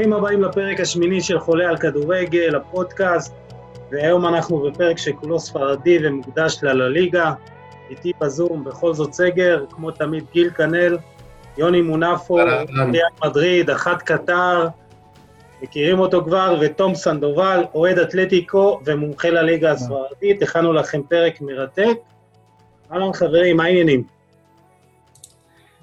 ברוכים 0.00 0.12
הבאים 0.12 0.42
לפרק 0.42 0.80
השמיני 0.80 1.20
של 1.20 1.38
חולה 1.38 1.68
על 1.68 1.76
כדורגל, 1.76 2.56
הפודקאסט, 2.56 3.34
והיום 3.90 4.26
אנחנו 4.26 4.58
בפרק 4.58 4.98
שכולו 4.98 5.38
ספרדי 5.40 5.98
ומוקדש 6.02 6.58
לליגה. 6.62 7.32
איתי 7.90 8.12
בזום, 8.20 8.64
בכל 8.64 8.94
זאת 8.94 9.12
סגר, 9.12 9.64
כמו 9.70 9.90
תמיד 9.90 10.24
גיל 10.32 10.50
כנל, 10.50 10.98
יוני 11.58 11.80
מונפו, 11.80 12.34
ריאל 12.34 13.10
מדריד, 13.24 13.70
אחת 13.70 14.02
קטר, 14.02 14.68
מכירים 15.62 15.98
אותו 15.98 16.24
כבר, 16.24 16.58
ותום 16.60 16.94
סנדובל, 16.94 17.64
אוהד 17.74 17.98
אתלטיקו 17.98 18.80
ומומחה 18.86 19.30
לליגה 19.30 19.72
הספרדית, 19.72 20.42
הכנו 20.42 20.72
לכם 20.72 21.00
פרק 21.08 21.40
מרתק. 21.40 21.96
אהלן 22.92 23.12
חברים, 23.12 23.56
מה 23.56 23.64
העניינים? 23.64 24.02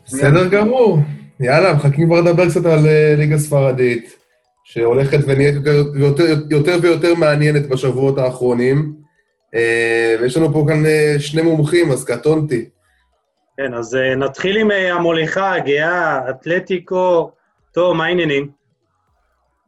בסדר 0.06 0.48
גמור. 0.48 1.00
יאללה, 1.40 1.74
מחכים 1.74 2.08
כבר 2.08 2.22
לדבר 2.22 2.50
קצת 2.50 2.66
על 2.66 2.88
אה, 2.88 3.16
ליגה 3.18 3.38
ספרדית, 3.38 4.16
שהולכת 4.64 5.20
ונהיית 5.28 5.56
יותר, 5.56 5.84
יותר, 5.96 6.24
יותר 6.50 6.78
ויותר 6.82 7.16
מעניינת 7.16 7.70
בשבועות 7.70 8.18
האחרונים. 8.18 9.07
אה, 9.56 10.16
ויש 10.22 10.38
לנו 10.38 10.54
פה 10.54 10.66
כאן 10.68 10.86
אה, 10.86 11.16
שני 11.20 11.42
מומחים, 11.42 11.92
אז 11.92 12.06
קטונתי. 12.06 12.70
כן, 13.58 13.74
אז 13.74 13.98
נתחיל 14.18 14.58
עם 14.58 14.72
המוליכה 14.72 15.54
הגאה, 15.54 16.30
אתלטיקו. 16.30 17.32
טוב, 17.72 17.98
מה 17.98 18.06
העניינים? 18.06 18.52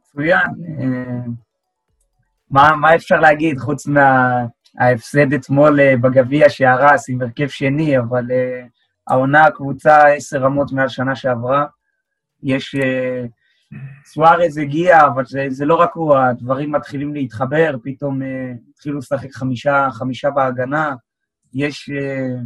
מצוין. 0.00 0.46
מה, 2.50 2.76
מה 2.80 2.94
אפשר 2.94 3.20
להגיד 3.20 3.58
חוץ 3.58 3.86
מההפסד 3.86 5.32
אתמול 5.32 5.96
בגביע 5.96 6.48
שהרס 6.48 7.10
עם 7.10 7.22
הרכב 7.22 7.48
שני, 7.48 7.98
אבל 7.98 8.24
העונה 9.08 9.44
הקבוצה 9.44 10.08
עשר 10.08 10.38
רמות 10.38 10.72
מעל 10.72 10.88
שנה 10.88 11.16
שעברה. 11.16 11.66
יש... 12.42 12.74
אה, 12.74 13.24
סוארז 14.04 14.58
הגיע, 14.58 15.06
אבל 15.06 15.24
זה, 15.26 15.46
זה 15.48 15.64
לא 15.64 15.74
רק 15.74 15.90
הוא, 15.94 16.16
הדברים 16.16 16.72
מתחילים 16.72 17.14
להתחבר, 17.14 17.76
פתאום 17.84 18.22
uh, 18.22 18.24
התחילו 18.70 18.98
לשחק 18.98 19.32
חמישה, 19.32 19.88
חמישה 19.92 20.30
בהגנה. 20.30 20.94
יש 21.54 21.90
uh, 21.90 22.40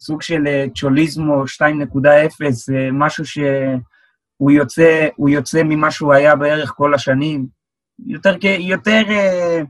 סוג 0.00 0.22
של 0.22 0.42
uh, 0.46 0.70
צ'וליזמו 0.74 1.44
2.0, 1.44 1.46
uh, 1.46 2.72
משהו 2.92 3.24
שהוא 3.26 4.50
יוצא, 4.50 5.08
יוצא 5.28 5.62
ממה 5.64 5.90
שהוא 5.90 6.12
היה 6.12 6.36
בערך 6.36 6.72
כל 6.76 6.94
השנים. 6.94 7.46
יותר, 8.06 8.36
יותר 8.58 9.02
uh, 9.08 9.66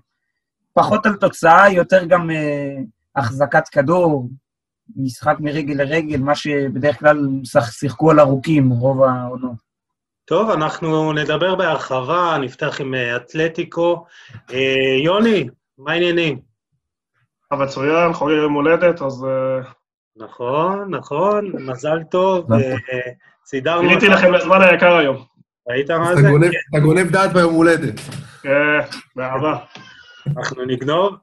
פחות 0.72 1.06
על 1.06 1.16
תוצאה, 1.16 1.70
יותר 1.70 2.04
גם 2.04 2.30
uh, 2.30 2.84
החזקת 3.16 3.68
כדור, 3.68 4.28
משחק 4.96 5.36
מרגל 5.40 5.74
לרגל, 5.74 6.18
מה 6.18 6.34
שבדרך 6.34 6.98
כלל 6.98 7.28
שיחקו 7.70 8.10
על 8.10 8.20
ארוכים 8.20 8.70
רוב 8.70 9.02
העונות. 9.02 9.71
טוב, 10.24 10.50
אנחנו 10.50 11.12
נדבר 11.12 11.54
בהרחבה, 11.54 12.38
נפתח 12.40 12.80
עם 12.80 12.94
אה, 12.94 13.16
אתלטיקו. 13.16 14.04
אה, 14.52 14.96
יוני, 15.04 15.48
מה 15.78 15.92
העניינים? 15.92 16.40
מצוין, 17.52 18.12
חוגג 18.12 18.34
יום 18.34 18.52
הולדת, 18.52 19.02
אז... 19.02 19.24
אה, 19.24 19.70
נכון, 20.16 20.94
נכון, 20.94 21.52
מזל 21.54 22.02
טוב. 22.10 22.48
סידרנו... 23.46 23.88
גיליתי 23.88 24.08
לכם 24.08 24.32
לזמן 24.32 24.62
היקר 24.62 24.96
היום. 24.96 25.24
ראית 25.68 25.90
מה 25.90 26.16
זה? 26.16 26.28
אתה 26.70 26.80
גונב 26.80 27.10
דעת 27.10 27.32
ביום 27.32 27.54
הולדת. 27.54 28.00
כן, 28.42 28.78
באהבה. 29.16 29.56
אנחנו 30.36 30.64
נגנוב. 30.64 31.16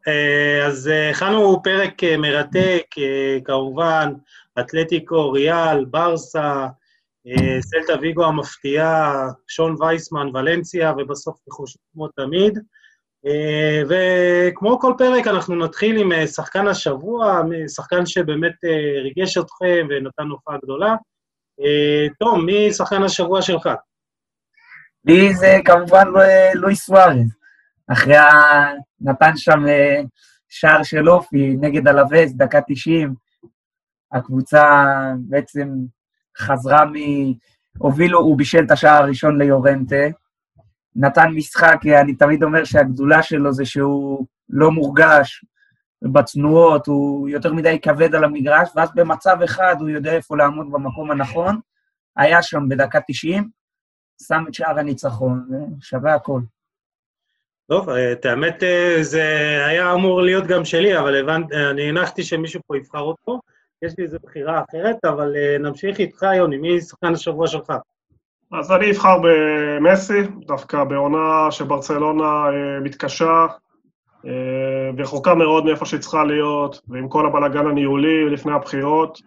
אז 0.67 0.89
הכנו 1.11 1.61
פרק 1.63 2.03
מרתק, 2.17 2.85
כמובן, 3.45 4.13
אתלטיקו, 4.59 5.31
ריאל, 5.31 5.85
ברסה, 5.85 6.67
סלטה 7.61 8.01
ויגו 8.01 8.25
המפתיעה, 8.25 9.27
שון 9.47 9.75
וייסמן, 9.79 10.27
ולנסיה, 10.33 10.93
ובסוף 10.97 11.37
ניחושים 11.47 11.81
כמו 11.93 12.07
תמיד. 12.07 12.59
וכמו 13.89 14.79
כל 14.79 14.93
פרק, 14.97 15.27
אנחנו 15.27 15.55
נתחיל 15.55 15.97
עם 15.97 16.27
שחקן 16.27 16.67
השבוע, 16.67 17.41
שחקן 17.75 18.05
שבאמת 18.05 18.53
ריגש 19.03 19.37
אתכם 19.37 19.87
ונתן 19.89 20.27
הופעה 20.29 20.57
גדולה. 20.63 20.95
תום, 22.19 22.45
מי 22.45 22.73
שחקן 22.73 23.03
השבוע 23.03 23.41
שלך? 23.41 23.69
לי 25.05 25.35
זה 25.35 25.57
כמובן 25.65 26.07
לואיס 26.55 26.85
סוארז. 26.85 27.35
אחרי 27.91 28.15
ה... 28.15 28.29
נתן 29.01 29.37
שם 29.37 29.67
אה, 29.67 30.01
שער 30.49 30.83
של 30.83 31.09
אופי 31.09 31.55
נגד 31.61 31.87
אלווס, 31.87 32.33
דקה 32.33 32.59
90. 32.67 33.13
הקבוצה 34.11 34.85
בעצם 35.19 35.69
חזרה 36.39 36.85
מ... 36.85 36.93
הובילו, 37.77 38.19
הוא 38.19 38.37
בישל 38.37 38.63
את 38.63 38.71
השער 38.71 39.03
הראשון 39.03 39.41
ליורנטה. 39.41 40.05
נתן 40.95 41.27
משחק, 41.35 41.77
אני 42.01 42.15
תמיד 42.15 42.43
אומר 42.43 42.63
שהגדולה 42.63 43.23
שלו 43.23 43.53
זה 43.53 43.65
שהוא 43.65 44.25
לא 44.49 44.71
מורגש 44.71 45.45
בתנועות, 46.01 46.87
הוא 46.87 47.29
יותר 47.29 47.53
מדי 47.53 47.79
כבד 47.81 48.15
על 48.15 48.23
המגרש, 48.23 48.69
ואז 48.75 48.89
במצב 48.95 49.37
אחד 49.45 49.75
הוא 49.79 49.89
יודע 49.89 50.13
איפה 50.13 50.37
לעמוד 50.37 50.71
במקום 50.71 51.11
הנכון. 51.11 51.59
היה 52.17 52.41
שם 52.41 52.69
בדקה 52.69 52.99
90, 53.07 53.49
שם 54.27 54.43
את 54.47 54.53
שער 54.53 54.79
הניצחון, 54.79 55.49
שווה 55.81 56.15
הכל. 56.15 56.41
טוב, 57.69 57.89
אה, 57.89 58.11
את 58.11 58.25
האמת 58.25 58.63
אה, 58.63 58.97
זה 59.01 59.23
היה 59.67 59.93
אמור 59.93 60.21
להיות 60.21 60.47
גם 60.47 60.65
שלי, 60.65 60.99
אבל 60.99 61.15
הבנ... 61.15 61.41
אה, 61.53 61.69
אני 61.69 61.89
הנחתי 61.89 62.23
שמישהו 62.23 62.61
פה 62.67 62.77
יבחר 62.77 62.99
אותו. 62.99 63.39
יש 63.81 63.93
לי 63.97 64.03
איזו 64.03 64.17
בחירה 64.23 64.61
אחרת, 64.69 65.05
אבל 65.05 65.33
נמשיך 65.59 65.99
איתך, 65.99 66.25
יוני, 66.35 66.57
מי 66.57 66.81
שחקן 66.81 67.13
השבוע 67.13 67.47
שלך? 67.47 67.73
אז 68.51 68.71
אני 68.71 68.91
אבחר 68.91 69.17
במסי, 69.23 70.21
דווקא 70.45 70.83
בעונה 70.83 71.51
שברצלונה 71.51 72.45
מתקשה, 72.81 73.45
ורחוקה 74.97 75.35
מאוד 75.35 75.65
מאיפה 75.65 75.85
שהיא 75.85 75.99
צריכה 75.99 76.23
להיות, 76.23 76.81
ועם 76.87 77.07
כל 77.07 77.25
הבלאגן 77.25 77.67
הניהולי 77.67 78.29
לפני 78.29 78.51
הבחירות. 78.51 79.19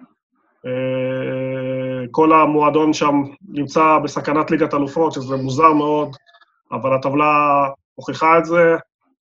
כל 2.11 2.33
המועדון 2.33 2.93
שם 2.93 3.23
נמצא 3.49 3.99
בסכנת 4.05 4.51
ליגת 4.51 4.75
אלופות, 4.75 5.13
שזה 5.13 5.37
מוזר 5.37 5.73
מאוד, 5.73 6.17
אבל 6.73 6.95
הטבלה 6.95 7.65
מוכיחה 7.99 8.39
את 8.39 8.45
זה. 8.45 8.77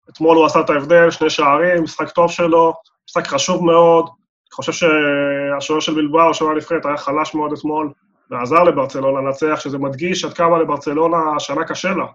אתמול 0.10 0.38
הוא 0.38 0.46
עשה 0.46 0.60
את 0.60 0.70
ההבדל, 0.70 1.12
שני 1.12 1.30
שערים, 1.30 1.84
משחק 1.84 2.10
טוב 2.10 2.32
שלו, 2.32 2.74
משחק 3.10 3.28
חשוב 3.28 3.66
מאוד. 3.66 4.10
אני 4.54 4.56
חושב 4.56 4.72
שהשוער 4.72 5.80
של 5.80 5.94
בלבאו, 5.96 6.34
שוער 6.34 6.52
הנבחרת, 6.52 6.86
היה 6.86 6.98
חלש 6.98 7.36
מאוד 7.36 7.54
אתמול, 7.54 7.92
ועזר 8.32 8.64
לברצלונה 8.64 9.22
לנצח, 9.22 9.60
שזה 9.60 9.78
מדגיש 9.78 10.26
עד 10.26 10.34
כמה 10.34 10.60
לברצלונה 10.60 11.18
השנה 11.36 11.64
קשה 11.64 11.92
לה. 11.92 12.06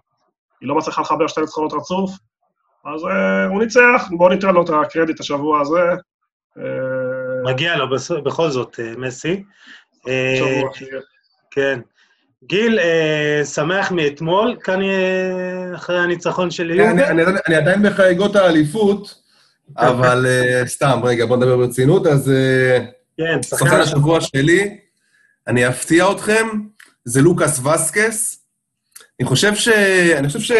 היא 0.61 0.69
לא 0.69 0.75
מצליחה 0.75 1.01
לחבר 1.01 1.27
שתי 1.27 1.41
ניצחונות 1.41 1.73
רצוף, 1.73 2.11
אז 2.85 3.03
uh, 3.03 3.07
הוא 3.49 3.59
ניצח, 3.61 4.07
בואו 4.17 4.29
ניתן 4.29 4.53
לו 4.53 4.63
את 4.63 4.69
הקרדיט 4.69 5.19
השבוע 5.19 5.61
הזה. 5.61 5.81
Uh, 6.57 6.61
מגיע 7.45 7.77
לו 7.77 7.85
בכל 8.23 8.49
זאת, 8.49 8.75
uh, 8.75 8.99
מסי. 8.99 9.43
שבוע, 10.37 10.69
כן. 11.51 11.79
גיל, 12.43 12.79
אה, 12.79 13.41
שמח 13.45 13.91
מאתמול, 13.91 14.55
כאן 14.63 14.79
אחרי 15.75 15.99
הניצחון 15.99 16.51
של 16.51 16.69
יובל? 16.69 16.89
אני, 16.89 17.07
אני, 17.07 17.23
אני 17.47 17.55
עדיין 17.55 17.83
בחגיגות 17.83 18.35
האליפות, 18.35 19.21
אבל 19.77 20.25
אה, 20.25 20.61
סתם, 20.67 20.99
רגע, 21.03 21.25
בוא 21.25 21.37
נדבר 21.37 21.57
ברצינות. 21.57 22.07
אז 22.07 22.31
אה, 22.31 22.85
כן, 23.17 23.43
שחקן 23.43 23.79
השבוע 23.79 24.21
שלי, 24.21 24.77
אני 25.47 25.69
אפתיע 25.69 26.11
אתכם, 26.11 26.47
זה 27.05 27.21
לוקאס 27.21 27.59
וסקס. 27.59 28.45
אני 29.19 29.27
חושב 29.27 29.55
ש... 29.55 29.67
אני 30.17 30.27
חושב 30.27 30.55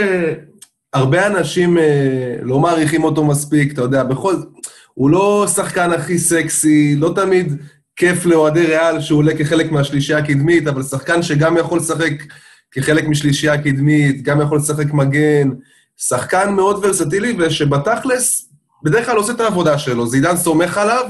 שהרבה 0.94 1.28
אנשים 1.28 1.78
אה, 1.78 2.36
לא 2.42 2.60
מעריכים 2.60 3.04
אותו 3.04 3.24
מספיק, 3.24 3.74
אתה 3.74 3.82
יודע, 3.82 4.04
בכל... 4.04 4.36
הוא 4.94 5.10
לא 5.10 5.48
שחקן 5.56 5.92
הכי 5.92 6.18
סקסי, 6.18 6.96
לא 6.96 7.12
תמיד 7.16 7.54
כיף 7.96 8.26
לאוהדי 8.26 8.66
ריאל 8.66 9.02
שהוא 9.02 9.18
עולה 9.18 9.38
כחלק 9.38 9.72
מהשלישייה 9.72 10.18
הקדמית, 10.18 10.68
אבל 10.68 10.84
שחקן 10.84 11.24
שגם 11.24 11.58
יכול 11.58 11.80
לשחק 11.80 12.14
כחלק 12.72 13.04
משלישייה 13.08 13.54
הקדמית, 13.54 14.24
גם 14.24 14.42
יכול 14.42 14.58
לשחק 14.58 14.94
מגן, 14.94 15.50
שחקן 15.98 16.54
מאוד 16.54 16.86
ורסטילי, 16.86 17.36
ושבתכלס, 17.40 18.49
בדרך 18.84 19.06
כלל 19.06 19.18
עושה 19.18 19.34
את 19.34 19.40
העבודה 19.40 19.78
שלו. 19.78 20.08
זידן 20.08 20.38
סומך 20.38 20.78
עליו, 20.78 21.06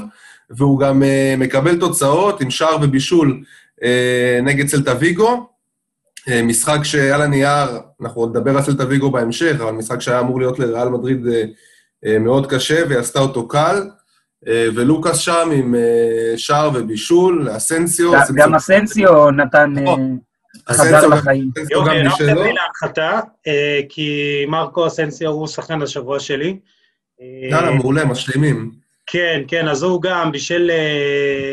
והוא 0.50 0.80
גם 0.80 1.02
uh, 1.02 1.40
מקבל 1.40 1.80
תוצאות 1.80 2.40
עם 2.40 2.50
שער 2.50 2.76
ובישול 2.82 3.42
uh, 3.80 3.84
נגד 4.42 4.68
סלטה 4.68 4.92
ויגו. 5.00 5.46
Uh, 6.20 6.32
משחק 6.42 6.78
שעל 6.82 7.22
הנייר, 7.22 7.68
אנחנו 8.02 8.26
נדבר 8.26 8.56
על 8.56 8.62
סלטה 8.62 8.86
ויגו 8.88 9.10
בהמשך, 9.10 9.56
אבל 9.62 9.72
משחק 9.72 10.00
שהיה 10.00 10.20
אמור 10.20 10.40
להיות 10.40 10.58
לריאל 10.58 10.88
מדריד 10.88 11.26
מאוד 12.20 12.50
קשה, 12.50 12.82
והיא 12.88 12.98
עשתה 12.98 13.18
אותו 13.18 13.48
קל. 13.48 13.88
ולוקאס 14.46 15.16
שם 15.16 15.50
עם 15.52 15.74
שער 16.36 16.70
ובישול, 16.74 17.48
אסנסיו. 17.56 18.12
גם 18.34 18.54
אסנסיו 18.54 19.30
נתן... 19.30 19.72
נכון. 19.72 20.18
חזר 20.68 21.06
לחיים. 21.06 21.50
יופי, 21.70 21.90
הרמת 21.92 22.20
לי 22.20 22.52
להנחתה, 22.52 23.20
כי 23.88 24.44
מרקו 24.48 24.86
אסנסיו 24.86 25.30
הוא 25.30 25.46
שחקן 25.46 25.82
השבוע 25.82 26.20
שלי. 26.20 26.58
יאללה, 27.20 27.70
מעולה, 27.70 28.04
משלימים. 28.04 28.70
כן, 29.06 29.42
כן, 29.48 29.68
אז 29.68 29.82
הוא 29.82 30.02
גם 30.02 30.32
בישל 30.32 30.70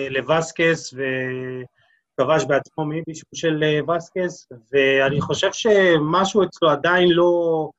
לווסקס 0.09 0.93
וכבש 0.93 2.45
בעצמו 2.47 2.85
מבישול 2.85 3.29
של 3.35 3.63
וסקס, 3.89 4.47
ואני 4.73 5.21
חושב 5.21 5.49
שמשהו 5.53 6.43
אצלו 6.43 6.69
עדיין 6.69 7.09
לא 7.09 7.69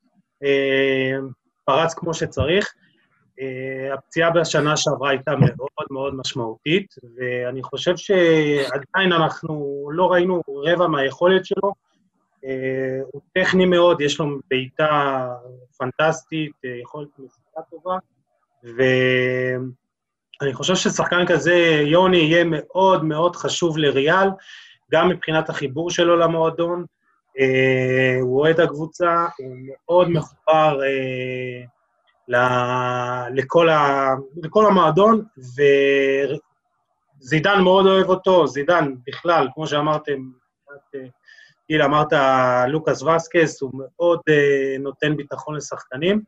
פרץ 1.65 1.95
כמו 1.95 2.15
שצריך. 2.15 2.73
הפציעה 3.95 4.31
בשנה 4.31 4.77
שעברה 4.77 5.11
הייתה 5.11 5.37
מאוד 5.37 5.87
מאוד 5.91 6.15
משמעותית, 6.15 6.95
ואני 7.17 7.63
חושב 7.63 7.97
שעדיין 7.97 9.13
אנחנו 9.13 9.89
לא 9.93 10.13
ראינו 10.13 10.43
רבע 10.49 10.87
מהיכולת 10.87 11.45
שלו. 11.45 11.73
הוא 13.13 13.23
טכני 13.35 13.67
מאוד, 13.67 14.01
יש 14.01 14.21
לו 14.21 14.27
בעיטה 14.51 15.29
פנטסטית, 15.79 16.53
יכולת 16.83 17.09
מסירה 17.59 17.63
טובה, 17.71 17.99
ואני 20.41 20.55
חושב 20.55 20.75
ששחקן 20.75 21.27
כזה, 21.27 21.55
יוני, 21.87 22.17
יהיה 22.17 22.45
מאוד 22.45 23.05
מאוד 23.05 23.37
חשוב 23.37 23.79
לריאל, 23.79 24.29
גם 24.93 25.09
מבחינת 25.09 25.51
החיבור 25.51 25.91
שלו 25.91 26.17
למועדון. 26.17 26.85
Uh, 27.39 28.21
הוא 28.21 28.41
אוהד 28.41 28.61
הקבוצה, 28.61 29.27
הוא 29.39 29.57
מאוד 29.69 30.09
מחובר 30.09 30.79
uh, 30.81 32.35
לכל, 33.31 33.69
ה, 33.69 34.09
לכל 34.43 34.67
המועדון, 34.67 35.25
וזידן 37.21 37.61
מאוד 37.61 37.87
אוהב 37.87 38.09
אותו, 38.09 38.47
זידן 38.47 38.95
בכלל, 39.07 39.49
כמו 39.55 39.67
שאמרתם, 39.67 40.19
גיל, 41.69 41.83
אמרת 41.83 42.13
לוקאס 42.69 43.03
וסקס, 43.03 43.63
הוא 43.63 43.71
מאוד 43.75 44.19
uh, 44.31 44.81
נותן 44.81 45.17
ביטחון 45.17 45.57
לשחקנים, 45.57 46.23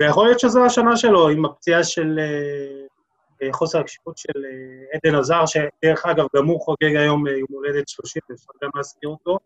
ויכול 0.00 0.26
להיות 0.26 0.40
שזו 0.40 0.64
השנה 0.64 0.96
שלו, 0.96 1.28
עם 1.28 1.44
הפציעה 1.44 1.84
של 1.84 2.18
uh, 3.42 3.52
חוסר 3.52 3.80
הקשיבות 3.80 4.18
של 4.18 4.32
uh, 4.32 4.96
עדן 4.96 5.18
עזר, 5.18 5.46
שדרך 5.46 6.06
אגב, 6.06 6.26
גם 6.36 6.46
הוא 6.46 6.60
חוגג 6.60 6.96
היום 6.96 7.26
יום 7.26 7.46
הולדת 7.48 7.88
30, 7.88 8.22
אפשר 8.34 8.52
גם 8.62 8.70
להזכיר 8.74 9.08
אותו, 9.08 9.38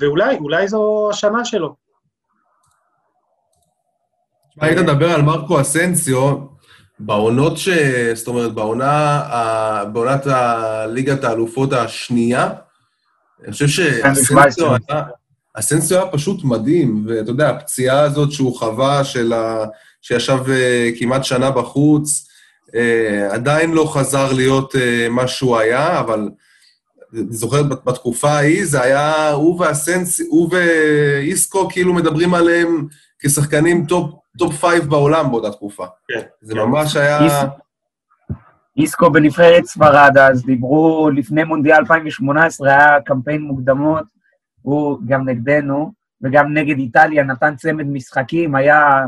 ואולי, 0.00 0.36
אולי 0.38 0.68
זו 0.68 1.08
השנה 1.10 1.44
שלו. 1.44 1.74
היית 4.60 4.78
מדבר 4.78 5.10
על 5.10 5.22
מרקו 5.22 5.60
אסנסיו, 5.60 6.36
בעונות 6.98 7.56
ש... 7.56 7.68
זאת 8.14 8.28
אומרת, 8.28 8.54
בעונה, 8.54 9.22
בעונת 9.92 10.26
הליגת 10.26 11.24
האלופות 11.24 11.72
השנייה, 11.72 12.50
אני 13.44 13.52
חושב 13.52 13.66
שאסנסיו 13.66 14.74
היה... 14.88 15.02
אסנסיו 15.60 15.98
היה 15.98 16.06
פשוט 16.06 16.44
מדהים, 16.44 17.04
ואתה 17.08 17.30
יודע, 17.30 17.50
הפציעה 17.50 18.00
הזאת 18.00 18.32
שהוא 18.32 18.58
חווה, 18.58 19.04
של 19.04 19.32
ה... 19.32 19.64
שישב 20.02 20.38
אה, 20.50 20.90
כמעט 20.98 21.24
שנה 21.24 21.50
בחוץ, 21.50 22.28
אה, 22.74 23.28
עדיין 23.32 23.72
לא 23.72 23.92
חזר 23.94 24.32
להיות 24.32 24.76
אה, 24.76 25.06
מה 25.10 25.28
שהוא 25.28 25.56
היה, 25.56 26.00
אבל 26.00 26.30
אני 27.14 27.22
זוכר, 27.30 27.62
בתקופה 27.62 28.30
ההיא 28.30 28.64
זה 28.66 28.82
היה, 28.82 29.30
הוא 29.30 29.60
ואסנסיו, 29.60 30.22
הוא 30.28 30.50
ואיסקו 30.52 31.68
כאילו 31.68 31.94
מדברים 31.94 32.34
עליהם 32.34 32.86
כשחקנים 33.18 33.86
top 33.86 34.14
top 34.38 34.54
five 34.54 34.84
בעולם 34.84 35.30
באותה 35.30 35.50
תקופה. 35.50 35.86
כן. 36.08 36.20
זה 36.40 36.54
כן. 36.54 36.60
ממש 36.60 36.96
היה... 36.96 37.18
איסקו 38.76 39.10
בנבחרת 39.10 39.64
ספרד, 39.64 40.18
אז 40.18 40.44
דיברו 40.44 41.10
לפני 41.16 41.44
מונדיאל 41.44 41.76
2018, 41.76 42.68
היה 42.68 43.00
קמפיין 43.00 43.42
מוקדמות, 43.42 44.04
הוא 44.62 44.98
גם 45.06 45.28
נגדנו, 45.28 45.92
וגם 46.22 46.54
נגד 46.54 46.78
איטליה, 46.78 47.24
נתן 47.24 47.56
צמד 47.56 47.86
משחקים, 47.86 48.54
היה... 48.54 49.06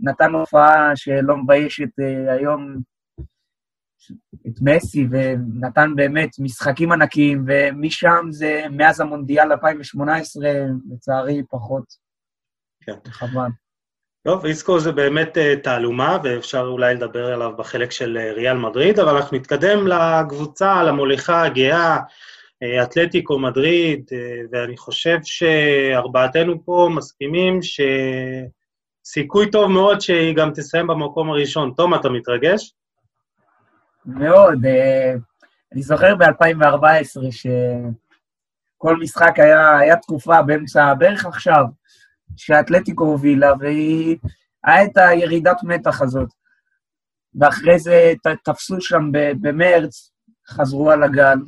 נתן 0.00 0.34
הופעה 0.34 0.96
שלא 0.96 1.36
מביישת 1.36 1.88
אה, 2.00 2.30
היום 2.30 2.76
את 4.46 4.54
מסי, 4.62 5.06
ונתן 5.10 5.92
באמת 5.96 6.30
משחקים 6.38 6.92
ענקיים, 6.92 7.44
ומשם 7.46 8.26
זה, 8.30 8.64
מאז 8.70 9.00
המונדיאל 9.00 9.52
2018, 9.52 10.48
לצערי, 10.92 11.42
פחות. 11.50 11.84
כן. 12.80 12.92
חבל. 13.06 13.48
טוב, 14.24 14.44
איסקו 14.44 14.80
זה 14.80 14.92
באמת 14.92 15.36
uh, 15.36 15.62
תעלומה, 15.62 16.18
ואפשר 16.24 16.60
אולי 16.66 16.94
לדבר 16.94 17.32
עליו 17.32 17.56
בחלק 17.56 17.90
של 17.90 18.18
uh, 18.20 18.34
ריאל 18.34 18.56
מדריד, 18.56 18.98
אבל 18.98 19.16
אנחנו 19.16 19.36
נתקדם 19.36 19.86
לקבוצה, 19.86 20.82
למוליכה 20.82 21.42
הגאה, 21.42 21.98
אתלטיקו 22.82 23.38
מדריד, 23.38 24.04
uh, 24.08 24.14
ואני 24.52 24.76
חושב 24.76 25.18
שארבעתנו 25.22 26.64
פה 26.64 26.88
מסכימים 26.96 27.58
שסיכוי 29.02 29.50
טוב 29.50 29.70
מאוד 29.70 30.00
שהיא 30.00 30.36
גם 30.36 30.50
תסיים 30.54 30.86
במקום 30.86 31.30
הראשון. 31.30 31.72
תום, 31.76 31.94
אתה 31.94 32.08
מתרגש? 32.08 32.74
מאוד. 34.06 34.64
Uh, 34.64 35.18
אני 35.72 35.82
זוכר 35.82 36.14
ב-2014 36.14 37.30
שכל 37.30 38.96
משחק 38.96 39.32
היה, 39.36 39.78
היה 39.78 39.96
תקופה 39.96 40.42
באמצע, 40.42 40.94
בערך 40.94 41.26
עכשיו, 41.26 41.64
שהאתלטיקו 42.36 43.04
הובילה, 43.04 43.52
והיא... 43.60 44.16
היה 44.64 44.84
את 44.84 44.96
הירידת 44.96 45.62
מתח 45.62 46.02
הזאת. 46.02 46.28
ואחרי 47.34 47.78
זה 47.78 48.12
תפסו 48.44 48.80
שם 48.80 49.10
במרץ, 49.40 50.12
חזרו 50.48 50.90
על 50.90 51.02
הגל. 51.02 51.38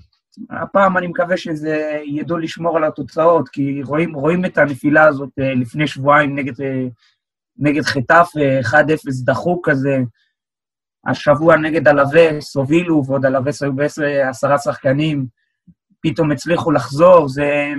הפעם 0.50 0.98
אני 0.98 1.06
מקווה 1.06 1.36
שזה 1.36 2.00
ידעו 2.06 2.38
לשמור 2.38 2.76
על 2.76 2.84
התוצאות, 2.84 3.48
כי 3.48 3.82
רואים, 3.82 4.14
רואים 4.14 4.44
את 4.44 4.58
הנפילה 4.58 5.06
הזאת 5.06 5.30
אה, 5.40 5.54
לפני 5.54 5.86
שבועיים 5.86 6.38
נגד, 6.38 6.60
אה, 6.60 6.86
נגד 7.58 7.82
חטף, 7.82 8.28
1-0 8.62 8.74
דחוק 9.24 9.68
כזה. 9.68 9.98
השבוע 11.06 11.56
נגד 11.56 11.88
אלווס 11.88 12.56
הובילו, 12.56 13.04
ועוד 13.06 13.24
אלווס 13.24 13.62
היו 13.62 13.72
בעשרה 13.72 14.58
שחקנים, 14.58 15.26
פתאום 16.00 16.32
הצליחו 16.32 16.70
לחזור, 16.70 17.28
זה, 17.28 17.72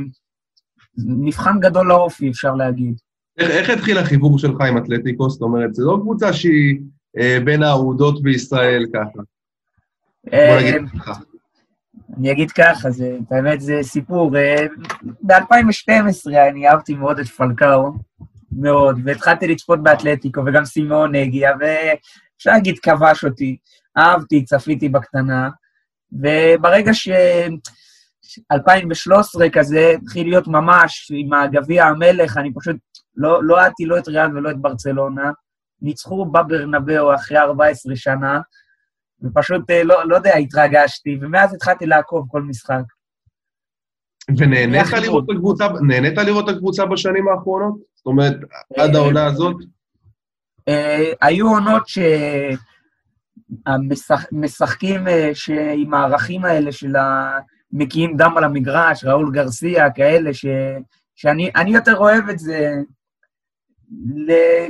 מבחן 0.97 1.59
גדול 1.59 1.87
לאופי, 1.87 2.29
אפשר 2.29 2.55
להגיד. 2.55 2.95
איך, 3.37 3.51
איך 3.51 3.69
התחיל 3.69 3.97
החיבור 3.97 4.39
שלך 4.39 4.61
עם 4.61 4.77
אתלטיקו? 4.77 5.29
זאת 5.29 5.41
אומרת, 5.41 5.73
זו 5.73 5.91
לא 5.91 5.97
קבוצה 6.01 6.33
שהיא 6.33 6.79
אה, 7.17 7.37
בין 7.45 7.63
האהודות 7.63 8.21
בישראל 8.21 8.85
ככה. 8.93 9.19
אה, 10.33 10.47
בוא 10.49 10.61
נגיד 10.61 10.89
ככה. 10.99 11.13
אני 12.17 12.31
אגיד 12.31 12.51
ככה, 12.51 12.91
זה, 12.91 13.17
באמת 13.29 13.61
זה 13.61 13.79
סיפור. 13.81 14.37
אה, 14.37 14.65
ב-2012 15.21 16.37
אני 16.49 16.67
אהבתי 16.67 16.93
מאוד 16.93 17.19
את 17.19 17.27
פלקאו, 17.27 17.93
מאוד, 18.51 18.99
והתחלתי 19.05 19.47
לצפות 19.47 19.83
באתלטיקו, 19.83 20.41
וגם 20.45 20.65
סימון 20.65 21.15
הגיע, 21.15 21.51
ואפשר 21.59 22.51
להגיד, 22.51 22.79
כבש 22.79 23.25
אותי. 23.25 23.57
אהבתי, 23.97 24.43
צפיתי 24.45 24.89
בקטנה, 24.89 25.49
וברגע 26.11 26.93
ש... 26.93 27.09
2013 28.51 29.49
כזה, 29.49 29.93
התחיל 30.01 30.27
להיות 30.27 30.47
ממש 30.47 31.11
עם 31.15 31.33
הגביע 31.33 31.85
המלך, 31.85 32.37
אני 32.37 32.53
פשוט 32.53 32.75
לא, 33.15 33.43
לא 33.43 33.57
לא 33.79 33.97
את 33.97 34.07
ריאל 34.07 34.37
ולא 34.37 34.51
את 34.51 34.57
ברצלונה. 34.57 35.31
ניצחו 35.81 36.25
בברנבאו 36.25 37.15
אחרי 37.15 37.37
14 37.37 37.95
שנה, 37.95 38.39
ופשוט, 39.23 39.69
אה, 39.69 39.83
לא, 39.83 40.07
לא 40.07 40.15
יודע, 40.15 40.35
התרגשתי, 40.35 41.17
ומאז 41.21 41.53
התחלתי 41.53 41.85
לעקוב 41.85 42.27
כל 42.31 42.41
משחק. 42.41 42.83
ונהנית 44.37 44.91
לראות, 45.01 45.23
את 45.23 45.29
הקבוצה, 45.35 45.67
נהנית 45.87 46.17
לראות 46.17 46.49
את 46.49 46.55
הקבוצה 46.55 46.85
בשנים 46.85 47.27
האחרונות? 47.27 47.77
זאת 47.95 48.05
אומרת, 48.05 48.35
עד 48.77 48.95
העונה 48.95 49.25
הזאת? 49.25 49.55
אה, 50.67 51.11
היו 51.21 51.49
עונות 51.49 51.83
שהמשחקים 53.67 55.07
אה, 55.07 55.31
עם 55.75 55.93
הערכים 55.93 56.45
האלה 56.45 56.71
של 56.71 56.95
ה... 56.95 57.37
מקיאים 57.73 58.17
דם 58.17 58.33
על 58.37 58.43
המגרש, 58.43 59.03
ראול 59.03 59.31
גרסיה, 59.33 59.91
כאלה, 59.91 60.33
ש, 60.33 60.45
שאני 61.15 61.51
יותר 61.67 61.97
אוהב 61.97 62.29
את 62.29 62.39
זה 62.39 62.79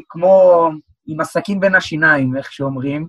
כמו 0.10 0.70
עם 1.08 1.20
עסקים 1.20 1.60
בין 1.60 1.76
השיניים, 1.76 2.38
איך 2.38 2.52
שאומרים, 2.52 3.08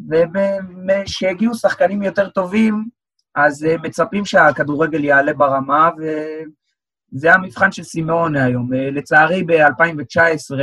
וכשהגיעו 0.00 1.54
שחקנים 1.54 2.02
יותר 2.02 2.28
טובים, 2.28 2.88
אז 3.34 3.64
אה, 3.64 3.76
מצפים 3.82 4.24
שהכדורגל 4.24 5.04
יעלה 5.04 5.32
ברמה, 5.32 5.90
וזה 5.98 7.34
המבחן 7.34 7.72
של 7.72 7.82
סימאונה 7.82 8.44
היום. 8.44 8.74
אה, 8.74 8.90
לצערי, 8.90 9.42
ב-2019 9.42 10.54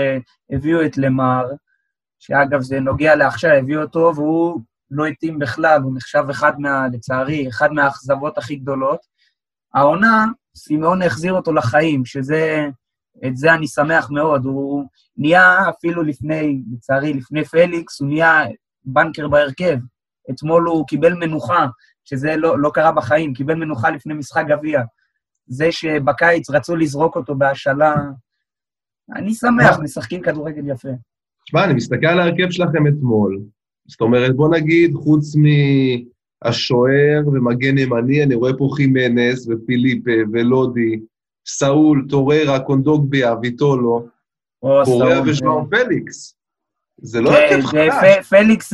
הביאו 0.49 0.85
את 0.85 0.97
למר, 0.97 1.45
שאגב, 2.19 2.61
זה 2.61 2.79
נוגע 2.79 3.15
לעכשיו, 3.15 3.51
הביאו 3.51 3.81
אותו, 3.81 4.11
והוא 4.15 4.61
לא 4.91 5.05
התאים 5.05 5.39
בכלל, 5.39 5.81
הוא 5.81 5.93
נחשב 5.95 6.23
אחד 6.31 6.59
מה, 6.59 6.87
לצערי, 6.93 7.49
אחד 7.49 7.73
מהאכזבות 7.73 8.37
הכי 8.37 8.55
גדולות. 8.55 8.99
העונה, 9.73 10.25
סימאון 10.55 11.01
החזיר 11.01 11.33
אותו 11.33 11.53
לחיים, 11.53 12.05
שזה, 12.05 12.67
את 13.27 13.37
זה 13.37 13.53
אני 13.53 13.67
שמח 13.67 14.11
מאוד. 14.11 14.45
הוא 14.45 14.85
נהיה 15.17 15.69
אפילו 15.69 16.03
לפני, 16.03 16.61
לצערי, 16.73 17.13
לפני 17.13 17.45
פליקס, 17.45 18.01
הוא 18.01 18.09
נהיה 18.09 18.43
בנקר 18.85 19.27
בהרכב. 19.27 19.77
אתמול 20.31 20.67
הוא 20.67 20.87
קיבל 20.87 21.13
מנוחה, 21.13 21.67
שזה 22.03 22.35
לא, 22.35 22.59
לא 22.59 22.71
קרה 22.73 22.91
בחיים, 22.91 23.33
קיבל 23.33 23.55
מנוחה 23.55 23.89
לפני 23.89 24.13
משחק 24.13 24.43
גביע. 24.47 24.81
זה 25.47 25.71
שבקיץ 25.71 26.49
רצו 26.49 26.75
לזרוק 26.75 27.15
אותו 27.15 27.35
בהשאלה, 27.35 27.95
אני 29.15 29.33
שמח, 29.33 29.79
משחקים 29.79 30.21
כדורגל 30.21 30.71
יפה. 30.71 30.89
תשמע, 31.45 31.65
אני 31.65 31.73
מסתכל 31.73 32.05
על 32.05 32.19
ההרכב 32.19 32.49
שלכם 32.49 32.87
אתמול. 32.87 33.41
זאת 33.87 34.01
אומרת, 34.01 34.35
בוא 34.35 34.55
נגיד, 34.55 34.93
חוץ 34.93 35.35
מהשוער 35.35 37.27
ומגן 37.27 37.77
ימני, 37.77 38.23
אני 38.23 38.35
רואה 38.35 38.57
פה 38.57 38.69
חימנס 38.75 39.47
ופיליפה 39.47 40.11
ולודי, 40.33 40.99
סאול, 41.47 42.05
טוררה, 42.09 42.59
קונדוגביה, 42.59 43.35
ויטולו, 43.41 44.07
קוריאה 44.85 45.21
וז'ואאו 45.21 45.69
פליקס. 45.69 46.40
זה 47.01 47.21
לא 47.21 47.29
הרכב 47.29 47.65
חדש. 47.65 48.27
פליקס, 48.29 48.73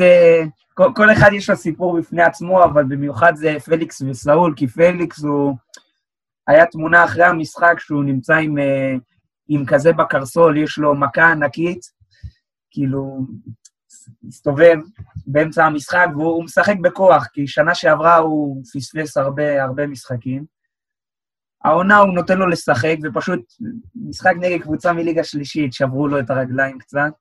כל 0.74 1.12
אחד 1.12 1.30
יש 1.34 1.50
לו 1.50 1.56
סיפור 1.56 2.00
בפני 2.00 2.24
עצמו, 2.24 2.64
אבל 2.64 2.84
במיוחד 2.84 3.36
זה 3.36 3.58
פליקס 3.66 4.02
וסאול, 4.02 4.54
כי 4.56 4.68
פליקס 4.68 5.24
הוא... 5.24 5.56
היה 6.48 6.66
תמונה 6.66 7.06
אחרי 7.06 7.24
המשחק 7.24 7.76
שהוא 7.80 8.04
נמצא 8.04 8.36
עם, 8.36 8.58
אה, 8.58 8.94
עם 9.48 9.66
כזה 9.66 9.94
בקרסול, 9.94 10.58
יש 10.58 10.78
לו 10.78 10.96
מכה 10.96 11.32
ענקית, 11.32 11.80
כאילו, 12.72 13.26
הסתובב 14.28 14.78
באמצע 15.28 15.66
המשחק, 15.66 16.08
והוא 16.16 16.44
משחק 16.44 16.76
בכוח, 16.82 17.28
כי 17.34 17.48
שנה 17.48 17.76
שעברה 17.76 18.18
הוא 18.18 18.64
פספס 18.74 19.18
הרבה, 19.18 19.64
הרבה 19.64 19.88
משחקים. 19.88 20.46
העונה 21.64 21.98
הוא 21.98 22.14
נותן 22.14 22.38
לו 22.38 22.48
לשחק, 22.48 22.96
ופשוט 23.04 23.40
משחק 23.96 24.34
נגד 24.40 24.62
קבוצה 24.62 24.94
מליגה 24.94 25.24
שלישית, 25.24 25.74
שברו 25.74 26.08
לו 26.08 26.20
את 26.20 26.30
הרגליים 26.30 26.78
קצת. 26.78 27.12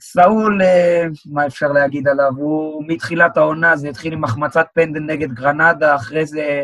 סאול, 0.00 0.62
אה, 0.62 1.04
מה 1.26 1.46
אפשר 1.46 1.68
להגיד 1.68 2.08
עליו? 2.08 2.30
הוא 2.36 2.84
מתחילת 2.86 3.36
העונה, 3.36 3.76
זה 3.76 3.88
התחיל 3.88 4.12
עם 4.12 4.24
החמצת 4.24 4.66
פנדל 4.74 5.00
נגד 5.00 5.32
גרנדה, 5.32 5.96
אחרי 5.96 6.26
זה, 6.26 6.62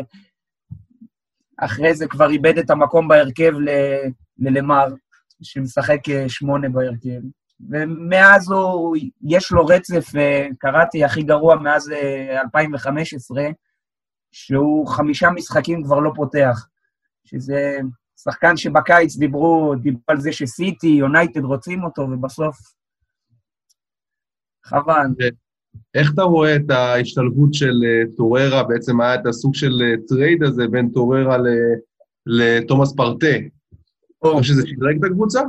אחרי 1.57 1.95
זה 1.95 2.07
כבר 2.07 2.29
איבד 2.29 2.57
את 2.57 2.69
המקום 2.69 3.07
בהרכב 3.07 3.53
ללמר, 4.39 4.87
שמשחק 5.41 6.09
אה, 6.09 6.29
שמונה 6.29 6.69
בהרכב. 6.69 7.19
ומאז 7.69 8.51
הוא, 8.51 8.97
יש 9.21 9.51
לו 9.51 9.65
רצף, 9.65 10.15
אה, 10.15 10.47
קראתי, 10.59 11.03
הכי 11.03 11.23
גרוע 11.23 11.55
מאז 11.55 11.91
2015, 12.43 13.43
שהוא 14.31 14.87
חמישה 14.87 15.29
משחקים 15.29 15.83
כבר 15.83 15.99
לא 15.99 16.11
פותח, 16.15 16.67
שזה 17.25 17.79
שחקן 18.23 18.57
שבקיץ 18.57 19.15
דיברו, 19.15 19.75
דיברו 19.81 20.01
על 20.07 20.19
זה 20.19 20.31
שסיטי, 20.31 20.87
יונייטד 20.87 21.43
רוצים 21.43 21.83
אותו, 21.83 22.01
ובסוף 22.01 22.74
חבל. 24.65 25.07
איך 25.95 26.13
אתה 26.13 26.21
רואה 26.21 26.55
את 26.55 26.69
ההשתלבות 26.69 27.53
של 27.53 27.73
אה, 27.85 28.15
טוריירה? 28.17 28.63
בעצם 28.63 29.01
היה 29.01 29.15
את 29.15 29.25
הסוג 29.25 29.55
של 29.55 29.81
אה, 29.81 29.93
trade 30.07 30.43
הזה 30.43 30.67
בין 30.67 30.89
טוריירה 30.89 31.37
לתומאס 32.25 32.93
פארטיי. 32.95 33.35
אתה 34.19 34.27
חושב 34.33 34.53
שזה 34.53 34.67
שדרג 34.67 34.97
את 34.97 35.11
הקבוצה? 35.11 35.41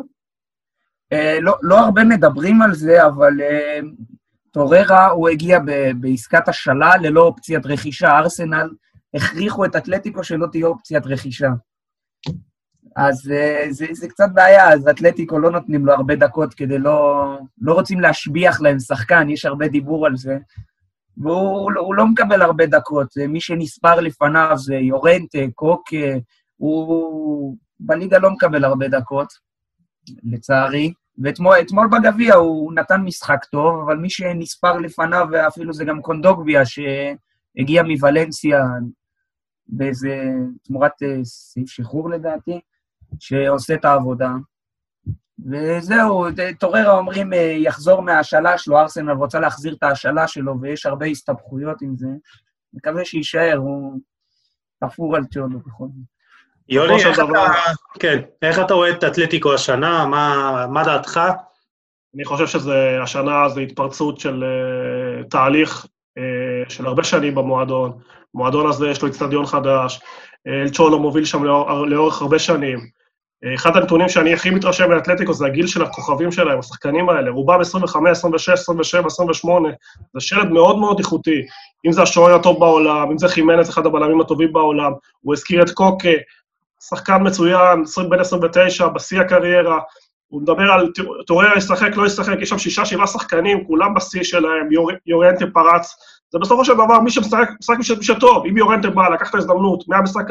אה, 1.12 1.40
לא, 1.40 1.54
לא 1.62 1.78
הרבה 1.78 2.04
מדברים 2.04 2.62
על 2.62 2.74
זה, 2.74 3.06
אבל 3.06 3.32
טוררה, 4.50 5.06
הוא 5.06 5.28
הגיע 5.28 5.58
בעסקת 6.00 6.48
השאלה 6.48 6.96
ללא 6.96 7.22
אופציית 7.22 7.66
רכישה. 7.66 8.18
ארסנל 8.18 8.70
הכריחו 9.14 9.64
את 9.64 9.76
אתלטיקו 9.76 10.24
שלא 10.24 10.46
תהיה 10.52 10.66
אופציית 10.66 11.06
רכישה. 11.06 11.50
אז 12.96 13.32
uh, 13.32 13.70
זה, 13.70 13.86
זה 13.92 14.08
קצת 14.08 14.28
בעיה, 14.34 14.72
אז 14.72 14.88
אתלטיקו 14.88 15.38
לא 15.38 15.50
נותנים 15.50 15.86
לו 15.86 15.92
הרבה 15.92 16.16
דקות 16.16 16.54
כדי 16.54 16.78
לא... 16.78 17.24
לא 17.60 17.74
רוצים 17.74 18.00
להשביח 18.00 18.60
להם 18.60 18.78
שחקן, 18.78 19.30
יש 19.30 19.44
הרבה 19.44 19.68
דיבור 19.68 20.06
על 20.06 20.16
זה. 20.16 20.38
והוא 21.16 21.70
הוא 21.78 21.94
לא 21.94 22.06
מקבל 22.06 22.42
הרבה 22.42 22.66
דקות. 22.66 23.08
מי 23.28 23.40
שנספר 23.40 24.00
לפניו 24.00 24.52
זה 24.56 24.74
יורנטה, 24.74 25.38
קוקה, 25.54 26.06
הוא 26.56 27.56
בליגה 27.80 28.18
לא 28.18 28.30
מקבל 28.30 28.64
הרבה 28.64 28.88
דקות, 28.88 29.28
לצערי. 30.22 30.92
ואתמול 31.18 31.88
בגביע 31.88 32.34
הוא 32.34 32.72
נתן 32.74 33.00
משחק 33.00 33.44
טוב, 33.44 33.80
אבל 33.86 33.96
מי 33.96 34.10
שנספר 34.10 34.78
לפניו, 34.78 35.26
ואפילו 35.32 35.72
זה 35.72 35.84
גם 35.84 36.02
קונדוגביה, 36.02 36.62
שהגיע 36.64 37.82
מוולנסיה 37.82 38.64
באיזה 39.68 40.22
תמורת 40.62 41.02
אה, 41.02 41.24
סעיף 41.24 41.68
שחרור 41.68 42.10
לדעתי, 42.10 42.60
שעושה 43.20 43.74
את 43.74 43.84
העבודה. 43.84 44.30
וזהו, 45.50 46.26
טוררה 46.58 46.98
אומרים, 46.98 47.32
אה, 47.32 47.38
יחזור 47.58 48.00
מההשאלה 48.02 48.58
שלו, 48.58 48.78
ארסנל 48.78 49.12
רוצה 49.12 49.40
להחזיר 49.40 49.74
את 49.74 49.82
ההשאלה 49.82 50.28
שלו, 50.28 50.60
ויש 50.60 50.86
הרבה 50.86 51.06
הסתבכויות 51.06 51.82
עם 51.82 51.96
זה. 51.96 52.08
מקווה 52.74 53.04
שיישאר, 53.04 53.56
הוא 53.56 54.00
תפור 54.84 55.16
על 55.16 55.24
צ'ולו 55.24 55.58
בכל 55.58 55.84
זאת. 55.84 56.16
יוני, 56.68 56.94
איך 56.94 57.18
אתה, 57.18 57.22
כן, 58.00 58.22
איך 58.42 58.58
אתה 58.58 58.74
רואה 58.74 58.90
את 58.90 59.04
אתלטיקו 59.04 59.54
השנה? 59.54 60.06
מה, 60.06 60.66
מה 60.70 60.84
דעתך? 60.84 61.20
אני 62.14 62.24
חושב 62.24 62.46
שזה, 62.46 62.98
השנה 63.02 63.48
זה 63.48 63.60
התפרצות 63.60 64.20
של 64.20 64.44
uh, 64.44 65.28
תהליך 65.28 65.86
uh, 66.18 66.70
של 66.70 66.86
הרבה 66.86 67.04
שנים 67.04 67.34
במועדון. 67.34 67.98
המועדון 68.34 68.66
הזה 68.66 68.88
יש 68.88 69.02
לו 69.02 69.08
אצטדיון 69.08 69.46
חדש, 69.46 70.00
אלצ'ולו 70.46 70.98
מוביל 70.98 71.24
שם 71.24 71.44
לאור, 71.44 71.86
לאורך 71.86 72.22
הרבה 72.22 72.38
שנים. 72.38 72.78
אחד 73.54 73.76
הנתונים 73.76 74.08
שאני 74.08 74.34
הכי 74.34 74.50
מתרשם 74.50 74.90
מאתלטיקו 74.90 75.32
זה 75.32 75.46
הגיל 75.46 75.66
של 75.66 75.82
הכוכבים 75.82 76.32
שלהם, 76.32 76.58
השחקנים 76.58 77.08
האלה, 77.08 77.30
רובם 77.30 77.60
25, 77.60 78.10
26, 78.10 78.48
27, 78.48 79.06
28, 79.06 79.68
זה 80.14 80.20
שלד 80.20 80.50
מאוד 80.50 80.78
מאוד 80.78 80.98
איכותי. 80.98 81.46
אם 81.86 81.92
זה 81.92 82.02
השוער 82.02 82.34
הטוב 82.34 82.60
בעולם, 82.60 83.10
אם 83.10 83.18
זה 83.18 83.28
חימנס, 83.28 83.70
אחד 83.70 83.86
הבלמים 83.86 84.20
הטובים 84.20 84.52
בעולם, 84.52 84.92
הוא 85.20 85.34
הזכיר 85.34 85.62
את 85.62 85.70
קוקה, 85.70 86.08
שחקן 86.88 87.26
מצוין, 87.26 87.84
בן 88.10 88.20
29, 88.20 88.88
בשיא 88.88 89.20
הקריירה, 89.20 89.78
הוא 90.28 90.42
מדבר 90.42 90.72
על 90.72 90.92
טוריה 91.26 91.50
ישחק, 91.56 91.96
לא 91.96 92.06
ישחק, 92.06 92.34
יש 92.40 92.48
שם 92.48 92.58
שישה, 92.58 92.84
שבעה 92.84 93.06
שחקנים, 93.06 93.64
כולם 93.64 93.94
בשיא 93.94 94.22
שלהם, 94.22 94.72
יור, 94.72 94.90
יורנטה 95.06 95.44
פרץ. 95.54 95.94
זה 96.30 96.38
בסופו 96.38 96.64
של 96.64 96.74
דבר 96.74 97.00
מי 97.00 97.10
שמשחק, 97.10 97.48
משחק 97.60 97.76
מי. 97.80 98.46
אם 98.48 98.56
יורנטה 98.56 98.90
בא, 98.90 99.08
לקח 99.08 99.30
את 99.30 99.34
ההזדמנות 99.34 99.88
מהמשחק 99.88 100.24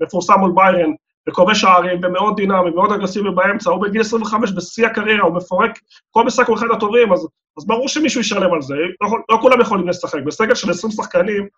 המפורסם 0.00 0.38
מול 0.38 0.52
ביירן, 0.54 0.90
וכובש 1.28 1.60
שערים, 1.60 2.00
ומאוד 2.02 2.36
דינמי, 2.36 2.70
מאוד 2.70 2.92
אגרסיבי 2.92 3.30
באמצע, 3.30 3.70
הוא 3.70 3.82
בגיל 3.82 4.00
25 4.00 4.52
בשיא 4.52 4.86
הקריירה, 4.86 5.22
הוא 5.22 5.34
מפורק, 5.34 5.78
כל 6.10 6.24
משחק 6.24 6.48
הוא 6.48 6.56
אחד 6.56 6.66
הטובים, 6.72 7.12
אז, 7.12 7.28
אז 7.58 7.66
ברור 7.66 7.88
שמישהו 7.88 8.20
ישלם 8.20 8.54
על 8.54 8.62
זה, 8.62 8.74
לא, 9.00 9.08
לא 9.30 9.38
כולם 9.42 9.60
יכולים 9.60 9.88
לשחק. 9.88 10.22
בסגל 10.26 10.54
של 10.54 10.70
20 10.70 10.92
שחקנים, 10.92 11.48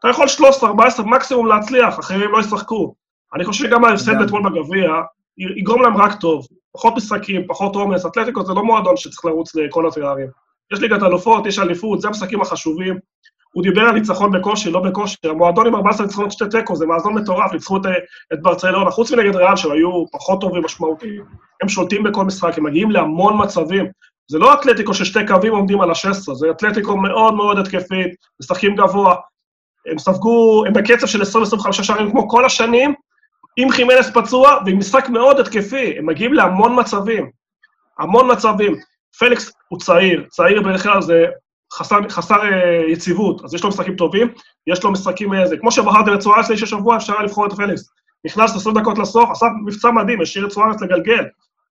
אתה 0.00 0.08
יכול 0.08 0.28
13, 0.28 0.68
14 0.68 1.06
מקסימום 1.06 1.46
להצליח, 1.46 1.98
אחרים 1.98 2.32
לא 2.32 2.38
ישחקו. 2.38 2.94
אני 3.34 3.44
חושב 3.44 3.64
שגם 3.64 3.84
ההפסד 3.84 4.20
אתמול 4.22 4.42
בגביע 4.42 4.90
יגרום 5.38 5.82
להם 5.82 5.96
רק 5.96 6.20
טוב. 6.20 6.46
פחות 6.72 6.96
משחקים, 6.96 7.46
פחות 7.46 7.76
עומס, 7.76 8.06
אתלטיקו 8.06 8.44
זה 8.44 8.54
לא 8.54 8.64
מועדון 8.64 8.96
שצריך 8.96 9.24
לרוץ 9.24 9.54
לכל 9.54 9.88
התארים. 9.88 10.28
יש 10.72 10.80
ליגת 10.80 11.02
אלופות, 11.02 11.46
יש 11.46 11.58
אליפות, 11.58 12.00
זה 12.00 12.08
המשחקים 12.08 12.40
החשובים. 12.40 12.98
הוא 13.54 13.62
דיבר 13.62 13.80
על 13.80 13.92
ניצחון 13.92 14.32
בקושי, 14.32 14.70
לא 14.70 14.80
בקושי. 14.80 15.16
המועדון 15.24 15.66
עם 15.66 15.74
14 15.74 16.06
ניצחונות 16.06 16.32
שתי 16.32 16.44
תיקו, 16.50 16.76
זה 16.76 16.86
מאזון 16.86 17.14
מטורף, 17.14 17.52
ניצחו 17.52 17.76
את, 17.76 17.82
את 18.32 18.42
ברצלונה, 18.42 18.90
חוץ 18.90 19.12
מנגד 19.12 19.36
ריאל, 19.36 19.56
שהיו 19.56 20.04
פחות 20.12 20.40
טובים 20.40 20.64
משמעותיים. 20.64 21.24
הם 21.62 21.68
שולטים 21.68 22.02
בכל 22.02 22.24
משחק, 22.24 22.58
הם 22.58 22.64
מגיעים 22.64 22.90
להמון 22.90 23.42
מצבים. 23.42 23.86
זה 24.30 24.38
לא 24.38 24.54
אתלטיקו 24.54 24.94
ששתי 24.94 25.26
קווים 25.26 25.52
עומדים 25.52 25.80
על 25.80 25.90
ה-16, 25.90 26.34
זה 26.34 26.50
אתלטיקו 26.50 26.96
מאוד 26.96 27.34
מאוד 27.34 27.58
התקפית, 27.58 28.14
משחקים 28.40 28.76
גבוה. 28.76 29.14
הם 29.90 29.98
ספגו, 29.98 30.64
הם 30.66 30.72
בקצב 30.72 31.06
של 31.06 31.22
20-25 31.22 31.72
שערים 31.72 32.10
כמו 32.10 32.28
כל 32.28 32.44
השנים, 32.44 32.94
עם 33.56 33.70
חימנס 33.70 34.10
פצוע, 34.14 34.58
ועם 34.66 34.78
משחק 34.78 35.08
מאוד 35.08 35.40
התקפי, 35.40 35.98
הם 35.98 36.06
מגיעים 36.06 36.34
להמון 36.34 36.80
מצבים. 36.80 37.30
המון 37.98 38.30
מצבים. 38.30 38.76
פליקס 39.18 39.52
הוא 39.68 39.80
צעיר, 39.80 40.24
צעיר 40.28 40.62
בדרך 40.62 40.82
כלל 40.82 41.02
זה 41.02 41.26
חסר, 41.74 41.98
חסר 42.08 42.42
uh, 42.42 42.90
יציבות, 42.92 43.44
אז 43.44 43.54
יש 43.54 43.62
לו 43.62 43.68
משחקים 43.68 43.96
טובים, 43.96 44.28
יש 44.66 44.84
לו 44.84 44.92
משחקים 44.92 45.34
איזה, 45.34 45.56
כמו 45.56 45.70
שבחרתי 45.70 46.10
לצוארץ 46.10 46.48
לאיש 46.48 46.62
השבוע, 46.62 46.96
אפשר 46.96 47.12
היה 47.12 47.22
לבחור 47.22 47.46
את 47.46 47.52
פליקס. 47.52 47.90
נכנס 48.24 48.56
20 48.56 48.78
דקות 48.78 48.98
לסוף, 48.98 49.30
עשה 49.30 49.46
מבצע 49.64 49.90
מדהים, 49.90 50.20
השאיר 50.20 50.46
את 50.46 50.50
צוארץ 50.50 50.82
לגלגל. 50.82 51.24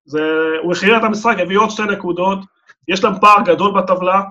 זה, 0.05 0.21
הוא 0.63 0.73
הכריע 0.73 0.97
את 0.97 1.03
המשחק, 1.03 1.35
הביא 1.39 1.57
עוד 1.57 1.69
שתי 1.69 1.83
נקודות, 1.83 2.39
יש 2.87 3.03
להם 3.03 3.13
פער 3.21 3.41
גדול 3.45 3.81
בטבלה, 3.81 4.21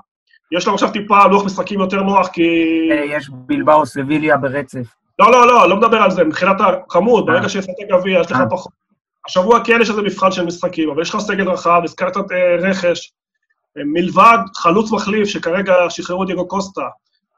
יש 0.53 0.67
להם 0.67 0.75
עכשיו 0.75 0.91
טיפה 0.91 1.27
לוח 1.27 1.45
משחקים 1.45 1.81
יותר 1.81 2.03
נוח, 2.03 2.29
כי... 2.29 2.43
אה, 2.91 3.05
יש 3.05 3.31
בלבאו 3.33 3.87
סביליה 3.87 4.37
ברצף. 4.37 4.87
לא, 5.19 5.33
לא, 5.33 5.47
לא, 5.47 5.69
לא 5.69 5.77
מדבר 5.77 5.97
על 5.97 6.11
זה, 6.11 6.25
מבחינת 6.25 6.57
הכמות, 6.61 7.27
ברגע 7.27 7.49
שיש 7.49 7.65
את 7.65 7.71
הגביע, 7.81 8.21
יש 8.21 8.31
לך 8.31 8.39
פחות. 8.51 8.73
השבוע 9.27 9.65
כן 9.65 9.79
יש 9.83 9.91
איזה 9.91 10.03
מבחן 10.03 10.33
של 10.33 10.45
משחקים, 10.45 10.91
אבל 10.91 11.03
יש 11.03 11.15
לך 11.15 11.21
סגל 11.21 11.49
רחב, 11.49 11.81
הזכרת 11.85 12.17
את 12.17 12.33
רכש, 12.61 13.13
מלבד 13.77 14.39
חלוץ 14.57 14.93
מחליף, 14.93 15.29
שכרגע 15.29 15.75
שחררו 15.89 16.25
דיגו 16.25 16.49
קוסטה, 16.49 16.83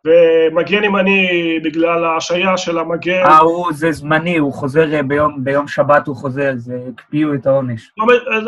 ומגן 0.05 0.85
ימני 0.85 1.59
בגלל 1.65 2.05
ההשעיה 2.05 2.57
של 2.57 2.79
המגן. 2.79 3.23
אה, 3.25 3.39
הוא, 3.39 3.73
זה 3.73 3.93
זמני, 3.93 4.37
הוא 4.37 4.53
חוזר 4.53 5.03
ביום, 5.07 5.45
ביום 5.45 5.69
שבת, 5.69 6.07
הוא 6.07 6.17
חוזר, 6.17 6.53
זה 6.57 6.79
הקפיאו 6.93 7.35
את 7.35 7.47
העונש. 7.47 7.91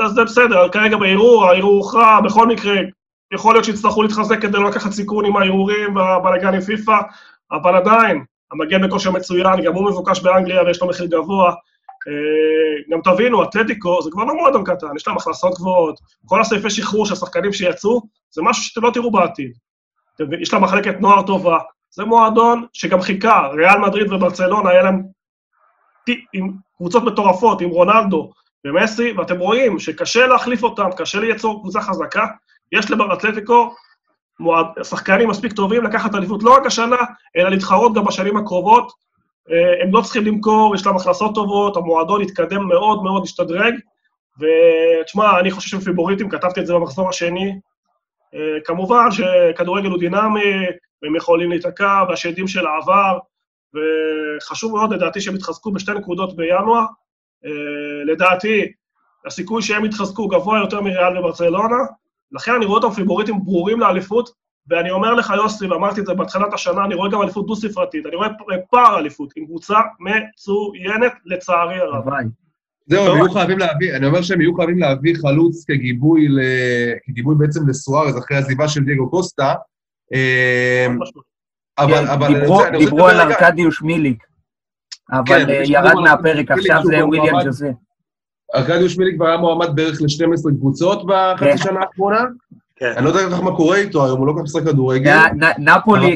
אז 0.04 0.10
זה 0.10 0.24
בסדר, 0.24 0.68
כרגע 0.68 0.96
בערעור, 0.96 1.44
הערעור 1.44 1.76
הוכרע, 1.76 2.20
בכל 2.20 2.46
מקרה, 2.46 2.74
יכול 3.34 3.54
להיות 3.54 3.64
שיצטרכו 3.64 4.02
להתחזק 4.02 4.42
כדי 4.42 4.58
לא 4.58 4.70
לקחת 4.70 4.90
סיכון 4.90 5.24
עם 5.24 5.36
הערעורים 5.36 5.96
והבלאגן 5.96 6.54
עם 6.54 6.60
פיפ"א, 6.60 6.98
אבל 7.52 7.76
עדיין, 7.76 8.24
המגן 8.52 8.86
בכושר 8.86 9.10
מצוין, 9.10 9.62
גם 9.64 9.74
הוא 9.74 9.90
מבוקש 9.90 10.20
באנגליה 10.20 10.62
ויש 10.62 10.82
לו 10.82 10.88
מחיר 10.88 11.06
גבוה. 11.06 11.52
אה, 12.08 12.92
גם 12.94 13.00
תבינו, 13.04 13.44
אתלטיקו 13.44 14.02
זה 14.02 14.10
כבר 14.10 14.24
לא 14.24 14.34
מועדון 14.34 14.64
קטן, 14.64 14.86
יש 14.96 15.08
להם 15.08 15.16
הכנסות 15.16 15.54
גבוהות. 15.54 16.00
כל 16.26 16.40
הסעיפי 16.40 16.70
שחרור 16.70 17.06
של 17.06 17.12
השחקנים 17.12 17.52
שיצאו, 17.52 18.00
זה 18.30 18.42
משהו 18.42 18.62
שאתם 18.62 18.82
לא 18.82 18.90
תראו 18.90 19.10
בעתיד. 19.10 19.52
יש 20.40 20.52
להם 20.52 20.64
מחלקת 20.64 21.00
נוער 21.00 21.22
טובה. 21.22 21.58
זה 21.90 22.04
מועדון 22.04 22.66
שגם 22.72 23.00
חיכה, 23.00 23.48
ריאל 23.48 23.78
מדריד 23.78 24.12
וברצלונה, 24.12 24.70
היה 24.70 24.82
להם 24.82 25.02
עם 26.32 26.52
קבוצות 26.76 27.02
מטורפות, 27.02 27.60
עם 27.60 27.68
רונלדו 27.68 28.32
ומסי, 28.64 29.12
ואתם 29.12 29.38
רואים 29.38 29.78
שקשה 29.78 30.26
להחליף 30.26 30.62
אותם, 30.62 30.88
קשה 30.96 31.20
לייצור 31.20 31.60
קבוצה 31.60 31.80
חזקה. 31.80 32.26
יש 32.72 32.90
לאתלטיקו 32.90 33.74
שחקנים 34.82 35.28
מספיק 35.28 35.52
טובים 35.52 35.84
לקחת 35.84 36.14
אליפות 36.14 36.42
לא 36.42 36.54
רק 36.54 36.66
השנה, 36.66 36.96
אלא 37.36 37.50
להתחרות 37.50 37.94
גם 37.94 38.04
בשנים 38.04 38.36
הקרובות. 38.36 38.92
אה, 39.50 39.82
הם 39.82 39.92
לא 39.92 40.00
צריכים 40.00 40.24
למכור, 40.24 40.74
יש 40.74 40.86
להם 40.86 40.96
הכנסות 40.96 41.34
טובות, 41.34 41.76
המועדון 41.76 42.22
התקדם 42.22 42.68
מאוד 42.68 43.02
מאוד, 43.02 43.22
השתדרג. 43.22 43.74
ותשמע, 44.38 45.40
אני 45.40 45.50
חושב 45.50 45.68
שהם 45.68 45.80
פיבוריטים, 45.80 46.28
כתבתי 46.28 46.60
את 46.60 46.66
זה 46.66 46.74
במחזור 46.74 47.08
השני. 47.08 47.60
אה, 48.34 48.60
כמובן 48.64 49.08
שכדורגל 49.10 49.88
הוא 49.88 49.98
דינמי, 49.98 50.66
והם 51.02 51.16
יכולים 51.16 51.50
להיתקע, 51.50 52.04
והשדים 52.08 52.48
של 52.48 52.66
העבר, 52.66 53.18
וחשוב 53.74 54.72
מאוד 54.72 54.92
לדעתי 54.92 55.20
שהם 55.20 55.34
יתחזקו 55.34 55.72
בשתי 55.72 55.92
נקודות 55.92 56.36
בינואר. 56.36 56.84
אה, 57.44 58.04
לדעתי, 58.06 58.72
הסיכוי 59.26 59.62
שהם 59.62 59.84
יתחזקו 59.84 60.28
גבוה 60.28 60.58
יותר 60.58 60.80
מריאל 60.80 61.18
וברצלונה, 61.18 61.76
לכן 62.32 62.52
אני 62.54 62.66
רואה 62.66 62.82
אותם 62.82 62.94
פיבוריטים 62.94 63.44
ברורים 63.44 63.80
לאליפות, 63.80 64.30
ואני 64.68 64.90
אומר 64.90 65.14
לך, 65.14 65.32
יוסי, 65.36 65.66
ואמרתי 65.66 66.00
את 66.00 66.06
זה 66.06 66.14
בהתחלת 66.14 66.52
השנה, 66.52 66.84
אני 66.84 66.94
רואה 66.94 67.10
גם 67.10 67.22
אליפות 67.22 67.46
דו-ספרתית, 67.46 68.06
אני 68.06 68.16
רואה 68.16 68.28
פער 68.70 68.98
אליפות 68.98 69.32
עם 69.36 69.46
קבוצה 69.46 69.78
מצוינת, 70.00 71.12
לצערי 71.24 71.78
הרב. 71.78 72.04
זהו, 72.86 73.06
הם 73.06 73.16
יהיו 73.16 73.32
חייבים 73.32 73.58
להביא, 73.58 73.96
אני 73.96 74.06
אומר 74.06 74.22
שהם 74.22 74.40
יהיו 74.40 74.54
חייבים 74.54 74.78
להביא 74.78 75.14
חלוץ 75.14 75.64
כגיבוי, 75.64 76.28
ל... 76.28 76.40
כגיבוי 77.04 77.34
בעצם 77.38 77.68
לסוארז 77.68 78.18
אחרי 78.18 78.36
העזיבה 78.36 78.68
של 78.68 78.84
דייגו 78.84 79.10
קוסטה. 79.10 79.54
אה, 80.14 80.86
אבל, 81.78 82.06
אבל... 82.06 82.28
דיברו 82.78 83.08
על 83.08 83.20
ארקדיוש 83.20 83.82
מיליק, 83.82 84.24
אבל 85.12 85.24
כן, 85.26 85.50
אה, 85.50 85.62
ירד 85.64 85.94
מהפרק, 85.94 86.50
עכשיו 86.50 86.82
זה 86.84 87.06
וויליאם 87.06 87.34
ג'וזה. 87.44 87.70
ארקדיוש 88.54 88.98
מיליק 88.98 89.14
כבר 89.16 89.26
היה 89.26 89.36
מועמד 89.36 89.68
בערך 89.74 90.02
ל-12 90.02 90.50
קבוצות 90.58 91.06
בחצי 91.06 91.50
כן. 91.50 91.56
שנה 91.56 91.80
האחרונה. 91.80 92.24
כן. 92.76 92.92
אני 92.96 93.04
לא 93.04 93.10
יודע 93.10 93.28
כל 93.28 93.30
כך 93.30 93.42
מה 93.42 93.56
קורה 93.56 93.76
איתו 93.76 94.04
היום, 94.04 94.18
הוא 94.18 94.26
לא 94.26 94.32
כל 94.32 94.38
כך 94.38 94.44
משחק 94.44 94.62
כדורגל. 94.64 95.18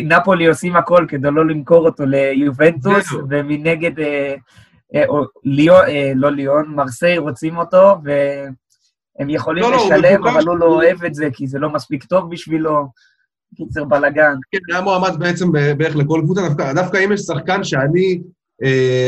נפולי 0.04 0.46
עושים 0.46 0.76
הכל 0.76 1.06
כדי 1.08 1.28
לא 1.30 1.46
למכור 1.46 1.86
אותו 1.86 2.04
ליובנטוס, 2.06 3.12
ומנגד, 3.30 4.00
אה, 4.00 4.34
אה, 4.94 5.04
אה, 5.88 6.12
לא 6.14 6.30
ליאון, 6.30 6.74
מרסיי 6.74 7.18
רוצים 7.18 7.56
אותו, 7.56 7.96
והם 8.04 9.30
יכולים 9.30 9.62
לא, 9.62 9.70
לא, 9.70 9.76
לשלם, 9.76 10.26
אבל 10.26 10.48
הוא 10.48 10.58
לא 10.58 10.66
אוהב 10.66 11.04
את 11.04 11.14
זה, 11.14 11.28
כי 11.32 11.46
זה 11.46 11.58
לא 11.58 11.70
מספיק 11.70 12.04
טוב 12.04 12.30
בשבילו. 12.30 12.88
קיצר 13.56 13.84
בלאגן. 13.84 14.34
כן, 14.52 14.58
היה 14.72 14.80
מועמד 14.80 15.18
בעצם 15.18 15.52
בערך 15.52 15.96
לכל 15.96 16.20
קבוצה, 16.24 16.40
דווקא 16.74 17.04
אם 17.04 17.12
יש 17.12 17.20
שחקן 17.20 17.64
שאני 17.64 18.20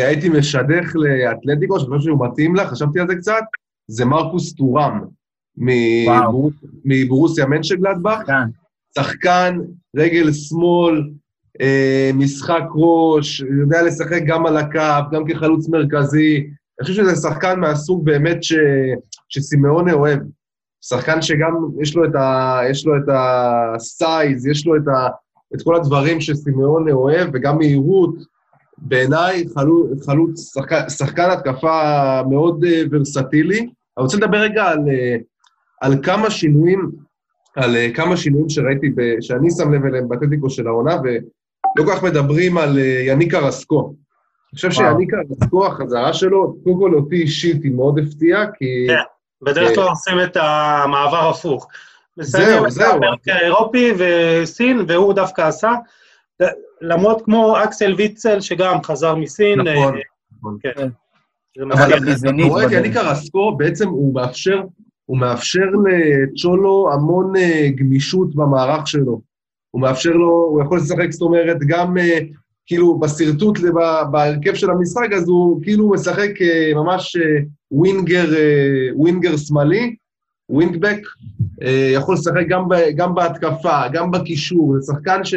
הייתי 0.07 0.29
משדך 0.29 0.93
לאתלטיקו, 0.95 1.81
שאני 1.81 1.91
חושב 1.91 2.05
שהוא 2.05 2.27
מתאים 2.27 2.55
לה, 2.55 2.67
חשבתי 2.67 3.01
על 3.01 3.09
זה 3.09 3.15
קצת, 3.15 3.43
זה 3.87 4.05
מרקוס 4.05 4.55
טורם, 4.55 5.01
מברוסיה 6.85 7.47
מנשגלדבך. 7.47 8.21
שחקן, 8.99 9.59
רגל 9.97 10.33
שמאל, 10.33 11.11
אה, 11.61 12.11
משחק 12.15 12.63
ראש, 12.75 13.41
יודע 13.61 13.83
לשחק 13.83 14.23
גם 14.27 14.47
על 14.47 14.57
הקו, 14.57 15.11
גם 15.13 15.25
כחלוץ 15.25 15.69
מרכזי. 15.69 16.37
אני 16.81 16.87
חושב 16.87 17.03
שזה 17.03 17.17
שחקן 17.17 17.61
מהסוג 17.61 18.05
באמת 18.05 18.43
ש... 18.45 18.55
שסימאונה 19.29 19.93
אוהב. 19.93 20.19
שחקן 20.85 21.23
שגם 21.23 21.55
יש 21.81 21.97
לו 21.97 22.05
את, 22.05 22.15
ה... 22.15 22.61
יש 22.71 22.87
לו 22.87 22.97
את 22.97 23.09
הסייז, 23.09 24.47
יש 24.47 24.67
לו 24.67 24.77
את, 24.77 24.89
ה... 24.89 25.09
את 25.55 25.63
כל 25.63 25.77
הדברים 25.77 26.21
שסימאונה 26.21 26.93
אוהב, 26.93 27.31
וגם 27.33 27.59
מהירות. 27.59 28.33
בעיניי 28.79 29.45
חלוץ, 29.55 30.07
חלוץ 30.07 30.53
שחקן, 30.55 30.89
שחקן 30.89 31.31
התקפה 31.31 32.21
מאוד 32.31 32.65
uh, 32.65 32.69
ורסטילי. 32.91 33.61
אני 33.61 34.05
רוצה 34.05 34.17
לדבר 34.17 34.39
רגע 34.39 34.65
על, 34.65 34.79
uh, 34.79 35.23
על 35.83 36.03
כמה 36.03 36.31
שינויים, 36.31 36.91
על 37.57 37.77
uh, 37.77 37.97
כמה 37.97 38.17
שינויים 38.17 38.49
שראיתי, 38.49 38.91
ב, 38.97 39.21
שאני 39.21 39.51
שם 39.51 39.75
לב 39.75 39.85
אליהם 39.85 40.09
באתלטיקו 40.09 40.51
של 40.51 40.67
העונה, 40.67 40.97
ולא 41.03 41.87
כל 41.87 41.93
כך 41.93 42.03
מדברים 42.03 42.59
על 42.59 42.77
uh, 42.77 42.81
יניקה 42.81 43.39
רסקו. 43.39 43.95
אני 44.53 44.57
חושב 44.57 44.71
שיאניקה 44.71 45.17
רסקו, 45.31 45.67
החזרה 45.67 46.13
שלו, 46.13 46.57
קודם 46.65 46.79
כל 46.79 46.95
אותי 46.95 47.17
אישית 47.17 47.63
היא 47.63 47.73
מאוד 47.73 47.99
הפתיעה, 47.99 48.47
כי... 48.59 48.87
כן, 48.89 49.03
בדרך 49.43 49.75
כלל 49.75 49.89
עושים 49.89 50.15
את 50.25 50.37
המעבר 50.37 51.31
הפוך. 51.31 51.69
זהו, 52.17 52.71
זהו. 52.71 53.01
את 53.15 53.29
האירופי 53.29 53.93
וסין, 53.99 54.85
והוא 54.89 55.13
דווקא 55.13 55.43
עשה. 55.43 55.73
למרות 56.81 57.23
כמו 57.25 57.57
אקסל 57.65 57.95
ויצל, 57.95 58.41
שגם 58.41 58.83
חזר 58.83 59.15
מסין. 59.15 59.61
נכון, 59.61 59.97
אה, 59.97 60.01
נכון. 60.39 60.57
כן. 60.63 60.89
אבל 61.73 62.73
יניק 62.73 62.95
קרסקו 62.95 63.57
בעצם 63.57 63.89
הוא 63.89 64.15
מאפשר, 64.15 64.63
הוא 65.07 65.19
מאפשר 65.19 65.67
לצ'ולו 65.85 66.91
המון 66.93 67.37
אה, 67.37 67.69
גמישות 67.75 68.35
במערך 68.35 68.89
שלו. 68.89 69.21
הוא 69.71 69.83
מאפשר 69.83 70.11
לו, 70.11 70.31
הוא 70.31 70.63
יכול 70.63 70.79
לשחק, 70.79 71.11
זאת 71.11 71.23
אומרת, 71.23 71.57
גם 71.67 71.99
אה, 71.99 72.19
כאילו 72.67 72.99
בשרטוט, 72.99 73.59
בהרכב 74.11 74.55
של 74.55 74.71
המשחק, 74.71 75.13
אז 75.17 75.29
הוא 75.29 75.63
כאילו 75.63 75.91
משחק 75.91 76.31
ממש 76.75 77.17
ווינגר, 77.71 78.25
ווינגר 78.95 79.37
שמאלי, 79.37 79.95
ווינגבק, 80.49 80.99
יכול 81.95 82.15
לשחק 82.15 82.47
גם, 82.49 82.65
גם 82.97 83.15
בהתקפה, 83.15 83.89
גם 83.93 84.11
בקישור, 84.11 84.75
זה 84.81 84.93
שחקן 84.93 85.25
ש... 85.25 85.35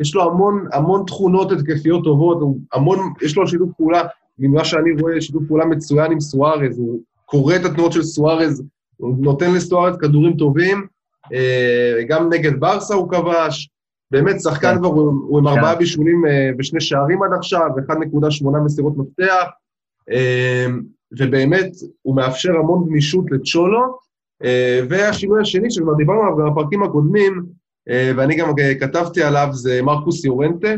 יש 0.00 0.14
לו 0.14 0.30
המון, 0.30 0.66
המון 0.72 1.04
תכונות 1.06 1.52
התקפיות 1.52 2.04
טובות, 2.04 2.38
המון, 2.72 2.98
יש 3.22 3.36
לו 3.36 3.48
שיתוף 3.48 3.70
פעולה, 3.76 4.02
ממה 4.38 4.64
שאני 4.64 4.90
רואה, 5.00 5.20
שיתוף 5.20 5.42
פעולה 5.48 5.64
מצוין 5.64 6.12
עם 6.12 6.20
סוארז, 6.20 6.78
הוא 6.78 7.00
קורא 7.24 7.56
את 7.56 7.64
התנועות 7.64 7.92
של 7.92 8.02
סוארז, 8.02 8.62
הוא 8.96 9.16
נותן 9.18 9.54
לסוארז 9.54 9.96
כדורים 9.96 10.36
טובים, 10.36 10.86
אה, 11.32 12.02
גם 12.08 12.32
נגד 12.32 12.60
ברסה 12.60 12.94
הוא 12.94 13.10
כבש, 13.10 13.70
באמת 14.10 14.40
שחקן 14.40 14.74
כן. 14.74 14.78
כבר, 14.78 14.88
הוא 14.88 15.38
עם 15.38 15.46
ארבעה 15.46 15.72
כן. 15.72 15.78
בישולים 15.78 16.24
ושני 16.58 16.76
אה, 16.76 16.84
שערים 16.84 17.22
עד 17.22 17.30
עכשיו, 17.38 17.68
1.8 17.88 18.46
מסירות 18.64 18.96
מפתח, 18.96 19.44
אה, 20.10 20.66
ובאמת 21.18 21.70
הוא 22.02 22.16
מאפשר 22.16 22.56
המון 22.56 22.86
גמישות 22.88 23.24
לצ'ולו, 23.30 24.06
והשינוי 24.88 25.40
השני 25.40 25.70
שכבר 25.70 25.94
דיברנו 25.94 26.20
עליו 26.22 26.52
בפרקים 26.52 26.82
הקודמים, 26.82 27.46
ואני 28.16 28.36
גם 28.36 28.52
כתבתי 28.80 29.22
עליו, 29.22 29.48
זה 29.52 29.82
מרקוס 29.82 30.24
יורנטה. 30.24 30.68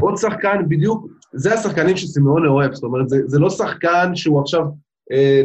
עוד 0.00 0.16
שחקן, 0.16 0.68
בדיוק, 0.68 1.06
זה 1.32 1.54
השחקנים 1.54 1.96
שסימאונה 1.96 2.48
אוהב, 2.48 2.74
זאת 2.74 2.84
אומרת, 2.84 3.08
זה, 3.08 3.18
זה 3.26 3.38
לא 3.38 3.50
שחקן 3.50 4.14
שהוא 4.14 4.40
עכשיו, 4.40 4.62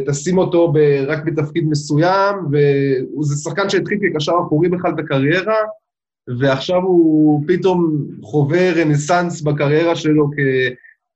תשים 0.06 0.38
אותו 0.38 0.72
ב, 0.72 0.78
רק 1.06 1.24
בתפקיד 1.24 1.64
מסוים, 1.68 2.36
וזה 2.50 3.36
שחקן 3.36 3.70
שהתחיל 3.70 3.98
כקשר 4.02 4.32
אחורי 4.46 4.68
בכלל 4.68 4.92
בקריירה, 4.92 5.58
ועכשיו 6.38 6.82
הוא 6.82 7.44
פתאום 7.46 8.06
חווה 8.22 8.72
רנסאנס 8.72 9.40
בקריירה 9.40 9.96
שלו 9.96 10.30
כ, 10.36 10.38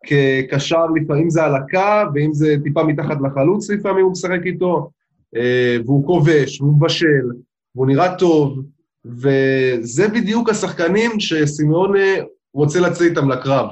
כקשר, 0.07 0.87
לפעמים 0.87 1.31
זה 1.31 1.45
על 1.45 1.55
הקו, 1.55 2.13
ואם 2.15 2.33
זה 2.33 2.57
טיפה 2.63 2.85
מתחת 2.85 3.17
לחלוץ 3.25 3.71
לפעמים 3.71 4.05
הוא 4.05 4.13
משחק 4.13 4.41
איתו, 4.45 4.91
אה, 5.37 5.77
והוא 5.85 6.07
כובש, 6.07 6.61
והוא 6.61 6.73
מבשל, 6.73 7.27
והוא 7.75 7.87
נראה 7.87 8.17
טוב, 8.17 8.63
וזה 9.05 10.09
בדיוק 10.09 10.51
השחקנים 10.51 11.11
שסימאונה 11.21 12.09
רוצה 12.55 12.81
לצאת 12.81 13.03
איתם 13.03 13.31
לקרב. 13.31 13.67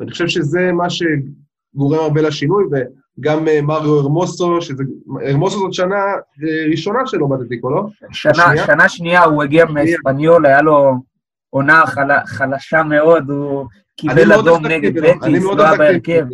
ואני 0.00 0.10
חושב 0.10 0.28
שזה 0.28 0.72
מה 0.72 0.90
שגורם 0.90 1.98
הרבה 1.98 2.22
לשינוי, 2.22 2.64
וגם 2.64 3.01
אה, 3.28 3.62
מריו 3.62 3.98
הרמוסו, 3.98 4.60
שזה... 4.60 4.84
הרמוסו 5.28 5.58
זאת 5.58 5.72
שנה 5.72 5.96
אה, 5.96 6.70
ראשונה 6.70 6.98
שלו 7.06 7.28
בטטיקו, 7.28 7.70
לא? 7.70 7.86
שנה 8.12 8.34
שנייה, 8.34 8.66
שנה 8.66 8.88
שנייה 8.88 9.24
הוא 9.24 9.42
הגיע 9.42 9.64
מאספניול, 9.64 10.46
היה 10.46 10.62
לו 10.62 10.92
עונה 11.50 11.86
חל... 11.86 12.08
חלשה 12.26 12.82
מאוד, 12.82 13.30
הוא 13.30 13.66
קיבל 13.96 14.32
אדום 14.32 14.66
נגד 14.66 14.94
בטיס, 14.94 15.44
לא 15.44 15.62
היה 15.62 15.78
בהרכב. 15.78 16.24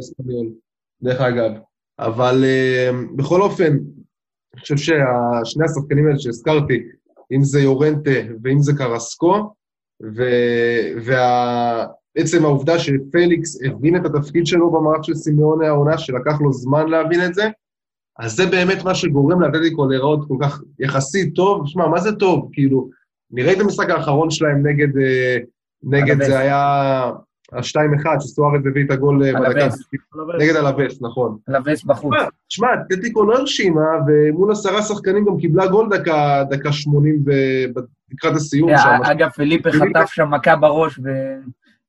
דרך 1.02 1.20
אגב. 1.20 1.50
אבל 1.98 2.44
uh, 2.44 3.16
בכל 3.16 3.42
אופן, 3.42 3.76
אני 4.54 4.60
חושב 4.60 4.76
ששני 4.76 5.64
השחקנים 5.64 6.06
האלה 6.06 6.18
שהזכרתי, 6.18 6.82
אם 7.32 7.44
זה 7.44 7.60
יורנטה 7.60 8.10
ואם 8.42 8.58
זה 8.62 8.72
קרסקו, 8.78 9.54
ובעצם 10.00 11.04
וה... 11.04 11.86
העובדה 12.42 12.78
שפליקס 12.78 13.58
הבין 13.64 13.96
את 13.96 14.06
התפקיד 14.06 14.46
שלו 14.46 14.70
במערך 14.70 15.04
של 15.04 15.14
סימאוני 15.14 15.66
העונה, 15.66 15.98
שלקח 15.98 16.40
לו 16.40 16.52
זמן 16.52 16.88
להבין 16.88 17.24
את 17.24 17.34
זה, 17.34 17.48
אז 18.18 18.32
זה 18.32 18.46
באמת 18.46 18.84
מה 18.84 18.94
שגורם 18.94 19.40
לאתלטיקו 19.40 19.86
להיראות 19.86 20.28
כל 20.28 20.36
כך 20.40 20.60
יחסית 20.78 21.34
טוב. 21.34 21.62
שמע, 21.66 21.88
מה 21.88 22.00
זה 22.00 22.12
טוב? 22.12 22.48
כאילו, 22.52 22.88
ראיתי 23.32 23.60
את 23.60 23.64
המשחק 23.64 23.90
האחרון 23.90 24.30
שלהם 24.30 24.66
נגד, 24.66 24.88
נגד 25.82 26.22
זה 26.22 26.38
היה 26.38 26.56
ה-2-1, 27.52 28.20
שסוארץ 28.20 28.62
הביא 28.70 28.84
את 28.84 28.90
הגול 28.90 29.32
בדקה 29.32 29.68
נגד 30.38 30.56
אלווס, 30.56 31.02
נכון. 31.02 31.36
אלווס 31.48 31.84
בחוץ. 31.84 32.14
תשמע, 32.48 32.68
טטיקו 32.88 33.24
לא 33.24 33.38
הרשימה, 33.38 33.86
ומול 34.06 34.52
עשרה 34.52 34.82
שחקנים 34.82 35.24
גם 35.24 35.38
קיבלה 35.38 35.66
גול 35.66 35.88
דקה, 35.90 36.44
דקה 36.50 36.72
80 36.72 37.24
לקראת 38.12 38.36
הסיום 38.36 38.70
שם. 38.76 38.98
אגב, 39.02 39.28
פיליפה 39.28 39.70
חטף 39.72 40.10
שם 40.10 40.30
מכה 40.30 40.56
בראש, 40.56 41.00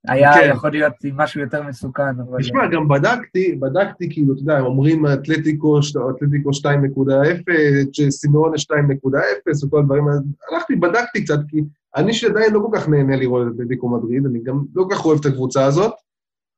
והיה 0.08 0.34
כן. 0.34 0.50
יכול 0.52 0.72
להיות 0.72 0.94
משהו 1.14 1.42
יותר 1.42 1.64
מסוכן. 1.64 2.04
תשמע, 2.40 2.68
גם 2.68 2.88
בדקתי, 2.88 3.56
בדקתי, 3.56 4.10
כאילו, 4.12 4.34
אתה 4.34 4.42
יודע, 4.42 4.60
אומרים 4.60 5.06
אתלטיקו, 5.08 5.80
אתלטיקו 6.16 6.50
2.0, 6.50 8.10
סימאונה 8.10 8.56
2.0, 8.58 9.66
וכל 9.66 9.80
הדברים 9.80 10.08
האלה. 10.08 10.20
הלכתי, 10.52 10.76
בדקתי 10.76 11.24
קצת, 11.24 11.40
כי 11.48 11.62
אני 11.96 12.14
שעדיין 12.14 12.54
לא 12.54 12.60
כל 12.60 12.78
כך 12.78 12.90
נהנה 12.90 13.16
לראות 13.16 13.48
את 13.48 13.54
אתלטיקו 13.56 13.90
מדריד, 13.90 14.26
אני 14.26 14.40
גם 14.44 14.64
לא 14.76 14.84
כל 14.84 14.96
כך 14.96 15.06
אוהב 15.06 15.20
את 15.20 15.26
הקבוצה 15.26 15.66
הזאת, 15.66 15.94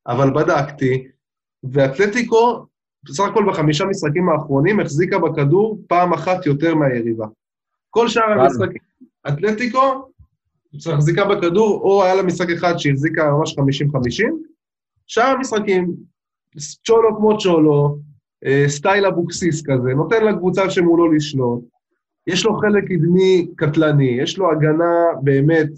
אבל 0.06 0.30
בדקתי, 0.30 1.08
ואתלטיקו, 1.72 2.66
בסך 3.04 3.24
הכל 3.24 3.44
בחמישה 3.48 3.84
משחקים 3.84 4.28
האחרונים, 4.28 4.80
החזיקה 4.80 5.18
בכדור 5.18 5.78
פעם 5.88 6.12
אחת 6.12 6.46
יותר 6.46 6.74
מהיריבה. 6.74 7.26
כל 7.90 8.08
שאר 8.08 8.40
המשחקים, 8.40 8.82
אתלטיקו, 9.28 10.11
החזיקה 10.92 11.24
בכדור, 11.24 11.80
או 11.80 12.04
היה 12.04 12.14
לה 12.14 12.22
משחק 12.22 12.50
אחד 12.50 12.78
שהחזיקה 12.78 13.30
ממש 13.30 13.56
50-50, 13.58 14.32
שאר 15.06 15.24
המשחקים, 15.24 15.92
צ'ולו 16.84 17.16
כמו 17.16 17.38
צ'ולו, 17.38 17.98
אה, 18.44 18.64
סטייל 18.68 19.06
אבוקסיס 19.06 19.62
כזה, 19.66 19.94
נותן 19.94 20.24
לקבוצה 20.24 20.70
שמולו 20.70 21.12
לשלוט, 21.12 21.64
יש 22.26 22.44
לו 22.44 22.54
חלק 22.54 22.84
קדמי 22.84 23.46
קטלני, 23.56 24.18
יש 24.22 24.38
לו 24.38 24.52
הגנה 24.52 25.04
באמת, 25.22 25.68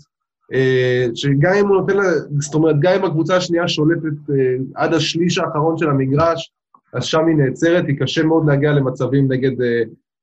אה, 0.52 1.07
שגם 1.14 1.52
אם 1.61 1.68
הוא 1.68 1.76
נותן 1.76 1.96
לה, 1.96 2.11
זאת 2.40 2.54
אומרת, 2.54 2.76
גם 2.80 2.92
אם 2.92 3.04
הקבוצה 3.04 3.37
השנייה 3.37 3.68
שולטת 3.68 4.30
אה, 4.30 4.57
עד 4.74 4.94
השליש 4.94 5.38
האחרון 5.38 5.78
של 5.78 5.90
המגרש, 5.90 6.52
אז 6.92 7.04
שם 7.04 7.26
היא 7.26 7.37
נעצרת, 7.37 7.85
היא 7.87 7.98
קשה 7.98 8.22
מאוד 8.22 8.46
להגיע 8.46 8.72
למצבים 8.72 9.33
נגד 9.33 9.52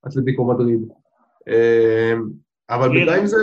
אתלטיקו 0.08 0.46
מדריד. 0.46 0.80
אבל 2.70 2.90
בינתיים 2.90 3.26
זה... 3.26 3.38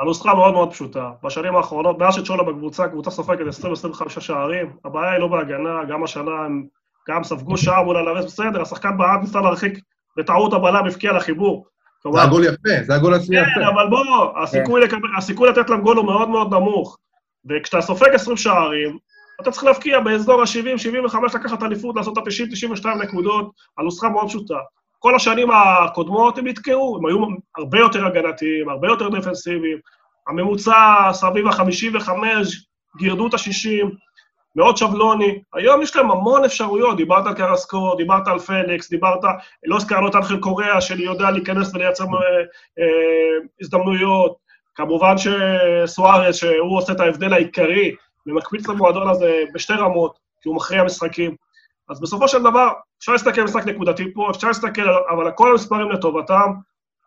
הנוסחה 0.00 0.34
מאוד 0.34 0.52
מאוד 0.52 0.72
פשוטה. 0.72 1.10
בשנים 1.22 1.56
האחרונות, 1.56 1.98
מאז 1.98 2.14
שצ'ולה 2.14 2.42
בקבוצה, 2.42 2.88
קבוצה 2.88 3.10
סופגת 3.10 3.46
20-25 4.06 4.20
שערים, 4.20 4.76
הבעיה 4.84 5.12
היא 5.12 5.20
לא 5.20 5.26
בהגנה, 5.26 5.84
גם 5.88 6.04
השנה 6.04 6.30
הם 6.30 6.66
גם 7.08 7.24
ספגו 7.24 7.56
שער 7.56 7.82
מול 7.82 7.96
הלווס, 7.96 8.24
בסדר, 8.24 8.62
השחקן 8.62 8.98
בעד 8.98 9.20
ניסה 9.20 9.40
להרחיק 9.40 9.78
בטעות 10.16 10.52
הבלם, 10.52 10.86
הבקיע 10.86 11.12
לחיבור. 11.12 11.66
זה 12.14 12.22
הגול 12.22 12.44
יפה, 12.44 12.82
זה 12.82 12.94
הגול 12.94 13.14
עצמי 13.14 13.36
יפה. 13.36 13.50
כן, 13.54 13.62
אבל 13.62 13.86
בוא, 13.90 14.38
הסיכוי 15.16 15.48
לתת 15.48 15.70
להם 15.70 15.80
גול 15.80 15.96
הוא 15.96 16.06
מאוד 16.06 16.28
מאוד 16.28 16.54
נמוך. 16.54 16.98
וכשאתה 17.50 17.80
סופג 17.80 18.08
20 18.14 18.36
שערים, 18.36 18.98
אתה 19.40 19.50
צריך 19.50 19.64
להבקיע 19.64 20.00
באזור 20.00 20.42
ה-70-75, 20.42 21.16
לקחת 21.34 21.62
אליפות, 21.62 21.96
לעשות 21.96 22.18
את 22.18 22.22
ה-90-92 22.26 22.86
נקודות, 23.04 23.50
הנוסחה 23.78 24.08
מאוד 24.08 24.28
פשוטה. 24.28 24.58
כל 24.98 25.14
השנים 25.14 25.48
הקודמות 25.50 26.38
הם 26.38 26.46
נתקעו, 26.46 26.96
הם 26.98 27.06
היו 27.06 27.18
הרבה 27.56 27.78
יותר 27.78 28.06
הגנתיים, 28.06 28.68
הרבה 28.68 28.88
יותר 28.88 29.08
דפנסיביים. 29.08 29.78
הממוצע 30.28 31.10
סביב 31.12 31.46
ה-55, 31.46 32.10
גירדו 32.98 33.26
את 33.26 33.34
ה-60, 33.34 33.86
מאוד 34.56 34.76
שבלוני. 34.76 35.42
היום 35.54 35.82
יש 35.82 35.96
להם 35.96 36.10
המון 36.10 36.44
אפשרויות, 36.44 36.96
דיברת 36.96 37.26
על 37.26 37.34
קרסקו, 37.34 37.94
דיברת 37.96 38.28
על 38.28 38.38
פליקס, 38.38 38.90
דיברת, 38.90 39.20
לא 39.64 39.76
הזכרנו 39.76 40.08
את 40.08 40.14
אנחל 40.14 40.40
קוריאה, 40.40 40.80
שיודע 40.80 41.30
להיכנס 41.30 41.74
ולייצר 41.74 42.04
אה, 42.04 42.08
אה, 42.78 43.46
הזדמנויות. 43.60 44.36
כמובן 44.74 45.14
שסוארס, 45.18 46.36
שהוא 46.36 46.78
עושה 46.78 46.92
את 46.92 47.00
ההבדל 47.00 47.32
העיקרי, 47.32 47.94
ומקפיץ 48.26 48.68
למועדון 48.68 49.08
הזה 49.08 49.42
בשתי 49.54 49.72
רמות, 49.72 50.18
כי 50.42 50.48
הוא 50.48 50.56
מכריע 50.56 50.84
משחקים. 50.84 51.36
אז 51.88 52.00
בסופו 52.00 52.28
של 52.28 52.42
דבר, 52.42 52.68
אפשר 52.98 53.12
להסתכל 53.12 53.40
על 53.40 53.46
משחק 53.46 53.66
נקודתי 53.66 54.14
פה, 54.14 54.30
אפשר 54.30 54.48
להסתכל, 54.48 54.88
אבל 55.10 55.30
כל 55.30 55.50
המספרים 55.50 55.90
לטובתם. 55.90 56.52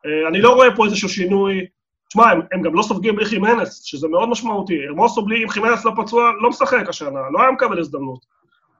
אה, 0.06 0.28
אני 0.28 0.42
לא 0.42 0.54
רואה 0.54 0.76
פה 0.76 0.86
איזשהו 0.86 1.10
שינוי 1.10 1.65
תשמע, 2.10 2.32
הם, 2.32 2.42
הם 2.52 2.62
גם 2.62 2.76
לא 2.76 2.82
סופגים 2.82 3.15
בלי 3.15 3.26
חימנס, 3.26 3.84
שזה 3.84 4.08
מאוד 4.08 4.30
משמעותי. 4.30 4.88
הרמוסו 4.88 5.22
בלי, 5.22 5.44
אם 5.44 5.50
חימנס 5.50 5.86
לא 5.86 5.92
פצוע, 5.98 6.32
לא 6.42 6.50
משחק 6.50 6.89
השנה, 6.89 7.20
לא 7.32 7.42
היה 7.42 7.52
מקבל 7.52 7.80
הזדמנות. 7.80 8.26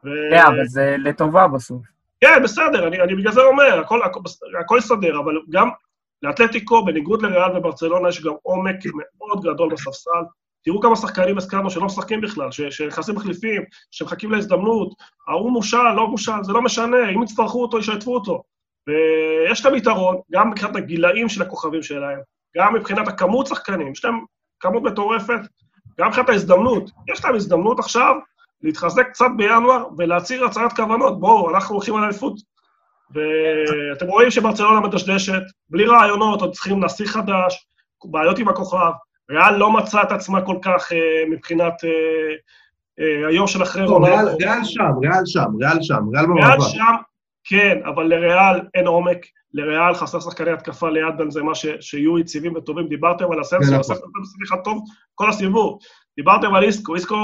כן, 0.04 0.46
אבל 0.48 0.66
זה 0.66 0.96
לטובה 1.00 1.48
בסוף. 1.48 1.82
כן, 2.22 2.44
בסדר, 2.44 2.88
אני, 2.88 3.02
אני 3.02 3.16
בגלל 3.16 3.32
זה 3.32 3.42
אומר, 3.42 3.80
הכל, 3.80 4.04
הכל, 4.04 4.20
הכל 4.60 4.76
יסתדר, 4.78 5.20
אבל 5.20 5.34
גם 5.50 5.70
לאתלטיקו, 6.24 6.86
בניגוד 6.86 7.22
לריאל 7.22 7.58
וברצלונה, 7.58 8.10
יש 8.10 8.24
גם 8.24 8.34
עומק 8.44 8.76
מאוד 9.18 9.44
גדול 9.44 9.74
בספסל. 9.74 10.24
תראו 10.63 10.82
כמה 10.82 10.95
שחקנים 10.95 11.38
הזכרנו 11.38 11.69
שלא 11.69 11.86
משחקים 11.86 12.22
בכלל, 12.22 12.52
שנכנסים 12.52 13.15
מחליפים, 13.15 13.62
שמחכים 13.91 14.32
להזדמנות, 14.32 14.93
ההוא 15.28 15.52
מושל, 15.52 15.91
לא 15.95 16.08
מושל, 16.08 16.43
זה 16.43 16.54
לא 16.54 16.62
משנה, 16.62 17.10
אם 17.15 17.24
יצטרכו 17.24 17.62
אותו, 17.62 17.80
ישתפו 17.80 18.13
אותו. 18.13 18.43
ויש 18.88 19.65
להם 19.65 19.76
יתרון, 19.76 20.17
גם 20.32 20.50
מבחינת 20.50 20.76
הגילאים 20.76 21.30
של 21.30 21.41
הכוכבים 21.41 21.84
שלהם, 21.84 22.19
גם 22.58 22.74
מבחינת 22.74 23.08
הכמות 23.08 23.48
שחקנים, 23.48 23.91
יש 23.91 24.06
להם 24.06 24.19
כמות 24.60 24.84
מטורפת, 24.84 25.39
גם 26.00 26.08
מבחינת 26.08 26.30
ההזדמנות. 26.30 26.91
יש 27.08 27.26
להם 27.26 27.36
הזדמנות 27.36 27.80
עכשיו 27.80 28.15
להתחזק 28.62 29.08
קצת 29.10 29.26
בינואר 29.38 29.86
ולהצהיר 29.98 30.45
הצהרת 30.45 30.74
כוונות. 30.74 31.19
בואו, 31.19 31.50
אנחנו 31.50 31.76
הולכים 31.76 31.95
על 31.95 32.04
אליפות. 32.04 32.34
ואתם 33.12 34.06
רואים 34.06 34.32
שברצלונה 34.32 34.80
מדשדשת, 34.80 35.41
בלי 35.69 35.86
רעיונות, 35.86 36.41
עוד 36.41 36.52
צריכים 36.52 36.84
נשיא 36.84 37.06
חדש, 37.06 37.67
בעיות 38.06 38.39
עם 38.39 38.48
הכוכב. 38.48 38.91
ריאל 39.30 39.58
לא 39.58 39.72
מצא 39.72 40.04
את 40.04 40.12
עצמה 40.12 40.42
כל 40.42 40.58
כך 40.62 40.92
אה, 40.92 41.24
מבחינת 41.30 41.74
אה, 41.84 41.89
אה, 43.00 43.28
היום 43.28 43.48
של 43.48 43.63
אחרי 43.63 43.86
רונלדו. 43.86 44.38
ריאל 44.38 44.63
שם, 44.63 44.92
ריאל 45.02 45.26
שם, 45.26 45.46
ריאל 45.60 45.82
שם, 45.82 46.04
ריאל 46.13 46.26
במאבק. 46.26 46.48
ריאל 46.48 46.62
שם, 46.62 46.96
כן, 47.44 47.78
אבל 47.86 48.04
לריאל 48.04 48.62
אין 48.74 48.88
עומק, 48.88 49.18
לריאל 49.54 49.94
חסר 49.94 50.20
שחקני 50.20 50.52
התקפה 50.52 50.89
ליד 50.89 51.18
בנזמה 51.18 51.56
ש, 51.56 51.65
שיהיו 51.80 52.20
יציבים 52.20 52.56
וטובים. 52.56 52.88
דיברתם 52.88 53.32
על 53.32 53.39
הסנסו, 53.39 53.72
כן, 53.72 53.80
הסנסו 53.80 54.38
אחד 54.48 54.58
טוב 54.63 54.84
כל 55.15 55.30
הסיבוב. 55.30 55.80
דיברתם 56.18 56.56
על 56.56 56.63
איסקו, 56.63 56.96
איסקו 56.96 57.15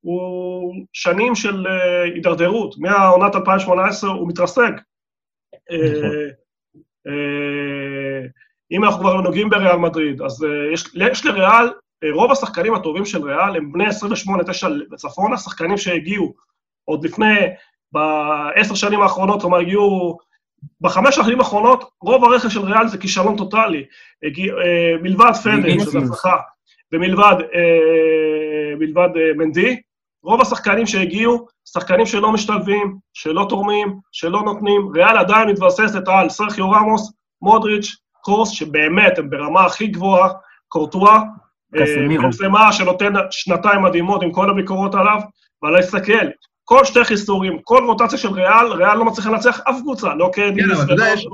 הוא 0.00 0.74
שנים 0.92 1.34
של 1.34 1.66
הידרדרות. 2.04 2.74
מהעונת 2.78 3.34
2018 3.34 4.10
הוא 4.10 4.28
מתרסק. 4.28 4.72
Uh, 8.70 8.74
uh, 8.74 8.76
אם 8.76 8.84
אנחנו 8.84 9.00
כבר 9.00 9.20
נוגעים 9.20 9.50
בריאל 9.50 9.76
מדריד, 9.76 10.22
אז 10.22 10.42
uh, 10.42 10.46
יש, 10.74 10.84
יש 11.12 11.26
לריאל, 11.26 11.68
uh, 11.68 12.14
רוב 12.14 12.32
השחקנים 12.32 12.74
הטובים 12.74 13.04
של 13.04 13.22
ריאל 13.22 13.56
הם 13.56 13.72
בני 13.72 13.86
28-9 13.86 13.90
בצפון, 14.90 15.32
השחקנים 15.32 15.76
שהגיעו 15.76 16.34
עוד 16.84 17.04
לפני, 17.04 17.34
בעשר 17.92 18.74
שנים 18.74 19.02
האחרונות, 19.02 19.40
כלומר 19.40 19.58
הגיעו 19.58 20.18
בחמש 20.80 21.18
השנים 21.18 21.40
האחרונות, 21.40 21.90
רוב 22.02 22.24
הרכש 22.24 22.54
של 22.54 22.60
ריאל 22.60 22.88
זה 22.88 22.98
כישלון 22.98 23.36
טוטאלי. 23.36 23.84
אה, 24.24 25.02
מלבד 25.02 25.32
פדר, 25.44 25.78
שזה 25.80 25.98
הצלחה, 25.98 26.36
ומלבד 26.92 27.36
אה, 27.54 28.76
מלבד 28.78 29.08
אה, 29.16 29.32
מנדי, 29.36 29.80
רוב 30.22 30.40
השחקנים 30.40 30.86
שהגיעו, 30.86 31.46
שחקנים 31.64 32.06
שלא 32.06 32.32
משתלבים, 32.32 32.96
שלא 33.12 33.46
תורמים, 33.48 33.98
שלא 34.12 34.42
נותנים. 34.42 34.88
ריאל 34.94 35.18
עדיין 35.18 35.48
מתבססת 35.48 36.08
על 36.08 36.28
סרחיו 36.28 36.70
רמוס, 36.70 37.12
מודריץ', 37.42 37.96
קורס, 38.22 38.50
שבאמת 38.50 39.18
הם 39.18 39.30
ברמה 39.30 39.64
הכי 39.64 39.86
גבוהה, 39.86 40.28
קורטואה, 40.68 41.20
בנצמה 41.72 42.72
שנותן 42.72 43.12
שנתיים 43.30 43.82
מדהימות 43.82 44.22
עם 44.22 44.32
כל 44.32 44.50
הביקורות 44.50 44.94
עליו, 44.94 45.20
אבל 45.62 45.70
להסתכל, 45.70 46.26
כל 46.64 46.84
שתי 46.84 47.04
חיסורים, 47.04 47.58
כל 47.64 47.84
רוטציה 47.86 48.18
של 48.18 48.28
ריאל, 48.28 48.72
ריאל 48.72 48.98
לא 48.98 49.04
מצליחה 49.04 49.30
לנצח 49.30 49.60
אף 49.60 49.76
קבוצה, 49.80 50.14
לא 50.14 50.30
קרדיס 50.32 50.64
כן, 50.64 50.70
אבל 50.70 50.84
אתה 50.84 50.92
יודע, 50.92 51.04
יש, 51.14 51.26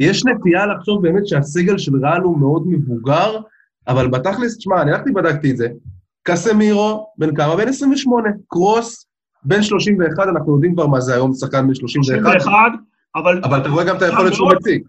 יש 0.00 0.24
נטייה 0.26 0.66
לחשוב 0.66 1.02
באמת 1.02 1.26
שהסגל 1.26 1.78
של 1.78 1.92
ריאל 2.02 2.20
הוא 2.20 2.38
מאוד 2.38 2.62
מבוגר, 2.66 3.40
אבל 3.88 4.08
בתכלס, 4.08 4.58
תשמע, 4.58 4.82
אני 4.82 4.90
הלכתי 4.90 5.10
ובדקתי 5.10 5.50
את 5.50 5.56
זה. 5.56 5.68
קסמירו, 6.22 7.06
בן 7.18 7.34
כמה? 7.34 7.56
בן 7.56 7.68
28. 7.68 8.28
קרוס, 8.48 9.06
בן 9.44 9.62
31, 9.62 10.28
אנחנו 10.28 10.54
יודעים 10.54 10.74
כבר 10.74 10.86
מה 10.86 11.00
זה 11.00 11.14
היום, 11.14 11.32
שחקן 11.34 11.66
בן 11.66 11.74
31. 11.74 12.18
31, 12.22 12.52
אבל... 13.16 13.40
אבל 13.44 13.60
אתה 13.60 13.68
רואה 13.68 13.84
גם 13.84 13.96
את 13.96 14.02
היכולת 14.02 14.34
שהוא 14.34 14.52
מציג. 14.52 14.82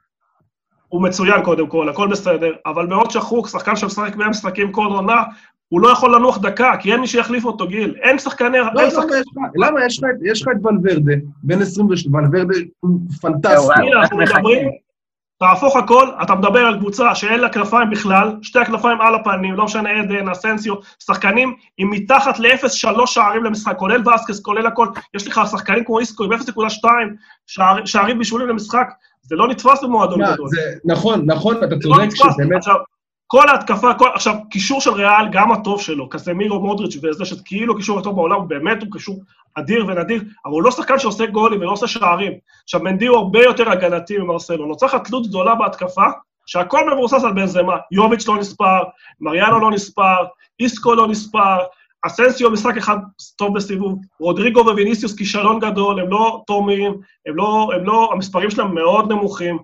הוא 0.89 1.01
מצוין 1.03 1.43
קודם 1.43 1.67
כל, 1.67 1.89
הכל 1.89 2.07
בסדר, 2.07 2.51
אבל 2.65 2.87
מאוד 2.87 3.11
שחוק, 3.11 3.47
שחקן 3.47 3.75
שמשחק 3.75 4.15
100 4.15 4.29
משחקים 4.29 4.71
כל 4.71 4.85
עונה, 4.85 5.23
הוא 5.69 5.81
לא 5.81 5.89
יכול 5.91 6.15
לנוח 6.15 6.37
דקה, 6.37 6.73
כי 6.79 6.91
אין 6.91 6.99
מי 6.99 7.07
שיחליף 7.07 7.45
אותו, 7.45 7.67
גיל. 7.67 7.95
אין 8.01 8.19
שחקני... 8.19 8.57
לא, 8.73 8.81
אין 8.81 8.89
שחק... 8.89 9.03
למה? 9.55 9.79
יש 10.23 10.41
לך 10.41 10.47
את 10.47 10.65
ולוורדה, 10.65 11.13
בן 11.43 11.61
22, 11.61 12.15
ולוורדה 12.15 12.59
פנטסטי. 13.21 13.73
אנחנו 14.01 14.17
מדברים, 14.17 14.69
תהפוך 15.39 15.75
הכל, 15.75 16.09
אתה 16.23 16.35
מדבר 16.35 16.59
על 16.59 16.77
קבוצה 16.77 17.15
שאין 17.15 17.39
לה 17.39 17.49
כנפיים 17.49 17.89
בכלל, 17.89 18.35
שתי 18.41 18.59
הכנפיים 18.59 19.01
על 19.01 19.15
הפנים, 19.15 19.55
לא 19.55 19.65
משנה 19.65 19.89
עדן, 19.89 20.29
אסנסיו, 20.29 20.73
שחקנים 20.99 21.55
עם 21.77 21.89
מתחת 21.89 22.39
ל-0.3 22.39 23.05
שערים 23.05 23.43
למשחק, 23.43 23.75
כולל 23.77 24.09
וסקס, 24.09 24.39
כולל 24.39 24.67
הכל. 24.67 24.87
יש 25.13 25.27
לך 25.27 25.41
שחקנים 25.51 25.83
כמו 25.83 25.99
איסקו 25.99 26.23
עם 26.23 26.33
0.2 26.33 26.85
שערים 27.85 28.17
בישולים 28.17 28.47
למשחק, 28.47 28.89
זה 29.21 29.35
לא 29.35 29.47
נתפס 29.47 29.83
במועדון 29.83 30.19
גדול. 30.33 30.49
נכון, 30.85 31.21
נכון, 31.25 31.63
אתה 31.63 31.75
צודק 31.79 32.09
שבאמת... 32.15 32.63
כל 33.31 33.49
ההתקפה, 33.49 33.93
כל... 33.93 34.09
עכשיו, 34.13 34.35
קישור 34.49 34.81
של 34.81 34.91
ריאל, 34.91 35.29
גם 35.31 35.51
הטוב 35.51 35.81
שלו, 35.81 36.09
קסמירו, 36.09 36.59
מודריץ' 36.59 36.97
וזה 37.03 37.25
שכאילו 37.25 37.77
קישור 37.77 37.99
הטוב 37.99 38.15
בעולם, 38.15 38.47
באמת 38.47 38.81
הוא 38.81 38.91
קישור 38.91 39.19
אדיר 39.53 39.85
ונדיר, 39.87 40.23
אבל 40.45 40.53
הוא 40.53 40.63
לא 40.63 40.71
שחקן 40.71 40.99
שעושה 40.99 41.25
גולים 41.25 41.61
ולא 41.61 41.71
עושה 41.71 41.87
שערים. 41.87 42.31
עכשיו, 42.63 42.81
מנדי 42.81 43.07
הוא 43.07 43.17
הרבה 43.17 43.43
יותר 43.43 43.71
הגנתי 43.71 44.17
ממרסלו. 44.17 44.65
נוצרת 44.65 45.07
תלות 45.07 45.27
גדולה 45.27 45.55
בהתקפה, 45.55 46.05
שהכל 46.45 46.93
מבוסס 46.93 47.23
על 47.23 47.33
בנזמה. 47.33 47.77
יוביץ' 47.91 48.27
לא 48.27 48.37
נספר, 48.37 48.79
מריאנו 49.21 49.59
לא 49.59 49.71
נספר, 49.71 50.25
איסקו 50.59 50.95
לא 50.95 51.07
נספר, 51.07 51.57
אסנסיו 52.05 52.51
משחק 52.51 52.77
אחד 52.77 52.97
טוב 53.35 53.55
בסיבוב, 53.55 53.99
רודריגו 54.19 54.59
וויניסיוס 54.59 55.17
כישלון 55.17 55.59
גדול, 55.59 55.99
הם 55.99 56.09
לא 56.09 56.43
תורמים, 56.47 56.97
הם 57.25 57.35
לא, 57.35 57.69
הם 57.75 57.85
לא, 57.85 58.09
המספרים 58.13 58.49
שלהם 58.49 58.75
מאוד 58.75 59.11
נמוכים. 59.11 59.57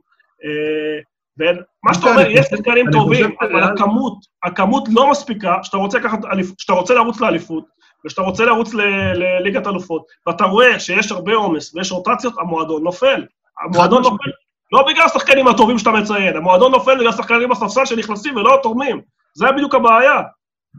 ומה 1.39 1.93
שאתה 1.93 2.07
אומר, 2.07 2.29
יש 2.29 2.45
שחקנים 2.45 2.85
טובים, 2.91 3.31
אבל 3.41 3.63
הכמות, 3.63 4.17
הכמות 4.43 4.89
לא 4.91 5.11
מספיקה, 5.11 5.57
שאתה 5.63 5.77
רוצה 5.77 5.99
לקחת, 5.99 6.19
שאתה 6.57 6.73
רוצה 6.73 6.93
לרוץ 6.93 7.21
לאליפות, 7.21 7.65
ושאתה 8.05 8.21
רוצה 8.21 8.45
לרוץ 8.45 8.73
לליגת 9.13 9.67
אלופות, 9.67 10.05
ואתה 10.27 10.43
רואה 10.43 10.79
שיש 10.79 11.11
הרבה 11.11 11.33
עומס 11.33 11.75
ויש 11.75 11.91
רוטציות, 11.91 12.33
המועדון 12.39 12.83
נופל. 12.83 13.25
המועדון 13.65 14.03
נופל, 14.03 14.29
לא 14.71 14.85
בגלל 14.87 15.05
השחקנים 15.05 15.47
הטובים 15.47 15.79
שאתה 15.79 15.91
מציין, 15.91 16.37
המועדון 16.37 16.71
נופל 16.71 16.95
בגלל 16.95 17.07
השחקנים 17.07 17.49
בספסל 17.49 17.85
שנכנסים 17.85 18.35
ולא 18.35 18.59
תורמים. 18.63 19.01
זה 19.33 19.45
בדיוק 19.55 19.75
הבעיה. 19.75 20.21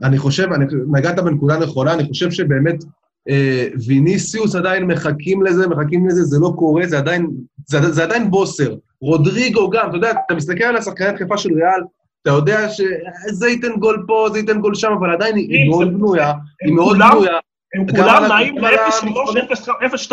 אני 0.03 0.19
חושב, 0.19 0.53
אני, 0.53 0.65
נגעת 0.93 1.19
בנקודה 1.19 1.59
נכונה, 1.59 1.93
אני 1.93 2.05
חושב 2.05 2.31
שבאמת 2.31 2.85
אה, 3.29 3.67
ויניסיוס 3.87 4.55
עדיין 4.55 4.85
מחכים 4.85 5.43
לזה, 5.43 5.69
מחכים 5.69 6.09
לזה, 6.09 6.23
זה 6.23 6.39
לא 6.41 6.53
קורה, 6.57 6.87
זה 6.87 6.99
עדיין, 6.99 7.31
זה, 7.67 7.91
זה 7.93 8.03
עדיין 8.03 8.31
בוסר. 8.31 8.75
רודריגו 9.01 9.71
גם, 9.71 9.89
אתה 9.89 9.97
יודע, 9.97 10.11
אתה 10.27 10.35
מסתכל 10.35 10.65
על 10.65 10.77
השחקני 10.77 11.07
התקפה 11.07 11.39
של 11.39 11.55
ריאל, 11.55 11.81
אתה 12.23 12.31
יודע 12.31 12.69
שזה 12.69 13.49
ייתן 13.49 13.77
גול 13.79 14.05
פה, 14.07 14.29
זה 14.33 14.39
ייתן 14.39 14.61
גול 14.61 14.75
שם, 14.75 14.93
אבל 14.99 15.11
עדיין 15.11 15.37
היא 15.37 15.71
מאוד 15.71 15.95
בנויה, 15.95 16.33
היא 16.63 16.75
מאוד 16.75 16.99
בנויה. 16.99 17.39
הם 17.75 17.87
כולם 17.91 18.23
נעים 18.29 18.59
ל-0-2, 18.59 20.13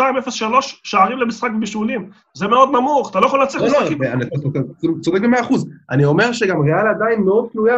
שערים 0.82 1.18
למשחק 1.18 1.50
בישולים. 1.60 2.10
זה 2.34 2.46
מאוד 2.48 2.68
נמוך, 2.72 3.10
אתה 3.10 3.20
לא 3.20 3.26
יכול 3.26 3.42
לשחק 3.42 3.60
עם 3.62 3.98
זה. 4.20 4.26
אתה 4.28 4.36
צודק 5.00 5.20
במאה 5.20 5.40
אחוז. 5.40 5.68
אני 5.90 6.04
אומר 6.04 6.32
שגם 6.32 6.62
ריאל 6.62 6.86
עדיין 6.88 7.20
מאוד 7.20 7.48
תלויה 7.52 7.76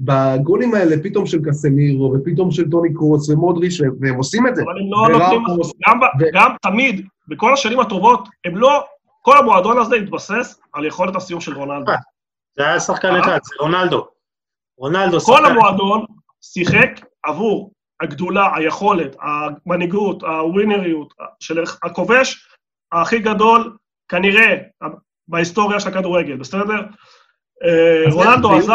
בגולים 0.00 0.74
האלה, 0.74 0.96
פתאום 1.02 1.26
של 1.26 1.38
קסמירו, 1.44 2.14
ופתאום 2.14 2.50
של 2.50 2.70
טוני 2.70 2.94
קרוס 2.94 3.30
ומודריש, 3.30 3.82
והם 4.00 4.14
עושים 4.14 4.46
את 4.46 4.56
זה. 4.56 4.62
אבל 4.62 4.72
הם 4.80 4.90
לא 4.90 5.18
נותנים, 5.18 5.42
גם 6.34 6.50
תמיד, 6.62 7.06
בכל 7.28 7.52
השנים 7.52 7.80
הטובות, 7.80 8.28
הם 8.44 8.56
לא, 8.56 8.84
כל 9.24 9.38
המועדון 9.38 9.78
הזה 9.78 9.96
התבסס 9.96 10.60
על 10.72 10.84
יכולת 10.84 11.16
הסיום 11.16 11.40
של 11.40 11.54
רונלדו. 11.54 11.92
זה 12.56 12.66
היה 12.66 12.80
שחקן 12.80 13.16
אחד, 13.16 13.38
זה 13.44 13.54
רונלדו. 13.60 14.06
רונלדו 14.78 15.20
שחקן. 15.20 15.36
כל 15.36 15.46
המועדון 15.46 16.04
שיחק 16.40 17.00
עבור 17.22 17.72
הגדולה, 18.02 18.56
היכולת, 18.56 19.16
המנהיגות, 19.20 20.22
הווינריות 20.22 21.14
של 21.40 21.62
הכובש 21.82 22.48
הכי 22.92 23.18
גדול, 23.18 23.76
כנראה, 24.08 24.56
בהיסטוריה 25.28 25.80
של 25.80 25.88
הכדורגל, 25.88 26.36
בסדר? 26.36 26.80
אה, 27.64 28.12
רונלדו 28.12 28.52
עזב... 28.52 28.74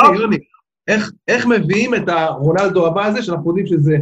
איך, 0.88 1.12
איך 1.28 1.46
מביאים 1.46 1.96
את 1.96 2.10
הרונלדו 2.10 2.88
הבא 2.88 3.06
הזה, 3.06 3.24
שאנחנו 3.24 3.50
יודעים 3.50 3.68
שזה, 3.68 3.98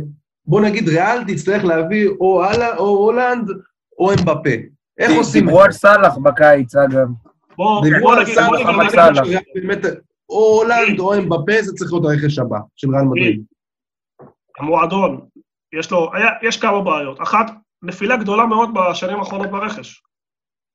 בוא 0.46 0.62
נגיד 0.62 0.90
ריאל, 0.90 1.24
תצטרך 1.28 1.64
להביא 1.64 2.10
או 2.20 2.44
הולנד 2.78 3.50
או 4.00 4.12
אמבפה. 4.12 4.77
איך 5.00 5.12
עושים 5.18 5.20
את 5.20 5.24
זה? 5.24 5.40
דיברו 5.40 5.64
על 5.64 5.72
סאלח 5.72 6.18
בקיץ, 6.18 6.76
אגב. 6.76 7.08
דיברו 7.84 8.12
על 8.12 8.26
סאלח, 8.26 8.60
או 10.30 10.62
הולנד 10.62 11.00
או 11.00 11.14
אמבפה, 11.14 11.62
זה 11.62 11.74
צריך 11.74 11.94
להיות 11.94 12.06
הרכש 12.06 12.40
הבא 12.40 12.58
של 12.76 12.90
ריאל 12.90 13.04
מדריד. 13.04 13.44
המועדון, 14.60 15.26
יש 15.74 15.92
לו, 15.92 16.10
היה, 16.14 16.30
יש 16.42 16.58
כמה 16.58 16.82
בעיות. 16.82 17.22
אחת, 17.22 17.52
נפילה 17.84 18.18
גדולה 18.18 18.46
מאוד 18.46 18.70
בשנים 18.74 19.20
האחרונות 19.20 19.52
ברכש. 19.52 20.02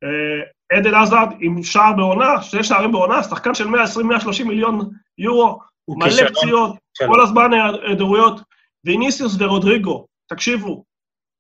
אה, 0.05 0.79
עדן 0.79 0.95
עזרד 0.95 1.29
עם 1.41 1.63
שער 1.63 1.93
בעונה, 1.97 2.43
שני 2.43 2.65
שערים 2.65 2.93
בעונה, 2.93 3.23
שחקן 3.23 3.55
של 3.55 3.67
120-130 3.67 4.45
מיליון 4.45 4.91
יורו, 5.19 5.59
מלא 5.89 6.29
פציעות, 6.29 6.77
כל 7.07 7.23
הזמן 7.23 7.51
היעדרויות. 7.53 8.41
ויניסיוס 8.85 9.37
ורודריגו, 9.39 10.07
תקשיבו, 10.29 10.85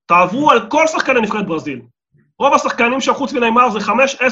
תעברו 0.06 0.50
על 0.50 0.70
כל 0.70 0.86
שחקני 0.86 1.20
נבחרת 1.20 1.46
ברזיל. 1.46 1.82
רוב 2.42 2.54
השחקנים 2.54 3.00
שם 3.00 3.14
חוץ 3.14 3.32
מנאמר 3.32 3.70
זה 3.70 3.78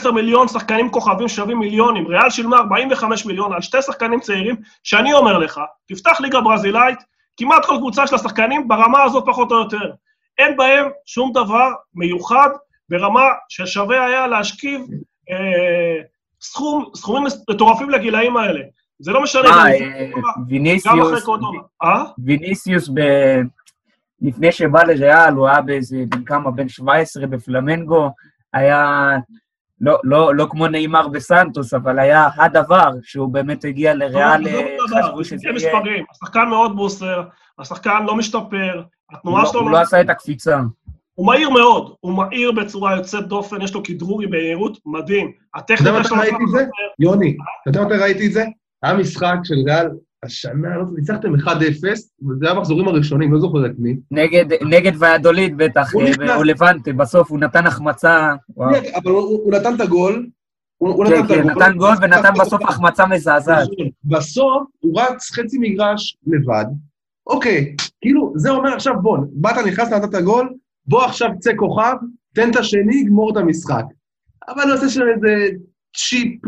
5-10 0.06 0.12
מיליון 0.12 0.48
שחקנים 0.48 0.90
כוכבים 0.90 1.28
שווים 1.28 1.58
מיליונים. 1.58 2.06
ריאל 2.06 2.30
שילמה 2.30 2.56
45 2.56 3.26
מיליון 3.26 3.52
על 3.52 3.60
שתי 3.60 3.82
שחקנים 3.82 4.20
צעירים, 4.20 4.56
שאני 4.84 5.12
אומר 5.12 5.38
לך, 5.38 5.60
תפתח 5.88 6.20
ליגה 6.20 6.40
ברזילאית, 6.40 6.98
כמעט 7.36 7.64
כל 7.66 7.76
קבוצה 7.76 8.06
של 8.06 8.14
השחקנים 8.14 8.68
ברמה 8.68 9.02
הזאת 9.02 9.24
פחות 9.26 9.52
או 9.52 9.58
יותר. 9.58 9.90
אין 10.38 10.56
בהם 10.56 10.88
שום 11.06 11.32
דבר 11.32 11.68
מיוחד 11.94 12.48
ברמה 12.88 13.24
ששווה 13.48 14.06
היה 14.06 14.26
להשכיב 14.26 14.80
אה, 15.30 16.02
סכום, 16.40 16.84
סכומים 16.94 17.24
מטורפים 17.50 17.90
לגילאים 17.90 18.36
האלה. 18.36 18.60
זה 18.98 19.12
לא 19.12 19.22
משנה. 19.22 19.48
אה, 19.48 20.10
ויניסיוס, 20.48 21.28
אה? 21.82 22.04
ויניסיוס 22.24 22.88
ב... 22.88 23.00
לפני 24.22 24.52
שבא 24.52 24.82
לריאל, 24.82 25.34
הוא 25.34 25.48
היה 25.48 25.60
באיזה, 25.60 26.04
בן 26.08 26.24
כמה, 26.24 26.50
בן 26.50 26.68
17 26.68 27.26
בפלמנגו, 27.26 28.10
היה 28.52 29.10
לא, 29.80 29.98
לא, 30.04 30.34
לא 30.34 30.46
כמו 30.50 30.68
נאמר 30.68 31.06
וסנטוס, 31.12 31.74
אבל 31.74 31.98
היה 31.98 32.28
הדבר 32.36 32.90
שהוא 33.02 33.32
באמת 33.32 33.64
הגיע 33.64 33.94
לריאל, 33.94 34.40
לא, 34.40 34.50
לא 34.50 35.02
חשבו 35.02 35.24
שזה 35.24 35.36
יהיה... 35.44 35.54
מספרים, 35.54 36.04
השחקן 36.10 36.48
מאוד 36.48 36.76
בוסר, 36.76 37.22
השחקן 37.58 38.04
לא 38.06 38.16
משתפר, 38.16 38.82
התנועה 39.12 39.46
שלו... 39.46 39.60
הוא 39.60 39.70
לא 39.70 39.80
עשה 39.80 40.00
את 40.00 40.10
הקפיצה. 40.10 40.60
הוא 41.14 41.26
מהיר 41.26 41.50
מאוד, 41.50 41.94
הוא 42.00 42.12
מהיר 42.12 42.52
בצורה 42.52 42.96
יוצאת 42.96 43.28
דופן, 43.28 43.62
יש 43.62 43.74
לו 43.74 43.82
כדרור 43.82 44.22
עם 44.22 44.30
מהירות 44.30 44.78
מדהים. 44.86 45.32
הטכניקה 45.54 46.04
שלו... 46.04 46.16
אתה 46.16 46.26
יודע 46.26 46.28
מתי 46.28 46.30
ראיתי 46.30 46.44
את 46.44 46.50
זה? 46.50 46.64
יוני, 46.98 47.36
אתה 47.62 47.78
יודע 47.78 47.86
מתי 47.86 48.02
ראיתי 48.02 48.26
את 48.26 48.32
זה? 48.32 48.44
היה 48.82 48.94
משחק 48.94 49.36
של 49.44 49.54
ריאל 49.66 49.88
השנה, 50.24 50.76
לא 50.76 50.84
ניצחתם 50.96 51.34
1-0, 51.34 51.48
וזה 51.48 52.46
היה 52.46 52.50
המחזורים 52.50 52.88
הראשונים, 52.88 53.32
לא 53.32 53.40
זוכר 53.40 53.66
את 53.66 53.70
מי. 53.78 53.96
נגד, 54.10 54.44
נגד 54.70 54.92
ויאדוליד 54.98 55.56
בטח, 55.56 55.92
אה, 56.20 56.36
או 56.36 56.42
לבנטה, 56.42 56.92
בסוף 56.92 57.30
הוא 57.30 57.38
נתן 57.38 57.66
החמצה. 57.66 58.34
אבל 58.56 59.10
הוא, 59.10 59.20
הוא 59.20 59.52
נתן 59.52 59.74
את 59.74 59.80
הגול. 59.80 60.26
הוא 60.78 61.04
כן, 61.06 61.26
כן, 61.28 61.50
נתן 61.50 61.76
גול 61.76 61.94
ונתן 62.02 62.32
בסוף 62.40 62.62
החמצה 62.62 63.06
מזעזעת. 63.06 63.68
בסוף 64.04 64.62
הוא 64.80 65.00
רץ 65.00 65.30
חצי 65.30 65.58
מגרש 65.60 66.16
לבד. 66.26 66.64
אוקיי, 67.26 67.76
כאילו, 68.00 68.32
זה 68.36 68.50
אומר 68.50 68.74
עכשיו, 68.74 68.94
בוא, 69.02 69.18
באת, 69.32 69.66
נכנס, 69.66 69.92
נתת 69.92 70.22
גול, 70.24 70.54
בוא 70.86 71.04
עכשיו 71.04 71.30
צא 71.38 71.50
כוכב, 71.56 71.94
תן 72.34 72.50
את 72.50 72.56
השני, 72.56 73.04
גמור 73.04 73.32
את 73.32 73.36
המשחק. 73.36 73.84
אבל 74.48 74.62
אני 74.62 74.72
עושה 74.72 74.88
שם 74.88 75.02
איזה 75.14 75.56
צ'יפ, 75.96 76.40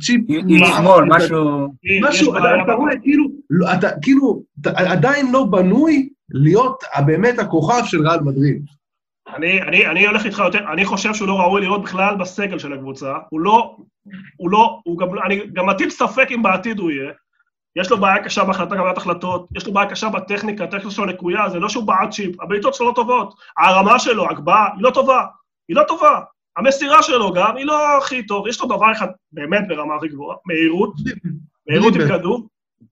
צ'יפ... 0.00 0.20
עם 0.28 0.64
שמאל, 0.64 1.04
משהו... 1.08 1.68
משהו, 2.02 2.36
אתה 2.36 2.72
רואה, 2.72 2.92
כאילו, 3.02 3.24
לא, 3.50 3.74
אתה 3.74 3.88
כאילו, 4.02 4.42
עדיין 4.64 5.32
לא 5.32 5.44
בנוי 5.44 6.08
להיות 6.30 6.84
באמת 7.06 7.38
הכוכב 7.38 7.82
של 7.84 8.08
ריאל 8.08 8.20
מדריד. 8.20 8.62
אני, 9.36 9.62
אני, 9.62 9.86
אני 9.86 10.06
הולך 10.06 10.26
איתך 10.26 10.38
יותר, 10.38 10.72
אני 10.72 10.84
חושב 10.84 11.14
שהוא 11.14 11.28
לא 11.28 11.40
ראוי 11.40 11.60
להיות 11.60 11.82
בכלל 11.82 12.16
בסגל 12.16 12.58
של 12.58 12.72
הקבוצה. 12.72 13.14
הוא 13.30 13.40
לא, 13.40 13.76
הוא 14.36 14.50
לא, 14.50 14.80
הוא 14.84 14.98
גם, 14.98 15.08
אני 15.26 15.40
גם 15.52 15.66
מטיל 15.66 15.90
ספק 15.90 16.28
אם 16.34 16.42
בעתיד 16.42 16.78
הוא 16.78 16.90
יהיה. 16.90 17.12
יש 17.76 17.90
לו 17.90 18.00
בעיה 18.00 18.24
קשה 18.24 18.44
בהחלטה 18.44 18.76
קבלת 18.76 18.96
החלטות, 18.96 19.48
יש 19.56 19.66
לו 19.66 19.72
בעיה 19.72 19.90
קשה 19.90 20.08
בטכניקה, 20.08 20.64
הטכניקה 20.64 20.90
שלו 20.90 21.06
לקויה, 21.06 21.48
זה 21.48 21.58
לא 21.58 21.68
שהוא 21.68 21.84
בעט 21.84 22.10
צ'יפ, 22.10 22.40
הבעיטות 22.40 22.74
שלו 22.74 22.88
לא 22.88 22.92
טובות, 22.94 23.34
הרמה 23.58 23.98
שלו, 23.98 24.30
הגבהה, 24.30 24.68
היא 24.74 24.82
לא 24.82 24.90
טובה, 24.90 25.24
היא 25.68 25.76
לא 25.76 25.82
טובה. 25.88 26.20
המסירה 26.56 27.02
שלו 27.02 27.32
גם, 27.32 27.56
היא 27.56 27.66
לא 27.66 27.98
הכי 27.98 28.26
טוב, 28.26 28.46
יש 28.46 28.60
לו 28.60 28.66
דבר 28.66 28.92
אחד 28.92 29.06
באמת 29.32 29.68
ברמה 29.68 29.94
הכי 29.94 30.08
גבוהה, 30.08 30.36
מהירות, 30.46 30.94
מהירות 31.68 31.94
עם 31.94 32.08
כדור, 32.08 32.48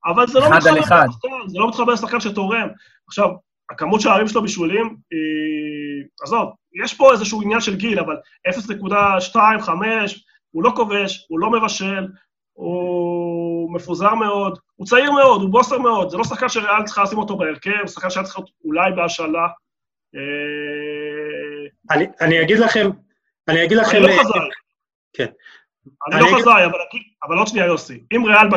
אבל 0.06 0.26
זה 0.26 0.40
לא 0.40 0.50
מתחבר 0.50 0.74
לשחקן, 0.74 1.06
זה 1.46 1.58
לא 1.58 1.68
מתחבר 1.68 1.92
לשחקן 1.92 2.20
שתורם. 2.20 2.68
עכשיו, 3.06 3.28
הכמות 3.70 4.00
שערים 4.00 4.28
שלו 4.28 4.42
בישולים 4.42 4.96
היא... 5.10 6.04
עזוב, 6.22 6.52
יש 6.84 6.94
פה 6.94 7.12
איזשהו 7.12 7.42
עניין 7.42 7.60
של 7.60 7.76
גיל, 7.76 7.98
אבל 7.98 8.16
0.25, 8.48 9.68
הוא 10.50 10.62
לא 10.62 10.72
כובש, 10.76 11.26
הוא 11.28 11.40
לא 11.40 11.50
מבשל, 11.50 12.06
הוא 12.52 13.74
מפוזר 13.74 14.14
מאוד, 14.14 14.58
הוא 14.76 14.86
צעיר 14.86 15.12
מאוד, 15.12 15.42
הוא 15.42 15.50
בוסר 15.50 15.78
מאוד, 15.78 16.10
זה 16.10 16.16
לא 16.16 16.24
שחקן 16.24 16.48
שריאל 16.48 16.84
צריכה 16.84 17.02
לשים 17.02 17.18
אותו 17.18 17.36
בהרכב, 17.36 17.86
זה 17.86 17.92
שחקן 17.92 18.10
שהיה 18.10 18.24
צריך 18.24 18.38
להיות 18.38 18.50
אולי 18.64 18.92
בהשאלה. 18.92 19.46
אני, 21.90 22.06
אני 22.20 22.42
אגיד 22.42 22.58
לכם, 22.58 22.90
אני 23.48 23.64
אגיד 23.64 23.76
לכם... 23.78 23.96
אני 23.96 24.06
לא 24.06 24.22
חזאי. 24.22 24.48
כן. 25.12 25.26
אני 26.12 26.20
לא 26.20 26.38
חזאי, 26.38 26.64
אבל 27.24 27.38
עוד 27.38 27.46
שנייה, 27.46 27.66
יוסי. 27.66 28.00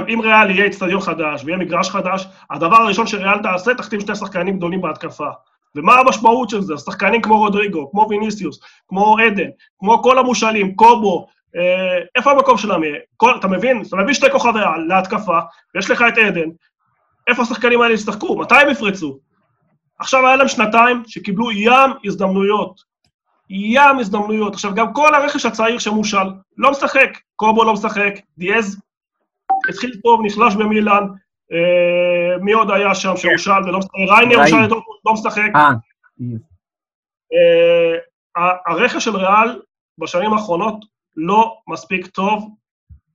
אם 0.10 0.22
ריאל 0.22 0.50
יהיה 0.50 0.68
אצטדיון 0.68 1.02
חדש 1.02 1.44
ויהיה 1.46 1.58
מגרש 1.58 1.90
חדש, 1.90 2.28
הדבר 2.50 2.76
הראשון 2.76 3.08
שריאל 3.08 3.40
תעשה, 3.44 3.74
תחתים 3.74 4.00
שני 4.00 4.16
שחקנים 4.16 4.58
גדולים 4.58 4.82
בהתקפה. 4.82 5.30
ומה 5.76 5.94
המשמעות 5.96 6.50
של 6.50 6.62
זה? 6.62 6.78
שחקנים 6.78 7.22
כמו 7.22 7.38
רודריגו, 7.38 7.92
כמו 7.92 8.08
ויניסיוס, 8.10 8.60
כמו 8.88 9.18
עדן, 9.20 9.50
כמו 9.80 10.04
כל 10.04 10.18
המושאלים, 10.18 10.76
קובו, 10.76 11.28
אה, 11.56 11.98
איפה 12.16 12.32
המקום 12.32 12.58
שלהם 12.58 12.84
יהיה? 12.84 13.00
אתה 13.40 13.48
מבין? 13.48 13.84
אתה 13.88 13.96
מביא 13.96 14.14
שתי 14.14 14.32
כוכבי 14.32 14.60
על 14.60 14.86
להתקפה, 14.88 15.40
ויש 15.76 15.92
לך 15.92 16.04
את 16.08 16.18
עדן. 16.18 16.50
איפה 17.28 17.42
השחקנים 17.42 17.82
האלה 17.82 17.94
ישחקו? 17.94 18.38
מתי 18.38 18.56
הם 18.56 18.70
יפרצו? 18.70 19.20
עכשיו 20.00 20.28
היה 20.28 20.36
להם 20.36 20.48
שנתיים 20.48 21.04
שקיבלו 21.08 21.52
ים 21.52 21.92
הזדמנויות. 22.06 22.91
ים 23.52 24.00
הזדמנויות. 24.00 24.54
עכשיו, 24.54 24.76
גם 24.76 24.94
כל 24.94 25.16
הרכש 25.16 25.46
הצעיר 25.46 25.80
שמושל 25.80 26.28
לא 26.58 26.72
משחק. 26.72 27.18
קובו 27.36 27.64
לא 27.64 27.74
משחק, 27.74 28.14
דיאז 28.38 28.82
התחיל 29.70 30.00
טוב, 30.04 30.22
נחלש 30.26 30.56
במילאן, 30.56 31.04
אה, 31.52 32.38
מי 32.42 32.52
עוד 32.52 32.72
היה 32.72 32.96
שם 32.96 33.18
שהושל 33.18 33.64
ולא 33.66 33.80
משחק? 33.80 33.92
ריינר 33.96 34.42
הושל 34.42 34.76
לא 35.06 35.14
משחק. 35.14 35.52
אה, 35.56 35.72
אה, 38.38 38.56
הרכש 38.68 39.04
של 39.04 39.16
ריאל 39.16 39.62
בשנים 39.98 40.34
האחרונות 40.34 40.86
לא 41.16 41.58
מספיק 41.68 42.08
טוב, 42.08 42.56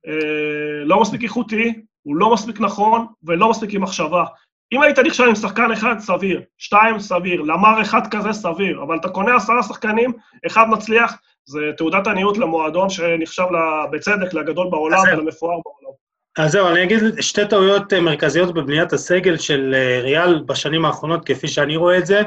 אה, 0.07 0.83
לא 0.85 1.01
מספיק 1.01 1.23
איכותי, 1.23 1.73
הוא 2.03 2.15
לא 2.15 2.33
מספיק 2.33 2.59
נכון 2.59 3.07
ולא 3.23 3.49
מספיק 3.49 3.73
עם 3.73 3.81
מחשבה. 3.81 4.25
אם 4.71 4.81
היית 4.81 4.99
נכשל 4.99 5.23
עם 5.23 5.35
שחקן 5.35 5.71
אחד, 5.71 5.99
סביר, 5.99 6.41
שתיים, 6.57 6.99
סביר, 6.99 7.41
למר 7.41 7.81
אחד 7.81 8.01
כזה, 8.11 8.33
סביר, 8.33 8.83
אבל 8.83 8.97
אתה 8.97 9.09
קונה 9.09 9.35
עשרה 9.35 9.63
שחקנים, 9.63 10.13
אחד 10.47 10.69
מצליח, 10.69 11.13
זה 11.45 11.59
תעודת 11.77 12.07
עניות 12.07 12.37
למועדון 12.37 12.89
שנחשב 12.89 13.45
בצדק 13.91 14.33
לגדול 14.33 14.67
בעולם 14.69 15.01
ולמפואר 15.13 15.59
בעולם. 15.65 15.97
אז 16.37 16.51
זהו, 16.51 16.67
אני 16.67 16.83
אגיד 16.83 16.99
שתי 17.19 17.47
טעויות 17.47 17.93
אה, 17.93 18.01
מרכזיות 18.01 18.53
בבניית 18.53 18.93
הסגל 18.93 19.37
של 19.37 19.75
אה, 19.77 19.99
ריאל 20.01 20.43
בשנים 20.45 20.85
האחרונות, 20.85 21.25
כפי 21.25 21.47
שאני 21.47 21.77
רואה 21.77 21.97
את 21.97 22.05
זה. 22.05 22.21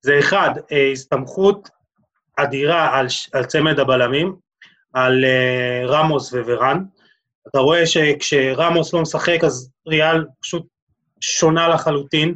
זה 0.00 0.18
אחד, 0.18 0.50
הסתמכות 0.92 1.68
אדירה 2.36 2.98
על, 2.98 3.06
על 3.32 3.44
צמד 3.44 3.80
הבלמים, 3.80 4.36
על 4.92 5.24
רמוס 5.86 6.32
וורן. 6.32 6.82
אתה 7.48 7.58
רואה 7.58 7.86
שכשרמוס 7.86 8.94
לא 8.94 9.02
משחק, 9.02 9.44
אז 9.44 9.70
ריאל 9.88 10.24
פשוט 10.40 10.66
שונה 11.20 11.68
לחלוטין, 11.68 12.34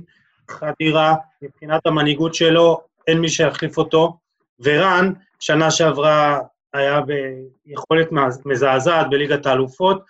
חדירה, 0.50 1.14
מבחינת 1.42 1.86
המנהיגות 1.86 2.34
שלו, 2.34 2.80
אין 3.06 3.18
מי 3.18 3.28
שיחליף 3.28 3.78
אותו. 3.78 4.18
ורן, 4.60 5.12
שנה 5.40 5.70
שעברה 5.70 6.38
היה 6.74 7.00
ביכולת 7.00 8.08
מזעזעת 8.44 9.10
בליגת 9.10 9.46
האלופות, 9.46 10.04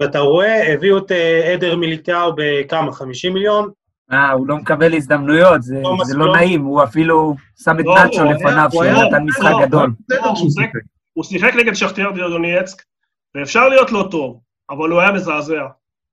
ואתה 0.00 0.18
רואה, 0.18 0.72
הביאו 0.72 0.98
את 0.98 1.12
אה, 1.12 1.52
עדר 1.52 1.76
מיליטאו 1.76 2.32
בכמה? 2.36 2.92
50 2.92 3.34
מיליון? 3.34 3.70
אה, 4.12 4.30
הוא 4.30 4.48
לא 4.48 4.56
מקבל 4.56 4.94
הזדמנויות, 4.94 5.62
זה, 5.62 5.80
לא 5.82 5.96
זה 6.04 6.16
לא 6.16 6.32
נעים, 6.32 6.64
הוא 6.64 6.82
אפילו 6.82 7.34
שם 7.64 7.80
את 7.80 7.84
לא, 7.84 7.94
נאצ'ו 7.94 8.24
לפניו, 8.24 8.68
שנתן 8.72 9.22
משחק 9.24 9.52
גדול. 9.62 9.90
הוא 11.12 11.24
שיחק 11.24 11.54
נגד 11.54 11.74
שכתר 11.74 12.10
דונייצק, 12.10 12.82
ואפשר 13.34 13.68
להיות 13.68 13.92
לא 13.92 14.08
טוב, 14.10 14.40
אבל 14.70 14.90
הוא 14.90 15.00
היה 15.00 15.12
מזעזע. 15.12 15.66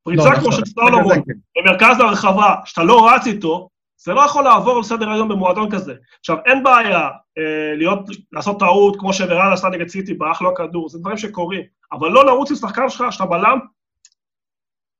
פריצה 0.04 0.30
לא, 0.30 0.36
כמו 0.36 0.48
נכון. 0.48 0.52
של 0.52 0.66
סטולומון 0.66 1.16
כן. 1.16 1.32
במרכז 1.58 2.00
הרחבה, 2.00 2.56
שאתה 2.66 2.84
לא 2.84 3.10
רץ 3.10 3.28
איתו, 3.28 3.70
זה 3.98 4.14
לא 4.14 4.22
יכול 4.22 4.44
לעבור 4.44 4.78
על 4.78 4.84
סדר 4.84 5.10
היום 5.10 5.30
במועדון 5.30 5.72
כזה. 5.72 5.94
עכשיו, 6.20 6.38
אין 6.46 6.64
בעיה 6.64 7.10
אה, 7.38 7.74
להיות, 7.76 8.00
לעשות 8.32 8.60
טעות, 8.60 9.00
כמו 9.00 9.14
שוורן 9.14 9.54
עשה 9.54 9.70
נגד 9.70 9.88
סיטי, 9.88 10.14
ברח 10.14 10.42
לו 10.42 10.52
הכדור, 10.52 10.90
זה 10.90 11.00
דברים 11.00 11.18
שקורים. 11.18 11.62
אבל 11.92 12.10
לא 12.10 12.26
לרוץ 12.26 12.50
עם 12.50 12.56
שחקן 12.56 12.90
שלך, 12.90 13.04
שאתה 13.10 13.26
בלם. 13.26 13.60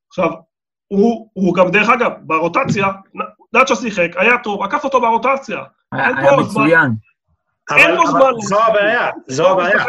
עכשיו, 0.08 0.30
הוא, 0.88 1.30
הוא 1.32 1.54
גם, 1.54 1.70
דרך 1.70 1.88
אגב, 1.88 2.10
ברוטציה, 2.20 2.88
נאצ'ו 3.52 3.76
שיחק, 3.76 4.16
היה 4.16 4.38
טוב, 4.38 4.62
עקף 4.62 4.84
אותו 4.84 5.00
ברוטציה. 5.00 5.62
היה 5.92 6.36
מצוין. 6.36 6.90
אין 7.76 7.94
לו 7.94 8.06
זמן. 8.06 8.20
זו 8.40 8.62
הבעיה, 8.62 9.10
זו 9.26 9.50
הבעיה. 9.50 9.84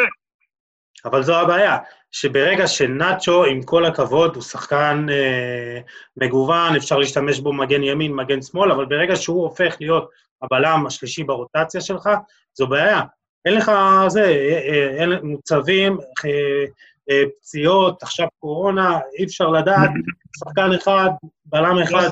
אבל 1.05 1.23
זו 1.23 1.35
הבעיה, 1.35 1.77
שברגע 2.11 2.67
שנאצ'ו, 2.67 3.45
עם 3.45 3.63
כל 3.63 3.85
הכבוד, 3.85 4.35
הוא 4.35 4.43
שחקן 4.43 5.05
אה, 5.09 5.79
מגוון, 6.17 6.75
אפשר 6.75 6.97
להשתמש 6.97 7.39
בו 7.39 7.53
מגן 7.53 7.83
ימין, 7.83 8.13
מגן 8.13 8.41
שמאל, 8.41 8.71
אבל 8.71 8.85
ברגע 8.85 9.15
שהוא 9.15 9.43
הופך 9.43 9.75
להיות 9.79 10.09
הבלם 10.41 10.83
השלישי 10.87 11.23
ברוטציה 11.23 11.81
שלך, 11.81 12.09
זו 12.53 12.67
בעיה. 12.67 13.01
אין 13.45 13.55
לך 13.55 13.71
זה, 14.07 14.23
אה, 14.23 14.59
אה, 14.69 14.89
אין 15.01 15.09
מוצבים, 15.23 15.97
אה, 16.25 16.65
אה, 17.09 17.23
פציעות, 17.39 18.03
עכשיו 18.03 18.27
קורונה, 18.39 18.99
אי 19.19 19.25
אפשר 19.25 19.47
לדעת, 19.47 19.89
שחקן 20.39 20.71
אחד, 20.73 21.09
בלם 21.45 21.77
אחד, 21.77 22.09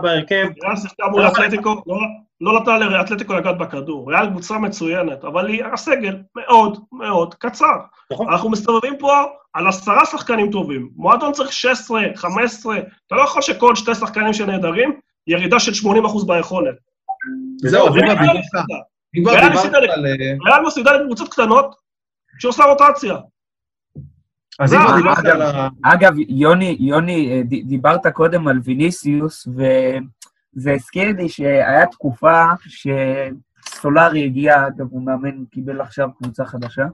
בהרכב. 0.00 0.46
ריאל 0.64 0.76
שיחקה 0.76 1.08
מול 1.08 1.28
אתלטיקו, 1.28 1.82
לא, 1.86 1.96
לא 2.40 2.60
נתנה 2.60 2.78
לאתלטיקו 2.78 3.34
לגעת 3.34 3.58
בכדור. 3.58 4.10
ריאל 4.10 4.26
קבוצה 4.26 4.58
מצוינת, 4.58 5.24
אבל 5.24 5.46
היא 5.48 5.64
הסגל 5.64 6.16
מאוד 6.36 6.78
מאוד 6.92 7.34
קצר. 7.34 7.76
נכון. 8.12 8.28
אנחנו 8.32 8.50
מסתובבים 8.50 8.98
פה 8.98 9.22
על 9.52 9.68
עשרה 9.68 10.06
שחקנים 10.06 10.50
טובים. 10.50 10.90
מועדון 10.96 11.32
צריך 11.32 11.52
16, 11.52 12.02
15, 12.14 12.76
אתה 13.06 13.14
לא 13.14 13.22
יכול 13.22 13.42
שכל 13.42 13.76
שתי 13.76 13.94
שחקנים 13.94 14.32
שנהדרים, 14.32 15.00
ירידה 15.26 15.60
של 15.60 15.72
80% 15.72 16.26
ביכולת. 16.26 16.74
זהו, 17.56 17.86
על... 17.86 17.92
ריאל 20.46 20.62
מפסידה 20.66 20.92
לקבוצות 20.92 21.28
קטנות 21.28 21.74
שעושה 22.38 22.64
רוטציה. 22.64 23.16
אז 24.58 24.74
אם 24.74 24.78
כבר 24.78 24.96
דיברת 24.96 25.24
על 25.24 25.42
ה... 25.42 25.68
אגב, 25.82 26.12
יוני, 26.28 26.76
יוני, 26.80 27.32
אה, 27.32 27.42
דיברת 27.42 28.06
קודם 28.06 28.48
על 28.48 28.60
ויניסיוס, 28.64 29.48
וזה 29.48 30.72
הזכיר 30.72 31.16
לי 31.16 31.28
שהיה 31.28 31.86
תקופה 31.86 32.44
שסולארי 32.66 34.24
הגיע, 34.24 34.66
אגב, 34.66 34.86
הוא 34.90 35.02
מאמן, 35.02 35.44
קיבל 35.44 35.80
עכשיו 35.80 36.08
קבוצה 36.18 36.44
חדשה. 36.44 36.86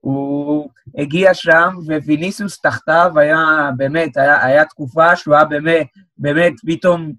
הוא 0.00 0.70
הגיע 0.98 1.34
שם, 1.34 1.74
וויניסיוס 2.04 2.60
תחתיו 2.60 3.12
היה, 3.16 3.70
באמת, 3.76 4.16
היה, 4.16 4.44
היה 4.44 4.64
תקופה 4.64 5.16
שהוא 5.16 5.34
היה 5.34 5.44
באמת, 5.44 5.86
באמת, 6.18 6.52
פתאום, 6.66 7.12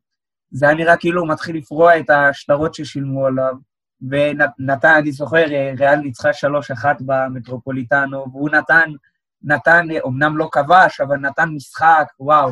זה 0.51 0.65
היה 0.65 0.75
נראה 0.75 0.97
כאילו 0.97 1.21
הוא 1.21 1.29
מתחיל 1.29 1.57
לפרוע 1.57 1.99
את 1.99 2.09
השטרות 2.09 2.73
ששילמו 2.73 3.25
עליו. 3.25 3.53
ונתן, 4.09 4.95
אני 4.99 5.11
זוכר, 5.11 5.51
אה, 5.51 5.73
ריאל 5.79 5.95
ניצחה 5.95 6.29
3-1 6.33 6.85
במטרופוליטנו, 7.05 8.25
והוא 8.31 8.49
נתן 8.49 8.91
נתן, 9.43 9.87
אמנם 10.07 10.37
לא 10.37 10.49
כבש, 10.51 11.01
אבל 11.01 11.17
נתן 11.17 11.49
משחק, 11.49 12.05
וואו. 12.19 12.51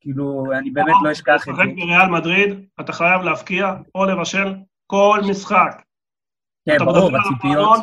כאילו, 0.00 0.44
אני 0.58 0.70
באמת 0.70 0.94
לא 1.02 1.12
אשכח 1.12 1.34
את 1.34 1.56
זה. 1.56 1.62
אתה 1.62 1.70
משחק 1.70 1.76
בריאל 1.76 2.08
מדריד, 2.08 2.64
אתה 2.80 2.92
חייב 2.92 3.22
להפקיע 3.22 3.74
או 3.94 4.04
לבשל 4.04 4.54
כל 4.86 5.20
משחק. 5.30 5.82
כן, 6.68 6.76
ברור, 6.84 7.10
בציפיות. 7.10 7.80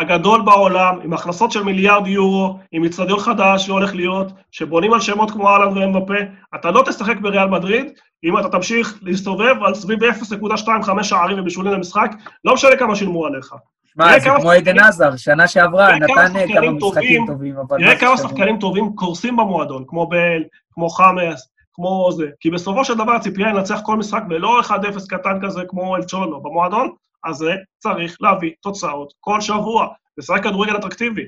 הגדול 0.00 0.42
בעולם, 0.42 1.00
עם 1.04 1.12
הכנסות 1.12 1.52
של 1.52 1.62
מיליארד 1.62 2.06
יורו, 2.06 2.58
עם 2.72 2.84
אצטדיון 2.84 3.18
חדש 3.18 3.66
שהולך 3.66 3.94
להיות, 3.94 4.32
שבונים 4.50 4.92
על 4.92 5.00
שמות 5.00 5.30
כמו 5.30 5.48
אהלן 5.48 5.78
ואמבפה, 5.78 6.14
אתה 6.54 6.70
לא 6.70 6.82
תשחק 6.86 7.16
בריאל 7.20 7.48
מדריד 7.48 7.92
אם 8.24 8.38
אתה 8.38 8.48
תמשיך 8.48 8.98
להסתובב 9.02 9.54
על 9.64 9.74
סביב 9.74 9.98
0.25 10.04 11.02
שערים 11.02 11.40
ובישולים 11.40 11.72
למשחק, 11.72 12.10
לא 12.44 12.54
משנה 12.54 12.76
כמה 12.76 12.96
שילמו 12.96 13.26
עליך. 13.26 13.54
מה, 13.96 14.20
זה 14.20 14.28
כמו 14.40 14.50
עדן 14.50 14.78
עזר, 14.78 15.16
שנה 15.16 15.48
שעברה, 15.48 15.98
נתן 15.98 16.54
כמה 16.54 16.70
משחקים 16.70 17.26
טובים, 17.26 17.56
אבל... 17.56 17.78
תראה 17.78 17.98
כמה 17.98 18.16
שחקנים 18.16 18.58
טובים 18.58 18.92
קורסים 18.94 19.36
במועדון, 19.36 19.84
כמו 19.86 20.06
בל, 20.06 20.42
כמו 20.72 20.88
חמאס, 20.88 21.48
כמו 21.74 22.08
זה. 22.12 22.26
כי 22.40 22.50
בסופו 22.50 22.84
של 22.84 22.94
דבר 22.94 23.12
הציפייה 23.12 23.48
היא 23.48 23.56
לנצח 23.56 23.80
כל 23.84 23.96
משחק, 23.96 24.22
ולא 24.30 24.60
1-0 24.60 24.72
קטן 25.08 25.38
כזה 25.42 25.62
כמו 25.68 25.96
אלצ'ולו. 25.96 26.40
במועדון 26.42 26.90
הזה 27.24 27.54
צריך 27.78 28.16
להביא 28.20 28.50
תוצאות 28.60 29.12
כל 29.20 29.40
שבוע, 29.40 29.86
לשחק 30.18 30.42
כדורגל 30.42 30.76
אטרקטיבי. 30.76 31.24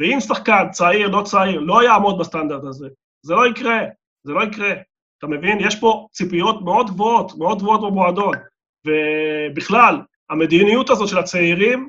ואם 0.00 0.20
שחקן 0.20 0.68
צעיר, 0.70 1.08
לא 1.08 1.22
צעיר, 1.22 1.60
לא 1.60 1.84
יעמוד 1.84 2.18
בסטנדרט 2.18 2.64
הזה, 2.64 2.88
זה 3.22 3.34
לא 3.34 3.46
יקרה, 3.46 3.80
זה 4.24 4.32
לא 4.32 4.44
יקרה. 4.44 4.72
אתה 5.18 5.26
מבין? 5.26 5.58
יש 5.60 5.80
פה 5.80 6.06
ציפיות 6.12 6.62
מאוד 6.62 6.90
גבוהות, 6.90 7.38
מאוד 7.38 7.58
גבוהות 7.58 7.80
במועדון. 7.80 8.34
ובכלל, 8.86 10.00
המדיניות 10.30 10.90
הזאת 10.90 11.08
של 11.08 11.18
הצעירים 11.18 11.88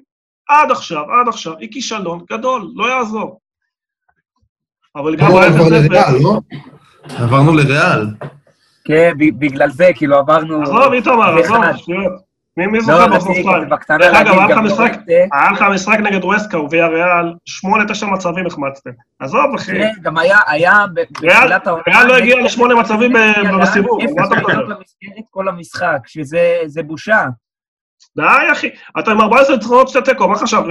עד 0.50 0.72
עכשיו, 0.72 1.04
עד 1.12 1.28
עכשיו, 1.28 1.58
היא 1.58 1.72
כישלון 1.72 2.26
גדול, 2.32 2.72
לא 2.76 2.86
יעזור. 2.90 3.40
אבל 4.96 5.16
גם... 5.16 5.28
עברנו 5.32 5.70
לריאל, 5.70 6.22
לא? 6.22 6.40
עברנו 7.18 7.54
לריאל. 7.54 8.08
כן, 8.86 9.14
בגלל 9.18 9.70
זה, 9.70 9.90
כאילו 9.96 10.18
עברנו... 10.18 10.62
עזוב, 10.62 10.94
איתמר, 10.94 11.40
עזוב, 11.40 11.64
שטויות. 11.76 12.28
מי 12.58 12.82
זוכר 12.82 13.08
מחזור 13.08 13.34
שתיים? 13.34 13.70
דרך 14.00 14.16
אגב, 14.16 14.34
היה 14.34 15.52
לך 15.52 15.62
משחק 15.62 16.00
נגד 16.00 16.24
ווסקה 16.24 16.60
וויה 16.60 16.88
ריאל, 16.88 17.34
שמונה, 17.46 17.86
תשע 17.88 18.06
מצבים 18.06 18.48
החמצתם. 18.48 18.90
עזוב, 19.20 19.56
אחי. 19.56 19.72
כן, 19.72 19.92
גם 20.02 20.18
היה, 20.18 20.38
היה 20.48 20.86
בתחילת 20.94 21.68
העונה... 21.68 21.84
ריאל 21.88 22.08
לא 22.08 22.18
הגיע 22.18 22.42
לשמונה 22.42 22.76
מצבים 22.76 23.14
בסיבוב, 23.62 24.00
מה 24.18 24.26
אתה 24.28 24.36
מדבר? 24.36 24.76
כל 25.30 25.48
המשחק, 25.48 26.00
שזה 26.06 26.84
בושה. 26.86 27.26
די, 28.18 28.52
אחי, 28.52 28.70
אתה 29.00 29.12
עם 29.12 29.22
14 29.22 29.56
ניצחונות 29.56 29.90
שתי 29.90 30.00
תיקו, 30.06 30.28
מה 30.30 30.38
חשב? 30.38 30.62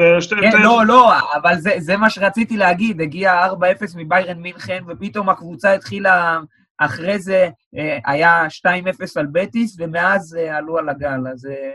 כן, 0.41 0.62
לא, 0.62 0.87
לא, 0.87 1.12
אבל 1.35 1.55
זה 1.79 1.97
מה 1.97 2.11
שרציתי 2.11 2.57
להגיד, 2.57 3.01
הגיע 3.01 3.47
4-0 3.47 3.53
מביירן 3.97 4.39
מינכן, 4.39 4.83
ופתאום 4.89 5.29
הקבוצה 5.29 5.72
התחילה, 5.74 6.39
אחרי 6.79 7.18
זה 7.18 7.49
אה, 7.77 7.99
היה 8.07 8.47
2-0 8.47 8.68
על 9.16 9.27
בטיס, 9.33 9.77
ומאז 9.81 10.37
אה, 10.39 10.57
עלו 10.57 10.79
על 10.79 10.89
הגל, 10.89 11.20
אז... 11.33 11.47
אה, 11.47 11.72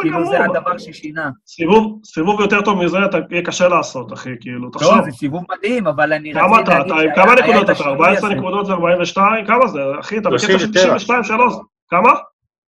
כאילו 0.00 0.26
זה 0.30 0.44
הדבר 0.44 0.78
ששינה. 0.78 1.30
סיבוב, 1.46 2.00
סיבוב 2.04 2.40
יותר 2.40 2.62
טוב 2.62 2.84
מזה, 2.84 2.96
אתה 3.04 3.18
יהיה 3.30 3.44
קשה 3.44 3.68
לעשות, 3.68 4.12
אחי, 4.12 4.30
כאילו, 4.40 4.70
תחשוב. 4.70 4.96
לא, 4.96 5.04
זה 5.04 5.10
סיבוב 5.10 5.44
מדהים, 5.56 5.86
אבל 5.86 6.12
אני 6.12 6.32
רציתי 6.32 6.70
להגיד 6.70 6.94
שהיה... 6.94 7.14
כמה 7.14 7.34
נקודות 7.34 7.70
אתה? 7.70 7.84
14 7.84 8.30
נקודות 8.34 8.66
זה 8.66 8.72
42? 8.72 9.46
כמה 9.46 9.66
זה? 9.66 9.78
אחי, 10.00 10.18
אתה 10.18 10.30
בקטע 10.30 10.58
של 10.58 10.70
92, 10.72 11.24
3. 11.24 11.54
כמה? 11.88 12.10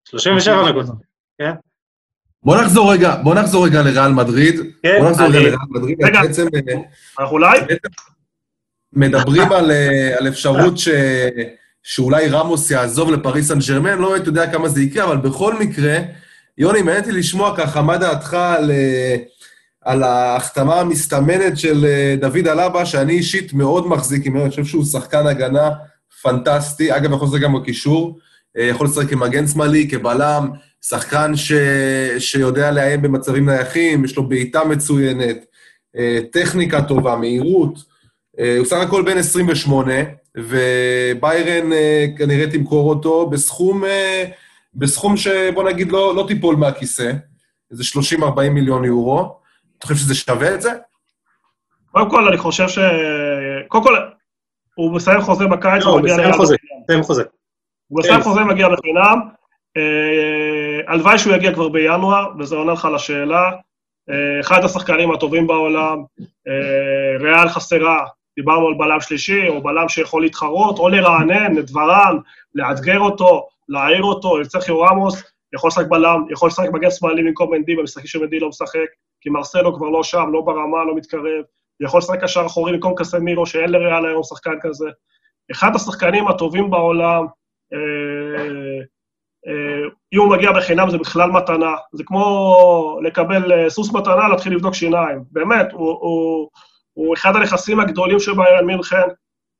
37 0.10 0.70
נקודות, 0.70 0.95
כן. 1.38 1.53
בוא 2.43 2.61
נחזור 2.61 2.93
רגע, 2.93 3.15
בוא 3.23 3.35
נחזור 3.35 3.65
רגע 3.65 3.81
לריאל 3.81 4.11
מדריד. 4.11 4.59
כן, 4.83 4.97
בוא 4.99 5.09
נחזור 5.09 5.27
רגע 5.27 5.39
לריאל 5.39 5.55
מדריד. 5.69 6.03
רגע, 6.03 6.21
בעצם, 6.21 6.47
אה, 6.55 6.73
אנחנו 7.19 7.35
אולי? 7.35 7.59
מדברים 8.93 9.51
על, 9.51 9.71
אה, 9.71 10.17
על 10.17 10.27
אפשרות 10.27 10.77
ש... 10.77 10.89
שאולי 11.83 12.27
רמוס 12.27 12.71
יעזוב 12.71 13.11
לפריס 13.11 13.47
סן 13.47 13.59
ג'רמן, 13.67 13.97
לא 13.97 14.17
יודע 14.17 14.51
כמה 14.51 14.69
זה 14.69 14.81
יקרה, 14.81 15.03
אבל 15.03 15.17
בכל 15.17 15.59
מקרה, 15.59 15.97
יוני, 16.57 16.81
מעניין 16.81 17.03
אותי 17.03 17.11
לשמוע 17.11 17.57
ככה, 17.57 17.81
מה 17.81 17.97
דעתך 17.97 18.33
על, 18.33 18.71
אה, 18.71 19.15
על 19.81 20.03
ההחתמה 20.03 20.79
המסתמנת 20.79 21.57
של 21.57 21.85
דוד 22.19 22.47
אלבה, 22.47 22.85
שאני 22.85 23.13
אישית 23.13 23.53
מאוד 23.53 23.87
מחזיק 23.87 24.27
ממנו, 24.27 24.41
אני 24.41 24.49
חושב 24.49 24.65
שהוא 24.65 24.85
שחקן 24.85 25.27
הגנה 25.27 25.69
פנטסטי, 26.21 26.95
אגב, 26.95 27.13
יכול 27.13 27.27
להיות 27.31 27.41
גם 27.41 27.53
בקישור, 27.53 28.19
יכול 28.55 28.87
לשחק 28.87 29.09
כמגן 29.09 29.47
שמאלי, 29.47 29.89
כבלם, 29.89 30.49
שחקן 30.82 31.36
ש... 31.36 31.51
שיודע 32.19 32.71
לאיים 32.71 33.01
במצבים 33.01 33.49
נייחים, 33.49 34.05
יש 34.05 34.17
לו 34.17 34.30
בעיטה 34.30 34.63
מצוינת, 34.63 35.45
אה, 35.97 36.19
טכניקה 36.32 36.82
טובה, 36.82 37.15
מהירות. 37.15 37.80
אה, 38.39 38.57
הוא 38.57 38.65
סך 38.65 38.77
הכל 38.77 39.01
בן 39.01 39.17
28, 39.17 39.93
וביירן 40.38 41.73
אה, 41.73 42.05
כנראה 42.17 42.51
תמכור 42.51 42.89
אותו 42.89 43.30
בסכום, 43.30 43.84
בסכום 44.75 45.17
שבוא 45.17 45.63
נגיד 45.63 45.91
לא, 45.91 46.15
לא 46.15 46.25
תיפול 46.27 46.55
מהכיסא, 46.55 47.11
איזה 47.71 47.84
30-40 48.21 48.49
מיליון 48.49 48.86
יורו. 48.86 49.39
אתה 49.77 49.88
חושב 49.88 49.99
שזה 49.99 50.15
שווה 50.15 50.55
את 50.55 50.61
זה? 50.61 50.71
קודם 51.91 52.09
כל, 52.09 52.27
אני 52.27 52.38
חושב 52.38 52.67
ש... 52.67 52.80
קודם 53.67 53.84
כל, 53.84 53.95
הוא 54.75 54.95
מסיים 54.95 55.21
חוזה 55.21 55.47
בקיץ, 55.47 55.84
לא, 55.84 55.89
הוא 55.89 56.01
מסיים 56.01 56.34
חוזה, 56.34 56.55
מסיים 56.84 57.03
חוזה. 57.03 57.23
הוא 57.88 57.99
מסיים 57.99 58.21
חוזה, 58.21 58.43
מגיע 58.43 58.67
בחינם. 58.69 59.38
הלוואי 60.88 61.17
שהוא 61.17 61.34
יגיע 61.34 61.53
כבר 61.53 61.70
בינואר, 61.70 62.32
וזה 62.39 62.55
עונה 62.55 62.74
לך 62.74 62.88
לשאלה. 62.93 63.51
אה, 64.09 64.39
אחד 64.39 64.63
השחקנים 64.63 65.11
הטובים 65.11 65.47
בעולם, 65.47 66.03
אה, 66.47 67.17
ריאל 67.20 67.49
חסרה, 67.49 68.05
דיברנו 68.39 68.67
על 68.67 68.74
בלם 68.74 69.01
שלישי, 69.01 69.47
או 69.47 69.63
בלם 69.63 69.89
שיכול 69.89 70.22
להתחרות, 70.22 70.80
או 70.80 70.89
לרענן 70.89 71.53
ורן, 71.74 72.17
לאתגר 72.55 72.99
אותו, 72.99 73.47
להעיר 73.70 74.03
אותו, 74.03 74.38
אם 74.38 74.43
צריך 74.43 74.70
רמוס, 74.70 75.24
יכול 75.53 75.67
לשחק 75.67 75.86
בלם, 75.89 76.26
יכול 76.30 76.47
לשחק 76.47 76.70
מגן 76.74 76.91
שמאלי 76.91 77.24
במקום 77.24 77.53
מנדי, 77.53 77.76
במשחקים 77.76 78.07
שמנדי 78.07 78.39
לא 78.39 78.49
משחק, 78.49 78.88
כי 79.22 79.30
מרסלו 79.30 79.76
כבר 79.76 79.89
לא 79.89 80.03
שם, 80.03 80.30
לא 80.32 80.41
ברמה, 80.41 80.84
לא 80.84 80.95
מתקרב, 80.95 81.43
יכול 81.80 81.97
לשחק 81.97 82.24
קשר 82.24 82.45
אחורי 82.45 82.74
במקום 82.74 82.93
קסמירו, 82.97 83.45
שאין 83.45 83.70
לריאל 83.70 84.05
היום 84.05 84.24
שחקן 84.24 84.55
כזה. 84.61 84.89
אחד 85.51 85.76
השחקנים 85.76 86.28
הטובים 86.28 86.70
בעולם, 86.70 87.26
אה, 87.74 88.39
אה, 88.39 88.80
אם 90.13 90.19
הוא 90.19 90.29
מגיע 90.29 90.51
בחינם 90.51 90.89
זה 90.89 90.97
בכלל 90.97 91.31
מתנה. 91.31 91.75
זה 91.93 92.03
כמו 92.03 92.99
לקבל 93.03 93.51
אה, 93.51 93.69
סוס 93.69 93.93
מתנה, 93.93 94.27
להתחיל 94.27 94.53
לבדוק 94.53 94.73
שיניים. 94.73 95.23
באמת, 95.31 95.71
הוא, 95.71 95.97
הוא, 96.01 96.49
הוא 96.93 97.13
אחד 97.13 97.35
הנכסים 97.35 97.79
הגדולים 97.79 98.19
של 98.19 98.33
ביירן 98.33 98.65
מינכן. 98.65 99.07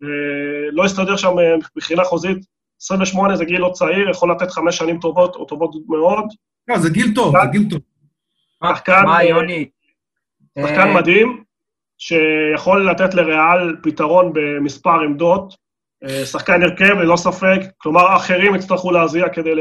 אה, 0.03 0.69
לא 0.71 0.86
הסתדר 0.86 1.17
שם 1.17 1.36
מבחינה 1.75 2.03
חוזית. 2.03 2.38
28 2.82 3.36
זה 3.36 3.45
גיל 3.45 3.61
לא 3.61 3.71
צעיר, 3.73 4.09
יכול 4.09 4.32
לתת 4.32 4.51
חמש 4.51 4.77
שנים 4.77 4.99
טובות 4.99 5.36
או 5.36 5.45
טובות 5.45 5.75
מאוד. 5.89 6.25
לא, 6.67 6.77
זה 6.77 6.89
גיל 6.89 7.15
טוב, 7.15 7.36
זה 7.41 7.47
גיל 7.51 7.69
טוב. 7.69 7.80
שחקן, 8.67 9.03
מה, 9.05 9.23
יוני? 9.23 9.69
שחקן 10.59 10.93
מדהים, 10.93 11.43
שיכול 11.97 12.91
לתת 12.91 13.13
לריאל 13.13 13.75
פתרון 13.84 14.32
במספר 14.34 14.99
עמדות. 14.99 15.55
אה, 16.04 16.26
שחקן 16.26 16.64
הרכב, 16.64 16.93
ללא 16.93 17.16
ספק, 17.16 17.60
כלומר, 17.78 18.16
אחרים 18.16 18.56
יצטרכו 18.56 18.91
להזיע 18.91 19.30
כדי 19.30 19.52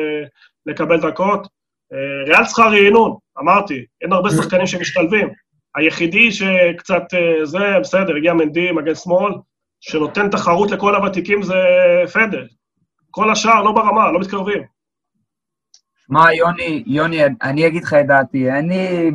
לקבל 0.66 1.00
דקות. 1.00 1.48
אה, 1.92 2.24
ריאל 2.26 2.44
צריכה 2.44 2.62
רענון, 2.62 3.16
אמרתי, 3.38 3.84
אין 4.00 4.12
הרבה 4.12 4.30
שחקנים 4.30 4.66
שמשתלבים. 4.66 5.28
היחידי 5.76 6.32
שקצת 6.32 7.02
אה, 7.14 7.46
זה, 7.46 7.78
בסדר, 7.80 8.16
הגיע 8.16 8.34
מנדי, 8.34 8.72
מגן 8.72 8.94
שמאל, 8.94 9.32
שנותן 9.80 10.30
תחרות 10.30 10.70
לכל 10.70 10.94
הוותיקים 10.94 11.42
זה 11.42 11.54
פדר. 12.12 12.44
כל 13.10 13.30
השאר 13.30 13.62
לא 13.62 13.72
ברמה, 13.72 14.12
לא 14.12 14.20
מתקרבים. 14.20 14.62
שמע, 16.06 16.34
יוני, 16.34 16.84
יוני, 16.86 17.18
אני 17.42 17.66
אגיד 17.66 17.82
לך 17.82 17.94
את 17.94 18.06
דעתי, 18.06 18.50
אני, 18.50 19.10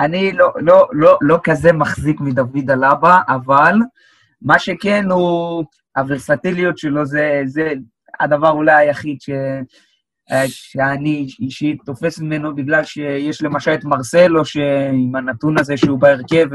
אני 0.00 0.32
לא, 0.32 0.52
לא, 0.56 0.88
לא, 0.92 1.18
לא 1.20 1.38
כזה 1.44 1.72
מחזיק 1.72 2.20
מדוד 2.20 2.70
אלבה, 2.70 3.20
אבל 3.28 3.74
מה 4.44 4.58
שכן 4.58 5.04
הוא, 5.10 5.64
הוורסטיליות 5.96 6.78
שלו 6.78 7.06
זה, 7.06 7.42
זה 7.44 7.72
הדבר 8.20 8.50
אולי 8.50 8.72
היחיד 8.72 9.20
ש, 9.20 9.30
אה, 10.32 10.44
שאני 10.48 11.26
אישית 11.40 11.78
תופס 11.86 12.18
ממנו, 12.18 12.54
בגלל 12.54 12.84
שיש 12.84 13.42
למשל 13.42 13.74
את 13.74 13.84
מרסלו, 13.84 14.44
שעם 14.44 15.16
הנתון 15.16 15.58
הזה 15.58 15.76
שהוא 15.76 15.98
בהרכב, 15.98 16.46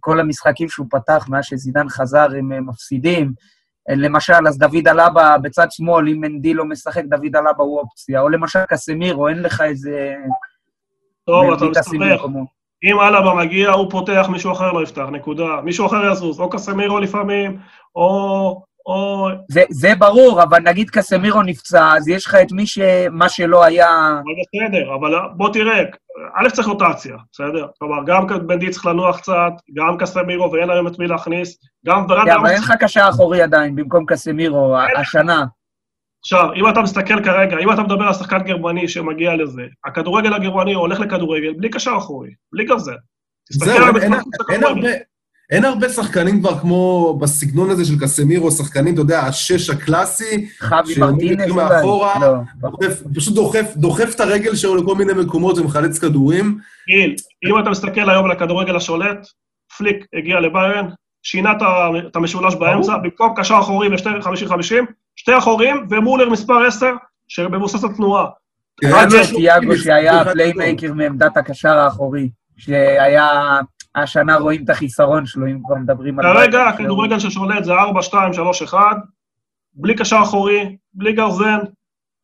כל 0.00 0.20
המשחקים 0.20 0.68
שהוא 0.68 0.86
פתח 0.90 1.26
מאז 1.28 1.44
שזידן 1.44 1.88
חזר 1.88 2.26
הם 2.38 2.52
אה, 2.52 2.60
מפסידים. 2.60 3.32
למשל, 3.96 4.46
אז 4.48 4.58
דוד 4.58 4.88
אלבה 4.88 5.38
בצד 5.42 5.66
שמאל, 5.70 6.08
אם 6.08 6.20
מנדי 6.20 6.54
לא 6.54 6.64
משחק, 6.64 7.04
דוד 7.04 7.36
אלבה 7.36 7.64
הוא 7.64 7.80
אופציה. 7.80 8.20
או 8.20 8.28
למשל 8.28 8.58
קסמירו, 8.68 9.28
אין 9.28 9.42
לך 9.42 9.60
איזה... 9.60 10.14
טוב, 11.26 11.52
אתה 11.52 11.64
מסתבך. 11.64 12.24
אם 12.84 13.00
אלבה 13.00 13.34
מגיע, 13.34 13.70
הוא 13.70 13.90
פותח, 13.90 14.26
מישהו 14.32 14.52
אחר 14.52 14.72
לא 14.72 14.82
יפתח, 14.82 15.04
נקודה. 15.12 15.60
מישהו 15.64 15.86
אחר 15.86 16.12
יזוז, 16.12 16.40
או 16.40 16.50
קסמירו 16.50 16.98
לפעמים, 16.98 17.58
או... 17.96 18.62
או... 18.86 19.28
זה, 19.50 19.62
זה 19.70 19.94
ברור, 19.98 20.42
אבל 20.42 20.58
נגיד 20.60 20.90
קסמירו 20.90 21.42
נפצע, 21.42 21.92
אז 21.96 22.08
יש 22.08 22.26
לך 22.26 22.34
את 22.34 22.52
מי 22.52 22.66
ש... 22.66 22.78
מה 23.10 23.28
שלא 23.28 23.64
היה... 23.64 24.20
בסדר, 24.54 24.94
אבל 24.94 25.14
בוא 25.36 25.52
תראה, 25.52 25.82
א', 26.34 26.50
צריך 26.50 26.68
רוטציה, 26.68 27.16
בסדר? 27.32 27.66
כלומר, 27.78 28.04
גם 28.06 28.26
בנדי 28.46 28.70
צריך 28.70 28.86
לנוח 28.86 29.18
קצת, 29.18 29.52
גם 29.74 29.96
קסמירו, 29.98 30.52
ואין 30.52 30.70
היום 30.70 30.86
את 30.86 30.98
מי 30.98 31.06
להכניס, 31.06 31.58
גם 31.86 32.06
ורד... 32.08 32.28
אבל 32.28 32.50
אין 32.50 32.60
לך 32.60 32.72
קשר 32.80 33.06
אחורי 33.08 33.42
עדיין, 33.42 33.76
במקום 33.76 34.06
קסמירו, 34.06 34.76
השנה. 34.96 35.44
עכשיו, 36.20 36.48
אם 36.56 36.68
אתה 36.68 36.80
מסתכל 36.80 37.24
כרגע, 37.24 37.58
אם 37.58 37.72
אתה 37.72 37.82
מדבר 37.82 38.04
על 38.04 38.14
שחקן 38.14 38.38
גרמני 38.38 38.88
שמגיע 38.88 39.36
לזה, 39.36 39.62
הכדורגל 39.86 40.34
הגרמני 40.34 40.74
הולך 40.74 41.00
לכדורגל 41.00 41.52
בלי 41.52 41.70
קשר 41.70 41.94
אחורי, 41.98 42.30
בלי 42.52 42.64
גרזן. 42.64 42.92
זהו, 43.50 43.96
אין, 44.00 44.12
אין, 44.50 44.64
הרבה, 44.64 44.88
אין 45.50 45.64
הרבה 45.64 45.88
שחקנים 45.88 46.40
כבר 46.40 46.58
כמו 46.58 47.14
בסגנון 47.20 47.70
הזה 47.70 47.84
של 47.84 47.98
קסמירו, 48.00 48.50
שחקנים, 48.50 48.94
אתה 48.94 49.00
יודע, 49.00 49.20
השש 49.20 49.70
הקלאסי, 49.70 50.48
מרטינס 50.98 51.52
מאחורה, 51.54 52.14
לא. 52.20 52.34
דוחף, 52.56 53.02
פשוט 53.14 53.34
דוחף, 53.34 53.72
דוחף 53.76 54.14
את 54.14 54.20
הרגל 54.20 54.54
שלו 54.54 54.76
לכל 54.76 54.94
מיני 54.94 55.12
מקומות 55.12 55.58
ומחלץ 55.58 55.98
כדורים. 55.98 56.58
גיל, 56.88 57.16
אם 57.46 57.58
אתה 57.60 57.70
מסתכל 57.70 58.10
היום 58.10 58.24
על 58.24 58.30
הכדורגל 58.30 58.76
השולט, 58.76 59.26
פליק 59.78 60.06
הגיע 60.18 60.40
לביירן, 60.40 60.88
שינה 61.22 61.52
את 62.08 62.16
המשולש 62.16 62.54
באמצע, 62.54 62.96
במקום 62.96 63.34
קשר 63.36 63.54
אחורי 63.60 63.94
ושתי 63.94 64.08
50-50, 64.08 64.52
שתי 65.28 65.38
אחורים 65.38 65.86
ומולר 65.90 66.28
מספר 66.28 66.66
10, 66.66 66.86
שמבוסס 67.28 67.84
על 67.84 67.90
תנועה. 67.96 68.26
רק 68.84 69.08
זה 69.08 69.18
תיאגו 69.36 69.76
שהיה 69.76 70.24
playmaker 70.24 70.92
מעמדת 70.92 71.36
הקשר 71.36 71.78
האחורי, 71.78 72.30
שהיה... 72.56 73.60
השנה 73.94 74.36
רואים 74.36 74.64
את 74.64 74.70
החיסרון 74.70 75.26
שלו, 75.26 75.46
אם 75.46 75.58
כבר 75.64 75.74
מדברים 75.74 76.18
על... 76.18 76.34
כרגע 76.34 76.62
הכדורגל 76.62 77.18
ששולט 77.18 77.64
זה 77.64 77.72
4, 77.72 78.02
2, 78.02 78.32
3, 78.32 78.62
1, 78.62 78.78
בלי 79.74 79.94
קשר 79.94 80.18
אחורי, 80.22 80.76
בלי 80.94 81.12
גרזן. 81.12 81.58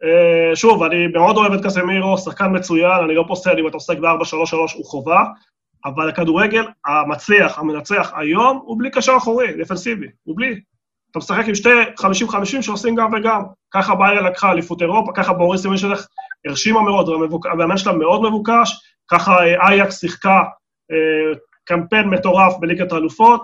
Uh, 0.02 0.57
שוב, 0.57 0.82
אני 0.82 1.07
מאוד 1.07 1.36
אוהב 1.36 1.52
את 1.52 1.64
קסמירו, 1.64 2.18
שחקן 2.18 2.57
מצוין, 2.57 3.05
אני 3.05 3.14
לא 3.14 3.24
פוסל 3.28 3.59
אם 3.59 3.68
אתה 3.68 3.76
עוסק 3.76 3.98
ב-4, 3.98 4.24
3, 4.24 4.50
3, 4.50 4.72
הוא 4.72 4.84
חובה, 4.84 5.24
אבל 5.84 6.09
הכדורגל 6.09 6.64
המצליח, 6.86 7.59
המנצח 7.59 8.12
היום, 8.16 8.61
הוא 8.64 8.78
בלי 8.78 8.90
קשר 8.90 9.12
אחורי, 9.16 9.46
דפנסיבי, 9.59 10.07
הוא 10.22 10.36
בלי. 10.36 10.61
אתה 11.14 11.18
משחק 11.18 11.48
עם 11.48 11.54
שתי 11.54 11.68
50-50 12.00 12.62
שעושים 12.62 12.94
גם 12.94 13.12
וגם. 13.12 13.42
ככה 13.74 13.94
ביירה 13.94 14.30
לקחה 14.30 14.52
אליפות 14.52 14.82
אירופה, 14.82 15.12
ככה 15.14 15.32
בוריס 15.32 15.62
שלך 15.76 16.06
הרשימה 16.46 16.82
מאוד, 16.82 17.08
והמאמן 17.08 17.76
שלה 17.76 17.92
מאוד 17.92 18.22
מבוקש, 18.22 18.72
ככה 19.08 19.32
אה, 19.32 19.68
אייקס 19.68 20.00
שיחקה 20.00 20.42
אה, 20.90 21.38
קמפיין 21.64 22.08
מטורף 22.08 22.56
בליגת 22.60 22.92
האלופות. 22.92 23.42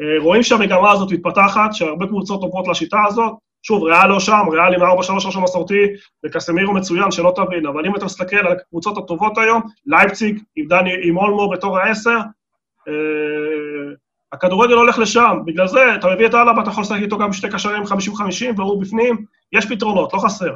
אה, 0.00 0.22
רואים 0.22 0.42
שהמגמה 0.42 0.90
הזאת 0.90 1.12
מתפתחת, 1.12 1.74
שהרבה 1.74 2.06
קבוצות 2.06 2.42
עוברות 2.42 2.68
לשיטה 2.68 2.98
הזאת. 3.06 3.32
שוב, 3.62 3.82
ריאל 3.82 4.06
לא 4.08 4.20
שם, 4.20 4.42
ריאל 4.52 4.74
עם 4.74 4.82
4-3-3 4.82 5.38
המסורתי, 5.38 5.86
וקסמירו 6.26 6.74
מצוין, 6.74 7.10
שלא 7.10 7.32
תבין, 7.36 7.66
אבל 7.66 7.86
אם 7.86 7.96
אתה 7.96 8.04
מסתכל 8.04 8.36
על 8.36 8.52
הקבוצות 8.52 8.98
הטובות 8.98 9.38
היום, 9.38 9.62
לייפציג 9.86 10.42
עם 10.56 10.66
דני, 10.66 10.94
עם 11.02 11.16
אולמו 11.16 11.50
בתור 11.50 11.78
העשר, 11.78 12.18
אה, 12.88 13.94
הכדורגל 14.32 14.74
הולך 14.74 14.98
לשם, 14.98 15.38
בגלל 15.44 15.66
זה 15.66 15.94
אתה 15.94 16.08
מביא 16.08 16.26
את 16.26 16.34
אלבה, 16.34 16.62
אתה 16.62 16.70
יכול 16.70 16.82
לשחק 16.82 16.98
איתו 17.02 17.18
גם 17.18 17.32
שתי 17.32 17.48
קשרים 17.48 17.82
50-50 17.82 17.86
והוא 18.56 18.82
בפנים, 18.82 19.24
יש 19.52 19.66
פתרונות, 19.66 20.12
לא 20.12 20.18
חסר. 20.18 20.54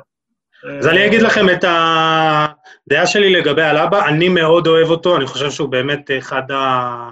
אז 0.79 0.87
אני 0.87 1.07
אגיד 1.07 1.23
לכם 1.23 1.51
את 1.51 1.65
הדעה 1.65 3.07
שלי 3.07 3.33
לגבי 3.33 3.63
אלאבה, 3.63 4.09
אני 4.09 4.29
מאוד 4.29 4.67
אוהב 4.67 4.91
אותו, 4.91 5.17
אני 5.17 5.27
חושב 5.27 5.51
שהוא 5.51 5.69
באמת 5.69 6.11
אחד 6.19 6.51
ה... 6.51 7.11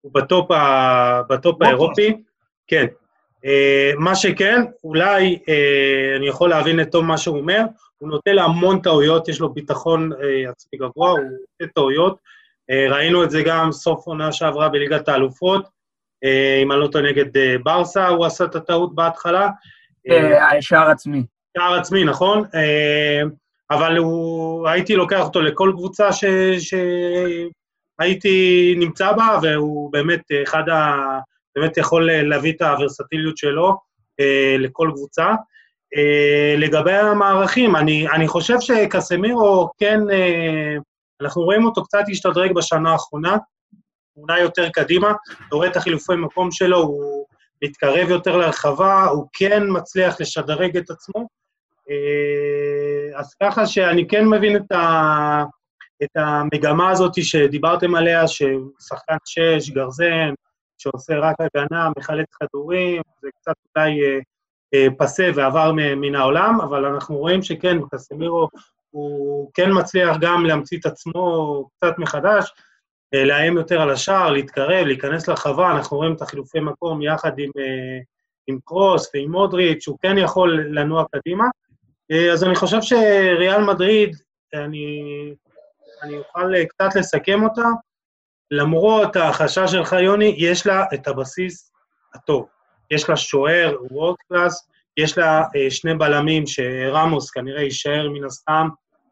הוא 0.00 0.14
ב 0.14 0.21
top, 0.21 0.50
ה... 0.50 1.22
ב 1.28 1.37
top 1.37 1.62
האירופי. 1.62 2.22
כן. 2.66 2.86
אה, 3.44 3.92
מה 3.98 4.14
שכן, 4.14 4.62
אולי 4.84 5.38
אה, 5.48 6.16
אני 6.16 6.28
יכול 6.28 6.50
להבין 6.50 6.80
את 6.80 6.92
טוב 6.92 7.04
מה 7.04 7.18
שהוא 7.18 7.38
אומר, 7.38 7.62
הוא 7.98 8.08
נוטה 8.08 8.32
להמון 8.32 8.80
טעויות, 8.80 9.28
יש 9.28 9.40
לו 9.40 9.48
ביטחון 9.48 10.12
אה, 10.12 10.50
עצמי 10.50 10.78
גבוה, 10.78 11.10
הוא 11.10 11.18
נוטה 11.18 11.72
טעויות. 11.74 12.38
ראינו 12.90 13.24
את 13.24 13.30
זה 13.30 13.42
גם 13.42 13.72
סוף 13.72 14.06
עונה 14.06 14.32
שעברה 14.32 14.68
בליגת 14.68 15.08
האלופות, 15.08 15.68
אם 16.62 16.72
אני 16.72 16.80
לא 16.80 16.86
טועה 16.86 17.04
נגד 17.04 17.24
ברסה, 17.62 18.08
הוא 18.08 18.26
עשה 18.26 18.44
את 18.44 18.54
הטעות 18.54 18.94
בהתחלה. 18.94 19.48
שער 20.60 20.90
עצמי. 20.90 21.22
שער 21.58 21.74
עצמי, 21.74 22.04
נכון? 22.04 22.44
אבל 23.70 23.96
הוא, 23.96 24.68
הייתי 24.68 24.96
לוקח 24.96 25.20
אותו 25.20 25.42
לכל 25.42 25.72
קבוצה 25.76 26.12
ש, 26.12 26.24
שהייתי 27.98 28.74
נמצא 28.78 29.12
בה, 29.12 29.38
והוא 29.42 29.92
באמת 29.92 30.22
אחד 30.42 30.68
ה... 30.68 30.96
באמת 31.56 31.76
יכול 31.76 32.10
להביא 32.12 32.52
את 32.52 32.62
הוורסטיליות 32.62 33.36
שלו 33.36 33.76
אה, 34.20 34.56
לכל 34.58 34.90
קבוצה. 34.94 35.34
אה, 35.96 36.54
לגבי 36.58 36.92
המערכים, 36.92 37.76
אני, 37.76 38.08
אני 38.08 38.28
חושב 38.28 38.60
שקסמירו 38.60 39.70
כן, 39.78 40.00
אה, 40.10 40.76
אנחנו 41.20 41.42
רואים 41.42 41.64
אותו 41.64 41.84
קצת 41.84 42.02
להשתדרג 42.08 42.52
בשנה 42.52 42.92
האחרונה, 42.92 43.36
אולי 44.22 44.40
יותר 44.40 44.68
קדימה, 44.68 45.12
אתה 45.48 45.56
רואה 45.56 45.68
את 45.68 45.76
החילופי 45.76 46.16
מקום 46.16 46.50
שלו, 46.50 46.78
הוא 46.78 47.26
מתקרב 47.64 48.10
יותר 48.10 48.36
לרחבה, 48.36 49.04
הוא 49.04 49.26
כן 49.32 49.62
מצליח 49.68 50.20
לשדרג 50.20 50.76
את 50.76 50.90
עצמו. 50.90 51.26
אה, 51.90 53.18
אז 53.18 53.34
ככה 53.42 53.66
שאני 53.66 54.08
כן 54.08 54.26
מבין 54.26 54.56
את, 54.56 54.72
ה, 54.72 55.44
את 56.02 56.16
המגמה 56.16 56.90
הזאת 56.90 57.12
שדיברתם 57.14 57.94
עליה, 57.94 58.28
ששחקן 58.28 59.16
שש, 59.24 59.70
גרזן, 59.70 60.32
שעושה 60.78 61.18
רק 61.18 61.36
הגנה, 61.40 61.90
מחלץ 61.98 62.26
כדורים, 62.40 63.02
זה 63.22 63.28
קצת 63.40 63.54
אולי 63.76 64.00
אה, 64.02 64.18
אה, 64.74 64.86
פסה 64.98 65.30
ועבר 65.34 65.72
מן 65.74 66.14
העולם, 66.14 66.60
אבל 66.60 66.84
אנחנו 66.84 67.16
רואים 67.16 67.42
שכן, 67.42 67.78
קסמירו 67.92 68.48
הוא 68.90 69.50
כן 69.54 69.70
מצליח 69.78 70.16
גם 70.20 70.46
להמציא 70.46 70.78
את 70.78 70.86
עצמו 70.86 71.64
קצת 71.76 71.98
מחדש, 71.98 72.52
לאיים 73.12 73.56
יותר 73.56 73.80
על 73.80 73.90
השער, 73.90 74.30
להתקרב, 74.30 74.86
להיכנס 74.86 75.28
לרחבה, 75.28 75.70
אנחנו 75.70 75.96
רואים 75.96 76.14
את 76.14 76.22
החילופי 76.22 76.60
מקום 76.60 77.02
יחד 77.02 77.38
עם, 77.38 77.50
אה, 77.58 77.98
עם 78.46 78.58
קרוס 78.64 79.10
ועם 79.14 79.30
מודריץ', 79.30 79.82
שהוא 79.82 79.98
כן 80.02 80.18
יכול 80.18 80.66
לנוע 80.70 81.04
קדימה. 81.12 81.44
אה, 82.10 82.32
אז 82.32 82.44
אני 82.44 82.54
חושב 82.54 82.82
שריאל 82.82 83.64
מדריד, 83.64 84.16
אני, 84.54 85.02
אני 86.02 86.18
אוכל 86.18 86.54
אה, 86.54 86.66
קצת 86.66 86.96
לסכם 86.96 87.42
אותה, 87.42 87.68
למרות 88.50 89.16
החשש 89.16 89.70
שלך, 89.70 89.92
יוני, 89.92 90.34
יש 90.38 90.66
לה 90.66 90.84
את 90.94 91.08
הבסיס 91.08 91.72
הטוב. 92.14 92.46
יש 92.90 93.08
לה 93.08 93.16
שוער 93.16 93.76
world 93.90 94.16
class, 94.28 94.68
יש 94.96 95.18
לה 95.18 95.42
אה, 95.56 95.70
שני 95.70 95.94
בלמים 95.94 96.46
שרמוס 96.46 97.30
כנראה 97.30 97.62
יישאר 97.62 98.08
מן 98.10 98.24
הסתם, 98.24 98.68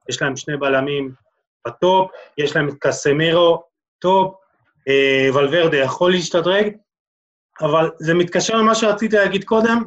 יש 0.08 0.22
להם 0.22 0.36
שני 0.36 0.56
בלמים 0.56 1.12
ב 1.66 1.75
top, 1.75 2.10
יש 2.38 2.56
להם 2.56 2.68
את 2.68 2.74
קסמירו 2.80 3.62
top, 3.98 4.34
אה, 4.88 5.28
ולוורדה 5.34 5.76
יכול 5.76 6.10
להשתדרג, 6.10 6.72
אבל 7.60 7.90
זה 7.98 8.14
מתקשר 8.14 8.56
למה 8.56 8.74
שרציתי 8.74 9.16
להגיד 9.16 9.44
קודם, 9.44 9.82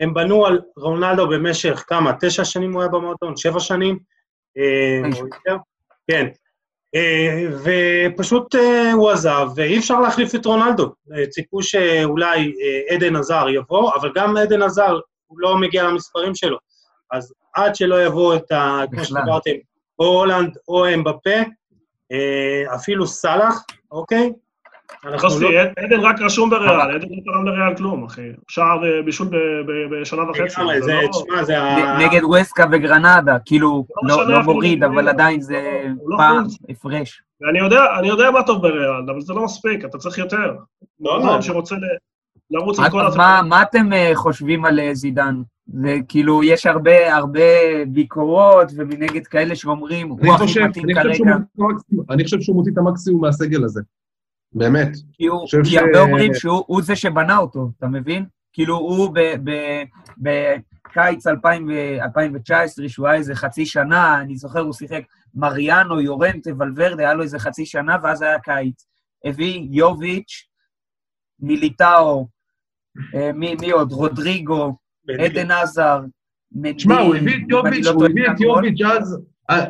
הם 0.00 0.14
בנו 0.14 0.46
על 0.46 0.60
רונלדו 0.76 1.28
במשך 1.28 1.84
כמה? 1.86 2.12
תשע 2.20 2.44
שנים 2.44 2.72
הוא 2.72 2.82
היה 2.82 2.90
במועדון? 2.90 3.36
שבע 3.36 3.60
שנים? 3.60 3.98
אה, 4.58 5.10
כן. 6.10 6.26
אה, 6.94 7.46
ופשוט 7.64 8.54
הוא 8.92 9.10
עזב, 9.10 9.48
ואי 9.56 9.78
אפשר 9.78 10.00
להחליף 10.00 10.34
את 10.34 10.46
רונלדו. 10.46 10.92
ציפו 11.30 11.62
שאולי 11.62 12.52
עדן 12.88 13.16
עזר 13.16 13.48
יבוא, 13.48 13.92
אבל 13.94 14.12
גם 14.14 14.36
עדן 14.36 14.62
עזר, 14.62 14.98
הוא 15.26 15.40
לא 15.40 15.56
מגיע 15.56 15.82
למספרים 15.82 16.34
שלו. 16.34 16.58
אז 17.12 17.34
עד 17.54 17.74
שלא 17.74 18.04
יבוא 18.04 18.36
את 18.36 18.52
ה... 18.52 18.80
כמו 18.90 19.04
שדיברתם, 19.04 19.50
או 19.98 20.06
הולנד 20.06 20.56
או 20.68 20.94
אמבפה, 20.94 21.40
אפילו 22.74 23.06
סאלח, 23.06 23.64
אוקיי? 23.92 24.32
יוסי, 25.22 25.44
לא- 25.44 25.60
עדן 25.76 26.00
רק 26.00 26.20
רשום 26.20 26.50
בריאל, 26.50 26.80
עדן 26.80 27.06
לא 27.10 27.32
תרם 27.32 27.44
לריאל 27.46 27.76
כלום, 27.76 28.04
אחי. 28.04 28.28
שער 28.48 28.84
אה, 28.84 29.02
בישול 29.02 29.28
בשנה 29.90 30.30
וחצי. 30.30 30.60
לא- 30.86 31.98
נגד 31.98 32.24
ווסקה 32.24 32.64
וגרנדה, 32.72 33.36
כאילו, 33.46 33.84
לא 34.02 34.42
מוריד, 34.42 34.84
אבל 34.84 35.08
עדיין 35.08 35.40
זה 35.40 35.82
פעם 36.16 36.44
הפרש. 36.68 37.22
אני 37.98 38.08
יודע 38.08 38.30
מה 38.30 38.42
טוב 38.42 38.62
בריאל, 38.62 39.10
אבל 39.10 39.20
זה 39.20 39.32
לא 39.32 39.44
מספיק, 39.44 39.84
אתה 39.84 39.98
צריך 39.98 40.18
יותר. 40.18 40.54
לא, 41.00 41.42
שרוצה 41.42 41.74
לרוץ 42.52 42.78
עם 42.78 42.90
כל... 42.90 43.00
אז 43.00 43.16
מה 43.48 43.62
אתם 43.62 43.92
אה, 43.92 44.10
חושבים 44.14 44.64
על 44.64 44.80
אה, 44.80 44.94
זידן? 44.94 45.42
זה 45.66 45.96
כאילו, 46.08 46.42
יש 46.42 46.66
הרבה, 46.66 47.16
הרבה 47.16 47.40
ביקורות, 47.88 48.72
ומנגד 48.76 49.26
כאלה 49.26 49.56
שאומרים, 49.56 50.08
הוא 50.08 50.34
הכי 50.34 50.64
מתאים 50.64 50.86
כרגע. 50.94 51.36
אני 52.10 52.24
חושב 52.24 52.40
שהוא 52.40 52.56
מוציא 52.56 52.72
את 52.72 52.78
המקסימום 52.78 53.20
מהסגל 53.20 53.64
הזה. 53.64 53.80
באמת. 54.54 54.88
כי, 55.12 55.26
הוא, 55.26 55.46
כי 55.64 55.70
ש... 55.70 55.74
הרבה 55.74 56.00
אומרים 56.00 56.34
שהוא 56.34 56.82
זה 56.82 56.96
שבנה 56.96 57.38
אותו, 57.38 57.70
אתה 57.78 57.86
מבין? 57.86 58.24
כאילו, 58.52 58.76
הוא 58.76 59.14
בקיץ 60.18 61.26
2019, 61.26 62.88
שהוא 62.88 63.06
היה 63.06 63.16
איזה 63.16 63.34
חצי 63.34 63.66
שנה, 63.66 64.20
אני 64.20 64.36
זוכר, 64.36 64.60
הוא 64.60 64.72
שיחק 64.72 65.02
מריאנו, 65.34 66.00
יורנטה, 66.00 66.50
ולוורדה, 66.58 67.02
היה 67.02 67.14
לו 67.14 67.22
איזה 67.22 67.38
חצי 67.38 67.66
שנה, 67.66 67.96
ואז 68.02 68.22
היה 68.22 68.38
קיץ. 68.38 68.86
הביא 69.24 69.68
יוביץ', 69.70 70.46
מיליטאו, 71.40 72.26
מי, 73.34 73.54
מי 73.60 73.70
עוד? 73.70 73.92
רודריגו, 73.92 74.76
עדן 75.18 75.50
עזר, 75.50 76.00
תשמע, 76.76 77.00
הוא 77.00 77.14
הביא 77.14 77.36
את 77.36 77.42
יוביץ', 77.48 77.86
לא 77.86 77.90
הוא 77.90 78.04
הביא 78.04 78.26
את 78.26 78.40
יוביץ' 78.40 78.80
אז, 78.82 79.18
אה, 79.50 79.64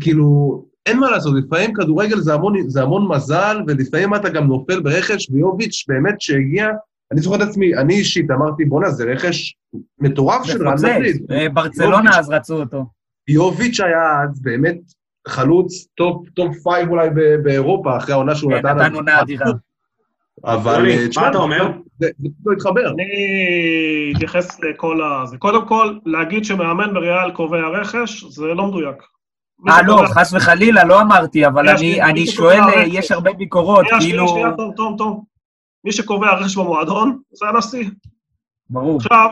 כאילו, 0.00 0.64
אין 0.86 0.98
מה 0.98 1.10
לעשות, 1.10 1.34
לפעמים 1.36 1.74
כדורגל 1.74 2.18
זה 2.18 2.34
המון, 2.34 2.68
זה 2.68 2.82
המון 2.82 3.08
מזל, 3.08 3.56
ולפעמים 3.66 4.14
אתה 4.14 4.28
גם 4.28 4.46
נופל 4.46 4.80
ברכש, 4.80 5.30
ויוביץ' 5.30 5.84
באמת 5.88 6.20
שהגיע, 6.20 6.68
אני 7.12 7.20
זוכר 7.20 7.36
את 7.36 7.48
עצמי, 7.48 7.76
אני 7.76 7.94
אישית 7.94 8.30
אמרתי, 8.30 8.64
בואנה, 8.64 8.90
זה 8.90 9.04
רכש 9.04 9.56
מטורף 9.98 10.44
של 10.44 10.68
ריאל 10.68 10.74
מדריד. 10.74 11.26
אה, 11.30 11.48
ברצלונה 11.48 12.18
אז 12.18 12.30
רצו 12.30 12.60
אותו. 12.60 12.84
יוביץ' 13.28 13.80
היה 13.80 14.22
אז 14.22 14.42
באמת 14.42 14.78
חלוץ 15.28 15.86
top, 15.94 16.28
top 16.28 16.56
five 16.62 16.88
אולי 16.88 17.08
באירופה, 17.42 17.96
אחרי 17.96 18.12
העונה 18.12 18.34
שהוא 18.34 18.52
כן, 18.52 18.58
נתן... 18.58 18.78
נתן 18.78 18.94
עונה 18.94 19.20
אדירה. 19.20 19.46
אבל... 20.44 20.86
מה 21.16 21.28
אתה 21.28 21.38
אומר? 21.38 21.70
זה 21.98 22.08
לא 22.46 22.52
התחבר. 22.52 22.90
אני 22.90 24.12
אתייחס 24.16 24.60
לכל 24.60 25.02
ה... 25.02 25.24
קודם 25.38 25.68
כל, 25.68 25.98
להגיד 26.04 26.44
שמאמן 26.44 26.94
בריאל 26.94 27.30
קובע 27.30 27.68
רכש, 27.68 28.24
זה 28.24 28.46
לא 28.46 28.66
מדויק. 28.66 28.96
אה, 29.68 29.82
לא, 29.82 30.02
חס 30.06 30.32
וחלילה, 30.32 30.84
לא 30.84 31.00
אמרתי, 31.00 31.46
אבל 31.46 31.68
אני 32.02 32.26
שואל, 32.26 32.60
יש 32.86 33.10
הרבה 33.10 33.32
ביקורות, 33.32 33.86
כאילו... 34.00 34.00
שנייה, 34.00 34.28
שנייה, 34.28 34.56
טוב, 34.56 34.74
טוב, 34.76 34.98
טוב. 34.98 35.24
מי 35.84 35.92
שקובע 35.92 36.34
רכש 36.34 36.56
במועדון 36.56 37.18
זה 37.32 37.48
הנשיא. 37.48 37.88
ברור. 38.70 38.96
עכשיו, 38.96 39.30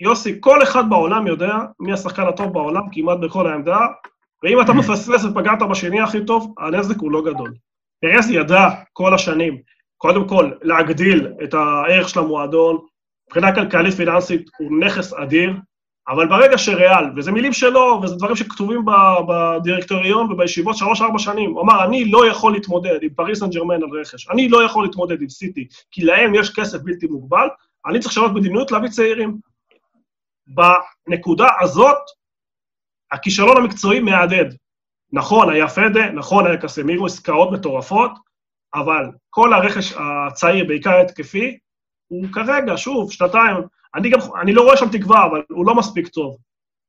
יוסי, 0.00 0.36
כל 0.40 0.62
אחד 0.62 0.90
בעולם 0.90 1.26
יודע 1.26 1.54
מי 1.80 1.92
השחקן 1.92 2.22
הטוב 2.22 2.52
בעולם, 2.52 2.82
כמעט 2.92 3.18
בכל 3.18 3.46
העמדה, 3.46 3.78
ואם 4.42 4.60
אתה 4.60 4.72
מפספס 4.72 5.24
ופגעת 5.24 5.62
בשני 5.70 6.00
הכי 6.00 6.24
טוב, 6.24 6.54
הנזק 6.58 7.00
הוא 7.00 7.12
לא 7.12 7.22
גדול. 7.24 7.54
פרס 8.00 8.26
ידע 8.30 8.68
כל 8.92 9.14
השנים, 9.14 9.58
קודם 9.98 10.28
כל, 10.28 10.50
להגדיל 10.62 11.28
את 11.44 11.54
הערך 11.54 12.08
של 12.08 12.20
המועדון, 12.20 12.78
מבחינה 13.26 13.54
כלכלית 13.54 13.94
פיננסית 13.94 14.50
הוא 14.58 14.80
נכס 14.80 15.12
אדיר, 15.12 15.52
אבל 16.08 16.28
ברגע 16.28 16.58
שריאל, 16.58 17.04
וזה 17.16 17.32
מילים 17.32 17.52
שלו, 17.52 18.00
וזה 18.02 18.16
דברים 18.16 18.36
שכתובים 18.36 18.84
בדירקטוריון 19.28 20.32
ובישיבות 20.32 20.76
שלוש-ארבע 20.76 21.18
שנים, 21.18 21.50
הוא 21.50 21.62
אמר, 21.62 21.84
אני 21.84 22.04
לא 22.04 22.26
יכול 22.26 22.52
להתמודד 22.52 23.02
עם 23.02 23.08
פריס 23.08 23.40
סן 23.40 23.50
ג'רמן 23.50 23.82
על 23.82 24.00
רכש, 24.00 24.28
אני 24.28 24.48
לא 24.48 24.64
יכול 24.64 24.84
להתמודד 24.84 25.22
עם 25.22 25.28
סיטי, 25.28 25.68
כי 25.90 26.02
להם 26.02 26.34
יש 26.34 26.54
כסף 26.54 26.78
בלתי 26.78 27.06
מוגבל, 27.06 27.48
אני 27.86 28.00
צריך 28.00 28.12
לשנות 28.12 28.32
מדיניות 28.32 28.72
להביא 28.72 28.88
צעירים. 28.88 29.38
בנקודה 30.46 31.48
הזאת, 31.60 31.98
הכישלון 33.12 33.56
המקצועי 33.56 34.00
מהדהד. 34.00 34.56
נכון, 35.12 35.52
היה 35.52 35.68
פדה, 35.68 36.10
נכון, 36.10 36.46
היה 36.46 36.56
קסמירו, 36.56 37.06
עסקאות 37.06 37.52
מטורפות, 37.52 38.10
אבל 38.74 39.06
כל 39.30 39.52
הרכש 39.52 39.94
הצעיר, 39.96 40.64
בעיקר 40.64 41.00
התקפי, 41.00 41.58
הוא 42.08 42.26
כרגע, 42.32 42.72
שוב, 42.76 43.12
שנתיים, 43.12 43.56
אני 43.94 44.10
גם, 44.10 44.18
אני 44.40 44.52
לא 44.52 44.62
רואה 44.62 44.76
שם 44.76 44.88
תקווה, 44.92 45.26
אבל 45.26 45.42
הוא 45.50 45.66
לא 45.66 45.74
מספיק 45.74 46.08
טוב. 46.08 46.36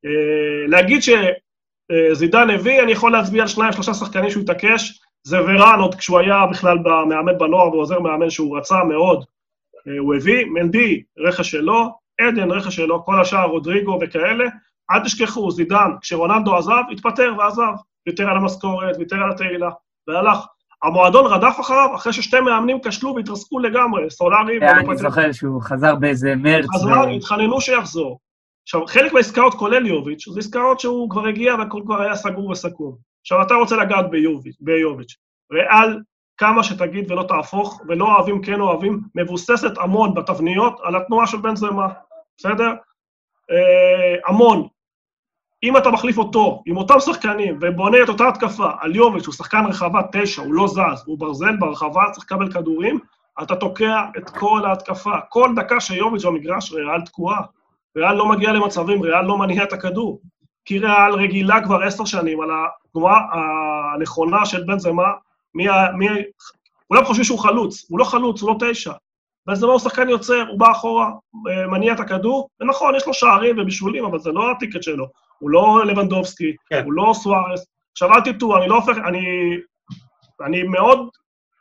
Uh, 0.05 0.69
להגיד 0.69 1.01
שזידן 1.01 2.49
הביא, 2.49 2.81
אני 2.81 2.91
יכול 2.91 3.11
להצביע 3.11 3.41
על 3.41 3.47
שניים, 3.47 3.73
שלושה 3.73 3.93
שחקנים 3.93 4.29
שהוא 4.29 4.43
התעקש, 4.43 5.01
זה 5.23 5.41
ורן, 5.41 5.79
עוד 5.79 5.95
כשהוא 5.95 6.19
היה 6.19 6.45
בכלל 6.51 6.77
מאמן 7.09 7.37
בנוער 7.37 7.73
ועוזר 7.73 7.99
מאמן 7.99 8.29
שהוא 8.29 8.57
רצה 8.57 8.83
מאוד, 8.83 9.23
uh, 9.23 9.99
הוא 9.99 10.15
הביא, 10.15 10.45
מנדי, 10.45 11.03
רכש 11.17 11.51
שלו, 11.51 11.89
עדן, 12.21 12.51
רכש 12.51 12.75
שלו, 12.75 13.05
כל 13.05 13.21
השאר, 13.21 13.45
רודריגו 13.45 13.99
וכאלה, 14.01 14.45
אל 14.91 15.03
תשכחו, 15.03 15.51
זידן, 15.51 15.89
כשרונלדו 16.01 16.55
עזב, 16.55 16.83
התפטר 16.91 17.33
ועזב. 17.37 17.73
ויתר 18.07 18.29
על 18.29 18.37
המשכורת, 18.37 18.95
ויתר 18.99 19.15
על 19.15 19.31
התהילה, 19.31 19.69
והלך. 20.07 20.37
המועדון 20.83 21.25
רדף 21.25 21.57
אחריו 21.59 21.95
אחרי 21.95 22.13
ששתי 22.13 22.39
מאמנים 22.39 22.79
כשלו 22.81 23.15
והתרסקו 23.15 23.59
לגמרי, 23.59 24.09
סולארי... 24.09 24.59
כן, 24.59 24.67
אני 24.67 24.97
זוכר 24.97 25.31
שהוא 25.31 25.61
חזר 25.61 25.95
באיזה 25.95 26.35
מרץ. 26.35 26.65
חזר, 26.75 27.09
התחננו 27.09 27.61
שיחזור. 27.61 28.19
עכשיו, 28.63 28.87
חלק 28.87 29.13
מהעסקאות, 29.13 29.53
כולל 29.53 29.85
יוביץ', 29.85 30.29
זה 30.29 30.39
עסקאות 30.39 30.79
שהוא 30.79 31.09
כבר 31.09 31.27
הגיע 31.27 31.55
והכל 31.55 31.81
כבר 31.85 32.01
היה 32.01 32.15
סגור 32.15 32.49
וסכום. 32.49 32.95
עכשיו, 33.21 33.41
אתה 33.41 33.53
רוצה 33.53 33.75
לגעת 33.75 34.09
ביוביץ', 34.09 34.55
ביוביץ'. 34.59 35.15
ריאל, 35.51 35.99
כמה 36.37 36.63
שתגיד 36.63 37.11
ולא 37.11 37.23
תהפוך, 37.23 37.81
ולא 37.87 38.05
אוהבים 38.05 38.41
כן 38.41 38.61
אוהבים, 38.61 38.99
מבוססת 39.15 39.77
המון 39.77 40.13
בתבניות 40.13 40.79
על 40.83 40.95
התנועה 40.95 41.27
של 41.27 41.37
בן 41.37 41.55
זמה, 41.55 41.87
בסדר? 42.37 42.69
אה, 43.51 44.15
המון. 44.27 44.67
אם 45.63 45.77
אתה 45.77 45.91
מחליף 45.91 46.17
אותו 46.17 46.63
עם 46.65 46.77
אותם 46.77 46.99
שחקנים 46.99 47.57
ובונה 47.61 47.97
את 48.03 48.09
אותה 48.09 48.27
התקפה 48.27 48.69
על 48.79 48.95
יוביץ', 48.95 49.25
הוא 49.25 49.33
שחקן 49.33 49.65
רחבה 49.65 50.01
תשע, 50.11 50.41
הוא 50.41 50.53
לא 50.53 50.67
זז, 50.67 51.03
הוא 51.05 51.19
ברזל 51.19 51.55
ברחבה, 51.55 52.03
צריך 52.11 52.25
לקבל 52.25 52.51
כדורים, 52.51 52.99
אתה 53.43 53.55
תוקע 53.55 54.03
את 54.17 54.29
כל 54.29 54.65
ההתקפה. 54.65 55.15
כל 55.29 55.49
דקה 55.55 55.79
שיוביץ' 55.79 56.25
במגרש, 56.25 56.71
ריאל 56.71 57.01
תקועה. 57.01 57.41
ריאל 57.97 58.13
לא 58.13 58.29
מגיע 58.29 58.53
למצבים, 58.53 59.01
ריאל 59.01 59.25
לא 59.25 59.37
מניע 59.37 59.63
את 59.63 59.73
הכדור. 59.73 60.21
כי 60.65 60.79
ריאל 60.79 61.13
רגילה 61.13 61.63
כבר 61.63 61.83
עשר 61.83 62.05
שנים 62.05 62.41
על 62.41 62.49
התנועה 62.51 63.19
הנכונה 63.95 64.45
של 64.45 64.63
בן 64.63 64.79
זמה, 64.79 65.11
מי... 65.55 65.67
מי... 65.97 66.07
כולם 66.87 67.05
חושבים 67.05 67.23
שהוא 67.23 67.39
חלוץ, 67.39 67.85
הוא 67.89 67.99
לא 67.99 68.03
חלוץ, 68.03 68.41
הוא 68.41 68.49
לא 68.49 68.57
תשע. 68.59 68.91
בן 69.47 69.55
זמה 69.55 69.71
הוא 69.71 69.79
שחקן 69.79 70.09
יוצר, 70.09 70.45
הוא 70.49 70.59
בא 70.59 70.71
אחורה, 70.71 71.11
אה, 71.49 71.67
מניע 71.67 71.93
את 71.93 71.99
הכדור, 71.99 72.49
ונכון, 72.59 72.95
יש 72.95 73.07
לו 73.07 73.13
שערים 73.13 73.59
ובישולים, 73.59 74.05
אבל 74.05 74.19
זה 74.19 74.31
לא 74.31 74.51
הטיקט 74.51 74.83
שלו. 74.83 75.05
הוא 75.39 75.49
לא 75.49 75.85
לבנדובסקי, 75.85 76.55
כן. 76.69 76.83
הוא 76.85 76.93
לא 76.93 77.13
סוארס. 77.13 77.65
עכשיו, 77.91 78.13
אל 78.13 78.21
תטעו, 78.21 78.57
אני 78.57 78.67
לא 78.67 78.75
הופך, 78.75 78.97
אני, 79.05 79.25
אני 80.45 80.63
מאוד 80.63 81.09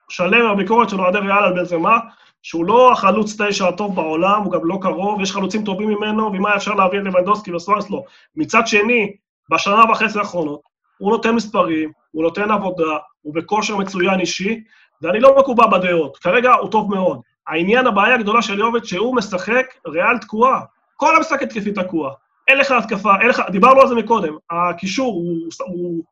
שלם 0.09 0.47
מהביקורת 0.47 0.89
של 0.89 1.01
אוהדי 1.01 1.19
ריאל 1.19 1.45
על 1.45 1.53
בן 1.53 1.65
זמה, 1.65 1.99
שהוא 2.43 2.65
לא 2.65 2.93
החלוץ 2.93 3.41
תשע 3.41 3.69
הטוב 3.69 3.97
בעולם, 3.97 4.43
הוא 4.43 4.53
גם 4.53 4.61
לא 4.65 4.79
קרוב, 4.83 5.21
יש 5.21 5.33
חלוצים 5.33 5.65
טובים 5.65 5.89
ממנו, 5.89 6.27
ומה 6.27 6.57
אפשר 6.57 6.75
להביא 6.75 6.99
את 6.99 7.05
לבנדובסקי 7.05 7.53
וסוארס 7.53 7.91
לא. 7.91 8.05
מצד 8.37 8.67
שני, 8.67 9.17
בשנה 9.51 9.91
וחצי 9.91 10.19
האחרונות, 10.19 10.61
הוא 10.99 11.11
נותן 11.11 11.35
מספרים, 11.35 11.93
הוא 12.11 12.23
נותן 12.23 12.51
עבודה, 12.51 12.97
הוא 13.23 13.35
בכושר 13.35 13.77
מצוין 13.77 14.21
אישי, 14.21 14.61
ואני 15.03 15.21
לא 15.21 15.37
מקובע 15.39 15.67
בדעות. 15.67 16.17
כרגע 16.17 16.53
הוא 16.53 16.71
טוב 16.71 16.91
מאוד. 16.91 17.21
העניין, 17.47 17.87
הבעיה 17.87 18.15
הגדולה 18.15 18.43
של 18.43 18.59
יוביץ', 18.59 18.85
שהוא 18.85 19.17
משחק 19.17 19.67
ריאל 19.87 20.19
תקועה. 20.19 20.61
כל 20.97 21.17
המשחק 21.17 21.43
התקפי 21.43 21.73
תקוע. 21.73 22.13
אין 22.49 22.59
לך 22.59 22.71
התקפה, 22.71 23.13
אין 23.21 23.29
לך, 23.29 23.43
דיברנו 23.51 23.81
על 23.81 23.89
זה 23.89 23.95
מקודם, 23.95 24.37
הקישור 24.51 25.15
הוא, 25.15 25.49
הוא 25.67 26.05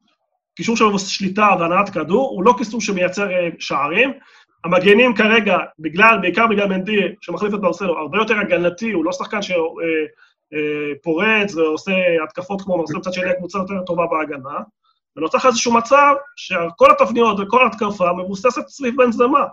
קישור 0.56 0.76
של 0.76 0.98
שליטה 0.98 1.48
והנעת 1.60 1.90
כדור, 1.90 2.30
הוא 2.30 2.44
לא 2.44 2.54
קישור 2.58 2.80
שמייצר 2.80 3.30
אה, 3.30 3.48
שערים. 3.58 4.12
המגנים 4.64 5.14
כרגע, 5.14 5.58
בגלל, 5.78 6.18
בעיקר 6.20 6.46
בגלל 6.46 6.68
מנדי, 6.68 7.00
שמחליף 7.20 7.54
את 7.54 7.60
מרסלו, 7.60 7.98
הרבה 7.98 8.18
יותר 8.18 8.38
הגנתי, 8.38 8.92
הוא 8.92 9.04
לא 9.04 9.12
שחקן 9.12 9.42
שפורץ 9.42 9.76
אה, 11.56 11.62
אה, 11.62 11.66
ועושה 11.66 11.92
התקפות 12.24 12.62
כמו 12.62 12.78
מרסלו, 12.78 13.00
קצת 13.00 13.12
שני 13.12 13.30
הקבוצה 13.30 13.58
יותר 13.58 13.82
טובה 13.86 14.06
בהגנה. 14.06 14.58
ונוצר 15.16 15.38
לך 15.38 15.46
איזשהו 15.46 15.72
מצב 15.72 16.14
שכל 16.36 16.90
התבניות 16.90 17.40
וכל 17.40 17.64
ההתקפה 17.64 18.12
מבוססת 18.12 18.68
סביב 18.68 18.96
בן 18.96 19.12
זמה. 19.12 19.44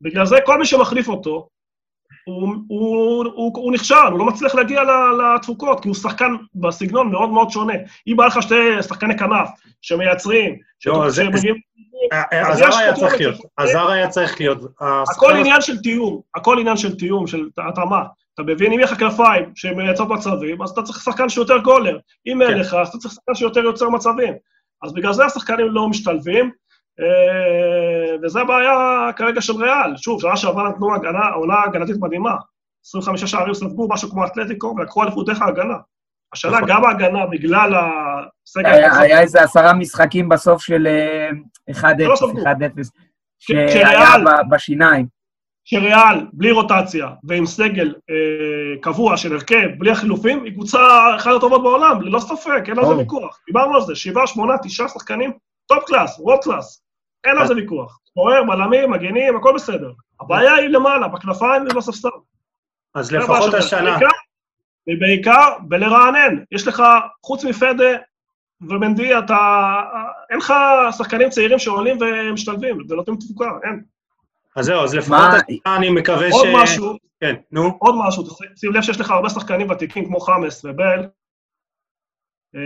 בגלל 0.00 0.26
זה 0.26 0.36
כל 0.46 0.58
מי 0.58 0.66
שמחליף 0.66 1.08
אותו, 1.08 1.48
הוא, 2.28 2.54
הוא, 2.68 3.24
הוא, 3.34 3.52
הוא 3.54 3.72
נכשל, 3.72 3.94
הוא 3.94 4.18
לא 4.18 4.24
מצליח 4.24 4.54
להגיע 4.54 4.82
לתפוקות, 5.18 5.80
כי 5.80 5.88
הוא 5.88 5.96
שחקן 5.96 6.32
בסגנון 6.54 7.10
מאוד 7.10 7.30
מאוד 7.30 7.50
שונה. 7.50 7.74
אם 8.08 8.16
בא 8.16 8.26
לך 8.26 8.42
שתי 8.42 8.82
שחקני 8.82 9.18
כנף 9.18 9.48
שמייצרים, 9.82 10.56
לא, 10.86 11.10
שמגיעים... 11.10 11.54
הזר 12.32 12.78
היה 12.78 12.94
צריך 12.94 13.14
להיות, 13.14 13.34
הזר 13.58 13.90
היה 13.90 14.08
צריך 14.08 14.40
להיות. 14.40 14.58
הכל 15.10 15.32
עניין 15.36 15.60
של 15.60 15.78
תיאום, 15.78 16.20
הכל 16.34 16.58
עניין 16.58 16.76
של 16.76 16.96
תיאום, 16.96 17.26
של 17.26 17.48
התאמה. 17.58 18.02
אתה 18.34 18.42
מבין, 18.42 18.72
אם 18.72 18.78
יהיה 18.78 18.92
לך 18.92 18.98
כנפיים 18.98 19.44
שמייצרות 19.54 20.08
מצבים, 20.08 20.62
אז 20.62 20.70
אתה 20.70 20.82
צריך 20.82 21.00
שחקן 21.00 21.28
שיותר 21.28 21.58
גולר. 21.58 21.98
אם 22.26 22.42
אין 22.42 22.50
כן. 22.50 22.58
לך, 22.58 22.74
אז 22.74 22.88
אתה 22.88 22.98
צריך 22.98 23.14
שחקן 23.14 23.34
שיותר 23.34 23.60
יוצר 23.60 23.88
מצבים. 23.88 24.34
אז 24.82 24.92
בגלל 24.92 25.12
זה 25.12 25.24
השחקנים 25.24 25.66
לא 25.68 25.88
משתלבים, 25.88 26.50
אה, 27.00 28.16
וזה 28.22 28.40
הבעיה 28.40 29.10
כרגע 29.16 29.40
של 29.40 29.52
ריאל. 29.52 29.96
שוב, 29.96 30.20
שנה 30.20 30.36
שעברה 30.36 30.68
נתנו 30.68 30.94
הגנה, 30.94 31.28
עונה 31.28 31.54
הגנתית 31.66 31.96
מדהימה. 32.00 32.34
25 32.86 33.24
שערים 33.24 33.54
ספגו, 33.54 33.88
משהו 33.90 34.10
כמו 34.10 34.26
אתלטיקו, 34.26 34.74
ולקחו 34.78 35.02
אליפות 35.02 35.26
דרך 35.26 35.42
ההגנה. 35.42 35.76
השנה 36.32 36.56
נכון. 36.56 36.68
גם 36.68 36.84
ההגנה, 36.84 37.26
בגלל 37.26 37.74
הסגל... 37.74 38.66
היה 39.00 39.20
איזה 39.20 39.42
עשרה 39.42 39.74
משחקים 39.74 40.28
בסוף 40.28 40.62
של 40.62 40.88
1-0, 41.70 41.74
1-0, 41.74 41.84
לא 42.00 42.14
שהיה 43.38 44.14
בשיניים. 44.50 45.06
שריאל, 45.64 46.26
בלי 46.32 46.50
רוטציה, 46.50 47.08
ועם 47.24 47.46
סגל 47.46 47.94
אה, 48.10 48.80
קבוע 48.80 49.16
של 49.16 49.32
הרכב, 49.32 49.68
בלי 49.78 49.90
החילופים, 49.90 50.44
היא 50.44 50.52
קבוצה 50.52 50.78
אחת 51.16 51.30
הטובות 51.36 51.62
בעולם, 51.62 52.02
ללא 52.02 52.20
ספק, 52.20 52.62
אין 52.68 52.78
על 52.78 52.84
זה 52.84 52.96
ויכוח. 52.96 53.40
דיברנו 53.46 53.74
על 53.74 53.80
זה, 53.80 53.94
שבעה, 53.94 54.26
שמונה, 54.26 54.54
תשעה 54.62 54.88
שחקנים, 54.88 55.32
top 55.66 55.84
class, 55.84 56.18
world 56.18 56.38
class. 56.42 56.82
אין 57.24 57.38
על 57.38 57.46
זה 57.46 57.54
ויכוח. 57.54 57.98
שוער, 58.14 58.44
בלמים, 58.44 58.90
מגנים, 58.90 59.36
הכל 59.36 59.52
בסדר. 59.54 59.92
הבעיה 60.20 60.54
היא 60.54 60.68
למעלה, 60.68 61.08
בכנפיים 61.08 61.62
ובספסל. 61.62 62.08
אז 62.94 63.12
לפחות 63.12 63.54
השנה. 63.54 63.98
ובעיקר 64.88 65.58
בלרענן. 65.60 66.42
יש 66.52 66.66
לך, 66.66 66.82
חוץ 67.22 67.44
מפדה 67.44 67.96
ומנדי, 68.60 69.18
אתה... 69.18 69.36
אין 70.30 70.38
לך 70.38 70.54
שחקנים 70.98 71.28
צעירים 71.28 71.58
שעולים 71.58 71.98
ומשתלבים 72.00 72.78
ונותנים 72.88 73.16
תפוקה, 73.16 73.50
אין. 73.64 73.82
אז 74.56 74.64
זהו, 74.64 74.84
אז 74.84 74.94
לפחות 74.94 75.18
השנה 75.18 75.76
אני 75.76 75.90
מקווה 75.90 76.30
ש... 76.30 76.32
עוד 76.32 76.46
משהו. 76.54 76.96
כן, 77.20 77.34
נו. 77.52 77.78
עוד 77.78 77.94
משהו, 78.06 78.24
שים 78.56 78.72
לב 78.72 78.82
שיש 78.82 79.00
לך 79.00 79.10
הרבה 79.10 79.28
שחקנים 79.28 79.70
ותיקים 79.70 80.04
כמו 80.04 80.20
חמאס 80.20 80.64
ובל, 80.64 81.06
אה, 82.56 82.60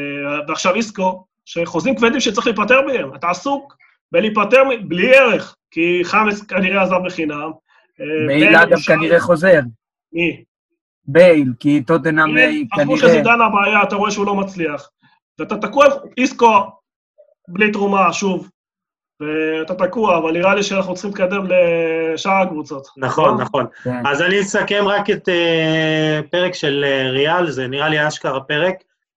ועכשיו 0.49 0.75
איסקו, 0.75 1.25
שחוזים 1.45 1.97
כבדים 1.97 2.21
שצריך 2.21 2.47
להיפטר 2.47 2.81
מהם. 2.87 3.15
אתה 3.15 3.31
עסוק 3.31 3.77
בלהיפטר 4.13 4.63
בלי 4.85 5.17
ערך, 5.17 5.57
כי 5.71 6.01
חמאס 6.05 6.43
כנראה 6.43 6.83
עזב 6.83 6.97
בחינם. 7.05 7.51
אה, 8.01 8.27
בייל 8.27 8.57
אגב 8.57 8.79
כנראה 8.87 9.21
חוזר. 9.21 9.61
מי? 10.13 10.45
בייל, 11.05 11.53
כי 11.61 11.83
טוטנאם 11.83 12.31
כנראה... 12.31 12.51
אמרו 12.83 12.99
שזידן 12.99 13.41
הבעיה, 13.41 13.83
אתה 13.83 13.97
רואה 13.97 14.11
שהוא 14.11 14.27
לא 14.27 14.35
מצליח. 14.35 14.91
ואתה 15.39 15.57
תקוע, 15.57 15.87
איסקו, 16.19 16.61
בלי 17.49 17.73
תרומה, 17.73 18.13
שוב, 18.13 18.49
ואתה 19.21 19.75
תקוע, 19.75 20.19
אבל 20.19 20.33
נראה 20.33 20.55
לי 20.55 20.63
שאנחנו 20.63 20.95
צריכים 20.95 21.11
להתקדם 21.11 21.47
לשאר 21.47 22.43
הקבוצות. 22.43 22.87
נכון, 22.97 23.41
נכון. 23.41 23.67
כן. 23.85 24.07
אז 24.07 24.23
אני 24.23 24.41
אסכם 24.41 24.85
רק 24.87 25.11
את 25.11 25.29
uh, 25.29 26.29
פרק 26.31 26.55
של 26.55 26.85
uh, 26.85 27.11
ריאל, 27.13 27.51
זה 27.51 27.69
נראה 27.69 27.89
לי 27.89 28.09
אשכרה 28.09 28.41
פרק, 28.41 28.75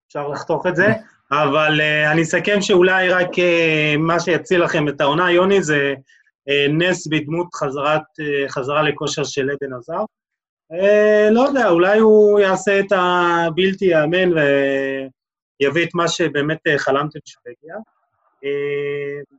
אפשר 0.08 0.28
לחתוך 0.28 0.68
את 0.68 0.76
זה. 0.76 0.94
אבל 1.32 1.80
uh, 1.80 2.12
אני 2.12 2.22
אסכם 2.22 2.62
שאולי 2.62 3.10
רק 3.10 3.30
uh, 3.34 3.98
מה 3.98 4.20
שיציל 4.20 4.64
לכם 4.64 4.88
את 4.88 5.02
העונה, 5.02 5.32
יוני, 5.32 5.64
זה 5.64 5.94
uh, 6.50 6.72
נס 6.72 7.08
בדמות 7.08 7.48
חזרת, 7.56 8.02
uh, 8.02 8.50
חזרה 8.50 8.82
לכושר 8.82 9.24
של 9.24 9.50
עדן 9.50 9.74
עזר. 9.74 10.04
Uh, 10.74 11.32
לא 11.32 11.42
יודע, 11.42 11.70
אולי 11.70 12.00
הוא 12.00 12.40
יעשה 12.40 12.80
את 12.80 12.92
הבלתי 12.92 13.86
ייאמן 13.86 14.30
ויביא 14.32 15.86
את 15.86 15.90
מה 15.94 16.08
שבאמת 16.08 16.58
uh, 16.68 16.78
חלמתם 16.78 17.20
שהוא 17.26 17.42
יגיע. 17.48 17.76
Uh, 17.76 19.36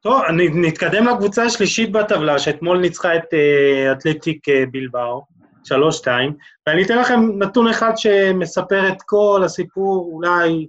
טוב, 0.00 0.22
נתקדם 0.54 1.08
לקבוצה 1.08 1.44
השלישית 1.44 1.92
בטבלה, 1.92 2.38
שאתמול 2.38 2.78
ניצחה 2.78 3.16
את 3.16 3.24
uh, 3.24 3.92
אתלטיק 3.92 4.48
uh, 4.48 4.52
בלבאו. 4.70 5.32
שלוש, 5.64 5.96
שתיים, 5.96 6.34
ואני 6.66 6.82
אתן 6.84 6.98
לכם 6.98 7.20
נתון 7.38 7.68
אחד 7.68 7.92
שמספר 7.96 8.88
את 8.88 9.02
כל 9.06 9.42
הסיפור, 9.44 10.10
אולי 10.12 10.66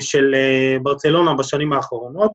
של 0.00 0.34
אה, 0.34 0.76
ברצלונה 0.82 1.34
בשנים 1.34 1.72
האחרונות. 1.72 2.30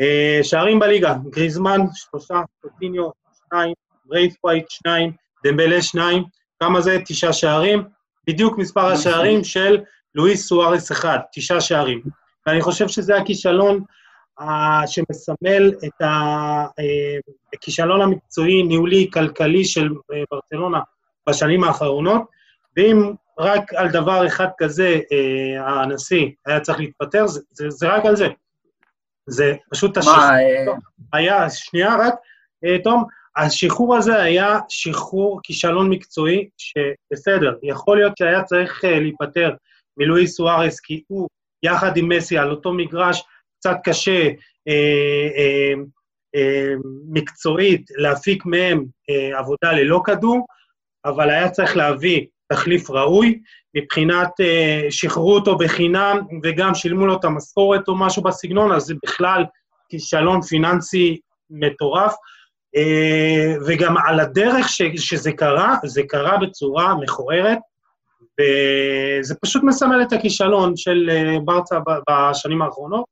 אה, 0.00 0.40
שערים 0.42 0.78
בליגה, 0.78 1.14
גריזמן, 1.30 1.80
שלושה, 1.94 2.40
קוטיניו, 2.62 3.10
שניים, 3.48 3.74
ברייטווייט, 4.04 4.66
שניים, 4.70 5.12
דמבלה, 5.44 5.82
שניים, 5.82 6.24
כמה 6.60 6.80
זה? 6.80 6.98
תשעה 7.06 7.32
שערים. 7.32 7.82
בדיוק 8.26 8.58
מספר 8.58 8.86
השערים 8.86 9.44
של 9.44 9.78
לואיס 10.14 10.48
סוארס 10.48 10.92
אחד, 10.92 11.18
תשעה 11.32 11.60
שערים. 11.60 12.02
ואני 12.46 12.60
חושב 12.60 12.88
שזה 12.88 13.16
הכישלון 13.16 13.84
שמסמל 14.86 15.72
את 15.84 16.06
הכישלון 17.54 18.00
המקצועי, 18.02 18.62
ניהולי, 18.62 19.10
כלכלי 19.12 19.64
של 19.64 19.88
ברצלונה 20.30 20.80
בשנים 21.28 21.64
האחרונות, 21.64 22.22
ואם 22.76 23.12
רק 23.38 23.74
על 23.74 23.88
דבר 23.88 24.26
אחד 24.26 24.48
כזה 24.58 25.00
אה, 25.12 25.82
הנשיא 25.82 26.26
היה 26.46 26.60
צריך 26.60 26.78
להתפטר, 26.78 27.26
זה, 27.26 27.40
זה, 27.50 27.70
זה 27.70 27.88
רק 27.88 28.06
על 28.06 28.16
זה. 28.16 28.28
זה 29.26 29.54
פשוט 29.70 29.96
השחרור. 29.96 30.20
אה... 30.20 30.74
היה, 31.12 31.50
שנייה 31.50 31.96
רק, 32.00 32.14
אה, 32.64 32.78
תום, 32.84 33.04
השחרור 33.36 33.96
הזה 33.96 34.22
היה 34.22 34.58
שחרור 34.68 35.40
כישלון 35.42 35.90
מקצועי, 35.90 36.48
שבסדר, 36.58 37.54
יכול 37.62 37.98
להיות 37.98 38.16
שהיה 38.16 38.42
צריך 38.42 38.84
אה, 38.84 39.00
להיפטר 39.00 39.54
מלואיס 39.96 40.36
סוארס, 40.36 40.80
כי 40.80 41.02
הוא, 41.06 41.28
יחד 41.62 41.96
עם 41.96 42.08
מסי, 42.08 42.38
על 42.38 42.50
אותו 42.50 42.72
מגרש 42.72 43.22
קצת 43.58 43.76
קשה, 43.84 44.28
אה, 44.68 45.28
אה, 45.36 45.72
אה, 46.34 46.74
מקצועית, 47.08 47.90
להפיק 47.96 48.46
מהם 48.46 48.84
אה, 49.10 49.38
עבודה 49.38 49.72
ללא 49.72 50.00
כדור, 50.04 50.46
אבל 51.04 51.30
היה 51.30 51.50
צריך 51.50 51.76
להביא 51.76 52.26
תחליף 52.52 52.90
ראוי, 52.90 53.40
מבחינת 53.76 54.30
אה, 54.40 54.86
שחררו 54.90 55.34
אותו 55.34 55.58
בחינם 55.58 56.18
וגם 56.42 56.74
שילמו 56.74 57.06
לו 57.06 57.16
את 57.16 57.24
המשכורת 57.24 57.88
או 57.88 57.96
משהו 57.96 58.22
בסגנון, 58.22 58.72
אז 58.72 58.82
זה 58.82 58.94
בכלל 59.04 59.44
כישלון 59.88 60.42
פיננסי 60.42 61.18
מטורף. 61.50 62.14
אה, 62.76 63.54
וגם 63.66 63.94
על 64.06 64.20
הדרך 64.20 64.68
ש, 64.68 64.82
שזה 64.96 65.32
קרה, 65.32 65.76
זה 65.84 66.02
קרה 66.08 66.38
בצורה 66.38 66.94
מכוערת, 66.94 67.58
וזה 68.40 69.34
פשוט 69.42 69.62
מסמל 69.62 70.02
את 70.02 70.12
הכישלון 70.12 70.76
של 70.76 71.10
אה, 71.10 71.36
ברצה 71.44 71.76
בשנים 72.10 72.62
האחרונות. 72.62 73.04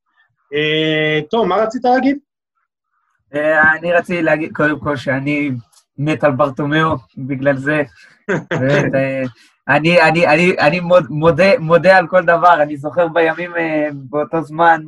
אה, 0.55 1.21
טוב, 1.31 1.47
מה 1.47 1.57
רצית 1.57 1.85
להגיד? 1.85 2.19
אני 3.79 3.93
רציתי 3.93 4.23
להגיד 4.23 4.53
קודם 4.53 4.81
כל 4.81 4.97
שאני 4.97 5.51
מת 5.99 6.25
על 6.25 6.33
ברטומיאו 6.33 6.97
בגלל 7.17 7.57
זה. 7.57 7.83
אני, 9.69 10.03
אני, 10.03 10.27
אני, 10.27 10.59
אני 10.59 10.81
מודה, 11.09 11.59
מודה 11.59 11.97
על 11.99 12.07
כל 12.07 12.25
דבר, 12.25 12.63
אני 12.63 12.77
זוכר 12.77 13.09
בימים 13.09 13.51
באותו 13.93 14.43
זמן, 14.43 14.81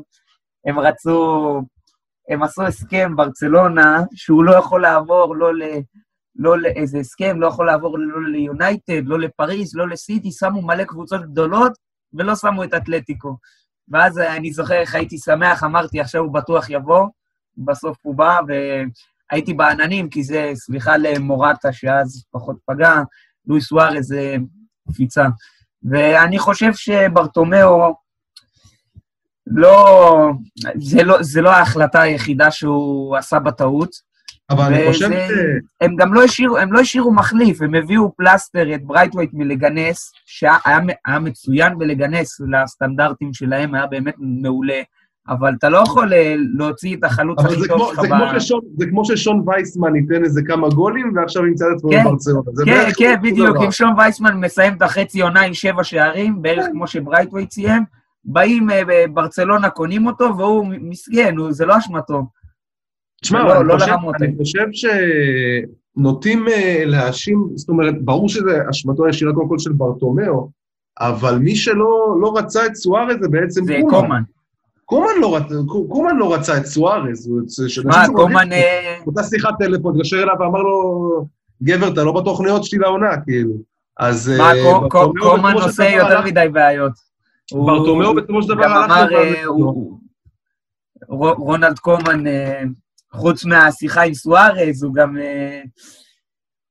הם 0.67 0.79
רצו 0.79 1.63
הם 2.31 2.43
עשו 2.43 2.63
הסכם, 2.63 3.17
ברצלונה, 3.17 4.03
שהוא 4.15 4.45
לא 4.45 4.57
יכול 4.57 4.83
לעבור 4.83 5.37
לא 5.37 5.55
ל... 5.55 5.63
לא 6.37 6.59
לאיזה 6.59 6.99
הסכם, 6.99 7.41
לא 7.41 7.47
יכול 7.47 7.67
לעבור 7.67 7.99
לא 7.99 8.29
ליונייטד, 8.29 9.03
לא 9.05 9.19
לפריז, 9.19 9.77
לא 9.77 9.89
לסיטי, 9.89 10.33
שמו 10.33 10.63
מלא 10.63 10.85
קבוצות 10.85 11.23
גדולות 11.23 11.73
ולא 12.13 12.37
שמו 12.37 12.65
את 12.65 12.75
אתלטיקו. 12.75 13.37
ואז 13.89 14.19
אני 14.19 14.53
זוכר 14.53 14.75
איך 14.75 14.95
הייתי 14.95 15.19
שמח, 15.19 15.65
אמרתי, 15.65 16.01
עכשיו 16.01 16.23
הוא 16.23 16.35
בטוח 16.35 16.71
יבוא, 16.71 17.07
בסוף 17.57 17.97
הוא 18.03 18.15
בא, 18.15 18.39
והייתי 18.49 19.55
בעננים, 19.55 20.09
כי 20.09 20.23
זה, 20.23 20.51
סליחה 20.55 20.97
למורטה, 20.97 21.73
שאז 21.73 22.25
פחות 22.31 22.57
פגע, 22.67 22.95
לואיס 23.47 23.65
סוארז 23.65 24.07
זה 24.07 24.37
קפיצה. 24.93 25.27
ואני 25.83 26.39
חושב 26.39 26.71
שברתומאו, 26.75 27.95
לא, 29.47 30.31
זה 30.77 31.03
לא, 31.03 31.23
זה 31.23 31.41
לא 31.41 31.51
ההחלטה 31.51 32.01
היחידה 32.01 32.51
שהוא 32.51 33.17
עשה 33.17 33.39
בטעות. 33.39 34.11
אבל 34.51 34.75
אני 34.75 34.93
חושב 34.93 35.11
ש... 35.11 35.31
הם 35.81 35.97
גם 35.97 36.15
לא 36.15 36.23
השאירו, 36.23 36.59
הם 36.59 36.73
לא 36.73 36.81
השאירו 36.81 37.13
מחליף, 37.13 37.63
הם 37.63 37.75
הביאו 37.75 38.13
פלסטר, 38.17 38.75
את 38.75 38.85
ברייטווייט 38.85 39.31
מלגנס, 39.33 40.13
שהיה 40.27 41.19
מצוין 41.21 41.79
בלגנס 41.79 42.41
לסטנדרטים 42.41 43.35
שלהם, 43.35 43.75
היה 43.75 43.87
באמת 43.87 44.15
מעולה. 44.19 44.83
אבל 45.29 45.55
אתה 45.59 45.69
לא 45.69 45.79
יכול 45.79 46.13
אה, 46.13 46.35
להוציא 46.59 46.97
את 46.97 47.05
החלוץ 47.05 47.39
הכי 47.45 47.69
טוב 47.69 47.93
שלך 47.95 47.99
ב... 47.99 48.39
זה 48.79 48.87
כמו 48.87 49.05
ששון 49.05 49.43
וייסמן 49.47 49.97
ייתן 49.97 50.25
איזה 50.25 50.43
כמה 50.47 50.69
גולים, 50.69 51.13
ועכשיו 51.17 51.47
ימצא 51.47 51.65
את 51.65 51.77
עצמו 51.77 51.91
כן, 51.91 52.05
בברצלונה. 52.05 52.43
כן, 52.65 52.89
כן, 52.97 53.15
בדיוק. 53.23 53.57
אם 53.65 53.71
שון 53.71 53.95
וייסמן 53.99 54.41
מסיים 54.41 54.75
את 54.75 54.83
החצי 54.83 55.21
עונה 55.21 55.41
עם 55.41 55.55
שבע 55.55 55.85
שערים, 55.85 56.43
בערך 56.43 56.67
כמו 56.73 56.87
שברייטווייט 56.87 57.51
סיים, 57.51 57.83
באים 58.25 58.71
אה, 58.71 58.83
ברצלונה, 59.13 59.71
קונים 59.71 60.07
אותו, 60.07 60.37
והוא 60.39 60.67
מסגן, 60.81 61.35
זה 61.51 61.67
לא 61.67 61.79
אשמתו. 61.79 62.23
תשמע, 63.23 63.45
לא, 63.45 63.61
אני, 63.61 63.69
לא 63.69 63.75
חושב, 63.79 63.93
אני 64.23 64.37
חושב 64.39 64.67
שנוטים 65.97 66.49
אה, 66.49 66.83
להאשים, 66.87 67.49
זאת 67.55 67.69
אומרת, 67.69 67.95
ברור 68.05 68.29
שזה 68.29 68.63
אשמתו 68.71 69.07
הישירה 69.07 69.33
קודם 69.33 69.49
כל 69.49 69.59
של 69.59 69.73
ברטומיאו, 69.73 70.51
אבל 71.01 71.39
מי 71.39 71.57
שלא 71.57 72.17
לא 72.21 72.35
רצה 72.37 72.67
את 72.67 72.75
סוארז 72.75 73.17
זה 73.21 73.29
בעצם 73.29 73.65
זה 73.65 73.79
קומן. 73.91 74.23
קומן. 74.91 75.21
לא, 75.21 75.37
רצ... 75.37 75.45
קומן 75.89 76.17
לא 76.17 76.35
רצה 76.35 76.57
את 76.57 76.67
סוארז. 76.67 77.31
מה, 77.85 78.05
קומן... 78.15 78.53
אה, 78.53 78.99
אותה 79.07 79.23
שיחת 79.23 79.55
טלפון, 79.59 79.95
התקשר 79.97 80.23
אליו 80.23 80.35
ואמר 80.41 80.59
לו, 80.59 81.27
גבר, 81.63 81.89
אתה 81.89 82.05
לא 82.05 82.13
בתוכניות 82.13 82.65
שלי 82.65 82.79
לעונה, 82.79 83.21
כאילו. 83.25 83.55
אז... 83.99 84.33
מה, 84.39 84.51
קומן 85.21 85.53
עושה 85.53 85.91
יותר 85.91 86.21
מדי 86.25 86.47
בעיות. 86.53 86.93
ברטומיאו 87.53 88.15
בסופו 88.15 88.43
של 88.43 88.49
דבר 88.49 88.65
הלך... 88.65 88.93
אמר, 88.93 89.15
אה, 89.15 89.45
רונלד 91.39 91.79
קומן, 91.79 92.27
אה, 92.27 92.63
חוץ 93.13 93.45
מהשיחה 93.45 94.03
עם 94.03 94.15
סוארז, 94.15 94.83
הוא 94.83 94.95
גם... 94.95 95.17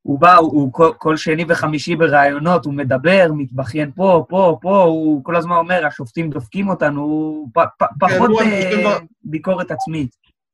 אה, 0.09 0.13
הוא 0.13 0.19
בא, 0.19 0.35
הוא 0.35 0.73
כל, 0.73 0.91
כל 0.97 1.17
שני 1.17 1.45
וחמישי 1.47 1.95
בראיונות, 1.95 2.65
הוא 2.65 2.73
מדבר, 2.73 3.31
מתבכיין 3.35 3.91
פה, 3.95 4.25
פה, 4.29 4.57
פה, 4.61 4.81
הוא 4.83 5.23
כל 5.23 5.35
הזמן 5.35 5.55
אומר, 5.55 5.85
השופטים 5.85 6.29
דופקים 6.29 6.69
אותנו, 6.69 7.01
הוא 7.01 7.47
פ, 7.53 7.59
פ, 7.59 7.83
כן, 7.83 8.07
פחות 8.07 8.29
אה, 8.41 8.97
ביקורת 9.23 9.71
עצמית. 9.71 10.09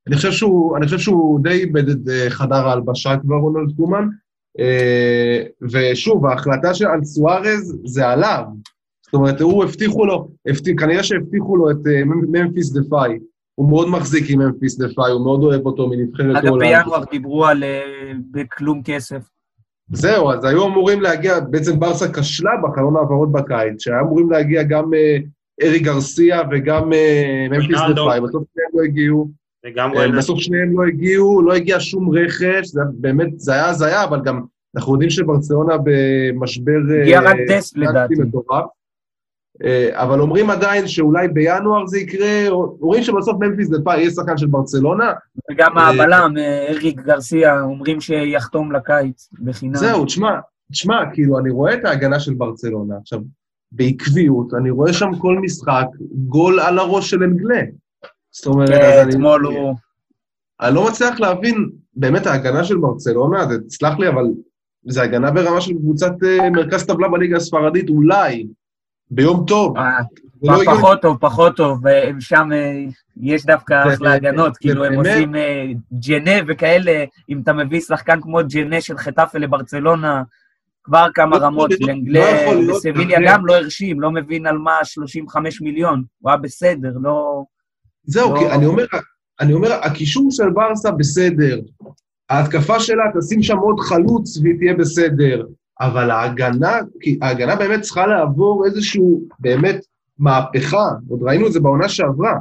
אני 0.07 0.15
חושב 0.15 0.31
שהוא, 0.31 0.77
אני 0.77 0.85
חושב 0.85 0.99
שהוא 0.99 1.39
די 1.43 1.49
איבד 1.49 1.89
את 1.89 1.97
חדר 2.29 2.67
ההלבשה 2.69 3.17
כבר, 3.17 3.35
רונלד 3.35 3.75
קומן. 3.77 4.07
ושוב, 5.71 6.25
ההחלטה 6.25 6.67
על 6.67 7.03
סוארז 7.03 7.77
זה 7.85 8.07
עליו. 8.07 8.43
זאת 9.05 9.13
אומרת, 9.13 9.41
הוא 9.41 9.63
הבטיחו 9.63 10.05
לו, 10.05 10.27
הבטיח, 10.47 10.75
כנראה 10.79 11.03
שהבטיחו 11.03 11.57
לו 11.57 11.71
את 11.71 11.75
uh, 11.75 12.05
ממפיס 12.05 12.73
דה 12.73 12.79
פאי. 12.89 13.19
הוא 13.55 13.69
מאוד 13.69 13.89
מחזיק 13.89 14.29
עם 14.29 14.39
ממפיס 14.39 14.77
דה 14.77 14.87
פאי, 14.95 15.11
הוא 15.11 15.23
מאוד 15.23 15.43
אוהב 15.43 15.65
אותו 15.65 15.87
מנבחרת 15.89 16.43
עולם. 16.43 16.67
אגב, 16.67 16.83
בינואר 16.83 17.03
דיברו 17.11 17.45
על 17.45 17.63
בכלום 18.31 18.81
כסף. 18.83 19.34
זהו, 19.91 20.31
אז 20.31 20.45
היו 20.45 20.65
אמורים 20.67 21.01
להגיע, 21.01 21.39
בעצם 21.39 21.79
ברסה 21.79 22.13
כשלה 22.13 22.51
בחלון 22.63 22.95
העברות 22.95 23.31
בקיץ, 23.31 23.83
שהיו 23.83 23.99
אמורים 23.99 24.31
להגיע 24.31 24.63
גם 24.63 24.83
uh, 24.83 25.23
ארי 25.63 25.79
גרסיה 25.79 26.41
וגם 26.51 26.91
uh, 26.91 26.95
ממפיס 27.49 27.79
דה 27.95 27.95
פאי, 27.95 28.21
בסוף 28.21 28.43
שניהם 28.53 28.69
לא 28.73 28.83
הגיעו. 28.83 29.29
וגם 29.65 29.91
uh, 29.93 30.17
בסוף 30.17 30.39
שניהם 30.39 30.79
לא 30.79 30.85
הגיעו, 30.87 31.41
לא 31.41 31.53
הגיע 31.53 31.79
שום 31.79 32.09
רכש, 32.17 32.67
זה 32.67 32.81
באמת, 32.93 33.39
זה 33.39 33.53
היה 33.53 33.69
הזיה, 33.69 34.03
אבל 34.03 34.21
גם 34.21 34.41
אנחנו 34.75 34.93
יודעים 34.93 35.09
שברצלונה 35.09 35.73
במשבר... 35.83 36.79
הגיע 37.01 37.21
רק 37.21 37.37
טסט 37.47 37.77
לדעתי. 37.77 38.13
מטורף. 38.15 38.65
אה, 39.63 39.89
אבל 39.93 40.19
אומרים 40.19 40.49
עדיין 40.49 40.87
שאולי 40.87 41.27
בינואר 41.27 41.87
זה 41.87 41.99
יקרה, 41.99 42.47
אומרים 42.49 43.03
שבסוף 43.03 43.37
ממפיס 43.39 43.69
דפאי 43.69 43.99
יהיה 43.99 44.09
שחקן 44.09 44.37
של 44.37 44.47
ברצלונה. 44.47 45.13
וגם 45.51 45.77
אה, 45.77 45.89
הבלם, 45.89 46.33
אה, 46.37 46.67
אריק 46.69 47.01
גרסיה, 47.01 47.61
אומרים 47.61 48.01
שיחתום 48.01 48.71
לקיץ 48.71 49.29
בחינם. 49.43 49.75
זהו, 49.75 50.05
תשמע, 50.05 50.39
תשמע, 50.71 51.03
כאילו, 51.13 51.39
אני 51.39 51.49
רואה 51.49 51.73
את 51.73 51.85
ההגנה 51.85 52.19
של 52.19 52.33
ברצלונה. 52.33 52.95
עכשיו, 53.01 53.19
בעקביות, 53.71 54.53
אני 54.53 54.69
רואה 54.69 54.93
שם 54.93 55.09
כל 55.19 55.39
משחק 55.39 55.87
גול 56.11 56.59
על 56.59 56.79
הראש 56.79 57.09
של 57.09 57.23
אנגלה. 57.23 57.61
זאת 58.31 58.47
אומרת, 58.47 58.69
כן, 58.69 59.09
אתמול 59.09 59.45
הוא... 59.45 59.75
אני 60.61 60.75
לא 60.75 60.87
מצליח 60.87 61.19
להבין, 61.19 61.69
באמת 61.93 62.27
ההגנה 62.27 62.63
של 62.63 62.77
ברצלונה, 62.77 63.45
תסלח 63.67 63.99
לי, 63.99 64.07
אבל 64.07 64.25
זה 64.87 65.01
הגנה 65.01 65.31
ברמה 65.31 65.61
של 65.61 65.73
קבוצת 65.73 66.13
מרכז 66.51 66.85
טבלה 66.85 67.07
בליגה 67.07 67.37
הספרדית, 67.37 67.89
אולי. 67.89 68.47
ביום 69.11 69.45
טוב. 69.47 69.77
אה, 69.77 69.99
לא 70.43 70.57
פחות 70.65 71.01
טוב, 71.01 71.17
פחות 71.19 71.55
טוב, 71.55 71.81
ושם 72.17 72.49
אה, 72.53 72.83
יש 73.21 73.45
דווקא 73.45 73.93
אחלה 73.93 74.13
הגנות, 74.13 74.57
כאילו 74.57 74.85
הם 74.85 74.93
עושים 74.93 75.35
אה, 75.35 75.65
ג'נה 76.07 76.31
וכאלה, 76.47 77.03
אם 77.29 77.41
אתה 77.43 77.53
מביא 77.53 77.81
שחקן 77.81 78.21
כמו 78.21 78.39
ג'נה 78.49 78.81
של 78.81 78.97
חטאפה 78.97 79.37
לברצלונה, 79.39 80.23
כבר 80.83 81.07
כמה 81.13 81.37
רמות, 81.37 81.71
לאנגלה, 81.79 82.45
בסביליה 82.69 83.19
גם 83.25 83.45
לא 83.45 83.55
הרשים, 83.55 84.01
לא 84.01 84.11
מבין 84.11 84.45
על 84.45 84.57
מה 84.57 84.73
35 84.83 85.61
מיליון, 85.61 86.03
הוא 86.19 86.31
היה 86.31 86.37
בסדר, 86.37 86.93
לא... 87.01 87.43
זהו, 88.03 88.33
לא- 88.33 88.39
כי 88.39 88.51
אני 88.51 88.65
אומר, 88.65 88.85
אני 89.39 89.53
אומר, 89.53 89.73
הקישור 89.73 90.27
של 90.31 90.49
ברסה 90.49 90.91
בסדר, 90.91 91.59
ההתקפה 92.29 92.79
שלה, 92.79 93.03
תשים 93.19 93.43
שם 93.43 93.57
עוד 93.57 93.79
חלוץ 93.79 94.37
והיא 94.37 94.55
תהיה 94.57 94.73
בסדר. 94.73 95.45
אבל 95.81 96.11
ההגנה, 96.11 96.79
כי 96.99 97.19
ההגנה 97.21 97.55
באמת 97.55 97.81
צריכה 97.81 98.07
לעבור 98.07 98.65
איזשהו, 98.65 99.21
באמת, 99.39 99.85
מהפכה, 100.19 100.89
עוד 101.09 101.23
ראינו 101.23 101.47
את 101.47 101.51
זה 101.51 101.59
בעונה 101.59 101.89
שעברה, 101.89 102.33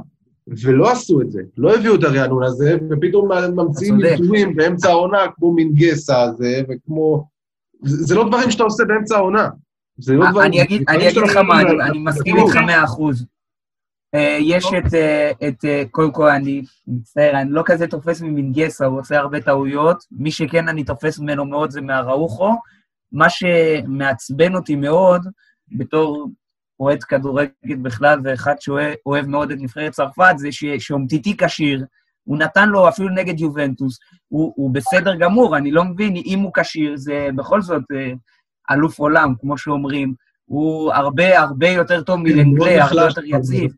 ולא 0.62 0.91
עשו 0.91 1.20
את 1.20 1.30
זה, 1.30 1.43
לא 1.57 1.74
הביאו 1.74 1.95
את 1.95 2.05
הרענון 2.05 2.43
הזה, 2.43 2.76
ופתאום 2.91 3.28
ממציאים 3.57 3.97
ניסויים 3.97 4.57
באמצע 4.57 4.89
העונה, 4.89 5.18
כמו 5.37 5.53
מינגסה 5.53 6.22
הזה, 6.22 6.61
וכמו... 6.68 7.28
זה, 7.82 8.05
זה 8.05 8.14
לא 8.14 8.28
דברים 8.28 8.51
שאתה 8.51 8.62
עושה 8.62 8.85
באמצע 8.85 9.16
העונה. 9.16 9.49
זה 9.99 10.14
לא 10.14 10.30
דברים... 10.30 10.47
אני 10.47 10.62
אגיד, 10.62 10.85
אני 10.89 11.09
אגיד 11.09 11.22
לך 11.22 11.37
מה, 11.37 11.61
אני, 11.61 11.70
אני 11.82 11.99
מסכים 11.99 12.37
איתך 12.37 12.57
מאה 12.57 12.85
אחוז. 12.85 13.26
אה, 14.14 14.39
יש 14.41 14.66
את, 14.78 14.95
אה, 14.95 15.30
את, 15.49 15.64
אה, 15.64 15.82
קודם 15.91 16.12
כל, 16.12 16.28
אני 16.28 16.62
מצטער, 16.87 17.41
אני 17.41 17.51
לא 17.51 17.62
כזה 17.66 17.87
תופס 17.87 18.20
ממינגסה, 18.20 18.87
הוא 18.87 19.01
עושה 19.01 19.18
הרבה 19.18 19.41
טעויות. 19.41 20.05
מי 20.12 20.30
שכן 20.30 20.68
אני 20.68 20.85
תופס 20.85 21.18
ממנו 21.18 21.45
מאוד 21.45 21.70
זה 21.70 21.80
מהראוכו, 21.80 22.55
מה 23.14 23.30
שמעצבן 23.30 24.54
אותי 24.54 24.76
מאוד, 24.76 25.22
בתור 25.72 26.28
אוהד 26.80 27.04
כדורגל 27.04 27.76
בכלל, 27.82 28.20
ואחד 28.24 28.54
שאוהב 28.60 29.26
מאוד 29.26 29.50
את 29.50 29.58
נבחרת 29.60 29.92
צרפת, 29.92 30.34
זה 30.36 30.48
שאומטיטי 30.78 31.36
כשיר, 31.36 31.84
הוא 32.24 32.38
נתן 32.38 32.68
לו 32.68 32.88
אפילו 32.88 33.08
נגד 33.08 33.40
יובנטוס, 33.40 33.98
הוא, 34.28 34.52
הוא 34.56 34.70
בסדר 34.74 35.14
גמור, 35.14 35.56
אני 35.56 35.70
לא 35.70 35.84
מבין, 35.84 36.16
אם 36.16 36.38
הוא 36.38 36.52
כשיר, 36.54 36.96
זה 36.96 37.28
בכל 37.36 37.62
זאת 37.62 37.82
אה, 37.94 38.12
אלוף 38.70 38.98
עולם, 38.98 39.34
כמו 39.40 39.58
שאומרים. 39.58 40.14
הוא 40.44 40.92
הרבה 40.92 41.40
הרבה 41.40 41.68
יותר 41.68 42.02
טוב 42.02 42.20
מלנגלי, 42.20 42.80
הרבה 42.80 43.02
יותר 43.02 43.24
יציב. 43.24 43.72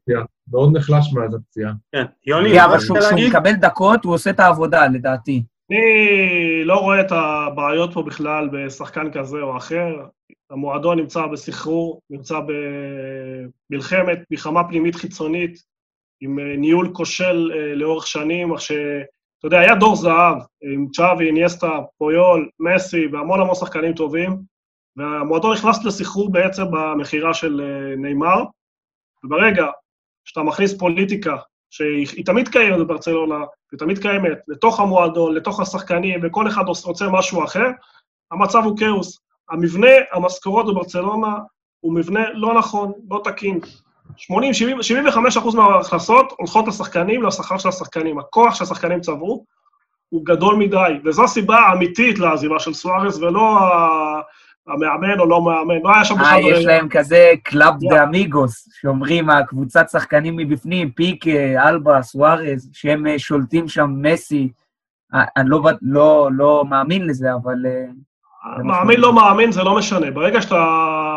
מאוד 0.53 0.77
נחלש 0.77 1.13
מאז 1.13 1.35
הפציעה. 1.35 1.73
כן, 1.93 2.05
יוני, 2.27 2.65
אבל 2.65 2.79
כשהוא 2.79 2.99
מקבל 3.29 3.53
דקות, 3.53 4.05
הוא 4.05 4.15
עושה 4.15 4.31
את 4.31 4.41
העבודה, 4.41 4.87
לדעתי. 4.87 5.43
אני 5.71 6.65
לא 6.65 6.75
רואה 6.75 7.01
את 7.01 7.13
הבעיות 7.13 7.95
פה 7.95 8.03
בכלל 8.03 8.49
בשחקן 8.53 9.13
כזה 9.13 9.41
או 9.43 9.57
אחר. 9.57 10.07
המועדון 10.51 10.99
נמצא 10.99 11.27
בסחרור, 11.27 12.01
נמצא 12.11 12.41
במלחמת, 13.71 14.19
מלחמה 14.31 14.69
פנימית 14.69 14.95
חיצונית, 14.95 15.63
עם 16.21 16.39
ניהול 16.39 16.91
כושל 16.93 17.53
אה, 17.55 17.75
לאורך 17.75 18.07
שנים, 18.07 18.53
אך 18.53 18.61
ש... 18.61 18.73
אתה 19.39 19.47
יודע, 19.47 19.59
היה 19.59 19.75
דור 19.75 19.97
זהב 19.97 20.37
עם 20.63 20.87
צ'אבי, 20.93 21.27
איניאסטה, 21.27 21.71
פויול, 21.99 22.51
מסי 22.61 23.07
והמון 23.07 23.41
המון 23.41 23.55
שחקנים 23.55 23.95
טובים, 23.95 24.37
והמועדון 24.97 25.53
נכנס 25.53 25.85
לסחרור 25.85 26.33
בעצם 26.33 26.65
במכירה 26.71 27.35
של 27.35 27.61
אה, 27.61 27.97
נאמר, 27.97 28.45
וברגע 29.25 29.67
שאתה 30.25 30.43
מכניס 30.43 30.79
פוליטיקה, 30.79 31.37
שהיא 31.71 32.25
תמיד 32.25 32.49
קיימת 32.49 32.79
בברצלונה, 32.79 33.39
היא 33.73 33.79
תמיד 33.79 33.99
קיימת, 33.99 34.39
לתוך 34.49 34.81
המועדון, 34.81 35.35
לתוך 35.35 35.61
השחקנים, 35.61 36.21
וכל 36.23 36.49
אחד 36.49 36.65
רוצה 36.85 37.09
משהו 37.09 37.45
אחר, 37.45 37.67
המצב 38.31 38.63
הוא 38.65 38.79
כאוס. 38.79 39.21
המבנה, 39.51 39.91
המשכורות 40.13 40.67
בברצלונה, 40.67 41.37
הוא 41.81 41.95
מבנה 41.95 42.33
לא 42.35 42.55
נכון, 42.55 42.93
לא 43.11 43.21
תקין. 43.25 43.61
80, 44.17 44.55
70, 44.55 44.83
75 44.83 45.37
אחוז 45.37 45.55
מההכנסות 45.55 46.33
הולכות 46.39 46.69
לשחקנים, 46.69 47.23
לשכר 47.23 47.59
של 47.59 47.69
השחקנים. 47.69 48.19
הכוח 48.19 48.55
שהשחקנים 48.55 49.01
צברו 49.01 49.45
הוא 50.09 50.25
גדול 50.25 50.57
מדי, 50.57 50.93
וזו 51.05 51.25
הסיבה 51.25 51.57
האמיתית 51.59 52.19
לעזיבה 52.19 52.59
של 52.59 52.75
סוארס, 52.75 53.17
ולא 53.19 53.59
המאמן 54.69 55.21
או 55.21 55.27
לא 55.27 55.43
מאמן, 55.43 55.75
לא 55.85 55.95
היה 55.95 56.05
שם 56.05 56.15
בכלל... 56.15 56.27
אה, 56.27 56.41
יש 56.41 56.65
להם 56.65 56.89
כזה 56.89 57.33
club 57.43 57.75
de 57.81 58.03
amigos, 58.03 58.69
שאומרים, 58.81 59.31
הקבוצת 59.31 59.87
שחקנים 59.91 60.37
מבפנים, 60.37 60.91
פיקה, 60.91 61.27
אלבה, 61.67 62.03
סוארז, 62.03 62.71
שהם 62.73 63.07
אה, 63.07 63.19
שולטים 63.19 63.69
שם, 63.69 63.91
מסי. 63.97 64.49
אה, 65.15 65.25
אני 65.37 65.51
לא, 65.51 65.63
לא, 65.83 66.29
לא 66.33 66.65
מאמין 66.69 67.07
לזה, 67.07 67.35
אבל... 67.35 67.55
מאמין, 68.65 69.01
לא 69.01 69.13
מאמין, 69.13 69.53
זה 69.53 69.63
לא 69.63 69.77
משנה. 69.77 70.11
ברגע 70.11 70.43
שאתה 70.43 70.65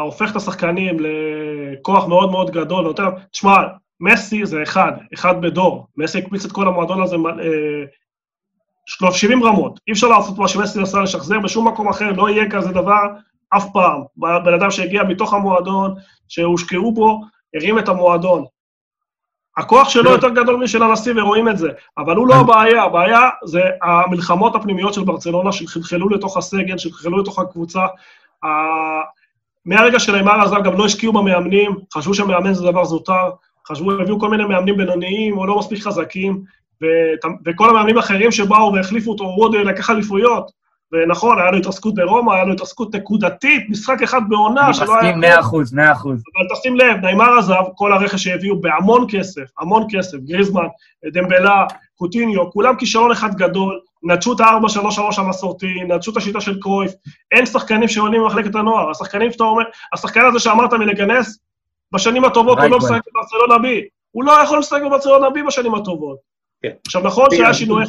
הופך 0.04 0.32
את 0.32 0.36
השחקנים 0.36 0.98
לכוח 1.00 2.08
מאוד 2.08 2.32
מאוד 2.32 2.52
גדול, 2.52 2.86
ונותן... 2.86 3.06
תשמע, 3.32 3.58
מסי 4.00 4.46
זה 4.46 4.64
אחד, 4.64 4.92
אחד 5.14 5.42
בדור. 5.42 5.88
מסי 5.98 6.18
הקפיץ 6.18 6.46
את 6.46 6.52
כל 6.52 6.68
המועדון 6.68 7.02
הזה 7.02 7.16
אה, 7.16 9.12
70 9.12 9.44
רמות. 9.44 9.80
אי 9.88 9.94
אפשר 9.94 10.08
לעשות 10.08 10.38
מה 10.38 10.48
שמסי 10.48 10.82
עשה 10.82 11.00
לשחזר, 11.00 11.40
בשום 11.40 11.68
מקום 11.68 11.90
אחר 11.90 12.12
לא 12.12 12.30
יהיה 12.30 12.52
כזה 12.52 12.72
דבר 12.72 13.08
אף 13.50 13.66
פעם. 13.74 14.02
בן 14.18 14.54
אדם 14.54 14.72
שהגיע 14.72 15.04
מתוך 15.04 15.34
המועדון, 15.34 15.96
שהושקעו 16.28 16.92
בו, 16.92 17.22
הרים 17.56 17.80
את 17.80 17.90
המועדון. 17.90 18.46
הכוח 19.58 19.90
שלו 19.90 20.12
יותר 20.12 20.30
גדול 20.30 20.56
משל 20.56 20.84
הנשיא, 20.84 21.14
ורואים 21.16 21.50
את 21.50 21.58
זה. 21.58 21.70
אבל 21.98 22.16
הוא 22.16 22.28
לא 22.28 22.36
הבעיה, 22.36 22.84
הבעיה 22.84 23.30
זה 23.46 23.62
המלחמות 23.82 24.56
הפנימיות 24.56 24.94
של 24.94 25.04
ברצלונה, 25.04 25.52
שחלחלו 25.52 26.10
לתוך 26.10 26.38
הסגל, 26.38 26.78
שחלחלו 26.78 27.18
לתוך 27.18 27.40
הקבוצה. 27.40 27.86
מהרגע 29.66 30.00
שנאמר 30.00 30.42
עזב 30.42 30.64
גם 30.64 30.78
לא 30.78 30.86
השקיעו 30.86 31.14
במאמנים, 31.14 31.76
חשבו 31.94 32.14
שמאמן 32.14 32.54
זה 32.54 32.64
דבר 32.64 32.86
זוטר, 32.86 33.30
חשבו, 33.68 33.92
הביאו 33.92 34.20
כל 34.20 34.30
מיני 34.30 34.46
מאמנים 34.46 34.78
בינוניים 34.78 35.38
או 35.38 35.46
לא 35.46 35.60
מספיק 35.60 35.84
חזקים, 35.84 36.44
וכל 37.46 37.70
המאמנים 37.70 37.98
האחרים 37.98 38.32
שבאו 38.32 38.74
והחליפו 38.74 39.12
אותו, 39.12 39.24
הוא 39.24 39.44
עוד 39.44 39.56
לקח 39.56 39.90
אליפויות. 39.90 40.52
ונכון, 40.92 41.40
היה 41.40 41.52
לו 41.52 41.58
התעסקות 41.58 41.96
ברומא, 41.96 42.34
היה 42.34 42.44
לו 42.44 42.54
התעסקות 42.54 42.96
נקודתית, 42.96 43.70
משחק 43.70 44.02
אחד 44.04 44.22
בעונה 44.30 44.74
שלא 44.74 44.86
היה... 44.86 45.00
אני 45.00 45.10
מסכים 45.10 45.20
מאה 45.20 45.40
אחוז, 45.40 45.74
מאה 45.74 45.92
אחוז. 45.92 46.24
אבל 46.38 46.56
תשים 46.56 46.76
לב, 46.76 46.98
נעימר 47.02 47.38
עזב, 47.38 47.64
כל 47.76 47.94
הרכש 47.94 48.24
שהביאו 48.24 48.62
בהמון 48.62 49.06
כסף, 49.10 49.42
המון 49.60 49.88
כסף, 49.90 50.18
גריזמן, 50.18 50.66
דמבלה, 51.14 51.66
קוטיניו, 51.96 52.52
כולם 52.52 52.76
כישרון 52.76 53.12
אחד 53.12 53.36
גדול, 53.36 53.80
נטשו 54.04 54.34
את 54.34 54.40
ה-4-3-3 54.40 55.22
המסורתי, 55.22 55.84
נטשו 55.88 56.12
את 56.12 56.18
השיטה 56.18 56.42
של 56.42 56.60
קרויף, 56.60 56.92
אין 57.32 57.46
שחקנים 57.46 57.88
שעולים 57.88 58.22
ממחלקת 58.22 58.56
הנוער, 58.56 58.90
השחקנים 58.90 59.32
שאתה 59.32 59.44
אומר, 59.44 59.64
השחקן 59.94 60.26
הזה 60.26 60.40
שאמרת 60.40 60.74
מלגנס, 60.74 61.40
בשנים 61.94 62.26
הטובות 62.26 62.60
הוא 62.60 62.68
לא 62.68 62.78
משחק 62.78 63.02
בברצלונה 63.08 63.58
בי. 63.58 63.82
הוא 64.12 64.24
לא 64.24 64.32
יכול 64.44 64.60
לשחק 64.60 64.82
בברצלונה 64.86 65.30
בי 65.30 65.44
בשנים 65.44 65.76
הטובות. 65.76 66.18
כן. 66.64 66.70
עכשיו, 66.86 67.02
נכון 67.02 67.26
שהיה 67.32 67.54
שינוי... 67.54 67.84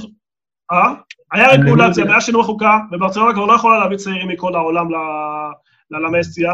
אה? 0.73 0.95
היה 1.33 1.49
רגולציה, 1.49 2.05
היה 2.05 2.21
שינוי 2.21 2.45
חוקה, 2.45 2.79
וברצלונה 2.93 3.33
כבר 3.33 3.45
לא 3.45 3.53
יכולה 3.53 3.79
להביא 3.79 3.97
צעירים 3.97 4.29
מכל 4.29 4.55
העולם 4.55 4.89
ללמסיה, 5.91 6.53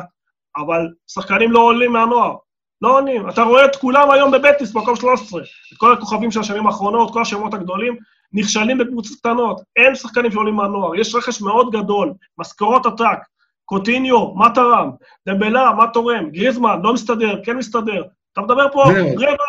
אבל 0.56 0.88
שחקנים 1.06 1.52
לא 1.52 1.58
עולים 1.58 1.92
מהנוער. 1.92 2.36
לא 2.82 2.98
עונים. 2.98 3.28
אתה 3.28 3.42
רואה 3.42 3.64
את 3.64 3.76
כולם 3.76 4.10
היום 4.10 4.30
בבטיס, 4.30 4.74
מקום 4.74 4.96
13. 4.96 5.40
את 5.40 5.78
כל 5.78 5.92
הכוכבים 5.92 6.30
של 6.30 6.40
השנים 6.40 6.66
האחרונות, 6.66 7.12
כל 7.12 7.22
השמות 7.22 7.54
הגדולים, 7.54 7.96
נכשלים 8.32 8.78
בקבוצות 8.78 9.18
קטנות. 9.18 9.60
אין 9.76 9.94
שחקנים 9.94 10.32
שעולים 10.32 10.54
מהנוער. 10.54 10.94
יש 10.94 11.14
רכש 11.14 11.40
מאוד 11.40 11.70
גדול, 11.70 12.12
משכורות 12.38 12.86
עתק. 12.86 13.18
קוטיניו, 13.64 14.34
מה 14.34 14.50
תרם? 14.50 14.90
דמבלה, 15.28 15.72
מה 15.72 15.86
תורם? 15.86 16.30
גריזמן, 16.30 16.80
לא 16.82 16.94
מסתדר, 16.94 17.44
כן 17.44 17.56
מסתדר. 17.56 18.04
אתה 18.32 18.40
מדבר 18.40 18.72
פה, 18.72 18.84
רבע, 19.16 19.44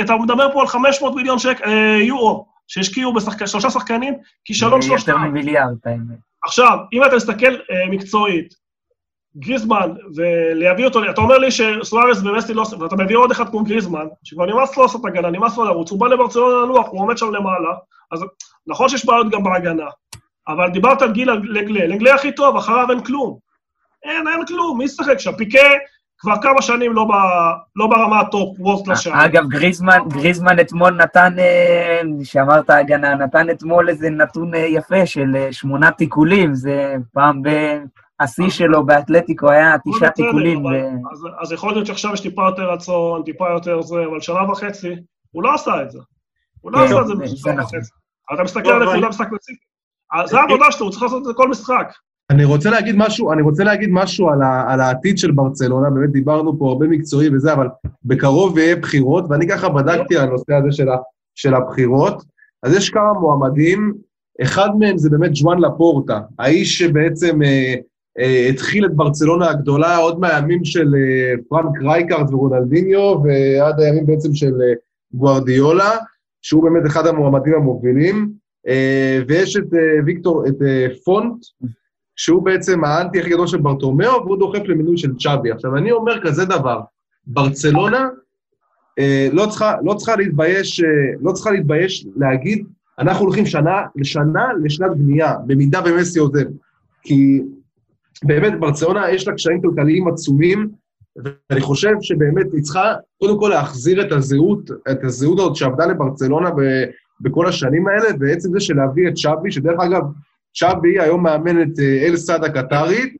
אתה 0.00 0.16
מדבר 0.16 0.52
פה 0.52 0.60
על 0.60 0.66
500 0.66 1.14
מיליון 1.14 1.38
שק, 1.38 1.60
אה, 1.66 1.98
יורו. 2.02 2.49
שהשקיעו 2.70 3.14
בשלושה 3.14 3.70
שחקנים, 3.70 4.14
כישלון 4.44 4.82
שלושתם. 4.82 5.12
יותר 5.12 5.24
ממיליארד, 5.24 5.76
האמת. 5.84 6.18
עכשיו, 6.44 6.78
אם 6.92 7.04
אתה 7.04 7.16
מסתכל 7.16 7.54
אה, 7.54 7.90
מקצועית, 7.90 8.54
גריזמן, 9.36 9.90
ולהביא 10.16 10.84
אותו, 10.84 11.10
אתה 11.10 11.20
אומר 11.20 11.38
לי 11.38 11.50
שסוארס 11.50 12.22
ומסי 12.22 12.54
לא... 12.54 12.64
ואתה 12.80 12.96
מביא 12.96 13.16
עוד 13.16 13.30
אחד 13.30 13.48
כמו 13.48 13.64
גריזמן, 13.64 14.06
שכבר 14.24 14.46
נמאס 14.46 14.76
לו 14.76 14.82
לעשות 14.82 15.04
הגנה, 15.04 15.30
נמאס 15.30 15.56
לו 15.56 15.64
לרוץ, 15.64 15.90
הוא 15.90 16.00
בא 16.00 16.06
לברצלונה 16.06 16.64
לנוח, 16.64 16.86
הוא 16.88 17.00
עומד 17.00 17.18
שם 17.18 17.30
למעלה, 17.30 17.74
אז 18.10 18.24
נכון 18.66 18.88
שיש 18.88 19.06
בעיות 19.06 19.30
גם 19.30 19.42
בהגנה, 19.42 19.86
אבל 20.48 20.68
דיברת 20.68 21.02
על 21.02 21.12
גיל 21.12 21.30
לנגלה, 21.30 21.86
לנגלה 21.86 22.14
הכי 22.14 22.32
טוב, 22.32 22.56
אחריו 22.56 22.90
אין 22.90 23.04
כלום. 23.04 23.38
אין, 24.04 24.28
אין 24.28 24.46
כלום, 24.46 24.78
מי 24.78 24.84
ישחק 24.84 25.18
שם? 25.18 25.32
פיקה 25.32 25.68
כבר 26.20 26.34
כמה 26.42 26.62
שנים 26.62 26.92
לא, 26.92 27.04
ב, 27.04 27.12
לא 27.76 27.86
ברמה 27.86 28.20
ה 28.20 28.28
top, 28.28 28.60
world 28.60 28.88
class. 28.88 29.24
אגב, 29.24 29.48
גריזמן, 29.48 29.98
גריזמן 30.08 30.60
אתמול 30.60 30.94
נתן, 30.94 31.38
אה, 31.38 32.00
שאמרת 32.24 32.70
הגנה, 32.70 33.14
נתן 33.14 33.50
אתמול 33.50 33.88
איזה 33.88 34.10
נתון 34.10 34.54
אה, 34.54 34.58
יפה 34.58 35.06
של 35.06 35.36
אה, 35.36 35.52
שמונה 35.52 35.90
תיקולים, 35.90 36.54
זה 36.54 36.94
פעם 37.12 37.42
השיא 38.20 38.50
שלו 38.50 38.86
באתלטיקו 38.86 39.50
היה 39.50 39.76
תשעה 39.88 40.10
תיקולים. 40.10 40.66
אבל, 40.66 40.74
ו... 40.74 41.12
אז, 41.12 41.26
אז 41.40 41.52
יכול 41.52 41.72
להיות 41.72 41.86
שעכשיו 41.86 42.14
יש 42.14 42.20
טיפה 42.20 42.42
יותר 42.46 42.70
רצון, 42.70 43.22
טיפה 43.22 43.50
יותר 43.50 43.82
זה, 43.82 44.04
אבל 44.10 44.20
שנה 44.20 44.50
וחצי, 44.50 44.96
הוא 45.30 45.42
לא 45.42 45.54
עשה 45.54 45.82
את 45.82 45.90
זה. 45.90 45.98
הוא 46.60 46.72
לא 46.72 46.78
כן, 46.78 46.84
עשה 46.84 47.00
את 47.00 47.06
זה 47.06 47.14
בשנה 47.14 47.62
וחצי. 47.62 47.90
אתה 48.34 48.42
מסתכל 48.42 48.70
על 48.70 48.82
נקודה 48.82 49.08
משחק 49.08 49.28
ספציפי. 49.28 49.64
זה 50.24 50.40
העבודה 50.40 50.64
שלו, 50.70 50.86
הוא 50.86 50.90
צריך 50.90 51.02
לעשות 51.02 51.18
את 51.18 51.24
זה 51.24 51.32
כל 51.34 51.48
משחק. 51.48 51.92
אני 52.30 52.44
רוצה 52.44 52.70
להגיד 52.70 52.94
משהו, 52.98 53.32
אני 53.32 53.42
רוצה 53.42 53.64
להגיד 53.64 53.88
משהו 53.92 54.28
על, 54.28 54.42
ה, 54.42 54.72
על 54.72 54.80
העתיד 54.80 55.18
של 55.18 55.30
ברצלונה, 55.30 55.90
באמת 55.90 56.10
דיברנו 56.10 56.58
פה 56.58 56.68
הרבה 56.68 56.86
מקצועי 56.86 57.28
וזה, 57.34 57.52
אבל 57.52 57.68
בקרוב 58.04 58.58
יהיה 58.58 58.76
בחירות, 58.76 59.24
ואני 59.28 59.48
ככה 59.48 59.68
בדקתי 59.68 60.16
על 60.16 60.28
הנושא 60.28 60.54
הזה 60.54 60.72
של, 60.72 60.88
ה, 60.88 60.96
של 61.34 61.54
הבחירות. 61.54 62.24
אז 62.62 62.74
יש 62.74 62.90
כמה 62.90 63.12
מועמדים, 63.12 63.94
אחד 64.42 64.68
מהם 64.78 64.98
זה 64.98 65.10
באמת 65.10 65.30
ז'ואן 65.34 65.58
לפורטה, 65.58 66.20
האיש 66.38 66.78
שבעצם 66.78 67.42
אה, 67.42 67.74
אה, 68.18 68.46
התחיל 68.48 68.86
את 68.86 68.94
ברצלונה 68.94 69.50
הגדולה 69.50 69.96
עוד 69.96 70.20
מהימים 70.20 70.64
של 70.64 70.94
אה, 70.94 71.34
פרנק 71.48 71.82
רייקארד 71.82 72.34
ורונלדיניו, 72.34 73.22
ועד 73.24 73.80
הימים 73.80 74.06
בעצם 74.06 74.34
של 74.34 74.52
אה, 74.62 74.72
גוארדיולה, 75.12 75.90
שהוא 76.42 76.62
באמת 76.62 76.86
אחד 76.86 77.06
המועמדים 77.06 77.54
המובילים. 77.54 78.32
אה, 78.68 79.18
ויש 79.28 79.56
את 79.56 79.74
אה, 79.74 80.04
ויקטור, 80.06 80.46
את 80.46 80.62
אה, 80.62 80.86
פונט, 81.04 81.44
שהוא 82.20 82.42
בעצם 82.42 82.84
האנטי 82.84 83.20
הכי 83.20 83.30
גדול 83.30 83.46
של 83.46 83.58
ברתומאו, 83.58 84.24
והוא 84.24 84.38
דוחף 84.38 84.62
למינוי 84.64 84.98
של 84.98 85.16
צ'אבי. 85.16 85.50
עכשיו, 85.50 85.76
אני 85.76 85.92
אומר 85.92 86.20
כזה 86.22 86.44
דבר, 86.44 86.80
ברצלונה 87.26 88.08
אה, 88.98 89.28
לא, 89.32 89.46
צריכה, 89.50 89.74
לא 89.84 89.94
צריכה 89.94 90.16
להתבייש, 90.16 90.80
אה, 90.80 90.88
לא 91.20 91.32
צריכה 91.32 91.50
להתבייש 91.50 92.06
להגיד, 92.16 92.66
אנחנו 92.98 93.24
הולכים 93.24 93.46
שנה 93.46 93.82
לשנה 93.96 94.48
לשנת 94.62 94.90
בנייה, 94.96 95.34
במידה 95.46 95.80
ומסי 95.84 96.18
עוזב. 96.18 96.44
כי 97.02 97.40
באמת, 98.24 98.60
ברצלונה 98.60 99.10
יש 99.10 99.28
לה 99.28 99.34
קשיים 99.34 99.60
כלכליים 99.62 100.08
עצומים, 100.08 100.68
ואני 101.16 101.60
חושב 101.60 101.92
שבאמת 102.00 102.46
היא 102.52 102.62
צריכה 102.62 102.94
קודם 103.20 103.40
כל 103.40 103.48
להחזיר 103.48 104.06
את 104.06 104.12
הזהות, 104.12 104.70
את 104.90 105.04
הזהות 105.04 105.38
הזאת 105.38 105.56
שעבדה 105.56 105.86
לברצלונה 105.86 106.50
ב, 106.50 106.60
בכל 107.20 107.46
השנים 107.46 107.88
האלה, 107.88 108.08
ועצם 108.20 108.52
זה 108.52 108.60
של 108.60 108.76
להביא 108.76 109.08
את 109.08 109.14
צ'אבי, 109.14 109.52
שדרך 109.52 109.80
אגב, 109.80 110.02
צ'אבי 110.54 111.00
היום 111.00 111.22
מאמן 111.22 111.62
את 111.62 111.78
אה, 111.78 112.06
אל 112.06 112.16
סעד 112.16 112.44
הקטרית, 112.44 113.16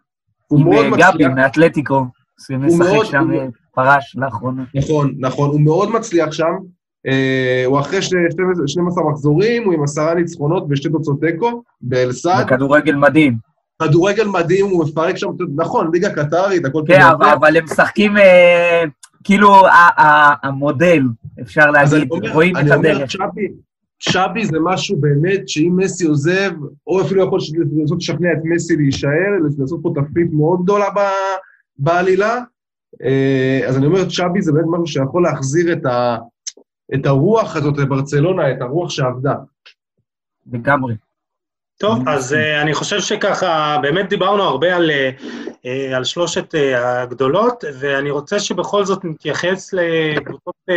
הוא 0.47 0.61
מאוד 0.61 0.87
מצליח. 0.87 1.09
עם 1.09 1.15
גבי 1.15 1.35
מאתלטיקו, 1.35 2.07
הוא 2.49 2.59
משחק 2.59 3.05
שם, 3.05 3.31
אה, 3.35 3.47
פרש 3.75 4.17
לאחרונה. 4.19 4.65
נכון, 4.75 5.15
נכון, 5.19 5.51
הוא 5.51 5.61
מאוד 5.61 5.91
מצליח 5.93 6.33
שם. 6.33 6.53
אה, 7.07 7.63
הוא 7.67 7.81
אחרי 7.81 8.03
12 8.03 9.05
מחזורים, 9.11 9.65
הוא 9.65 9.75
עם 9.75 9.83
עשרה 9.83 10.15
ניצחונות 10.15 10.67
ושתי 10.71 10.89
תוצאות 10.89 11.21
תיקו 11.21 11.63
באל 11.81 12.13
סעד. 12.13 12.47
בכדורגל 12.47 12.95
מדהים. 12.95 13.37
כדורגל 13.83 14.27
מדהים, 14.27 14.67
הוא 14.67 14.85
מפרק 14.85 15.17
שם, 15.17 15.29
נכון, 15.57 15.91
ליגה 15.93 16.11
קטרית, 16.11 16.65
הכל 16.65 16.83
כן, 16.87 17.01
אבל, 17.33 17.57
הם 17.57 17.65
משחקים, 17.65 18.17
אה, 18.17 18.85
כאילו, 19.25 19.63
המודל, 20.43 21.03
אפשר 21.43 21.71
להגיד, 21.71 22.09
רואים 22.33 22.57
את 22.57 22.71
הדרך. 22.71 23.17
צ'אבי, 24.01 24.47
זה 24.47 24.59
משהו 24.63 24.97
באמת, 25.01 25.49
שאם 25.49 25.73
מסי 25.77 26.07
עוזב, 26.07 26.51
או 26.87 27.03
אפילו 27.03 27.27
יכול 27.27 27.39
לנסות 27.73 27.99
לשכנע 27.99 28.33
את 28.33 28.39
מסי 28.45 28.77
להישאר, 28.77 29.31
לעשות 29.59 29.81
פה 29.83 29.93
תפקיד 29.95 30.35
מאוד 30.35 30.63
גדולה 30.63 30.87
בעלילה, 31.79 32.39
אה, 33.03 33.61
אז 33.69 33.77
אני 33.77 33.87
אומר, 33.87 34.11
צ'אבי 34.11 34.43
זה 34.43 34.53
באמת 34.53 34.67
משהו 34.69 34.87
שיכול 34.87 35.23
להחזיר 35.23 35.73
את, 35.73 35.87
ה, 35.87 36.17
את 36.95 37.07
הרוח 37.07 37.57
הזאת 37.57 37.79
לברצלונה, 37.79 38.51
את 38.51 38.61
הרוח 38.61 38.91
שעבדה. 38.91 39.35
לגמרי. 40.53 40.95
טוב, 41.79 42.09
אז 42.09 42.33
uh, 42.33 42.63
אני 42.63 42.75
חושב 42.75 43.01
שככה, 43.01 43.79
באמת 43.83 44.09
דיברנו 44.09 44.43
הרבה 44.43 44.77
על, 44.77 44.91
uh, 44.91 45.97
על 45.97 46.05
שלושת 46.05 46.55
uh, 46.55 46.79
הגדולות, 46.79 47.65
ואני 47.81 48.11
רוצה 48.11 48.41
שבכל 48.41 48.85
זאת 48.85 49.05
נתייחס 49.05 49.73
לקבוצות 49.73 50.55
uh, 50.71 50.75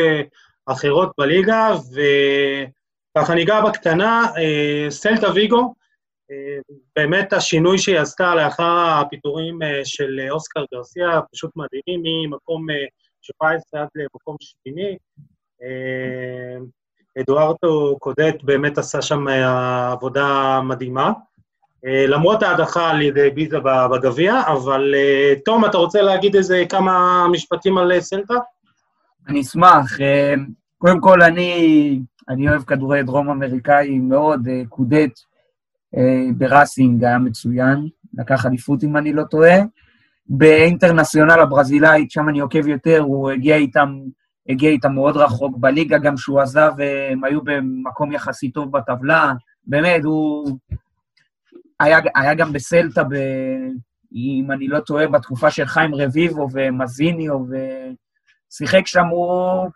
אחרות 0.66 1.12
בליגה, 1.18 1.70
וככה 3.18 3.36
ניגע 3.36 3.62
בקטנה, 3.62 4.26
uh, 4.26 4.92
סלטה 4.92 5.32
ויגו, 5.32 5.74
uh, 6.32 6.74
באמת 6.96 7.34
השינוי 7.34 7.78
שהיא 7.78 8.00
עשתה 8.00 8.36
לאחר 8.36 9.02
הפיטורים 9.02 9.62
uh, 9.62 9.66
של 9.84 10.28
אוסקר 10.30 10.66
גרסיה, 10.74 11.20
פשוט 11.32 11.52
מדהימים, 11.56 12.30
ממקום 12.30 12.70
uh, 12.70 12.74
17 13.22 13.82
עד 13.82 13.88
למקום 13.96 14.36
שמיני. 14.40 14.98
אדוארטו 17.22 17.98
קודט 18.00 18.44
באמת 18.44 18.78
עשה 18.78 19.02
שם 19.02 19.28
אה, 19.28 19.92
עבודה 19.92 20.60
מדהימה. 20.64 21.12
אה, 21.86 22.06
למרות 22.08 22.44
ההדחה 22.44 22.90
על 22.90 23.02
ידי 23.02 23.30
ביזה 23.30 23.58
בגביע, 23.92 24.42
אבל 24.48 24.96
אה, 24.96 25.34
תום, 25.46 25.66
אתה 25.66 25.78
רוצה 25.78 26.02
להגיד 26.02 26.36
איזה 26.36 26.64
כמה 26.70 27.26
משפטים 27.32 27.78
על 27.78 28.02
סלטה? 28.02 28.34
אני 29.28 29.42
אשמח. 29.42 29.98
קודם 30.78 31.02
כל, 31.02 31.22
אני, 31.22 32.00
אני 32.30 32.50
אוהב 32.50 32.64
כדורי 32.64 33.04
דרום 33.04 33.30
אמריקאי 33.30 34.00
מאוד, 34.00 34.48
קודט 34.70 35.20
בראסינג 36.38 37.04
היה 37.04 37.18
מצוין, 37.18 37.88
לקח 38.14 38.46
אליפות 38.46 38.84
אם 38.84 38.98
אני 38.98 39.14
לא 39.14 39.24
טועה. 39.24 39.56
באינטרנציונל 40.28 41.40
הברזילאית, 41.40 42.12
שם 42.12 42.30
אני 42.30 42.40
עוקב 42.40 42.68
יותר, 42.68 43.00
הוא 43.00 43.32
הגיע 43.32 43.56
איתם 43.56 44.00
הגיע 44.50 44.70
איתם 44.70 44.94
מאוד 44.94 45.18
רחוק 45.18 45.58
בליגה, 45.58 45.98
גם 45.98 46.16
כשהוא 46.16 46.42
עזב, 46.42 46.72
הם 47.12 47.24
היו 47.24 47.42
במקום 47.42 48.12
יחסית 48.12 48.54
טוב 48.54 48.72
בטבלה. 48.72 49.34
באמת, 49.68 50.04
הוא... 50.04 50.58
היה, 51.80 52.00
היה 52.16 52.34
גם 52.34 52.54
בסלטה, 52.54 53.04
ב... 53.04 53.14
אם 54.16 54.52
אני 54.52 54.68
לא 54.68 54.80
טועה, 54.80 55.08
בתקופה 55.08 55.52
של 55.52 55.66
חיים 55.66 55.96
רביבו 55.96 56.48
ומזיניו, 56.54 57.40
ושיחק 58.52 58.88
שם, 58.88 59.06
הוא 59.06 59.70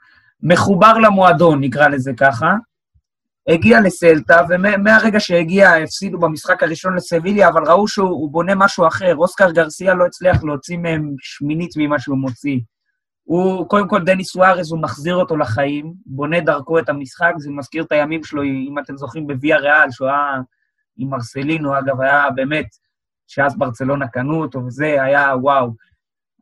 מחובר 0.43 0.97
למועדון, 0.97 1.63
נקרא 1.63 1.88
לזה 1.88 2.11
ככה. 2.17 2.53
הגיע 3.47 3.81
לסלטה, 3.81 4.41
ומהרגע 4.49 5.19
שהגיע, 5.19 5.73
הפסידו 5.73 6.19
במשחק 6.19 6.63
הראשון 6.63 6.95
לסביליה, 6.95 7.49
אבל 7.49 7.63
ראו 7.67 7.88
שהוא 7.88 8.31
בונה 8.31 8.55
משהו 8.55 8.88
אחר. 8.88 9.15
אוסקר 9.15 9.51
גרסיה 9.51 9.93
לא 9.93 10.05
הצליח 10.05 10.43
להוציא 10.43 10.77
מהם 10.77 11.15
שמינית 11.19 11.71
ממה 11.77 11.99
שהוא 11.99 12.17
מוציא. 12.17 12.59
הוא, 13.23 13.69
קודם 13.69 13.88
כל, 13.88 14.03
דני 14.03 14.25
סוארז, 14.25 14.71
הוא 14.71 14.81
מחזיר 14.81 15.15
אותו 15.15 15.38
לחיים, 15.38 15.93
בונה 16.05 16.39
דרכו 16.39 16.79
את 16.79 16.89
המשחק, 16.89 17.33
זה 17.38 17.51
מזכיר 17.51 17.83
את 17.83 17.91
הימים 17.91 18.23
שלו, 18.23 18.43
אם 18.43 18.75
אתם 18.79 18.97
זוכרים, 18.97 19.27
בוויה 19.27 19.57
ריאל, 19.57 19.91
שהוא 19.91 20.07
היה 20.07 20.41
עם 20.97 21.09
מרסלינו, 21.09 21.79
אגב, 21.79 22.01
היה 22.01 22.29
באמת, 22.35 22.65
שאז 23.27 23.57
ברצלונה 23.57 24.07
קנו 24.07 24.41
אותו, 24.41 24.59
וזה 24.59 25.03
היה 25.03 25.35
וואו. 25.41 25.71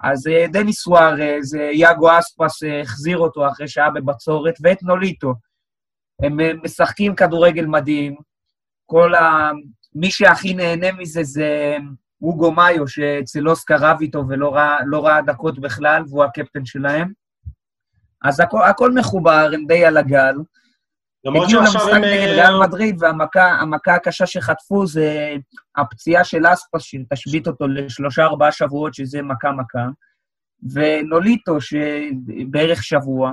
אז 0.02 0.28
אה, 0.28 0.48
דני 0.48 0.74
סוארז, 0.74 1.56
אה, 1.56 1.70
יאגו 1.74 2.20
אספס 2.20 2.64
אה, 2.64 2.82
החזיר 2.82 3.18
אותו 3.18 3.48
אחרי 3.48 3.68
שהיה 3.68 3.90
בבצורת, 3.90 4.54
ואת 4.62 4.84
נוליטו. 4.84 5.34
הם 6.24 6.38
משחקים 6.64 7.16
כדורגל 7.16 7.66
מדהים. 7.66 8.16
כל 8.86 9.16
ה... 9.16 9.52
מי 9.96 10.12
שהכי 10.12 10.54
נהנה 10.54 10.92
מזה 10.92 11.24
זה 11.24 11.78
אוגו 12.22 12.52
מאיו, 12.52 12.88
שאצל 12.88 13.50
אוסקר 13.50 13.76
רב 13.80 13.98
איתו 14.02 14.24
ולא 14.30 14.56
ראה, 14.56 14.78
לא 14.86 15.06
ראה 15.06 15.22
דקות 15.22 15.60
בכלל, 15.60 16.04
והוא 16.10 16.24
הקפטן 16.24 16.66
שלהם. 16.66 17.12
אז 18.24 18.40
הכל, 18.40 18.62
הכל 18.62 18.92
מחובר, 18.92 19.50
הם 19.54 19.66
די 19.68 19.86
על 19.86 19.98
הגל. 19.98 20.36
למרות 21.26 21.50
שעכשיו 21.50 21.82
הם... 21.82 21.88
הגיעו 21.88 21.92
למשחק 21.92 22.22
נגד 22.22 22.34
ריאל 22.34 22.54
אה, 22.54 22.68
מדריד, 22.68 23.04
והמכה 23.04 23.96
הקשה 23.96 24.26
שחטפו 24.26 24.88
זה 24.88 25.36
הפציעה 25.78 26.24
של 26.24 26.46
אספס, 26.54 26.82
שתשבית 26.82 27.48
אותו 27.48 27.68
לשלושה-ארבעה 27.68 28.52
שבועות, 28.52 28.94
שזה 28.94 29.22
מכה-מכה, 29.22 29.88
ונוליטו, 30.74 31.62
שבערך 31.62 32.84
שבוע. 32.84 33.32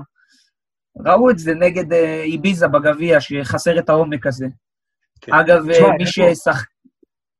ראו 1.07 1.31
את 1.31 1.39
זה 1.39 1.55
נגד 1.55 1.93
אה, 1.93 2.23
איביזה 2.23 2.69
בגביע, 2.69 3.21
שחסר 3.21 3.79
את 3.79 3.89
העומק 3.89 4.27
הזה. 4.27 4.47
כן. 5.21 5.33
אגב, 5.35 5.63
מי 5.99 6.07
ששחק... 6.07 6.67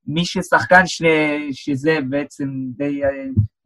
מי 0.07 0.25
ששחקן, 0.25 0.87
ש... 0.87 1.03
שזה 1.53 1.99
בעצם 2.09 2.49
די 2.77 3.05
אה, 3.05 3.09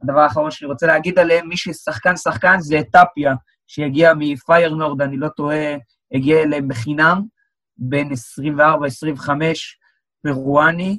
הדבר 0.03 0.20
האחרון 0.20 0.51
שאני 0.51 0.70
רוצה 0.70 0.87
להגיד 0.87 1.18
עליהם, 1.18 1.49
מי 1.49 1.57
ששחקן 1.57 2.16
שחקן 2.16 2.61
זה 2.61 2.80
טפיה, 2.93 3.34
שהגיע 3.66 4.12
מפיירנורד, 4.18 5.03
אני 5.03 5.16
לא 5.16 5.28
טועה, 5.28 5.74
הגיע 6.12 6.42
אליהם 6.42 6.68
בחינם, 6.68 7.22
בין 7.76 8.09
24-25, 8.12 9.30
פרואני, 10.22 10.98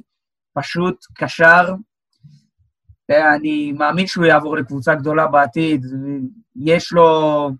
פשוט 0.54 0.96
קשר. 1.14 1.74
אני 3.10 3.72
מאמין 3.72 4.06
שהוא 4.06 4.24
יעבור 4.24 4.56
לקבוצה 4.56 4.94
גדולה 4.94 5.26
בעתיד. 5.26 5.86
יש 6.56 6.92
לו, 6.92 7.50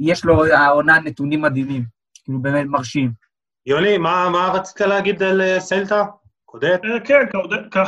יש 0.00 0.24
לו 0.24 0.44
העונה 0.44 0.98
נתונים 0.98 1.42
מדהימים, 1.42 1.84
כאילו 2.24 2.42
באמת 2.42 2.66
מרשים. 2.66 3.12
יוני, 3.66 3.98
מה, 3.98 4.28
מה 4.30 4.52
רצית 4.54 4.80
להגיד 4.80 5.22
על 5.22 5.40
אה, 5.40 5.60
סלטה? 5.60 6.04
קודט? 6.44 6.84
אה, 6.84 7.00
כן, 7.00 7.20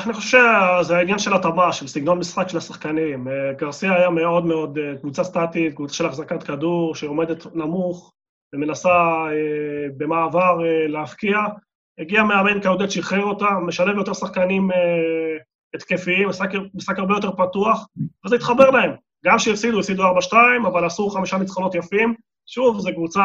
אני 0.05 0.13
חושב 0.13 0.39
שזה 0.83 0.97
העניין 0.97 1.19
של 1.19 1.35
התאמה, 1.35 1.73
של 1.73 1.87
סגנון 1.87 2.19
משחק 2.19 2.49
של 2.49 2.59
השחקנים. 2.59 3.29
אה, 3.29 3.53
גרסיה 3.59 3.95
היה 3.95 4.11
מאוד 4.11 4.47
מאוד 4.47 4.79
קבוצה 5.01 5.25
סטטית, 5.25 5.75
קבוצה 5.75 5.95
של 5.95 6.07
החזקת 6.07 6.43
כדור, 6.43 6.95
שעומדת 6.95 7.47
נמוך 7.55 8.13
ומנסה 8.57 9.25
במעבר 9.97 10.59
להפקיע. 10.89 11.39
הגיע 11.99 12.25
מאמן 12.25 12.63
כעודד, 12.63 12.89
שחרר 12.89 13.23
אותה, 13.23 13.51
משלב 13.67 13.97
יותר 13.97 14.13
שחקנים 14.13 14.71
התקפיים, 15.75 16.29
משחק, 16.75 16.99
הרבה 16.99 17.15
יותר 17.15 17.33
פתוח, 17.33 17.87
וזה 18.27 18.37
התחבר 18.37 18.71
להם. 18.71 18.91
גם 19.25 19.39
שהפסידו, 19.39 19.79
הפסידו 19.79 20.03
4-2, 20.03 20.35
אבל 20.67 20.85
עשו 20.85 21.11
חמישה 21.11 21.39
ניצחונות 21.39 21.75
יפים. 21.75 22.15
שוב, 22.47 22.79
זו 22.79 22.91
קבוצה 22.95 23.23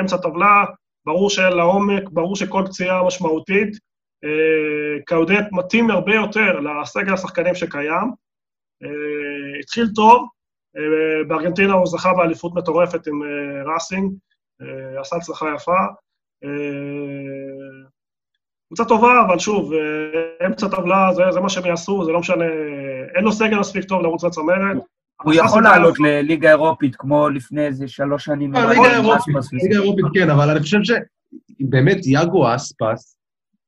אמצע 0.00 0.16
טבלה, 0.16 0.64
ברור 1.06 1.30
שאין 1.30 1.52
לה 1.52 1.62
עומק, 1.62 2.02
ברור 2.12 2.36
שכל 2.36 2.62
פציעה 2.66 3.06
משמעותית. 3.06 3.76
אה, 4.24 5.02
קאודט 5.06 5.44
מתאים 5.52 5.90
הרבה 5.90 6.14
יותר 6.14 6.60
לסגל 6.60 7.14
השחקנים 7.14 7.54
שקיים. 7.54 8.12
אה, 8.82 9.58
התחיל 9.60 9.86
טוב, 9.94 10.16
אה, 10.22 10.28
בארגנטינה 11.28 11.72
הוא 11.72 11.86
זכה 11.86 12.12
באליפות 12.14 12.54
מטורפת 12.54 13.06
עם 13.06 13.22
ראסינג, 13.74 14.12
עשה 15.00 15.16
הצלחה 15.16 15.46
יפה. 15.56 15.76
קבוצה 18.66 18.84
טובה, 18.84 19.24
אבל 19.26 19.38
שוב, 19.38 19.72
אמצע 20.46 20.68
טבלה, 20.68 21.08
זה, 21.12 21.22
זה 21.30 21.40
מה 21.40 21.48
שהם 21.48 21.66
יעשו, 21.66 22.04
זה 22.04 22.12
לא 22.12 22.20
משנה, 22.20 22.44
אין 23.14 23.24
לו 23.24 23.32
סגל 23.32 23.58
מספיק 23.58 23.84
טוב 23.84 24.02
לרוץ 24.02 24.24
לצמרת. 24.24 24.76
הוא 25.22 25.34
יכול 25.34 25.62
לעלות 25.62 26.00
לליגה 26.00 26.48
אירופית, 26.48 26.96
כמו 26.96 27.28
לפני 27.28 27.66
איזה 27.66 27.88
שלוש 27.88 28.24
שנים. 28.24 28.52
ליגה 28.54 29.76
אירופית 29.76 30.04
כן, 30.14 30.30
אבל 30.30 30.50
אני 30.50 30.60
חושב 30.60 30.78
שבאמת 30.82 32.06
יאגו 32.06 32.54
אספס, 32.54 33.16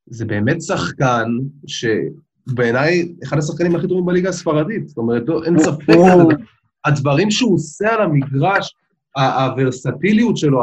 זה 0.06 0.24
באמת 0.24 0.62
שחקן 0.62 1.28
שבעיניי 1.66 3.12
אחד 3.24 3.38
השחקנים 3.38 3.76
הכי 3.76 3.88
טובים 3.88 4.06
בליגה 4.06 4.28
הספרדית. 4.28 4.88
זאת 4.88 4.98
אומרת, 4.98 5.22
אין 5.46 5.58
ספק, 5.58 5.94
הדברים 6.84 7.30
שהוא 7.30 7.54
עושה 7.54 7.94
על 7.94 8.02
המגרש, 8.02 8.74
הוורסטיליות 9.16 10.36
שלו, 10.36 10.62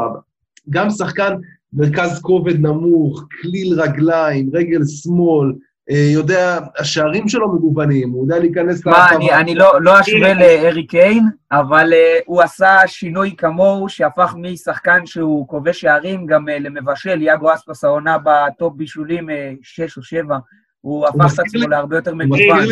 גם 0.70 0.90
שחקן 0.90 1.34
מרכז 1.72 2.20
כובד 2.22 2.60
נמוך, 2.60 3.24
כליל 3.40 3.80
רגליים, 3.80 4.50
רגל 4.52 4.84
שמאל, 4.84 5.52
אה, 5.90 6.08
יודע, 6.12 6.58
השערים 6.78 7.28
שלו 7.28 7.52
מגוונים, 7.52 8.10
הוא 8.10 8.24
יודע 8.24 8.38
להיכנס... 8.38 8.86
מה, 8.86 9.10
אני, 9.10 9.32
אני 9.32 9.54
לא, 9.54 9.82
לא 9.82 10.00
אשווה 10.00 10.34
לארי 10.34 10.86
קיין, 10.86 11.24
אבל 11.52 11.92
uh, 11.92 12.22
הוא 12.26 12.42
עשה 12.42 12.78
שינוי 12.86 13.34
כמוהו, 13.38 13.88
שהפך 13.88 14.34
משחקן 14.36 15.06
שהוא 15.06 15.48
כובש 15.48 15.80
שערים 15.80 16.26
גם 16.26 16.48
uh, 16.48 16.52
למבשל, 16.52 17.22
יאגו 17.22 17.54
אספס 17.54 17.84
העונה 17.84 18.16
בטופ 18.24 18.76
בישולים 18.76 19.28
uh, 19.28 19.32
שש 19.62 19.96
או 19.96 20.02
שבע, 20.02 20.38
הוא 20.80 21.06
הפך 21.06 21.34
את 21.34 21.38
עצמו 21.38 21.68
להרבה 21.68 21.96
יותר 21.96 22.14
מגוון. 22.14 22.66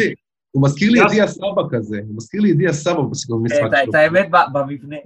הוא 0.50 0.62
מזכיר 0.62 0.90
לי 0.90 0.98
ידיע 0.98 1.26
סבא 1.26 1.62
כזה, 1.70 2.00
הוא 2.08 2.16
מזכיר 2.16 2.40
לי 2.40 2.48
ידיע 2.48 2.72
סבא 2.72 3.02
בסגנון 3.02 3.42
משחק 3.42 3.58
שלו. 3.58 3.90
את 3.90 3.94
האמת, 3.94 4.28
במבנה. 4.52 4.96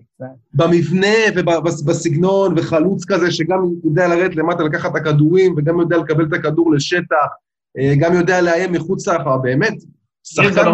במבנה 0.54 1.16
ובסגנון, 1.36 2.54
וחלוץ 2.58 3.04
כזה, 3.04 3.30
שגם 3.30 3.58
יודע 3.84 4.08
לרדת 4.08 4.36
למטה 4.36 4.62
לקחת 4.62 4.90
את 4.90 4.96
הכדורים, 4.96 5.54
וגם 5.56 5.80
יודע 5.80 5.96
לקבל 5.96 6.26
את 6.26 6.32
הכדור 6.32 6.72
לשטח. 6.72 7.16
אה, 7.78 7.94
גם 7.98 8.14
יודע 8.14 8.40
לאיים 8.40 8.72
מחוץ 8.72 9.08
להרחבה, 9.08 9.36
באמת, 9.36 9.74
שחקן 10.22 10.72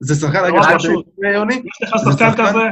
זה 0.00 0.14
שחקן, 0.14 0.38
רגע, 0.44 0.60
יוני? 1.34 1.54
יש 1.54 1.82
לך 1.82 1.94
שחקן 2.04 2.30
כזה, 2.32 2.66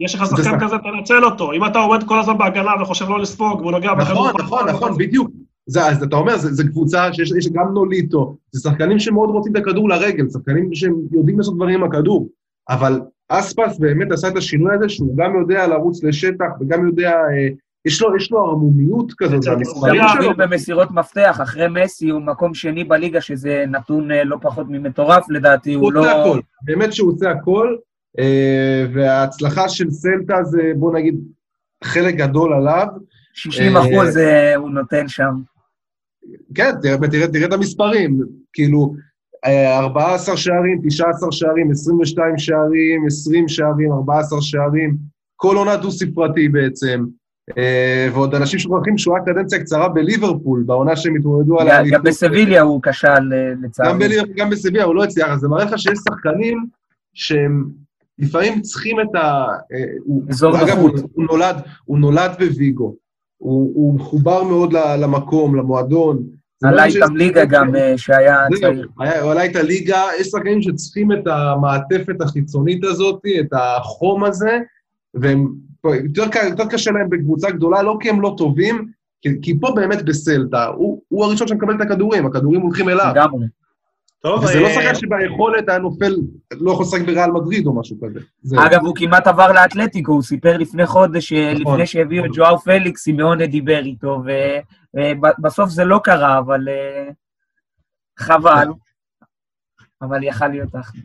יש 0.00 0.14
לך 0.14 0.24
שחקן 0.26 0.60
כזה, 0.60 0.76
תנצל 0.78 1.24
אותו. 1.24 1.52
אם 1.52 1.64
אתה 1.64 1.78
עומד 1.78 2.04
כל 2.08 2.20
הזמן 2.20 2.38
בהגנה 2.38 2.82
וחושב 2.82 3.08
לא 3.08 3.20
לספוג, 3.20 3.60
והוא 3.60 3.72
נוגע 3.72 3.94
בכדור... 3.94 4.28
נכון, 4.28 4.40
נכון, 4.40 4.68
נכון, 4.68 4.98
בדיוק. 4.98 5.30
זה, 5.66 5.86
אז 5.86 6.02
אתה 6.02 6.16
אומר, 6.16 6.36
זו 6.36 6.62
קבוצה 6.70 7.12
שיש 7.12 7.48
גם 7.52 7.68
נוליטו, 7.74 8.36
זה 8.52 8.60
שחקנים 8.60 8.98
שמאוד 8.98 9.30
רוצים 9.30 9.52
את 9.52 9.60
הכדור 9.60 9.88
לרגל, 9.88 10.28
שחקנים 10.30 10.74
שהם 10.74 10.94
יודעים 11.12 11.38
לעשות 11.38 11.56
דברים 11.56 11.74
עם 11.74 11.84
הכדור, 11.84 12.28
אבל 12.68 13.00
אספס 13.28 13.78
באמת 13.78 14.12
עשה 14.12 14.28
את 14.28 14.36
השינוי 14.36 14.74
הזה, 14.74 14.88
שהוא 14.88 15.16
גם 15.16 15.40
יודע 15.40 15.66
לרוץ 15.66 16.04
לשטח 16.04 16.46
וגם 16.60 16.86
יודע, 16.86 17.10
אה, 17.10 17.48
יש 17.84 18.02
לו, 18.02 18.16
יש 18.16 18.30
לו 18.30 18.38
ערמומיות 18.38 19.12
כזאת, 19.18 19.46
המספרים 19.46 20.02
שלו. 20.12 20.36
במסירות 20.36 20.90
מפתח, 20.90 21.38
אחרי 21.42 21.66
מסי 21.68 22.08
הוא 22.08 22.20
מקום 22.20 22.54
שני 22.54 22.84
בליגה, 22.84 23.20
שזה 23.20 23.64
נתון 23.68 24.10
אה, 24.10 24.24
לא 24.24 24.36
פחות 24.40 24.66
ממטורף 24.68 25.30
לדעתי, 25.30 25.74
הוא, 25.74 25.84
הוא 25.84 25.92
לא... 25.92 26.00
הוא 26.00 26.08
עושה 26.08 26.20
הכל, 26.20 26.40
באמת 26.62 26.92
שהוא 26.92 27.12
עושה 27.12 27.30
הכל, 27.30 27.76
אה, 28.18 28.86
וההצלחה 28.94 29.68
של 29.68 29.90
סלטה 29.90 30.42
זה, 30.44 30.72
בוא 30.76 30.94
נגיד, 30.94 31.14
חלק 31.84 32.14
גדול 32.14 32.52
עליו. 32.52 32.86
60 33.34 33.76
אחוז 33.76 34.16
הוא 34.56 34.70
נותן 34.70 35.08
שם. 35.08 35.51
כן, 36.54 36.70
תראה, 36.82 37.08
תראה, 37.10 37.28
תראה 37.28 37.46
את 37.46 37.52
המספרים, 37.52 38.20
כאילו, 38.52 38.94
14 39.46 40.36
שערים, 40.36 40.80
19 40.86 41.32
שערים, 41.32 41.70
22 41.70 42.38
שערים, 42.38 43.06
20 43.06 43.48
שערים, 43.48 43.92
14 43.92 44.42
שערים, 44.42 44.96
כל 45.36 45.56
עונה 45.56 45.76
דו-ספרתי 45.76 46.48
בעצם. 46.48 47.04
אה, 47.58 48.08
ועוד 48.12 48.34
אנשים 48.34 48.58
שוכחים 48.58 48.98
שהוא 48.98 49.16
היה 49.16 49.24
קדנציה 49.24 49.58
קצרה 49.58 49.88
בליברפול, 49.88 50.62
בעונה 50.66 50.96
שהם 50.96 51.16
התמודדו 51.16 51.60
על 51.60 51.68
האליפות. 51.68 51.98
גם 51.98 52.04
בסביליה 52.04 52.62
הוא 52.62 52.80
כשל, 52.82 53.08
אה, 53.08 53.52
לצערי. 53.62 54.16
גם 54.36 54.50
בסביליה 54.50 54.84
הוא 54.84 54.94
לא 54.94 55.04
הצליח, 55.04 55.28
אז 55.28 55.40
זה 55.40 55.48
מראה 55.48 55.64
לך 55.64 55.78
שיש 55.78 55.98
שחקנים 56.08 56.66
שהם 57.14 57.64
לפעמים 58.18 58.60
צריכים 58.60 59.00
את 59.00 59.14
ה... 59.14 59.46
אזור 60.28 60.52
נולד, 61.16 61.56
הוא 61.84 61.98
נולד 61.98 62.30
בוויגו, 62.38 62.94
הוא, 63.42 63.72
הוא 63.74 63.94
מחובר 63.94 64.42
מאוד 64.42 64.72
למקום, 64.72 65.56
למועדון. 65.56 66.22
עלה 66.64 66.84
איתם 66.84 67.16
ליגה 67.16 67.44
גם, 67.44 67.76
אה, 67.76 67.98
שהיה 67.98 68.38
צעיר. 68.60 68.88
הוא 68.96 69.30
עלה 69.30 69.42
איתה 69.42 69.62
ליגה, 69.62 70.02
יש 70.20 70.26
שחקנים 70.26 70.62
שצריכים 70.62 71.12
את 71.12 71.26
המעטפת 71.26 72.20
החיצונית 72.20 72.84
הזאת, 72.84 73.22
את 73.40 73.52
החום 73.52 74.24
הזה, 74.24 74.58
והם, 75.14 75.48
יותר, 76.14 76.40
יותר 76.48 76.64
קשה 76.70 76.90
להם 76.90 77.10
בקבוצה 77.10 77.50
גדולה, 77.50 77.82
לא 77.82 77.96
כי 78.00 78.10
הם 78.10 78.20
לא 78.20 78.34
טובים, 78.38 78.88
כי, 79.22 79.28
כי 79.42 79.60
פה 79.60 79.72
באמת 79.76 80.02
בסלטה, 80.02 80.66
הוא, 80.66 81.02
הוא 81.08 81.24
הראשון 81.24 81.48
שמקבל 81.48 81.76
את 81.76 81.80
הכדורים, 81.80 82.26
הכדורים 82.26 82.60
הולכים 82.60 82.88
אליו. 82.88 83.12
לגמרי. 83.14 83.46
טוב, 84.22 84.46
זה 84.46 84.60
לא 84.60 84.66
אה, 84.66 84.74
שחקן 84.74 84.94
שביכולת 84.94 85.68
היה 85.68 85.78
נופל, 85.78 86.14
לא 86.52 86.72
יכול 86.72 86.84
לשחק 86.84 87.00
בריאל 87.00 87.30
מדריד 87.30 87.66
או 87.66 87.80
משהו 87.80 87.96
כזה. 88.02 88.20
אגב, 88.66 88.80
הוא 88.80 88.94
כמעט 88.96 89.26
עבר 89.26 89.52
לאתלטיקו, 89.52 90.12
הוא 90.12 90.22
סיפר 90.22 90.56
לפני 90.56 90.86
חודש, 90.86 91.32
נכון. 91.32 91.72
לפני 91.72 91.86
שהביאו 91.86 92.24
את 92.24 92.30
ג'ואר 92.34 92.58
פליקס, 92.58 93.02
סימאונה 93.02 93.46
דיבר 93.46 93.78
איתו, 93.78 94.22
ובסוף 94.94 95.70
זה 95.70 95.84
לא 95.84 96.00
קרה, 96.04 96.38
אבל 96.38 96.68
אה, 96.68 97.08
חבל. 98.18 98.68
אבל 100.02 100.22
יכל 100.22 100.48
להיות 100.48 100.74
אחלה. 100.80 101.00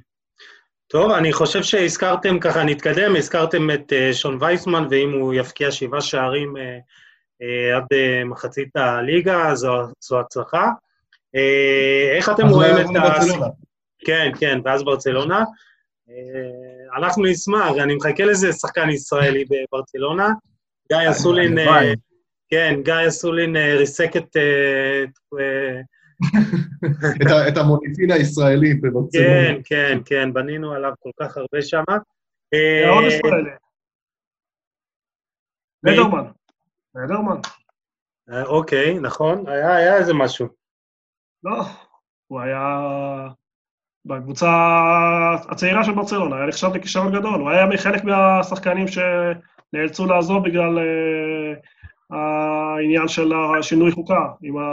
טוב, 0.88 1.12
אני 1.12 1.34
חושב 1.34 1.64
שהזכרתם, 1.64 2.40
ככה 2.40 2.64
נתקדם, 2.64 3.16
הזכרתם 3.16 3.72
את 3.72 3.94
שון 4.14 4.38
וייסמן, 4.42 4.88
ואם 4.90 5.12
הוא 5.14 5.34
יפקיע 5.34 5.72
שבעה 5.72 6.02
שערים 6.02 6.54
עד 7.76 7.86
מחצית 8.26 8.76
הליגה, 8.76 9.56
זו, 9.56 9.74
זו 10.00 10.20
הצלחה. 10.20 10.70
אה, 11.38 12.18
איך 12.18 12.30
אתם 12.30 12.48
רואים 12.48 12.76
את 12.78 12.96
ה... 12.96 13.48
כן, 14.06 14.32
כן, 14.40 14.60
ואז 14.66 14.84
ברצלונה. 14.84 15.44
אה, 16.10 16.98
אנחנו 16.98 17.26
נשמח, 17.26 17.72
אני 17.84 17.96
מחכה 17.96 18.26
לזה 18.26 18.54
שחקן 18.54 18.90
ישראלי 18.90 19.46
בברצלונה. 19.46 20.30
גיא 20.90 21.10
אסולין, 21.12 21.60
אה, 21.60 21.94
כן, 22.50 22.80
גיא 22.84 22.94
אסולין 23.08 23.56
ריסק 23.56 24.18
את... 24.18 24.38
את 27.48 27.58
המוניטין 27.58 28.12
הישראלי 28.12 28.74
בברצלונה. 28.74 29.28
כן, 29.28 29.56
כן, 29.64 29.98
כן, 30.06 30.34
בנינו 30.34 30.74
עליו 30.74 30.92
כל 31.00 31.10
כך 31.20 31.38
הרבה 31.38 31.62
שם. 31.62 31.84
מאוד 32.86 33.04
ישראלי. 33.08 33.50
לדרמן. 35.84 36.24
לדרמן. 36.96 37.40
אוקיי, 38.46 39.00
נכון, 39.00 39.48
היה 39.48 39.98
איזה 39.98 40.14
משהו. 40.14 40.57
לא, 41.44 41.64
הוא 42.28 42.40
היה 42.40 42.80
בקבוצה 44.06 44.50
הצעירה 45.50 45.84
של 45.84 45.92
ברצלונה, 45.92 46.36
היה 46.36 46.46
נחשב 46.46 46.70
לכישרון 46.76 47.12
גדול, 47.12 47.42
הוא 47.42 47.50
היה 47.50 47.66
מחלק 47.66 48.04
מהשחקנים 48.04 48.86
שנאלצו 48.88 50.06
לעזוב 50.06 50.44
בגלל 50.44 50.78
uh, 50.78 52.16
העניין 52.16 53.08
של 53.08 53.32
השינוי 53.60 53.92
חוקה, 53.92 54.28
עם, 54.42 54.58
ה, 54.58 54.64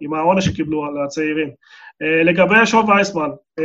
עם 0.00 0.14
העונש 0.14 0.44
שקיבלו 0.44 0.84
על 0.84 1.04
הצעירים. 1.04 1.48
Uh, 1.48 2.24
לגבי 2.24 2.66
שוב 2.66 2.88
וייסמן, 2.88 3.30
uh, 3.60 3.64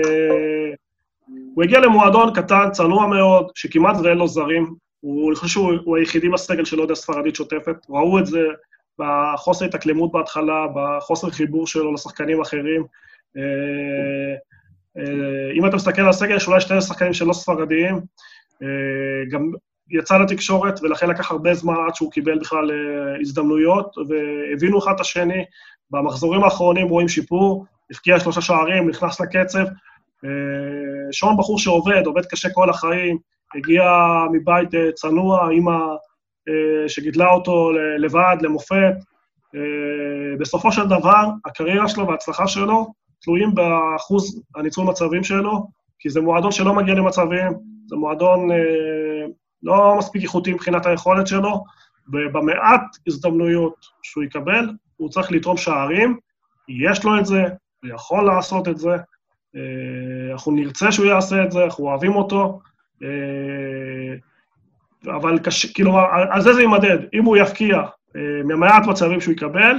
הוא 1.56 1.64
הגיע 1.64 1.80
למועדון 1.80 2.34
קטן, 2.34 2.72
צנוע 2.72 3.08
מאוד, 3.08 3.52
שכמעט 3.56 3.96
ואין 4.04 4.18
לו 4.18 4.28
זרים, 4.28 4.76
הוא, 5.00 5.30
אני 5.30 5.36
חושב 5.36 5.48
שהוא 5.48 5.98
היחידי 5.98 6.30
בסגל 6.30 6.66
של 6.66 6.80
עוד 6.80 6.92
הספרדית 6.92 7.36
שוטפת, 7.36 7.76
ראו 7.90 8.20
את 8.20 8.26
זה 8.26 8.40
בחוסר 9.00 9.66
התאקלמות 9.66 10.12
בהתחלה, 10.12 10.66
בחוסר 10.76 11.30
חיבור 11.30 11.68
שלו 11.68 11.94
לשחקנים 11.94 12.42
אחרים. 12.42 12.86
אה, 13.38 14.36
אה, 14.98 15.52
אם 15.54 15.66
אתה 15.66 15.76
מסתכל 15.76 16.02
על 16.02 16.10
הסגל, 16.10 16.36
יש 16.36 16.48
אולי 16.48 16.62
שני 16.62 16.82
שחקנים 16.82 17.14
שלא 17.14 17.34
ספרדיים, 17.34 17.96
אה, 18.64 19.30
גם 19.32 19.52
יצא 19.90 20.18
לתקשורת, 20.18 20.80
ולכן 20.84 21.10
לקח 21.10 21.32
הרבה 21.32 21.54
זמן 21.54 21.76
עד 21.88 21.96
שהוא 21.96 22.12
קיבל 22.12 22.40
בכלל 22.40 22.72
הזדמנויות, 23.22 23.96
והבינו 24.10 24.80
אחד 24.80 24.94
את 24.96 25.00
השני. 25.00 25.46
במחזורים 25.92 26.44
האחרונים 26.44 26.88
רואים 26.88 27.08
שיפור, 27.08 27.66
הבקיע 27.92 28.20
שלושה 28.20 28.42
שערים, 28.42 28.90
נכנס 28.90 29.22
לקצב. 29.22 29.66
שון 31.12 31.38
בחור 31.38 31.60
שעובד, 31.60 32.06
עובד 32.06 32.26
קשה 32.26 32.50
כל 32.54 32.70
החיים, 32.70 33.18
הגיע 33.56 33.84
מבית 34.32 34.70
צנוע, 34.96 35.50
אימא 35.50 35.78
שגידלה 36.88 37.30
אותו 37.30 37.72
לבד, 37.98 38.38
למופת. 38.42 38.94
אה, 39.56 40.38
בסופו 40.40 40.72
של 40.72 40.88
דבר, 40.88 41.24
הקריירה 41.46 41.88
שלו 41.88 42.08
וההצלחה 42.08 42.48
שלו 42.48 42.94
תלויים 43.22 43.56
באחוז 43.56 44.42
הניצול 44.56 44.86
מצבים 44.86 45.24
שלו, 45.24 45.68
כי 46.00 46.10
זה 46.10 46.22
מועדון 46.22 46.52
שלא 46.52 46.74
מגיע 46.74 46.94
למצבים, 46.94 47.52
זה 47.86 47.96
מועדון 47.96 48.52
אה, 48.52 49.26
לא 49.64 49.96
מספיק 49.98 50.24
איכותי 50.24 50.54
מבחינת 50.54 50.86
היכולת 50.86 51.28
שלו, 51.28 51.64
ובמעט 52.14 52.82
הזדמנויות 53.08 53.86
שהוא 54.04 54.24
יקבל, 54.24 54.70
הוא 54.98 55.10
צריך 55.10 55.32
לתרום 55.32 55.58
שערים, 55.58 56.18
יש 56.70 57.06
לו 57.06 57.20
את 57.20 57.26
זה, 57.26 57.44
הוא 57.84 57.92
יכול 57.94 58.26
לעשות 58.26 58.68
את 58.68 58.78
זה, 58.78 58.96
אנחנו 60.32 60.52
נרצה 60.52 60.92
שהוא 60.92 61.06
יעשה 61.06 61.44
את 61.44 61.52
זה, 61.52 61.64
אנחנו 61.64 61.84
אוהבים 61.84 62.16
אותו, 62.16 62.60
אבל 65.08 65.40
קשה, 65.40 65.68
כאילו, 65.74 65.98
על 66.32 66.42
זה 66.42 66.54
זה 66.54 66.62
יימדד. 66.62 66.98
אם 67.14 67.26
הוא 67.26 67.38
יפקיע 67.38 67.78
אה, 68.16 68.22
ממעט 68.44 68.88
מצבים 68.88 69.22
שהוא 69.22 69.34
יקבל, 69.34 69.76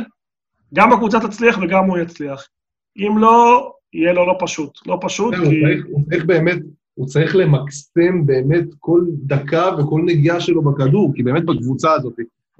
גם 0.74 0.92
הקבוצה 0.92 1.20
תצליח 1.20 1.58
וגם 1.62 1.84
הוא 1.84 1.98
יצליח. 1.98 2.48
אם 2.96 3.18
לא, 3.18 3.72
יהיה 3.92 4.12
לו 4.12 4.26
לא 4.26 4.36
פשוט. 4.38 4.86
לא 4.86 4.98
פשוט, 5.00 5.34
כי... 5.34 5.40
הוא 5.40 5.50
צריך, 5.50 5.86
הוא 5.88 6.04
צריך 6.04 6.24
באמת, 6.24 6.58
הוא 6.94 7.06
צריך 7.06 7.36
למקסם 7.36 8.26
באמת 8.26 8.64
כל 8.78 9.00
דקה 9.22 9.70
וכל 9.78 10.02
נגיעה 10.04 10.40
שלו 10.40 10.62
בכדור, 10.62 11.12
כי 11.14 11.22
באמת 11.22 11.44
בקבוצה 11.44 11.92
הזאת, 11.92 12.14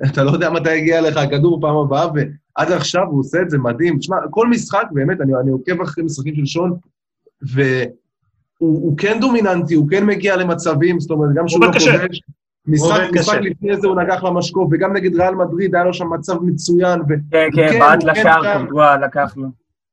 אתה 0.05 0.25
לא 0.25 0.31
יודע 0.31 0.51
מתי 0.51 0.75
יגיע 0.75 1.01
לך 1.01 1.17
הכדור 1.17 1.59
בפעם 1.59 1.77
הבאה, 1.77 2.07
ועד 2.15 2.73
עכשיו 2.73 3.03
הוא 3.03 3.21
עושה 3.21 3.43
את 3.43 3.51
זה 3.51 3.59
מדהים. 3.59 3.99
תשמע, 3.99 4.17
כל 4.31 4.49
משחק, 4.49 4.85
באמת, 4.93 5.21
אני, 5.21 5.33
אני 5.43 5.51
עוקב 5.51 5.81
אחרי 5.81 6.05
משחקים 6.05 6.35
של 6.35 6.47
שון, 6.47 6.77
והוא 7.43 8.99
כן 8.99 9.19
דומיננטי, 9.21 9.75
הוא 9.75 9.89
כן 9.89 10.07
מגיע 10.07 10.37
למצבים, 10.37 11.01
זאת 11.01 11.11
אומרת, 11.11 11.31
גם 11.35 11.49
שהוא 11.49 11.65
לא 11.65 11.73
כובש, 11.73 12.21
משחק, 12.67 13.01
משחק 13.13 13.39
לפני 13.43 13.77
זה 13.77 13.87
הוא 13.87 14.01
נגח 14.01 14.25
למשקוף, 14.25 14.69
וגם 14.73 14.97
נגד 14.97 15.15
ריאל 15.15 15.35
מדריד 15.35 15.75
היה 15.75 15.85
לו 15.85 15.95
שם 15.95 16.13
מצב 16.13 16.43
מצוין. 16.43 17.01
ו... 17.01 17.15
כן, 17.31 17.49
כן, 17.55 17.79
בעט 17.79 18.05
לשער, 18.05 18.59
קורטואה 18.59 18.97
לקח 18.97 19.37
לו. 19.37 19.49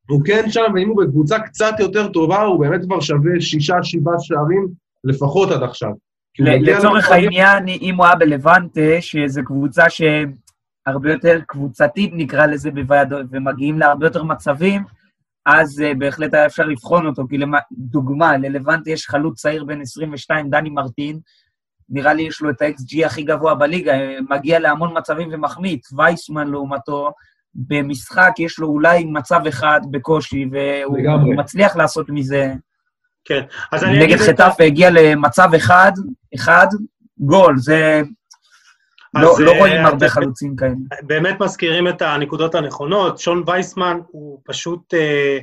הוא 0.09 0.21
כן 0.25 0.43
שם, 0.49 0.61
ואם 0.75 0.89
הוא 0.89 1.03
בקבוצה 1.03 1.39
קצת 1.39 1.73
יותר 1.79 2.07
טובה, 2.07 2.41
הוא 2.41 2.59
באמת 2.59 2.81
כבר 2.85 2.99
שווה 2.99 3.41
שישה, 3.41 3.83
שבעה 3.83 4.19
שערים 4.19 4.67
לפחות 5.03 5.51
עד 5.51 5.63
עכשיו. 5.63 5.91
לצורך 6.39 7.11
העניין, 7.11 7.67
אם 7.67 7.95
הוא 7.95 8.05
היה 8.05 8.15
בלבנטה, 8.15 8.81
שזו 8.99 9.41
קבוצה 9.45 9.83
שהרבה 9.89 11.11
יותר 11.11 11.39
קבוצתית, 11.47 12.11
נקרא 12.13 12.45
לזה, 12.45 12.71
בוועדות, 12.71 13.25
ומגיעים 13.31 13.79
להרבה 13.79 14.05
יותר 14.05 14.23
מצבים, 14.23 14.83
אז 15.45 15.79
uh, 15.79 15.97
בהחלט 15.97 16.33
היה 16.33 16.45
אפשר 16.45 16.65
לבחון 16.65 17.05
אותו. 17.05 17.23
כי 17.29 17.37
דוגמה, 17.71 18.37
ללבנטה 18.37 18.89
יש 18.89 19.07
חלוץ 19.07 19.41
צעיר 19.41 19.63
בן 19.63 19.81
22, 19.81 20.49
דני 20.49 20.69
מרטין, 20.69 21.19
נראה 21.89 22.14
לי 22.14 22.23
יש 22.23 22.41
לו 22.41 22.49
את 22.49 22.61
ה-XG 22.61 23.05
הכי 23.05 23.23
גבוה 23.23 23.55
בליגה, 23.55 23.93
מגיע 24.30 24.60
להמון 24.60 24.97
מצבים 24.97 25.30
ומחמיץ. 25.31 25.93
וייסמן 25.93 26.47
לעומתו, 26.47 27.11
במשחק 27.55 28.31
יש 28.39 28.60
לו 28.60 28.68
אולי 28.68 29.05
מצב 29.05 29.39
אחד 29.49 29.81
בקושי, 29.91 30.45
והוא 30.51 30.97
לגמרי. 30.97 31.35
מצליח 31.35 31.76
לעשות 31.76 32.05
מזה... 32.10 32.53
כן, 33.26 33.41
אז 33.72 33.84
אני 33.84 33.99
נגד 33.99 34.18
חטף 34.18 34.55
הגיע 34.60 34.89
למצב 34.89 35.49
אחד, 35.55 35.91
אחד, 36.35 36.68
גול, 37.18 37.57
זה... 37.57 38.01
לא, 39.14 39.35
לא 39.39 39.51
רואים 39.51 39.85
הרבה 39.85 40.10
חלוצים 40.10 40.55
כאלה. 40.55 40.73
באמת 41.01 41.39
מזכירים 41.39 41.88
את 41.88 42.01
הנקודות 42.01 42.55
הנכונות. 42.55 43.19
שון 43.19 43.43
וייסמן 43.47 43.99
הוא 44.07 44.39
פשוט 44.45 44.93
אה, 44.93 45.38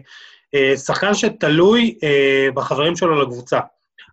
אה, 0.54 0.76
שחקן 0.76 1.14
שתלוי 1.14 1.98
אה, 2.02 2.48
בחברים 2.54 2.96
שלו 2.96 3.22
לקבוצה. 3.22 3.60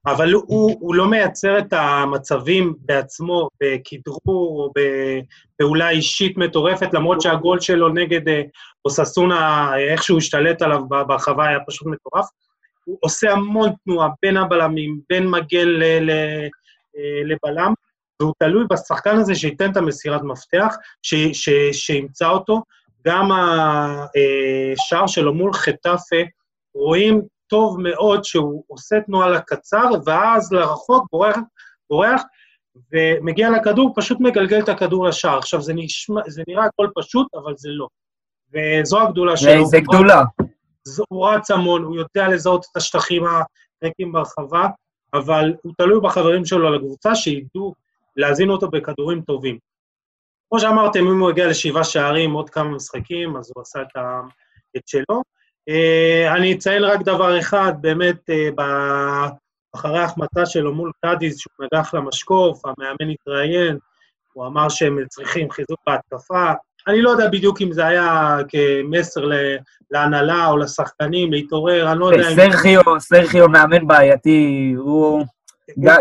אבל 0.05 0.33
הוא, 0.33 0.75
הוא 0.79 0.95
לא 0.95 1.07
מייצר 1.07 1.59
את 1.59 1.73
המצבים 1.73 2.73
בעצמו 2.79 3.49
בכדרור 3.63 4.63
או 4.63 4.71
בפעולה 4.75 5.89
אישית 5.89 6.37
מטורפת, 6.37 6.93
למרות 6.93 7.21
שהגול 7.21 7.59
שלו 7.59 7.89
נגד 7.89 8.27
אה, 8.27 8.41
אוססונה, 8.85 9.71
איך 9.77 10.03
שהוא 10.03 10.17
השתלט 10.17 10.61
עליו 10.61 10.81
ברחבה 10.87 11.47
היה 11.47 11.59
פשוט 11.67 11.87
מטורף. 11.87 12.25
הוא 12.85 12.97
עושה 13.01 13.31
המון 13.31 13.69
תנועה 13.83 14.09
בין 14.21 14.37
הבלמים, 14.37 14.99
בין 15.09 15.27
מגן 15.27 15.81
אה, 15.81 16.47
לבלם, 17.25 17.73
והוא 18.21 18.33
תלוי 18.39 18.65
בשחקן 18.69 19.15
הזה 19.15 19.35
שייתן 19.35 19.71
את 19.71 19.77
המסירת 19.77 20.21
מפתח, 20.21 20.75
שימצא 21.71 22.29
אותו. 22.29 22.61
גם 23.07 23.29
השער 23.31 25.07
שלו 25.07 25.33
מול 25.33 25.53
חטאפה, 25.53 26.15
רואים 26.75 27.21
טוב 27.47 27.79
מאוד 27.79 28.23
שהוא 28.23 28.63
עושה 28.67 28.95
תנועה 29.05 29.29
לקצר, 29.29 29.89
ואז 30.05 30.53
לרחוק 30.53 31.07
בורח, 31.11 31.37
בורח 31.89 32.21
ומגיע 32.91 33.49
לכדור, 33.49 33.93
פשוט 33.95 34.17
מגלגל 34.19 34.59
את 34.59 34.69
הכדור 34.69 35.07
לשער. 35.07 35.37
עכשיו, 35.37 35.61
זה, 35.61 35.73
נשמע, 35.75 36.21
זה 36.27 36.43
נראה 36.47 36.65
הכל 36.65 36.87
פשוט, 36.95 37.27
אבל 37.35 37.53
זה 37.57 37.69
לא. 37.69 37.87
וזו 38.53 39.01
הגדולה 39.01 39.37
שלו. 39.37 39.65
זה 39.65 39.79
גדולה. 39.79 40.23
הוא 41.09 41.29
רץ 41.29 41.51
המון, 41.51 41.83
הוא 41.83 41.95
יודע 41.95 42.27
לזהות 42.27 42.65
את 42.71 42.77
השטחים 42.77 43.23
הריקים 43.83 44.11
ברחבה, 44.11 44.67
אבל 45.13 45.53
הוא 45.61 45.73
תלוי 45.77 45.99
בחברים 46.01 46.45
שלו 46.45 46.71
לקבוצה, 46.75 47.15
שידעו 47.15 47.73
להזין 48.15 48.49
אותו 48.49 48.69
בכדורים 48.69 49.21
טובים. 49.21 49.57
כמו 50.49 50.59
שאמרתם, 50.59 51.07
אם 51.07 51.19
הוא 51.19 51.29
הגיע 51.29 51.47
לשבעה 51.47 51.83
שערים, 51.83 52.31
עוד 52.31 52.49
כמה 52.49 52.69
משחקים, 52.69 53.37
אז 53.37 53.51
הוא 53.55 53.61
עשה 53.61 53.81
את, 53.81 53.95
ה... 53.95 54.21
את 54.77 54.87
שלו. 54.87 55.21
אה, 55.69 56.33
אני 56.35 56.53
אציין 56.53 56.83
רק 56.83 57.01
דבר 57.01 57.39
אחד, 57.39 57.73
באמת, 57.81 58.29
אה, 58.29 59.29
אחרי 59.75 59.99
ההחמצה 59.99 60.45
שלו 60.45 60.73
מול 60.73 60.91
קאדיז, 61.01 61.37
שהוא 61.37 61.65
נגח 61.65 61.93
למשקוף, 61.93 62.61
המאמן 62.65 63.13
התראיין, 63.13 63.77
הוא 64.33 64.47
אמר 64.47 64.69
שהם 64.69 64.97
צריכים 65.09 65.51
חיזוק 65.51 65.79
בהתקפה. 65.87 66.51
אני 66.87 67.01
לא 67.01 67.09
יודע 67.09 67.29
בדיוק 67.29 67.61
אם 67.61 67.71
זה 67.71 67.85
היה 67.85 68.37
כמסר 68.49 69.29
להנהלה 69.91 70.47
או 70.47 70.57
לשחקנים 70.57 71.31
להתעורר, 71.31 71.91
אני 71.91 71.99
לא 71.99 72.05
יודע 72.05 72.29
אם... 72.29 72.35
סרחיו, 72.35 72.81
סרחיו 72.99 73.49
מאמן 73.49 73.87
בעייתי, 73.87 74.73
הוא... 74.77 75.25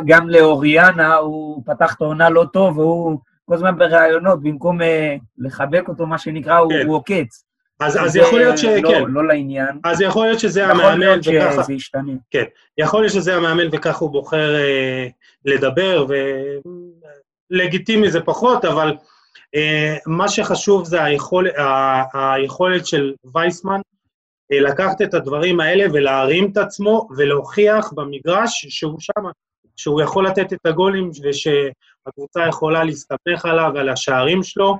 גם 0.06 0.28
לאוריאנה, 0.30 1.14
הוא 1.14 1.62
פתח 1.66 1.94
את 1.94 2.00
העונה 2.00 2.30
לא 2.30 2.44
טוב, 2.52 2.78
והוא 2.78 3.18
כל 3.44 3.54
הזמן 3.54 3.78
בראיונות, 3.78 4.42
במקום 4.42 4.82
אה, 4.82 5.16
לחבק 5.38 5.88
אותו, 5.88 6.06
מה 6.06 6.18
שנקרא, 6.18 6.58
הוא 6.58 6.72
כן. 6.72 6.88
עוקץ. 6.88 7.45
אז, 7.80 7.96
אז 7.96 8.16
יכול 8.16 8.38
להיות 8.38 8.58
שכן. 8.58 8.82
לא, 8.82 9.08
לא 9.08 9.28
לעניין. 9.28 9.78
אז 9.84 10.00
יכול 10.00 10.26
להיות 10.26 10.40
שזה 10.40 10.66
המאמן 10.66 11.18
וככה... 11.18 11.30
יכול 11.30 11.32
להיות 11.32 11.64
שזה 11.64 11.72
ישתנה. 11.72 12.12
כן, 12.30 12.44
יכול 12.78 13.00
להיות 13.00 13.12
שזה 13.12 13.36
המאמן 13.36 13.66
וככה 13.72 13.98
הוא 13.98 14.10
בוחר 14.10 14.54
אה, 14.54 15.06
לדבר, 15.44 16.06
ולגיטימי 17.50 18.10
זה 18.10 18.20
פחות, 18.20 18.64
אבל 18.64 18.94
אה, 19.54 19.96
מה 20.06 20.28
שחשוב 20.28 20.84
זה 20.84 21.04
היכול, 21.04 21.48
ה, 21.48 22.34
היכולת 22.34 22.86
של 22.86 23.14
וייסמן 23.34 23.80
אה, 24.52 24.60
לקחת 24.60 25.02
את 25.02 25.14
הדברים 25.14 25.60
האלה 25.60 25.84
ולהרים 25.92 26.50
את 26.52 26.56
עצמו 26.56 27.08
ולהוכיח 27.16 27.92
במגרש 27.92 28.66
שהוא 28.68 29.00
שם, 29.00 29.22
שהוא 29.76 30.02
יכול 30.02 30.26
לתת 30.26 30.52
את 30.52 30.66
הגולים 30.66 31.10
ושהקבוצה 31.22 32.48
יכולה 32.48 32.84
להסתמך 32.84 33.44
עליו 33.44 33.70
ועל 33.74 33.88
השערים 33.88 34.42
שלו, 34.42 34.78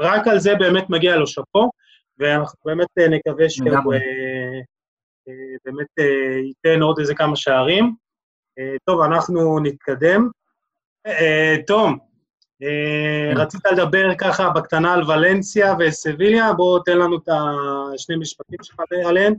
ורק 0.00 0.28
על 0.28 0.38
זה 0.38 0.54
באמת 0.54 0.90
מגיע 0.90 1.16
לו 1.16 1.26
שאפו, 1.26 1.70
ואנחנו 2.18 2.58
באמת 2.64 2.86
אה, 2.98 3.08
נקווה 3.08 3.50
שהוא 3.50 3.68
אה, 3.68 3.98
אה, 5.28 5.56
באמת 5.64 5.88
ייתן 6.46 6.82
עוד 6.82 6.98
איזה 6.98 7.14
כמה 7.14 7.36
שערים. 7.36 7.94
טוב, 8.84 9.00
אנחנו 9.00 9.60
נתקדם. 9.60 10.28
תום, 11.66 11.98
כן. 12.60 13.36
רצית 13.36 13.60
לדבר 13.72 14.14
ככה 14.18 14.50
בקטנה 14.50 14.94
על 14.94 15.10
ולנסיה 15.10 15.74
וסביליה, 15.78 16.52
בוא 16.52 16.80
תן 16.84 16.98
לנו 16.98 17.16
את 17.16 17.28
השני 17.94 18.16
משפטים 18.16 18.58
שלך 18.62 18.76
עליהם. 19.06 19.34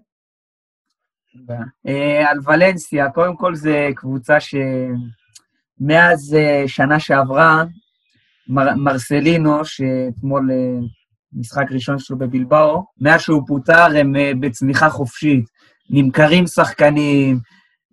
על 2.28 2.38
ולנסיה, 2.46 3.12
קודם 3.12 3.36
כל 3.36 3.56
זו 3.56 3.72
קבוצה 3.96 4.38
שמאז 4.40 6.38
שנה 6.68 7.00
שעברה, 7.00 7.64
מר, 8.48 8.76
מרסלינו, 8.76 9.66
שאתמול 9.66 10.52
אה, 10.52 10.88
משחק 11.34 11.66
ראשון 11.72 12.00
שלו 12.00 12.18
בבלבאו, 12.18 12.84
מאז 13.02 13.22
שהוא 13.22 13.42
פוטר 13.48 13.98
הם 13.98 14.16
אה, 14.16 14.32
בצמיחה 14.40 14.90
חופשית. 14.90 15.46
נמכרים 15.90 16.48
שחקנים, 16.48 17.40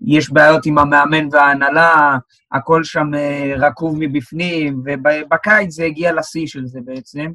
יש 0.07 0.31
בעיות 0.31 0.67
עם 0.67 0.79
המאמן 0.79 1.29
וההנהלה, 1.33 2.19
הכל 2.53 2.85
שם 2.85 3.15
אה, 3.15 3.55
רקוב 3.59 3.97
מבפנים, 3.99 4.83
ובקיץ 4.85 5.71
זה 5.75 5.85
הגיע 5.85 6.13
לשיא 6.13 6.47
של 6.47 6.67
זה 6.67 6.81
בעצם, 6.85 7.33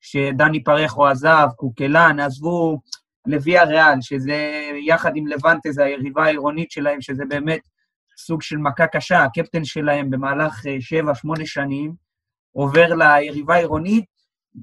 שדני 0.00 0.64
פרחו 0.64 1.06
עזב, 1.06 1.48
קוקלן, 1.56 2.20
עזבו 2.20 2.78
לוויה 3.26 3.64
ריאל, 3.64 4.00
שזה 4.00 4.50
יחד 4.86 5.12
עם 5.14 5.26
לבנטה, 5.26 5.72
זה 5.72 5.84
היריבה 5.84 6.24
העירונית 6.24 6.70
שלהם, 6.70 7.00
שזה 7.00 7.24
באמת 7.28 7.60
סוג 8.18 8.42
של 8.42 8.56
מכה 8.56 8.86
קשה, 8.86 9.24
הקפטן 9.24 9.64
שלהם 9.64 10.10
במהלך 10.10 10.62
7-8 11.34 11.44
שנים, 11.44 12.07
עובר 12.58 12.94
ליריבה 12.94 13.54
העירונית, 13.54 14.04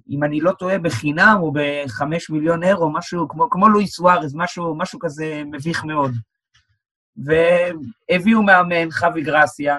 אם 0.09 0.23
אני 0.23 0.41
לא 0.41 0.51
טועה, 0.51 0.80
בחינם 0.80 1.38
או 1.41 1.53
בחמש 1.53 2.30
מיליון 2.30 2.63
אירו, 2.63 2.93
משהו 2.93 3.27
כמו, 3.27 3.49
כמו 3.49 3.69
לואי 3.69 3.88
סוארז, 3.88 4.35
משהו, 4.35 4.76
משהו 4.76 4.99
כזה 4.99 5.43
מביך 5.45 5.84
מאוד. 5.84 6.11
והביאו 7.17 8.43
מאמן, 8.43 8.91
חווי 8.91 9.22
גרסיה, 9.22 9.77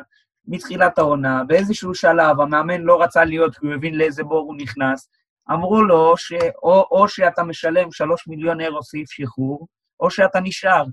מתחילת 0.48 0.98
העונה, 0.98 1.44
באיזשהו 1.44 1.94
שלב 1.94 2.40
המאמן 2.40 2.80
לא 2.80 3.02
רצה 3.02 3.24
להיות, 3.24 3.58
כי 3.58 3.66
הוא 3.66 3.74
הבין 3.74 3.94
לאיזה 3.94 4.24
בור 4.24 4.38
הוא 4.38 4.56
נכנס. 4.56 5.08
אמרו 5.52 5.82
לו 5.82 6.16
שאו 6.16 6.84
או 6.90 7.08
שאתה 7.08 7.42
משלם 7.42 7.92
שלוש 7.92 8.28
מיליון 8.28 8.60
אירו 8.60 8.82
סעיף 8.82 9.10
שחרור, 9.10 9.66
או 10.00 10.10
שאתה 10.10 10.40
נשאר. 10.40 10.84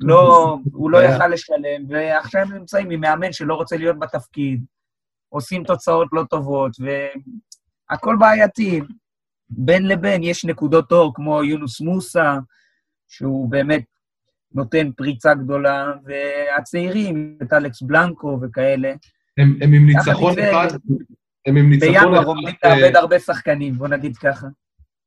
לא, 0.00 0.56
הוא 0.72 0.90
לא 0.90 0.98
יכל 1.08 1.28
לשלם, 1.28 1.84
ועכשיו 1.88 2.40
הם 2.40 2.52
נמצאים 2.52 2.90
עם 2.90 3.00
מאמן 3.00 3.32
שלא 3.32 3.54
רוצה 3.54 3.76
להיות 3.76 3.98
בתפקיד. 3.98 4.64
עושים 5.30 5.64
תוצאות 5.64 6.08
לא 6.12 6.24
טובות, 6.30 6.72
והכל 7.90 8.16
בעייתי. 8.18 8.80
בין 9.50 9.88
לבין 9.88 10.22
יש 10.22 10.44
נקודות 10.44 10.92
אור 10.92 11.12
כמו 11.14 11.44
יונוס 11.44 11.80
מוסא, 11.80 12.38
שהוא 13.08 13.50
באמת 13.50 13.84
נותן 14.54 14.90
פריצה 14.96 15.34
גדולה, 15.34 15.92
והצעירים, 16.04 17.38
את 17.42 17.52
אלכס 17.52 17.82
בלנקו 17.82 18.38
וכאלה. 18.42 18.92
הם, 19.38 19.56
הם 19.60 19.72
עם 19.72 19.86
ניצחון 19.86 20.38
אחד, 20.38 20.68
הם 21.46 21.56
עם 21.56 21.70
ניצחון 21.70 21.94
אחד... 21.94 22.04
בינואר 22.04 22.24
עומדים 22.24 22.54
לאבד 22.64 22.96
הרבה 22.96 23.18
שחקנים, 23.18 23.74
בוא 23.74 23.88
נגיד 23.88 24.16
ככה. 24.16 24.46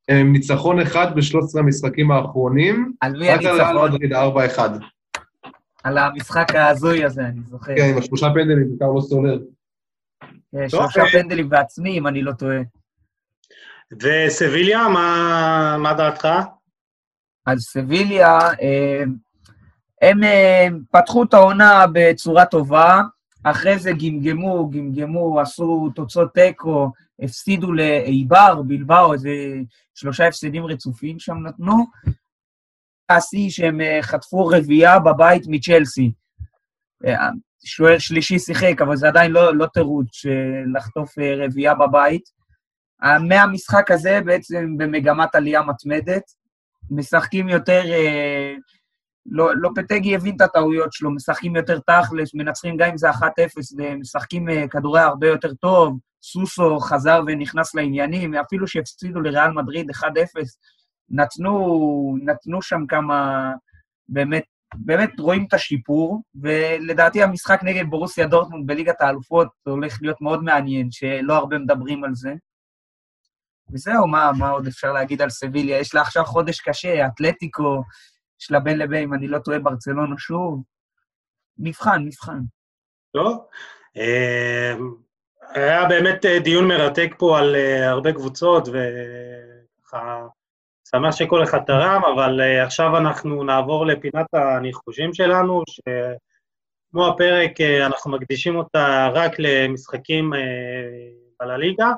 הם 0.10 0.18
עם 0.18 0.32
ניצחון 0.32 0.80
אחד 0.80 1.16
ב-13 1.16 1.60
המשחקים 1.60 2.12
האחרונים. 2.12 2.94
על 3.02 3.20
מי 3.20 3.30
הניצחון? 3.30 3.92
רק 3.94 4.58
על 4.58 4.78
4-1. 4.80 4.84
על 5.84 5.98
המשחק 5.98 6.56
ההזוי 6.56 7.06
הזה, 7.06 7.22
אני 7.26 7.42
זוכר. 7.50 7.76
כן, 7.76 7.90
עם 7.92 7.98
השלושה 7.98 8.28
פנדלים, 8.34 8.70
בעיקר 8.70 8.92
לא 8.96 9.02
סולר. 9.02 9.40
אה, 10.56 10.70
שלושה 10.70 11.02
פנדלים 11.12 11.50
בעצמי, 11.50 11.98
אם 11.98 12.08
אני 12.08 12.22
לא 12.22 12.32
טועה. 12.32 12.60
וסביליה, 14.02 14.88
מה, 14.88 15.78
מה 15.80 15.94
דעתך? 15.94 16.28
אז 17.46 17.60
סביליה, 17.60 18.40
אה, 18.40 19.04
הם 20.02 20.24
אה, 20.24 20.68
פתחו 20.92 21.24
את 21.24 21.34
העונה 21.34 21.86
בצורה 21.94 22.46
טובה, 22.46 23.02
אחרי 23.44 23.80
זה 23.80 23.92
גמגמו, 23.92 24.70
גמגמו, 24.70 25.40
עשו 25.40 25.90
תוצאות 25.96 26.34
תיקו, 26.34 26.92
הפסידו 27.20 27.74
לאיבר, 27.74 28.62
בלבאו, 28.68 29.14
איזה 29.14 29.30
שלושה 29.96 30.28
הפסדים 30.28 30.66
רצופים 30.66 31.20
שם 31.20 31.38
נתנו. 31.38 31.86
השיא 33.10 33.50
שהם 33.50 33.80
חטפו 34.02 34.46
רביעייה 34.46 35.00
בבית 35.00 35.44
מצ'לסי. 35.48 36.12
שוער 37.66 37.98
שלישי 37.98 38.40
שיחק, 38.40 38.82
אבל 38.82 38.96
זה 38.96 39.08
עדיין 39.08 39.32
לא, 39.32 39.56
לא 39.56 39.66
תירוץ 39.66 40.26
לחטוף 40.74 41.20
אה, 41.20 41.46
רביעייה 41.46 41.76
בבית. 41.76 42.44
מהמשחק 43.30 43.92
הזה 43.92 44.20
בעצם 44.26 44.78
במגמת 44.78 45.36
עלייה 45.36 45.62
מתמדת. 45.62 46.24
משחקים 46.92 47.50
יותר, 47.50 47.82
אה, 47.86 48.54
לא, 49.26 49.52
לא 49.56 49.70
פטגי 49.76 50.16
הבין 50.16 50.36
את 50.36 50.42
הטעויות 50.42 50.94
שלו, 50.94 51.12
משחקים 51.12 51.56
יותר 51.56 51.80
תכלס, 51.80 52.36
מנצחים 52.36 52.78
גם 52.78 52.90
אם 52.90 52.98
זה 52.98 53.10
1-0, 53.10 53.16
משחקים 54.00 54.50
אה, 54.50 54.68
כדורי 54.68 55.02
הרבה 55.02 55.28
יותר 55.28 55.54
טוב, 55.54 56.00
סוסו 56.24 56.80
חזר 56.80 57.22
ונכנס 57.28 57.76
לעניינים, 57.76 58.36
אפילו 58.36 58.68
שהפסידו 58.68 59.22
לריאל 59.22 59.52
מדריד 59.52 59.92
1-0, 59.92 60.04
נתנו, 61.10 62.18
נתנו 62.24 62.62
שם 62.62 62.86
כמה, 62.88 63.52
באמת, 64.10 64.44
באמת 64.76 65.20
רואים 65.20 65.46
את 65.48 65.54
השיפור, 65.54 66.22
ולדעתי 66.36 67.24
המשחק 67.24 67.60
נגד 67.64 67.86
בורוסיה 67.90 68.28
דורטמונד 68.28 68.68
בליגת 68.68 69.02
האלופות 69.02 69.48
הולך 69.64 69.98
להיות 70.02 70.22
מאוד 70.22 70.44
מעניין, 70.44 70.92
שלא 70.92 71.34
הרבה 71.34 71.58
מדברים 71.58 72.04
על 72.04 72.16
זה. 72.16 72.34
וזהו, 73.72 74.08
מה, 74.08 74.32
מה 74.40 74.50
עוד 74.50 74.68
אפשר 74.68 74.92
להגיד 74.94 75.22
על 75.22 75.30
סביליה? 75.30 75.80
יש 75.80 75.96
לה 75.96 76.02
עכשיו 76.02 76.26
חודש 76.26 76.60
קשה, 76.60 77.08
אתלטיקו, 77.08 77.84
יש 78.42 78.52
לה 78.52 78.60
בין 78.60 78.78
לבין, 78.78 79.04
אם 79.04 79.14
אני 79.14 79.28
לא 79.28 79.40
טועה, 79.40 79.60
ברצלונה 79.60 80.16
שוב. 80.18 80.64
מבחן, 81.58 82.06
מבחן. 82.06 82.40
טוב. 83.14 83.46
אה, 83.98 84.74
היה 85.54 85.86
באמת 85.86 86.26
אה, 86.26 86.40
דיון 86.40 86.68
מרתק 86.68 87.10
פה 87.18 87.40
על 87.40 87.56
אה, 87.56 87.90
הרבה 87.90 88.14
קבוצות, 88.14 88.68
וככה 88.68 90.28
שמח 90.90 91.16
שכל 91.16 91.44
אחד 91.44 91.60
תרם, 91.60 92.02
אבל 92.14 92.42
עכשיו 92.66 92.98
אנחנו 92.98 93.44
נעבור 93.44 93.86
לפינת 93.86 94.26
הניחושים 94.34 95.14
שלנו, 95.14 95.64
שכמו 95.70 97.08
הפרק, 97.08 97.62
אנחנו 97.62 98.12
מקדישים 98.12 98.56
אותה 98.56 99.10
רק 99.14 99.32
למשחקים 99.40 100.34
על 101.40 101.52
הליגה. 101.52 101.92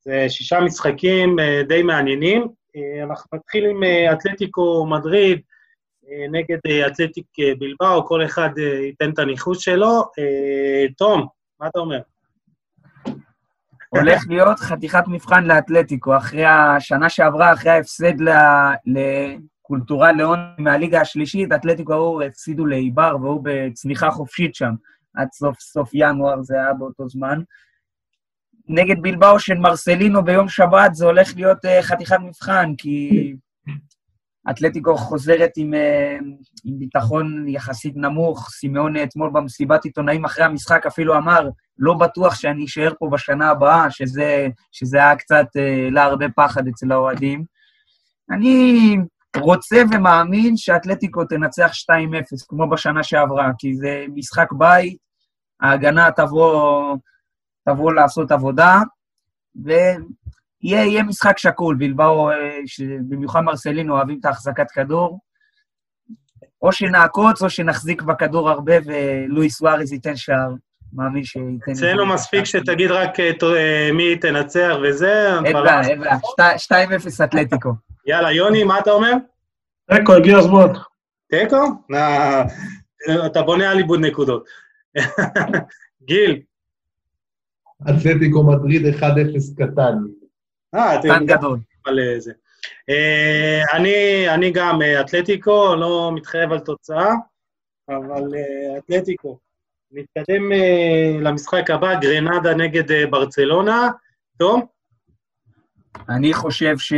זה 0.00 0.26
שישה 0.28 0.60
משחקים 0.60 1.36
די 1.68 1.82
מעניינים. 1.82 2.48
אנחנו 3.02 3.38
נתחיל 3.38 3.66
עם 3.66 3.80
אתלטיקו 4.12 4.86
מדריד, 4.86 5.40
אה, 6.10 6.26
נגד 6.30 6.58
אה, 6.66 6.86
אתלטיק 6.86 7.26
אה, 7.40 7.52
בלבאו, 7.58 8.06
כל 8.06 8.24
אחד 8.24 8.48
ייתן 8.58 9.10
את 9.10 9.18
הניחוש 9.18 9.64
שלו. 9.64 10.02
תום, 10.96 11.26
מה 11.60 11.66
אתה 11.66 11.78
אומר? 11.78 11.98
הולך 13.98 14.22
להיות 14.28 14.58
חתיכת 14.58 15.04
מבחן 15.06 15.44
לאתלטיקו. 15.44 16.16
אחרי 16.16 16.44
השנה 16.44 17.08
שעברה, 17.08 17.52
אחרי 17.52 17.70
ההפסד 17.70 18.12
לקולטורה 18.86 20.12
ליאון 20.12 20.38
מהליגה 20.58 21.00
השלישית, 21.00 21.52
אתלטיקו 21.52 21.92
ההוא 21.92 22.22
הפסידו 22.22 22.66
לאיבר 22.66 23.16
והוא 23.20 23.40
בצניחה 23.44 24.10
חופשית 24.10 24.54
שם. 24.54 24.72
עד 25.14 25.28
סוף 25.32 25.60
סוף 25.60 25.90
ינואר 25.94 26.42
זה 26.42 26.54
היה 26.54 26.74
באותו 26.74 27.08
זמן. 27.08 27.40
נגד 28.68 29.02
בלבאו 29.02 29.38
של 29.40 29.54
מרסלינו 29.54 30.24
ביום 30.24 30.48
שבת 30.48 30.94
זה 30.94 31.06
הולך 31.06 31.32
להיות 31.36 31.58
חתיכת 31.82 32.16
מבחן, 32.20 32.72
כי 32.78 33.34
אתלטיקו 34.50 34.96
חוזרת 34.96 35.50
עם, 35.56 35.74
אה, 35.74 36.16
עם 36.64 36.78
ביטחון 36.78 37.48
יחסית 37.48 37.96
נמוך. 37.96 38.50
סימאון 38.50 38.96
אתמול 38.96 39.30
במסיבת 39.32 39.84
עיתונאים 39.84 40.24
אחרי 40.24 40.44
המשחק 40.44 40.86
אפילו 40.86 41.16
אמר, 41.16 41.48
לא 41.78 41.94
בטוח 41.94 42.34
שאני 42.34 42.64
אשאר 42.64 42.92
פה 42.98 43.08
בשנה 43.12 43.50
הבאה, 43.50 43.90
שזה, 43.90 44.48
שזה 44.72 44.98
היה 44.98 45.16
קצת 45.16 45.46
אה, 45.56 45.88
להרבה 45.90 46.26
פחד 46.36 46.68
אצל 46.68 46.92
האוהדים. 46.92 47.44
אני 48.30 48.96
רוצה 49.36 49.82
ומאמין 49.92 50.56
שאתלטיקו 50.56 51.24
תנצח 51.24 51.72
2-0, 51.72 52.46
כמו 52.48 52.70
בשנה 52.70 53.02
שעברה, 53.02 53.50
כי 53.58 53.74
זה 53.74 54.04
משחק 54.14 54.52
בית, 54.52 54.96
ההגנה 55.60 56.10
תבוא, 56.10 56.96
תבוא 57.68 57.92
לעשות 57.92 58.32
עבודה, 58.32 58.78
ו... 59.64 59.70
יהיה, 60.64 60.84
יהיה 60.84 61.02
משחק 61.02 61.38
שקול, 61.38 61.76
בלבאו, 61.76 62.30
אה, 62.30 62.58
במיוחד 63.08 63.40
מרסלינו 63.40 63.94
אוהבים 63.94 64.18
את 64.20 64.24
ההחזקת 64.24 64.70
כדור. 64.70 65.20
או 66.62 66.72
שנעקוץ 66.72 67.42
או 67.42 67.50
שנחזיק 67.50 68.02
בכדור 68.02 68.50
הרבה 68.50 68.74
ולואיס 68.84 69.62
וואריז 69.62 69.92
ייתן 69.92 70.16
שער. 70.16 70.54
מאמין 70.92 71.24
שייתן... 71.24 71.72
אצלנו 71.72 72.06
מספיק 72.06 72.44
שתגיד 72.44 72.90
רק 72.90 73.20
אה, 73.20 73.30
אה, 73.42 73.90
מי 73.92 74.16
תנצח 74.16 74.74
וזה. 74.82 75.30
אין 75.44 75.52
בעיה, 75.52 75.80
אין 75.80 76.00
בעיה. 76.00 76.56
2-0 77.20 77.24
אתלטיקו. 77.24 77.72
יאללה, 78.06 78.32
יוני, 78.32 78.64
מה 78.64 78.78
אתה 78.78 78.90
אומר? 78.90 79.12
תיקו, 79.94 80.12
הגיע 80.12 80.38
הזמן. 80.38 80.66
תיקו? 81.30 81.56
אתה 83.26 83.42
בונה 83.42 83.70
על 83.70 83.78
איבוד 83.78 84.00
נקודות. 84.00 84.44
גיל. 86.08 86.40
אתלטיקו 87.90 88.42
מדריד 88.42 88.94
1-0 88.94 89.02
קטן. 89.56 89.94
אה, 90.74 91.00
אתם 91.00 91.26
גדול. 91.26 91.58
על 91.84 91.98
זה. 92.18 92.32
אה, 92.90 93.62
אני, 93.72 94.28
אני 94.34 94.50
גם 94.50 94.82
אה, 94.82 95.00
אתלטיקו, 95.00 95.74
לא 95.74 96.10
מתחייב 96.14 96.52
על 96.52 96.58
תוצאה, 96.58 97.10
אבל 97.88 98.22
אה, 98.34 98.78
אתלטיקו. 98.78 99.38
נתקדם 99.92 100.52
למשחק 101.20 101.70
הבא, 101.70 102.00
גרנדה 102.00 102.54
נגד 102.54 103.10
ברצלונה. 103.10 103.90
תום? 104.38 104.66
אני 106.08 106.34
חושב 106.34 106.78
ש... 106.78 106.92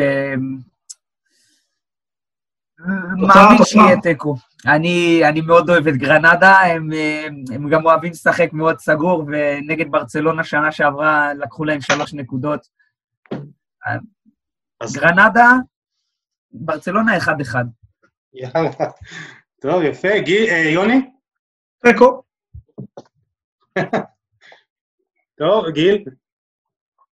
מאמין 3.17 3.65
שיהיה 3.65 4.01
תיקו. 4.03 4.37
אני, 4.67 5.21
אני 5.25 5.41
מאוד 5.41 5.71
אוהב 5.71 5.89
את 5.89 5.97
גרנדה, 5.97 6.61
הם, 6.61 6.91
הם 7.55 7.69
גם 7.69 7.87
אוהבים 7.87 8.11
לשחק 8.11 8.53
מאוד 8.53 8.79
סגור, 8.79 9.25
ונגד 9.27 9.91
ברצלונה 9.91 10.45
שנה 10.45 10.73
שעברה 10.73 11.35
לקחו 11.35 11.65
להם 11.65 11.81
שלוש 11.81 12.15
נקודות. 12.15 12.67
אז 14.81 14.93
גרנדה, 14.93 15.53
ברצלונה 16.51 17.19
1-1. 17.19 17.55
טוב, 19.61 19.83
יפה. 19.83 20.09
אה, 20.09 20.71
יוני? 20.75 21.11
תיקו. 21.83 22.23
טוב, 25.39 25.69
גיל? 25.69 26.05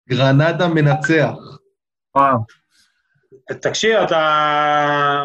גרנדה 0.10 0.68
מנצח. 0.68 1.34
וואו. 2.16 2.38
תקשיב, 3.62 3.98
אתה... 3.98 5.24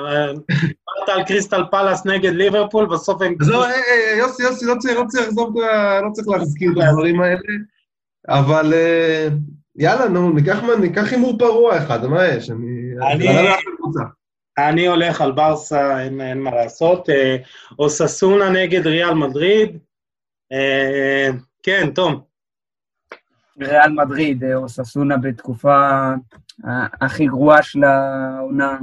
דיברת 0.60 1.08
על 1.08 1.24
קריסטל 1.26 1.62
פלאס 1.70 2.06
נגד 2.06 2.32
ליברפול, 2.32 2.86
בסוף 2.86 3.22
הם... 3.22 3.34
לא, 3.40 3.66
יוסי, 4.18 4.42
יוסי, 4.42 4.66
לא 4.66 4.74
צריך, 4.78 4.98
לא 4.98 5.04
צריך, 5.08 5.28
לא 6.02 6.10
צריך 6.12 6.28
להזכיר 6.28 6.72
את 6.72 6.76
הדברים 6.88 7.20
האלה, 7.20 7.40
אבל 8.28 8.72
יאללה, 9.78 10.08
נו, 10.08 10.32
ניקח, 10.32 10.58
ניקח 10.80 11.12
הימור 11.12 11.38
פרוע 11.38 11.78
אחד, 11.78 12.06
מה 12.06 12.26
יש? 12.26 12.50
אני... 12.50 12.90
אני, 13.12 13.28
אני 14.58 14.86
הולך 14.86 15.20
על 15.20 15.32
ברסה, 15.32 16.00
אין, 16.00 16.20
אין 16.20 16.40
מה 16.40 16.50
לעשות. 16.50 17.10
אה, 17.10 17.36
אוססונה 17.78 18.50
נגד 18.50 18.86
ריאל 18.86 19.14
מדריד. 19.14 19.78
אה, 20.52 21.28
כן, 21.62 21.90
תום. 21.94 22.20
ריאל 23.60 23.92
מדריד, 23.92 24.44
אה, 24.44 24.54
אוססונה 24.54 25.16
בתקופה 25.16 26.10
הכי 27.00 27.26
גרועה 27.26 27.62
של 27.62 27.84
העונה. 27.84 28.78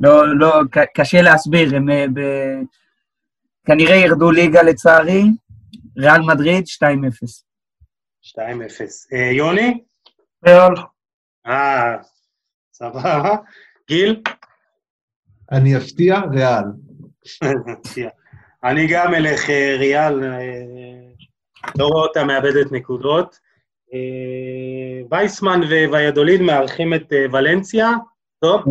לא, 0.00 0.38
לא, 0.38 0.60
קשה 0.94 1.22
להסביר, 1.22 1.76
הם 1.76 1.86
ב... 2.14 2.20
כנראה 3.66 3.96
ירדו 3.96 4.30
ליגה 4.30 4.62
לצערי. 4.62 5.24
ריאל 5.96 6.20
מדריד, 6.22 6.64
2-0. 6.66 7.47
2-0. 8.28 8.38
אה, 9.12 9.30
יוני? 9.32 9.80
ריאל. 10.46 10.72
אה, 11.46 11.96
סבבה. 12.72 13.34
גיל? 13.88 14.22
אני 15.52 15.76
אפתיע, 15.76 16.20
ריאל. 16.30 16.64
אני 18.64 18.86
גם 18.86 19.14
אלך 19.14 19.50
אה, 19.50 19.76
ריאל, 19.78 20.24
אה, 20.24 20.40
לא 21.78 21.86
רואה 21.86 22.02
אותה 22.02 22.24
מאבדת 22.24 22.72
נקודות. 22.72 23.48
וייסמן 25.10 25.60
וויאדוליד 25.90 26.40
מארחים 26.40 26.94
את 26.94 27.12
ולנסיה. 27.32 27.88
טוב? 28.40 28.62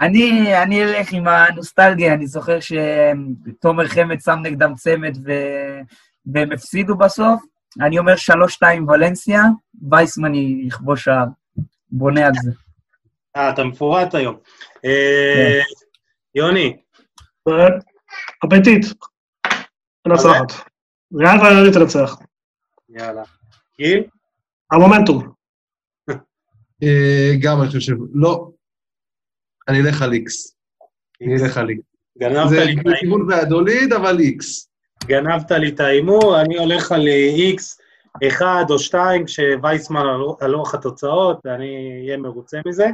אני, 0.00 0.56
אני 0.62 0.84
אלך 0.84 1.12
עם 1.12 1.28
הנוסטלגיה, 1.28 2.14
אני 2.14 2.26
זוכר 2.26 2.58
שתומר 2.60 3.88
חמד 3.88 4.20
שם 4.20 4.38
נגדם 4.42 4.74
צמד 4.74 5.16
ו... 5.24 5.32
והם 6.26 6.52
הפסידו 6.52 6.96
בסוף, 6.96 7.42
אני 7.80 7.98
אומר 7.98 8.16
שלוש 8.16 8.54
שתיים 8.54 8.88
ולנסיה, 8.88 9.42
וייסמן 9.90 10.34
יכבוש 10.66 11.04
שער. 11.04 11.24
בונה 11.90 12.26
על 12.26 12.32
זה. 12.42 12.50
אה, 13.36 13.50
אתה 13.50 13.64
מפורט 13.64 14.14
היום. 14.14 14.36
אה, 14.84 15.60
כן. 15.64 15.84
יוני. 16.34 16.76
אפטית. 18.44 18.84
מנצחת. 20.06 20.68
ריאל 21.14 21.40
ואלוהית 21.42 21.74
תנצח. 21.74 22.16
יאללה. 22.88 23.22
גיל? 23.78 24.04
המומנטום. 24.72 25.32
אה, 26.82 27.32
גם 27.42 27.62
אני 27.62 27.70
חושב, 27.70 27.94
לא. 28.12 28.50
אני 29.68 29.80
אלך 29.80 30.02
על 30.02 30.12
איקס. 30.12 30.56
אני 31.22 31.34
אלך 31.42 31.56
על 31.56 31.68
איקס. 31.68 31.82
גנבת 32.18 32.50
לי 32.50 32.74
זה 32.74 32.82
בכיוון 32.84 33.30
והדוליד, 33.30 33.92
אבל 33.92 34.18
איקס. 34.20 34.67
גנבת 35.04 35.50
לי 35.50 35.68
את 35.68 35.80
ההימור, 35.80 36.40
אני 36.40 36.58
הולך 36.58 36.92
על 36.92 37.06
איקס, 37.08 37.80
אחד 38.26 38.64
או 38.70 38.78
שתיים, 38.78 39.24
כשווייסמן 39.24 40.02
על 40.40 40.50
לוח 40.50 40.74
התוצאות, 40.74 41.46
אני 41.46 42.00
אהיה 42.02 42.16
מרוצה 42.16 42.60
מזה. 42.66 42.86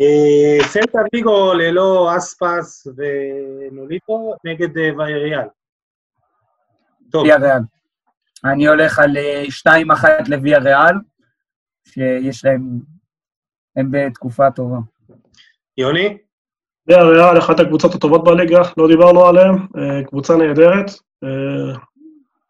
אה, 0.00 0.68
סלטה 0.68 0.98
ויגו 1.12 1.54
ללא 1.54 2.16
אספס 2.16 2.86
ונוליטו 2.96 4.34
נגד 4.44 4.78
אה, 4.78 4.90
וייריאל. 4.98 5.48
טוב. 7.10 7.22
וייריאל. 7.22 7.60
אני 8.44 8.66
הולך 8.68 8.98
על 8.98 9.16
2-1 9.68 10.04
לוויה 10.28 10.58
ריאל, 10.58 10.94
שיש 11.84 12.44
להם, 12.44 12.80
הם 13.76 13.90
בתקופה 13.90 14.50
טובה. 14.50 14.78
יוני? 15.78 16.18
ויה 16.86 17.02
ריאל, 17.02 17.38
אחת 17.38 17.60
הקבוצות 17.60 17.94
הטובות 17.94 18.24
בליגה, 18.24 18.62
לא 18.76 18.88
דיברנו 18.88 19.26
עליהן, 19.26 19.56
קבוצה 20.06 20.36
נהדרת. 20.36 20.90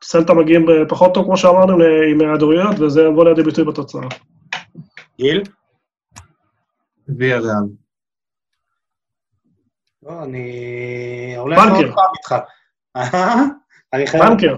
סלטה 0.04 0.34
מגיעים 0.34 0.66
פחות 0.88 1.14
טוב, 1.14 1.24
כמו 1.24 1.36
שאמרנו, 1.36 1.78
עם 2.10 2.20
היעדרויות, 2.20 2.80
וזה 2.80 3.02
יבוא 3.02 3.24
לידי 3.24 3.42
ביטוי 3.42 3.64
בתוצאה. 3.64 4.02
גיל? 5.18 5.42
ויה 7.18 7.38
ריאל. 7.38 7.54
לא, 10.02 10.22
אני... 10.22 11.36
בנקר. 11.56 11.92
בנקר. 14.12 14.56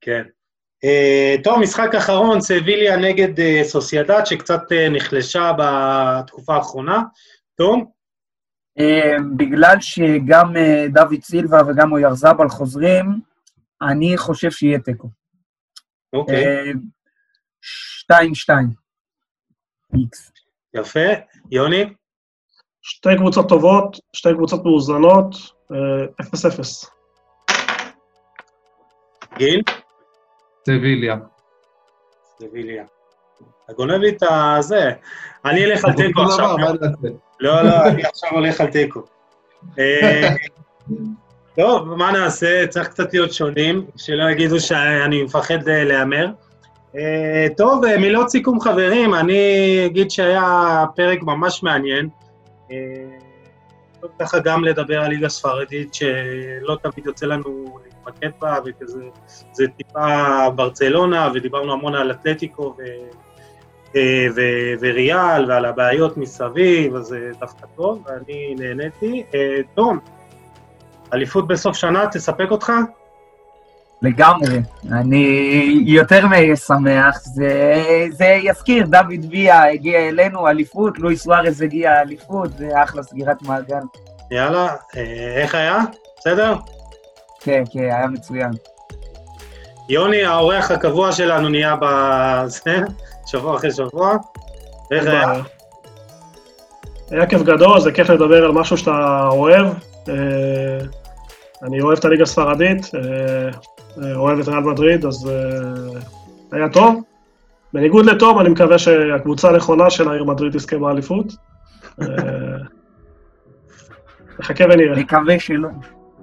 כן. 0.00 0.22
Uh, 0.84 1.44
טוב, 1.44 1.58
משחק 1.58 1.94
אחרון, 1.94 2.40
סביליה 2.40 2.96
נגד 2.96 3.62
סוסיידד, 3.62 4.24
שקצת 4.24 4.60
נחלשה 4.90 5.52
בתקופה 5.58 6.54
האחרונה. 6.54 7.02
תום? 7.56 7.93
Uh, 8.80 9.22
בגלל 9.36 9.76
שגם 9.80 10.56
uh, 10.56 10.92
דוד 10.94 11.22
סילבה 11.22 11.60
וגם 11.68 11.92
אוירזבל 11.92 12.48
חוזרים, 12.48 13.20
אני 13.82 14.16
חושב 14.16 14.50
שיהיה 14.50 14.78
תיקו. 14.78 15.08
אוקיי. 16.12 16.72
Uh, 16.72 16.76
שתיים, 17.60 18.34
שתיים. 18.34 18.68
איקס. 19.94 20.32
יפה. 20.74 21.08
יוני? 21.50 21.94
שתי 22.82 23.08
קבוצות 23.18 23.48
טובות, 23.48 23.96
שתי 24.12 24.28
קבוצות 24.34 24.64
מאוזנות, 24.64 25.34
אפס 26.20 26.46
אפס. 26.46 26.90
גיל? 29.38 29.62
סביליה. 30.66 31.16
סביליה. 32.38 32.84
אתה 33.64 33.72
גונב 33.72 33.94
לי 33.94 34.08
את 34.08 34.22
הזה. 34.58 34.90
אני 35.44 35.64
אלך 35.64 35.84
על 35.84 35.92
תיקו 35.92 36.22
עכשיו. 36.22 36.56
לא, 37.40 37.62
לא, 37.62 37.86
אני 37.86 38.02
עכשיו 38.04 38.30
הולך 38.32 38.60
על 38.60 38.66
תיקו. 38.66 39.00
טוב, 41.56 41.94
מה 41.94 42.12
נעשה? 42.12 42.66
צריך 42.66 42.88
קצת 42.88 43.12
להיות 43.12 43.32
שונים, 43.32 43.86
שלא 43.96 44.30
יגידו 44.30 44.60
שאני 44.60 45.22
מפחד 45.22 45.68
להמר. 45.68 46.26
טוב, 47.56 47.96
מילות 47.96 48.30
סיכום 48.30 48.60
חברים, 48.60 49.14
אני 49.14 49.82
אגיד 49.86 50.10
שהיה 50.10 50.84
פרק 50.96 51.22
ממש 51.22 51.62
מעניין. 51.62 52.08
ככה 54.18 54.38
גם 54.38 54.64
לדבר 54.64 55.00
על 55.00 55.10
ליגה 55.10 55.28
ספרדית, 55.28 55.94
שלא 55.94 56.76
תמיד 56.82 57.06
יוצא 57.06 57.26
לנו 57.26 57.78
להתמקד 57.84 58.30
בה, 58.40 58.56
וכזה, 58.64 59.02
זה 59.52 59.64
טיפה 59.76 60.50
ברצלונה, 60.50 61.30
ודיברנו 61.34 61.72
המון 61.72 61.94
על 61.94 62.10
אתלטיקו 62.10 62.74
ו, 62.78 62.82
וריאל, 64.80 65.50
ועל 65.50 65.64
הבעיות 65.64 66.16
מסביב, 66.16 66.96
אז 66.96 67.04
זה 67.04 67.30
דווקא 67.40 67.66
טוב, 67.76 68.04
ואני 68.06 68.54
נהניתי. 68.58 69.24
תום, 69.74 69.98
אליפות 71.12 71.48
בסוף 71.48 71.76
שנה, 71.76 72.06
תספק 72.06 72.50
אותך? 72.50 72.72
לגמרי. 74.02 74.58
אני 74.92 75.82
יותר 75.86 76.26
משמח. 76.26 77.18
זה, 77.24 77.74
זה 78.10 78.24
יזכיר, 78.24 78.86
דוד 78.86 79.24
ויה 79.30 79.72
הגיע 79.72 80.08
אלינו, 80.08 80.48
אליפות, 80.48 80.98
לואיס 80.98 81.22
סוארז 81.22 81.62
הגיע 81.62 82.00
אליפות, 82.00 82.58
זה 82.58 82.82
אחלה 82.82 83.02
סגירת 83.02 83.42
מעגל. 83.42 83.82
יאללה, 84.30 84.74
איך 85.36 85.54
היה? 85.54 85.78
בסדר? 86.18 86.54
כן, 87.40 87.62
כן, 87.72 87.80
היה 87.80 88.06
מצוין. 88.06 88.50
יוני, 89.88 90.24
האורח 90.24 90.70
הקבוע 90.70 91.12
שלנו 91.12 91.48
נהיה 91.48 91.76
בזה, 91.80 92.76
שבוע 93.26 93.56
אחרי 93.56 93.70
שבוע. 93.70 94.16
איך 94.90 95.06
היה? 95.06 95.32
היה 97.10 97.26
כיף 97.26 97.42
גדול, 97.42 97.80
זה 97.80 97.92
כיף 97.92 98.10
לדבר 98.10 98.44
על 98.44 98.52
משהו 98.52 98.76
שאתה 98.76 99.28
אוהב. 99.32 99.66
אני 101.62 101.80
אוהב 101.80 101.98
את 101.98 102.04
הליגה 102.04 102.22
הספרדית, 102.22 102.90
אוהב 104.14 104.38
את 104.38 104.48
ריאל 104.48 104.60
מדריד, 104.60 105.06
אז 105.06 105.30
היה 106.52 106.68
טוב. 106.68 107.02
בניגוד 107.72 108.06
לתום, 108.06 108.40
אני 108.40 108.48
מקווה 108.48 108.78
שהקבוצה 108.78 109.48
הנכונה 109.48 109.90
של 109.90 110.08
העיר 110.08 110.24
מדריד 110.24 110.52
תזכה 110.52 110.78
באליפות. 110.78 111.26
נחכה 114.38 114.64
ונראה. 114.64 114.96
נקווה 114.96 115.38
שלא. 115.38 115.68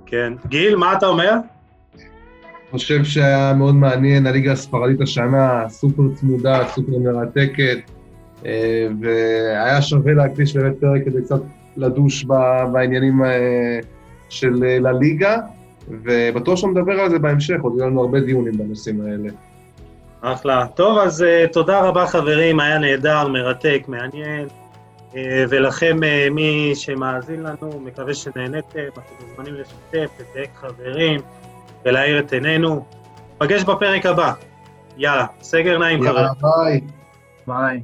כן. 0.05 0.33
גיל, 0.47 0.75
מה 0.75 0.93
אתה 0.93 1.07
אומר? 1.07 1.33
חושב 2.71 3.03
שהיה 3.03 3.53
מאוד 3.53 3.75
מעניין, 3.75 4.27
הליגה 4.27 4.51
הספרדית 4.51 5.01
השנה, 5.01 5.63
סופר 5.69 6.03
צמודה, 6.15 6.67
סופר 6.67 6.97
מרתקת, 6.99 7.77
והיה 9.01 9.81
שווה 9.81 10.13
להקדיש 10.13 10.55
באמת 10.55 10.73
פרק 10.79 11.05
כדי 11.05 11.21
קצת 11.21 11.41
לדוש 11.77 12.25
בעניינים 12.71 13.21
של 14.29 14.53
לליגה, 14.63 15.37
ובטוח 15.89 16.55
שנדבר 16.55 16.99
על 16.99 17.09
זה 17.09 17.19
בהמשך, 17.19 17.55
עוד 17.61 17.73
יהיו 17.77 17.87
לנו 17.87 18.01
הרבה 18.01 18.19
דיונים 18.19 18.57
בנושאים 18.57 19.01
האלה. 19.01 19.29
אחלה. 20.21 20.67
טוב, 20.75 20.97
אז 20.97 21.25
תודה 21.51 21.81
רבה 21.81 22.07
חברים, 22.07 22.59
היה 22.59 22.77
נהדר, 22.77 23.27
מרתק, 23.27 23.83
מעניין, 23.87 24.47
ולכם, 25.49 25.99
מי 26.31 26.71
שמאזין 26.75 27.43
לנו, 27.43 27.79
מקווה 27.79 28.13
שנהניתם, 28.13 28.79
אתם 28.93 29.25
מוזמנים 29.27 29.53
לשתף, 29.53 30.09
לדייק 30.19 30.49
חברים, 30.55 31.19
ולהאיר 31.85 32.19
את 32.19 32.33
עינינו. 32.33 32.85
נפגש 33.41 33.63
בפרק 33.63 34.05
הבא. 34.05 34.33
יאללה, 34.97 35.25
סגר 35.41 35.77
נעים 35.77 36.01
חברים. 36.01 36.15
יאללה, 36.15 36.31
ביי. 36.41 36.81
ביי. 37.47 37.81